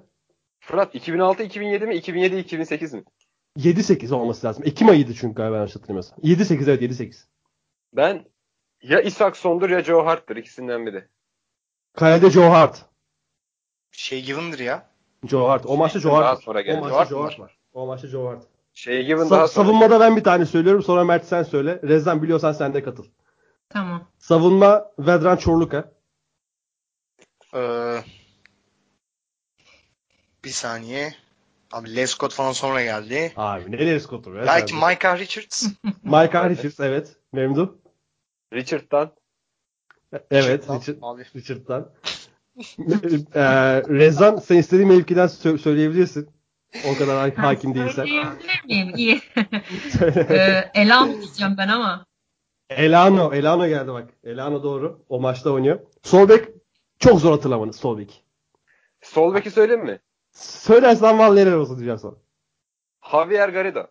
Fırat 0.60 0.94
2006 0.94 1.42
2007 1.42 1.86
mi? 1.86 1.94
2007 1.94 2.36
2008 2.36 2.94
mi? 2.94 3.04
7-8 3.58 4.14
olması 4.14 4.46
lazım. 4.46 4.64
Ekim 4.66 4.88
ayıydı 4.88 5.14
çünkü 5.14 5.34
galiba 5.34 5.56
yanlış 5.56 5.76
hatırlamıyorsam. 5.76 6.18
7-8 6.18 6.70
evet 6.70 6.82
7-8. 6.82 7.24
Ben 7.92 8.24
ya 8.88 9.00
Isakson'dur 9.00 9.70
ya 9.70 9.84
Joe 9.84 10.04
Hart'tır 10.06 10.36
ikisinden 10.36 10.86
biri. 10.86 11.08
Kalede 11.96 12.30
Joe 12.30 12.48
Hart. 12.50 12.82
Şey 13.92 14.22
given'dır 14.24 14.58
ya. 14.58 14.90
Joe 15.26 15.48
Hart. 15.48 15.66
O 15.66 15.76
maçta 15.76 15.98
Joe 16.00 16.12
Daha 16.20 16.30
Hart. 16.30 16.42
sonra 16.42 16.58
var. 16.58 16.64
geldi. 16.64 16.80
O 16.80 16.88
Joe 16.88 16.88
maçta 16.88 16.98
Hart 17.00 17.08
Joe 17.10 17.18
mı 17.22 17.24
Hart 17.28 17.40
var. 17.40 17.58
O 17.72 17.86
maçta 17.86 18.08
Joe 18.08 18.28
Hart. 18.28 18.42
Şey 18.72 19.06
Given 19.06 19.24
Sa- 19.26 19.30
daha 19.30 19.48
sonra. 19.48 19.64
savunmada 19.66 20.00
ben 20.00 20.16
bir 20.16 20.24
tane 20.24 20.46
söylüyorum. 20.46 20.82
Sonra 20.82 21.04
Mert 21.04 21.24
sen 21.26 21.42
söyle. 21.42 21.80
Rezan 21.82 22.22
biliyorsan 22.22 22.52
sen 22.52 22.74
de 22.74 22.82
katıl. 22.82 23.04
Tamam. 23.68 24.08
Savunma 24.18 24.90
Vedran 24.98 25.36
Çorluka. 25.36 25.92
Ee, 27.54 27.96
bir 30.44 30.50
saniye. 30.50 31.14
Abi 31.72 31.96
Lescott 31.96 32.32
falan 32.32 32.52
sonra 32.52 32.82
geldi. 32.82 33.32
Abi 33.36 33.72
neler 33.72 33.98
skotu 33.98 34.34
be. 34.34 34.46
Belki. 34.46 34.74
Micah 34.74 35.18
Richards. 35.18 35.66
Michael 36.02 36.50
Richards 36.50 36.80
evet. 36.80 37.16
Memduh. 37.32 37.68
Richard'dan. 38.54 39.12
Evet. 40.30 40.70
Lan, 40.70 40.80
Richard. 40.80 41.34
Richard'dan. 41.36 41.90
Eee 42.78 43.82
Rezan 43.98 44.36
sen 44.36 44.56
istediğin 44.56 44.88
mevkiden 44.88 45.26
sö- 45.26 45.58
söyleyebilirsin. 45.58 46.28
O 46.94 46.98
kadar 46.98 47.30
ha- 47.36 47.42
hakim 47.48 47.74
değilsen. 47.74 48.04
Söyleyebilir 48.04 48.64
miyim? 48.64 48.92
İyi. 48.96 49.20
Ee, 50.30 50.70
Elan 50.74 51.12
diyeceğim 51.12 51.54
ben 51.58 51.68
ama. 51.68 52.06
Elano. 52.70 53.32
Elano 53.34 53.66
geldi 53.68 53.92
bak. 53.92 54.08
Elano 54.24 54.62
doğru. 54.62 55.04
O 55.08 55.20
maçta 55.20 55.50
oynuyor. 55.50 55.80
Solbek 56.02 56.48
çok 56.98 57.20
zor 57.20 57.30
hatırlamanız 57.30 57.76
Solbek. 57.76 58.24
Sol 59.02 59.34
beki 59.34 59.50
söyleyeyim 59.50 59.84
mi? 59.84 60.00
Söylersen 60.32 61.18
vallahi 61.18 61.40
helal 61.40 61.52
olsun 61.52 61.76
diyeceğim 61.76 61.98
sana. 61.98 62.14
Javier 63.12 63.48
Garrido. 63.48 63.86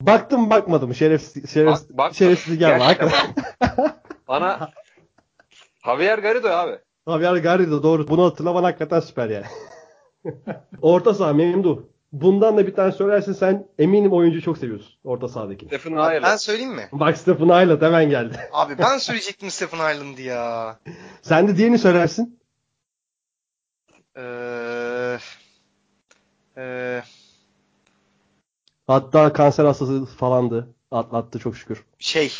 Baktım 0.00 0.50
bakmadım. 0.50 0.94
Şerefsiz, 0.94 1.50
şerefsiz, 1.50 1.88
Bak- 1.90 1.98
bak- 1.98 2.14
şerefsiz 2.14 2.58
gelme. 2.58 2.78
Gerçekten. 2.78 3.10
Bana 4.28 4.70
Javier 5.84 6.18
Garrido 6.18 6.48
abi. 6.48 6.78
Javier 7.08 7.36
Garrido 7.36 7.82
doğru. 7.82 8.08
Bunu 8.08 8.24
hatırlaman 8.24 8.64
hakikaten 8.64 9.00
süper 9.00 9.28
yani. 9.30 9.46
Orta 10.82 11.14
saha 11.14 11.32
Memduh. 11.32 11.78
Bundan 12.12 12.56
da 12.56 12.66
bir 12.66 12.74
tane 12.74 12.92
söylersin 12.92 13.32
sen 13.32 13.68
eminim 13.78 14.12
oyuncuyu 14.12 14.42
çok 14.42 14.58
seviyorsun. 14.58 14.94
Orta 15.04 15.28
sahadaki. 15.28 15.66
Stephen 15.66 15.96
Ayer'la. 15.96 16.26
ben 16.26 16.36
söyleyeyim 16.36 16.72
mi? 16.74 16.88
Bak 16.92 17.18
Stephen 17.18 17.48
Ayla 17.48 17.80
hemen 17.80 18.10
geldi. 18.10 18.40
Abi 18.52 18.78
ben 18.78 18.98
söyleyecektim 18.98 19.50
Stephen 19.50 19.94
Island 19.94 20.18
ya. 20.18 20.78
Sen 21.22 21.48
de 21.48 21.56
diğerini 21.56 21.78
söylersin. 21.78 22.38
Ee, 24.16 25.18
ee, 26.56 27.02
Hatta 28.86 29.32
kanser 29.32 29.64
hastası 29.64 30.06
falandı. 30.06 30.74
Atlattı 30.90 31.38
çok 31.38 31.56
şükür. 31.56 31.84
şey 31.98 32.32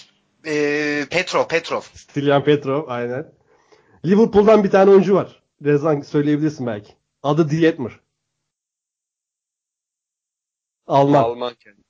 ee, 0.47 1.05
Petrov 1.11 1.45
Petrov. 1.49 1.81
Stilian 1.81 2.45
Petrov 2.45 2.89
aynen. 2.89 3.33
Liverpool'dan 4.05 4.65
bir 4.65 4.71
tane 4.71 4.91
oyuncu 4.91 5.15
var. 5.15 5.43
Rezan 5.65 6.01
söyleyebilirsin 6.01 6.67
belki. 6.67 6.93
Adı 7.23 7.51
Dietmar. 7.51 8.01
Alman. 10.87 11.23
Alman 11.23 11.55
kendi. 11.55 11.81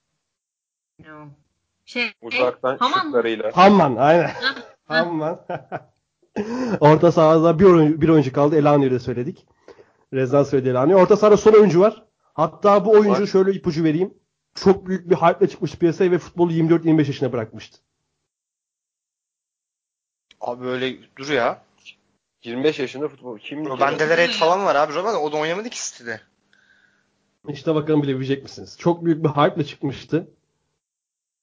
No. 0.99 1.29
Şey, 1.85 2.13
Uzaktan 2.23 2.79
Haman 2.79 3.03
şutlarıyla. 3.03 3.51
Hamman 3.55 3.97
aynen. 3.97 4.31
Hamman. 4.85 5.47
Orta 6.81 7.13
sahada 7.13 7.59
bir 7.59 7.65
oyuncu, 7.65 8.01
bir 8.01 8.09
oyuncu 8.09 8.33
kaldı. 8.33 8.57
Elano'yu 8.57 8.91
da 8.91 8.99
söyledik. 8.99 9.47
Rezan 10.13 10.43
söyledi 10.43 10.69
Elano'yu. 10.69 10.97
Orta 10.97 11.17
sahada 11.17 11.37
son 11.37 11.53
oyuncu 11.53 11.81
var. 11.81 12.05
Hatta 12.35 12.85
bu 12.85 12.91
oyuncu 12.91 13.23
Var. 13.23 13.27
şöyle 13.27 13.53
ipucu 13.53 13.85
vereyim. 13.85 14.15
Çok 14.55 14.87
büyük 14.87 15.11
bir 15.11 15.15
hype'le 15.17 15.49
çıkmış 15.49 15.77
piyasaya 15.77 16.11
ve 16.11 16.19
futbolu 16.19 16.53
24-25 16.53 16.99
yaşına 16.99 17.33
bırakmıştı. 17.33 17.79
Abi 20.41 20.65
böyle 20.65 20.97
dur 21.17 21.29
ya. 21.31 21.63
25 22.45 22.79
yaşında 22.79 23.09
futbol. 23.09 23.39
Kim? 23.39 23.65
Bendeler 23.81 24.19
et 24.19 24.31
falan 24.31 24.65
var 24.65 24.75
abi. 24.75 24.95
Robben 24.95 25.15
o 25.15 25.33
da 25.33 25.37
oynamadı 25.37 25.71
ki 25.71 25.79
City'de. 25.83 26.21
İşte 27.49 27.75
bakalım 27.75 28.03
bilebilecek 28.03 28.43
misiniz? 28.43 28.77
Çok 28.79 29.05
büyük 29.05 29.25
bir 29.25 29.29
hype'le 29.29 29.65
çıkmıştı. 29.65 30.31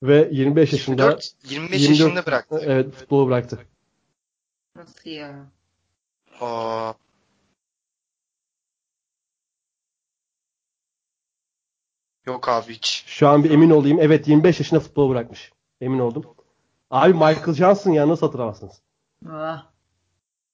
Ve 0.03 0.29
25 0.31 0.73
yaşında 0.73 1.03
24, 1.03 1.31
25 1.43 1.89
yaşında 1.89 2.25
bıraktı. 2.25 2.61
Evet 2.63 2.93
futbolu 2.93 3.27
bıraktı. 3.27 3.59
Nasıl 4.75 5.09
ya? 5.09 5.45
Aa, 6.41 6.93
Yok 12.25 12.49
abi 12.49 12.73
hiç. 12.73 13.03
Şu 13.07 13.27
an 13.27 13.43
bir 13.43 13.51
emin 13.51 13.69
olayım. 13.69 13.99
Evet 14.01 14.27
25 14.27 14.59
yaşında 14.59 14.79
futbol 14.79 15.09
bırakmış. 15.09 15.51
Emin 15.81 15.99
oldum. 15.99 16.25
Abi 16.93 17.13
Michael 17.13 17.53
Johnson 17.53 17.91
ya 17.91 18.07
nasıl 18.09 18.25
hatırlamazsınız? 18.27 18.81
Ah. 19.29 19.71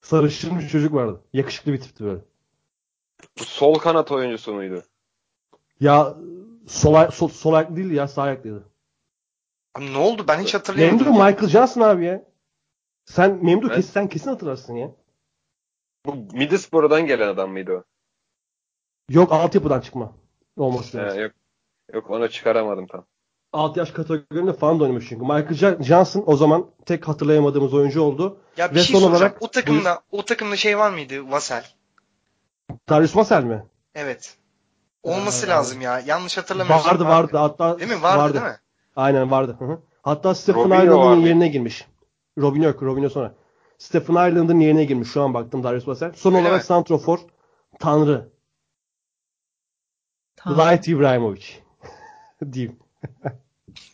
Sarışın 0.02 0.60
bir 0.60 0.68
çocuk 0.68 0.94
vardı. 0.94 1.22
Yakışıklı 1.34 1.74
bir 1.74 1.82
tipti 1.82 2.03
böyle. 2.03 2.22
Sol 3.36 3.76
kanat 3.76 4.11
oyuncusu 4.11 4.53
muydu? 4.53 4.84
Ya 5.80 6.16
sol, 6.68 6.94
ay- 6.94 7.11
sol, 7.11 7.28
sol 7.28 7.53
ayak 7.53 7.76
değil 7.76 7.91
ya 7.91 8.07
sağ 8.07 8.22
ayaklıydı. 8.22 8.70
Abi 9.76 9.94
ne 9.94 9.98
oldu 9.98 10.26
ben 10.28 10.40
hiç 10.40 10.53
Memdu 10.53 10.57
hatırlayamadım. 10.57 11.14
Michael 11.14 11.48
Johnson 11.48 11.82
abi 11.82 12.06
ya. 12.06 12.24
Sen 13.06 13.45
Memdu 13.45 13.70
Ben- 13.70 13.76
kes, 13.76 13.90
sen 13.90 14.07
kesin 14.10 14.30
hatırlarsın 14.30 14.76
ya. 14.76 14.91
Bu 16.06 16.16
Middlesbrough'dan 16.16 17.06
gelen 17.06 17.28
adam 17.28 17.52
mıydı 17.52 17.72
o? 17.74 17.84
Yok 19.10 19.32
altyapıdan 19.32 19.82
çıkma. 19.82 20.16
Olması 20.57 20.99
He, 20.99 21.03
lazım. 21.03 21.22
yok. 21.22 21.32
Yok 21.94 22.10
onu 22.10 22.30
çıkaramadım 22.30 22.88
tam. 22.88 23.06
Alt 23.54 23.78
yaş 23.78 23.92
kategorilerinde 23.92 24.54
falan 24.54 24.80
da 24.80 24.84
oynamış 24.84 25.06
çünkü. 25.10 25.22
Michael 25.22 25.50
Jo- 25.50 25.84
Johnson 25.84 26.24
o 26.26 26.36
zaman 26.38 26.66
tek 26.86 27.08
hatırlayamadığımız 27.08 27.74
oyuncu 27.74 28.02
oldu. 28.02 28.38
Ya 28.58 28.72
bir 28.72 28.76
Ve 28.76 28.80
şey 28.80 28.96
son 28.96 29.00
soracağım. 29.08 29.32
olarak- 29.32 29.42
o 29.44 29.48
takımda 29.52 30.02
o 30.12 30.26
takımda 30.26 30.56
şey 30.56 30.78
var 30.78 30.92
mıydı? 30.92 31.32
Vassel. 31.32 31.66
Darius 32.90 33.16
Vassell 33.16 33.44
mi? 33.44 33.64
Evet. 33.96 34.38
Olması 35.04 35.46
Ee, 35.46 35.50
lazım 35.50 35.82
ya. 35.82 36.00
Yanlış 36.00 36.38
hatırlamıyorsam. 36.38 36.92
Vardı 36.92 37.06
vardı 37.06 37.38
hatta. 37.38 37.80
Değil 37.80 37.92
mi? 37.92 38.02
Vardı, 38.02 38.34
değil 38.34 38.46
mi? 38.46 38.58
Aynen 38.96 39.32
vardı. 39.32 39.56
Hı 39.60 39.66
hı. 39.66 39.80
Hatta 40.02 40.36
Stephen 40.36 40.62
Ireland'ın 40.70 40.98
vardı. 40.98 41.20
yerine 41.28 41.48
girmiş. 41.48 41.88
Robinho 42.38 42.66
yok. 42.68 42.84
Robinho 42.84 43.10
sonra. 43.10 43.34
Stephen 43.78 44.14
Ireland'ın 44.14 44.60
yerine 44.60 44.84
girmiş. 44.86 45.10
Şu 45.12 45.22
an 45.22 45.34
baktım 45.34 45.64
Darius 45.64 45.88
Vassell. 45.88 46.14
Son 46.14 46.34
Öyle 46.34 46.42
olarak 46.48 46.62
mi? 46.62 46.66
Santrofor. 46.66 47.20
Tanrı. 47.80 48.30
Tamam. 50.36 50.60
Light 50.74 50.88
Ibrahimovic. 50.88 51.44
Diyeyim. 52.54 52.80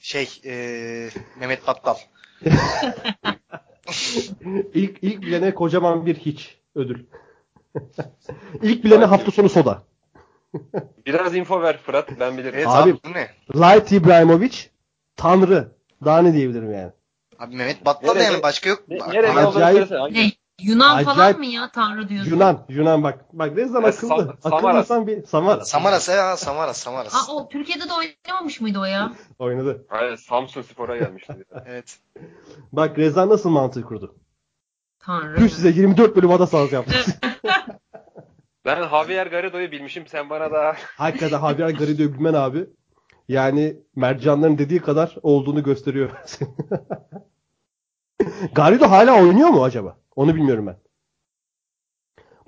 Şey, 0.01 0.29
eee 0.43 1.09
Mehmet 1.39 1.67
Battal. 1.67 1.95
İlk, 4.73 5.03
ilk 5.03 5.21
bilene 5.21 5.53
kocaman 5.53 6.05
bir 6.05 6.15
hiç 6.15 6.57
ödül. 6.75 7.05
ilk 8.61 8.83
bilene 8.83 9.05
hafta 9.05 9.31
sonu 9.31 9.49
soda. 9.49 9.83
Biraz 11.05 11.35
info 11.35 11.61
ver 11.61 11.77
Fırat 11.77 12.19
ben 12.19 12.37
bilirim. 12.37 12.53
Evet 12.55 12.67
Abi- 12.67 12.99
ne? 13.13 13.29
Light 13.55 13.91
Ibrahimovic. 13.91 14.55
Tanrı. 15.15 15.71
Daha 16.05 16.21
ne 16.21 16.33
diyebilirim 16.33 16.73
yani. 16.73 16.91
Abi 17.39 17.55
Mehmet 17.55 17.85
Battal 17.85 18.15
da 18.15 18.23
yani 18.23 18.43
başka 18.43 18.69
yok. 18.69 18.83
Ne, 18.87 18.97
nerede 18.97 19.27
Acayip- 19.27 20.35
Ne, 20.59 20.65
Yunan 20.71 20.97
Acayip- 20.97 21.05
falan 21.05 21.37
mı 21.37 21.45
ya 21.45 21.71
Tanrı 21.71 22.09
diyorsun? 22.09 22.31
Yunan. 22.31 22.65
Yunan 22.69 23.03
bak. 23.03 23.25
Bak 23.33 23.57
Rezan 23.57 23.81
Ha, 23.81 23.87
akıllı. 23.87 24.09
Sam- 24.09 24.19
akıllı 24.29 24.49
Samaras. 24.59 24.85
insan 24.85 25.07
bir 25.07 25.23
Samaras. 25.25 25.69
Samaras 25.69 26.09
ya 26.09 26.37
Samaras 26.37 26.77
Samaras. 26.77 27.15
Aa, 27.15 27.33
o 27.33 27.49
Türkiye'de 27.49 27.89
de 27.89 27.93
oynamamış 27.93 28.61
mıydı 28.61 28.79
o 28.79 28.85
ya? 28.85 29.11
Oynadı. 29.39 29.85
Hayır, 29.89 30.17
Samsun 30.17 30.61
Spor'a 30.61 30.97
gelmişti. 30.97 31.33
Evet. 31.65 31.99
Bak 32.71 32.97
Rezan 32.97 33.29
nasıl 33.29 33.49
mantığı 33.49 33.81
kurdu. 33.83 34.15
Tanrı. 34.99 35.35
Tüh 35.35 35.49
size 35.49 35.69
24 35.69 36.15
bölüm 36.15 36.31
ada 36.31 36.47
sahası 36.47 36.75
yaptı. 36.75 36.93
ben 38.65 38.87
Javier 38.89 39.27
Garrido'yu 39.27 39.71
bilmişim 39.71 40.07
sen 40.07 40.29
bana 40.29 40.51
daha 40.51 40.73
Hakikaten 40.97 41.39
Javier 41.39 41.69
Garrido'yu 41.69 42.13
bilmen 42.13 42.33
abi. 42.33 42.65
Yani 43.27 43.77
Mercanların 43.95 44.57
dediği 44.57 44.79
kadar 44.81 45.15
olduğunu 45.23 45.63
gösteriyor. 45.63 46.09
Garrido 48.55 48.89
hala 48.91 49.21
oynuyor 49.21 49.49
mu 49.49 49.63
acaba? 49.63 49.97
Onu 50.15 50.35
bilmiyorum 50.35 50.67
ben. 50.67 50.77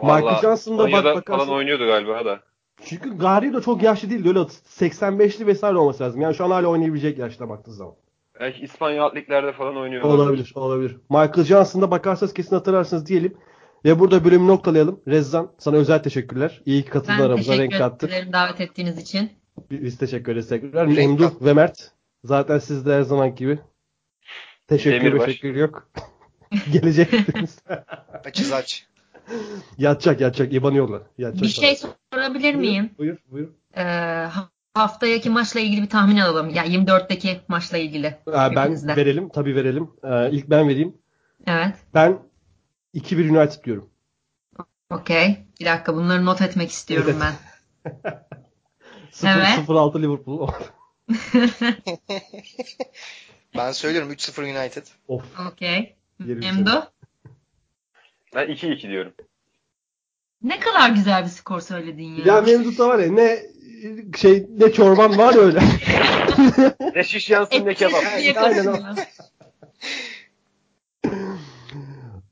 Michael 0.01 0.23
Vallahi 0.23 0.41
Johnson'da 0.41 0.91
bak 0.91 1.03
bakarsın. 1.05 1.21
falan 1.43 1.49
oynuyordu 1.49 1.85
galiba 1.87 2.25
da. 2.25 2.39
Çünkü 2.81 3.17
Garrido 3.17 3.61
çok 3.61 3.83
yaşlı 3.83 4.09
değil. 4.09 4.27
Öyle 4.27 4.39
85'li 4.39 5.47
vesaire 5.47 5.77
olması 5.77 6.03
lazım. 6.03 6.21
Yani 6.21 6.35
şu 6.35 6.45
an 6.45 6.51
hala 6.51 6.67
oynayabilecek 6.67 7.17
yaşta 7.17 7.49
baktığı 7.49 7.73
zaman. 7.73 7.95
Belki 8.39 8.61
İspanya 8.61 9.03
alt 9.03 9.15
liglerde 9.15 9.51
falan 9.53 9.77
oynuyor. 9.77 10.03
Olabilir, 10.03 10.51
olabilir. 10.55 10.97
Michael 11.09 11.43
Johnson'da 11.43 11.91
bakarsanız 11.91 12.33
kesin 12.33 12.55
hatırlarsınız 12.55 13.05
diyelim. 13.05 13.37
Ve 13.85 13.99
burada 13.99 14.25
bölümü 14.25 14.47
noktalayalım. 14.47 14.99
Rezzan 15.07 15.51
sana 15.57 15.77
özel 15.77 16.03
teşekkürler. 16.03 16.61
İyi 16.65 16.83
ki 16.83 16.89
katıldın 16.89 17.19
Ben 17.19 17.23
aramıza 17.23 17.51
renk 17.51 17.59
teşekkür 17.59 17.77
kattık. 17.77 18.09
ederim 18.09 18.33
davet 18.33 18.61
ettiğiniz 18.61 18.97
için. 19.01 19.31
Biz 19.71 19.97
teşekkür 19.97 20.31
ederiz 20.31 20.49
tekrar. 20.49 20.85
Memduh 20.85 21.31
ve 21.41 21.53
Mert. 21.53 21.91
Zaten 22.23 22.59
siz 22.59 22.85
de 22.85 22.93
her 22.93 23.01
zaman 23.01 23.35
gibi. 23.35 23.59
Teşekkür 24.67 25.05
Demirbaş. 25.05 25.25
teşekkür 25.25 25.55
yok. 25.55 25.89
Geleceksiniz. 26.71 27.59
Açız 28.25 28.51
aç. 28.51 28.85
yatacak 29.77 30.21
yatacak. 30.21 30.53
İban 30.53 30.71
yolla. 30.71 31.01
Yatacak 31.17 31.43
Bir 31.43 31.47
şey 31.49 31.75
sana. 31.75 31.91
sorabilir 32.13 32.55
miyim? 32.55 32.89
Buyur 32.97 33.17
buyur. 33.31 33.49
Ee, 33.77 33.81
ha- 34.31 34.49
haftaki 34.73 35.29
maçla 35.29 35.59
ilgili 35.59 35.81
bir 35.81 35.89
tahmin 35.89 36.17
alalım. 36.17 36.49
Ya 36.49 36.65
24'teki 36.65 37.39
maçla 37.47 37.77
ilgili. 37.77 38.07
Aa, 38.27 38.55
ben 38.55 38.61
Hepinizden. 38.61 38.95
verelim. 38.97 39.29
Tabii 39.29 39.55
verelim. 39.55 39.91
Ee, 40.03 40.31
ilk 40.31 40.49
ben 40.49 40.69
vereyim. 40.69 40.97
Evet. 41.47 41.75
Ben 41.93 42.19
2-1 42.95 43.37
United 43.39 43.63
diyorum. 43.63 43.89
Okey. 44.89 45.37
Bir 45.59 45.65
dakika 45.65 45.95
bunları 45.95 46.25
not 46.25 46.41
etmek 46.41 46.71
istiyorum 46.71 47.21
Evet. 47.21 47.33
ben. 47.85 48.03
0 49.11 49.27
Evet. 49.29 49.47
0-6 49.47 50.01
Liverpool. 50.01 50.47
Ben 53.57 53.71
söylüyorum 53.71 54.11
3-0 54.11 54.61
United. 54.61 54.83
of. 55.07 55.23
Okey. 55.51 55.95
Emdo. 56.19 56.83
Ben 58.35 58.47
2-2 58.47 58.81
diyorum. 58.89 59.13
Ne 60.43 60.59
kadar 60.59 60.89
güzel 60.89 61.23
bir 61.23 61.29
skor 61.29 61.59
söyledin 61.59 62.03
ya. 62.03 62.25
Ya 62.25 62.41
Memduh'ta 62.41 62.87
var 62.87 62.99
ya 62.99 63.11
ne 63.11 63.39
şey 64.17 64.47
ne 64.57 64.71
çorban 64.73 65.17
var 65.17 65.35
öyle. 65.35 65.59
Ne 66.95 67.03
şiş 67.03 67.29
yansın 67.29 67.65
ne 67.65 67.73
kebap. 67.73 68.03
Aynen 68.37 68.65
o. 68.65 68.77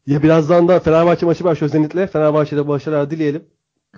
ya 0.08 0.24
birazdan 0.24 0.68
da 0.68 0.80
Fenerbahçe 0.80 1.26
maçı 1.26 1.44
başlıyor 1.44 1.72
Zenit'le. 1.72 2.12
Fenerbahçe'de 2.12 2.68
başarılar 2.68 3.10
dileyelim. 3.12 3.46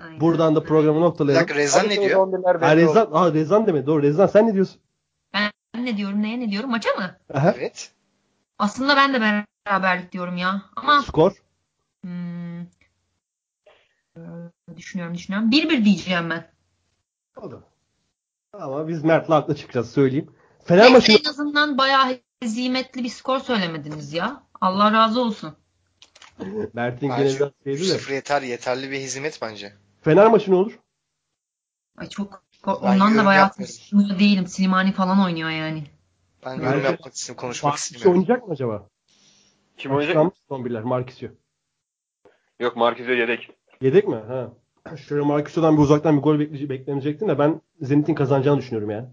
Aynen. 0.01 0.19
Buradan 0.21 0.55
da 0.55 0.63
programı 0.63 0.97
Bir 0.97 1.01
noktalayalım. 1.01 1.43
dakika 1.43 1.59
Rezan 1.59 1.89
ne 1.89 2.01
diyor? 2.01 2.27
11'ler 2.27 2.59
Ha. 2.65 2.75
Rezan, 2.75 3.09
aa, 3.11 3.33
Rezan 3.33 3.67
deme. 3.67 3.85
Doğru 3.85 4.03
Rezan 4.03 4.27
sen 4.27 4.47
ne 4.47 4.53
diyorsun? 4.53 4.81
Ben 5.33 5.51
ne 5.85 5.97
diyorum 5.97 6.21
neye 6.21 6.39
ne 6.39 6.51
diyorum 6.51 6.69
maça 6.71 6.89
mı? 6.91 7.17
Aha. 7.33 7.55
Evet. 7.57 7.91
Aslında 8.59 8.95
ben 8.95 9.13
de 9.13 9.21
beraberlik 9.67 10.11
diyorum 10.11 10.37
ya. 10.37 10.61
Ama 10.75 11.01
Skor. 11.01 11.31
hmm, 12.03 12.61
ee, 14.17 14.21
düşünüyorum 14.77 15.15
düşünüyorum. 15.15 15.51
1-1 15.51 15.85
diyeceğim 15.85 16.29
ben. 16.29 16.51
O 17.35 17.51
da. 17.51 17.63
Ama 18.53 18.87
biz 18.87 19.03
Mert'le 19.03 19.29
haklı 19.29 19.55
çıkacağız 19.55 19.91
söyleyeyim. 19.91 20.31
Fener 20.65 20.91
maçını 20.91 21.17
en 21.25 21.29
azından 21.29 21.77
bayağı 21.77 22.19
hezimetli 22.41 23.03
bir 23.03 23.09
skor 23.09 23.39
söylemediniz 23.39 24.13
ya. 24.13 24.43
Allah 24.61 24.91
razı 24.91 25.21
olsun. 25.21 25.55
Mert'in 26.73 27.07
gene 27.07 27.19
biraz 27.19 27.37
şeydi 27.37 27.51
de. 27.65 27.95
3-0 27.95 28.13
yeter. 28.13 28.41
Yeterli 28.41 28.91
bir 28.91 28.99
hizmet 28.99 29.39
bence. 29.41 29.73
Fener 30.01 30.27
maçı 30.27 30.51
ne 30.51 30.55
olur? 30.55 30.79
Ay 31.97 32.09
çok 32.09 32.43
Ben 32.67 32.71
ondan 32.71 33.17
da 33.17 33.25
bayağı 33.25 33.53
sıkılıyor 33.53 34.19
değilim. 34.19 34.47
Silimani 34.47 34.91
falan 34.91 35.21
oynuyor 35.25 35.49
yani. 35.49 35.83
Ben 36.45 36.55
yorum 36.55 36.83
yapmak 36.83 37.13
istemiyorum. 37.13 37.41
Konuşmak 37.41 37.75
istemiyorum. 37.75 38.11
oynayacak 38.11 38.47
mı 38.47 38.53
acaba? 38.53 38.87
Kim 39.77 39.91
oynayacak? 39.91 40.33
Birler. 40.51 40.83
Marquisio. 40.83 41.29
Yok 42.59 42.75
Marquisio 42.77 43.11
yedek. 43.13 43.49
Yedek 43.81 44.07
mi? 44.07 44.15
Ha. 44.27 44.49
Şöyle 44.97 45.21
Marquisio'dan 45.21 45.77
bir 45.77 45.81
uzaktan 45.81 46.17
bir 46.17 46.21
gol 46.21 46.35
bekleyece- 46.39 46.69
beklenecektim 46.69 47.27
de 47.27 47.39
ben 47.39 47.61
Zenit'in 47.81 48.15
kazanacağını 48.15 48.57
düşünüyorum 48.59 48.89
yani. 48.89 49.07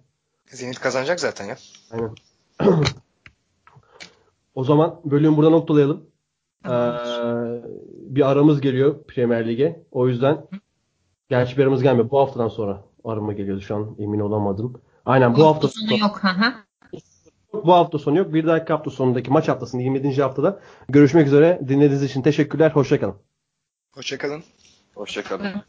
Zenit 0.47 0.81
kazanacak 0.81 1.21
zaten 1.21 1.45
ya. 1.45 1.57
Aynen. 1.91 2.15
o 4.55 4.65
zaman 4.65 5.01
bölümü 5.05 5.37
burada 5.37 5.51
noktalayalım. 5.51 6.07
Ee, 6.65 6.71
bir 8.17 8.31
aramız 8.31 8.61
geliyor 8.61 9.03
Premier 9.05 9.49
Lig'e. 9.49 9.83
O 9.93 10.09
yüzden 10.09 10.47
gerçi 11.29 11.57
bir 11.57 11.63
aramız 11.63 11.83
gelmiyor. 11.83 12.11
Bu 12.11 12.19
haftadan 12.19 12.49
sonra 12.49 12.85
arama 13.05 13.33
geliyordu 13.33 13.61
şu 13.61 13.75
an 13.77 13.97
emin 13.99 14.21
olamadım. 14.21 14.83
Aynen 15.07 15.37
bu 15.37 15.47
hafta 15.47 15.69
sonu 15.69 15.99
yok. 16.01 16.19
Hı 16.23 16.29
hı. 16.29 16.53
Bu 17.65 17.73
hafta 17.73 17.99
sonu 17.99 18.19
yok. 18.19 18.35
Bir 18.35 18.47
dahaki 18.47 18.73
hafta 18.73 18.91
sonundaki 18.91 19.31
maç 19.31 19.49
haftasında 19.49 19.83
27. 19.83 20.23
haftada 20.23 20.61
görüşmek 20.89 21.27
üzere. 21.27 21.61
Dinlediğiniz 21.69 22.03
için 22.03 22.23
teşekkürler. 22.23 22.71
Hoşçakalın. 22.71 23.17
Hoşçakalın. 23.93 24.45
Hoşçakalın. 24.95 25.65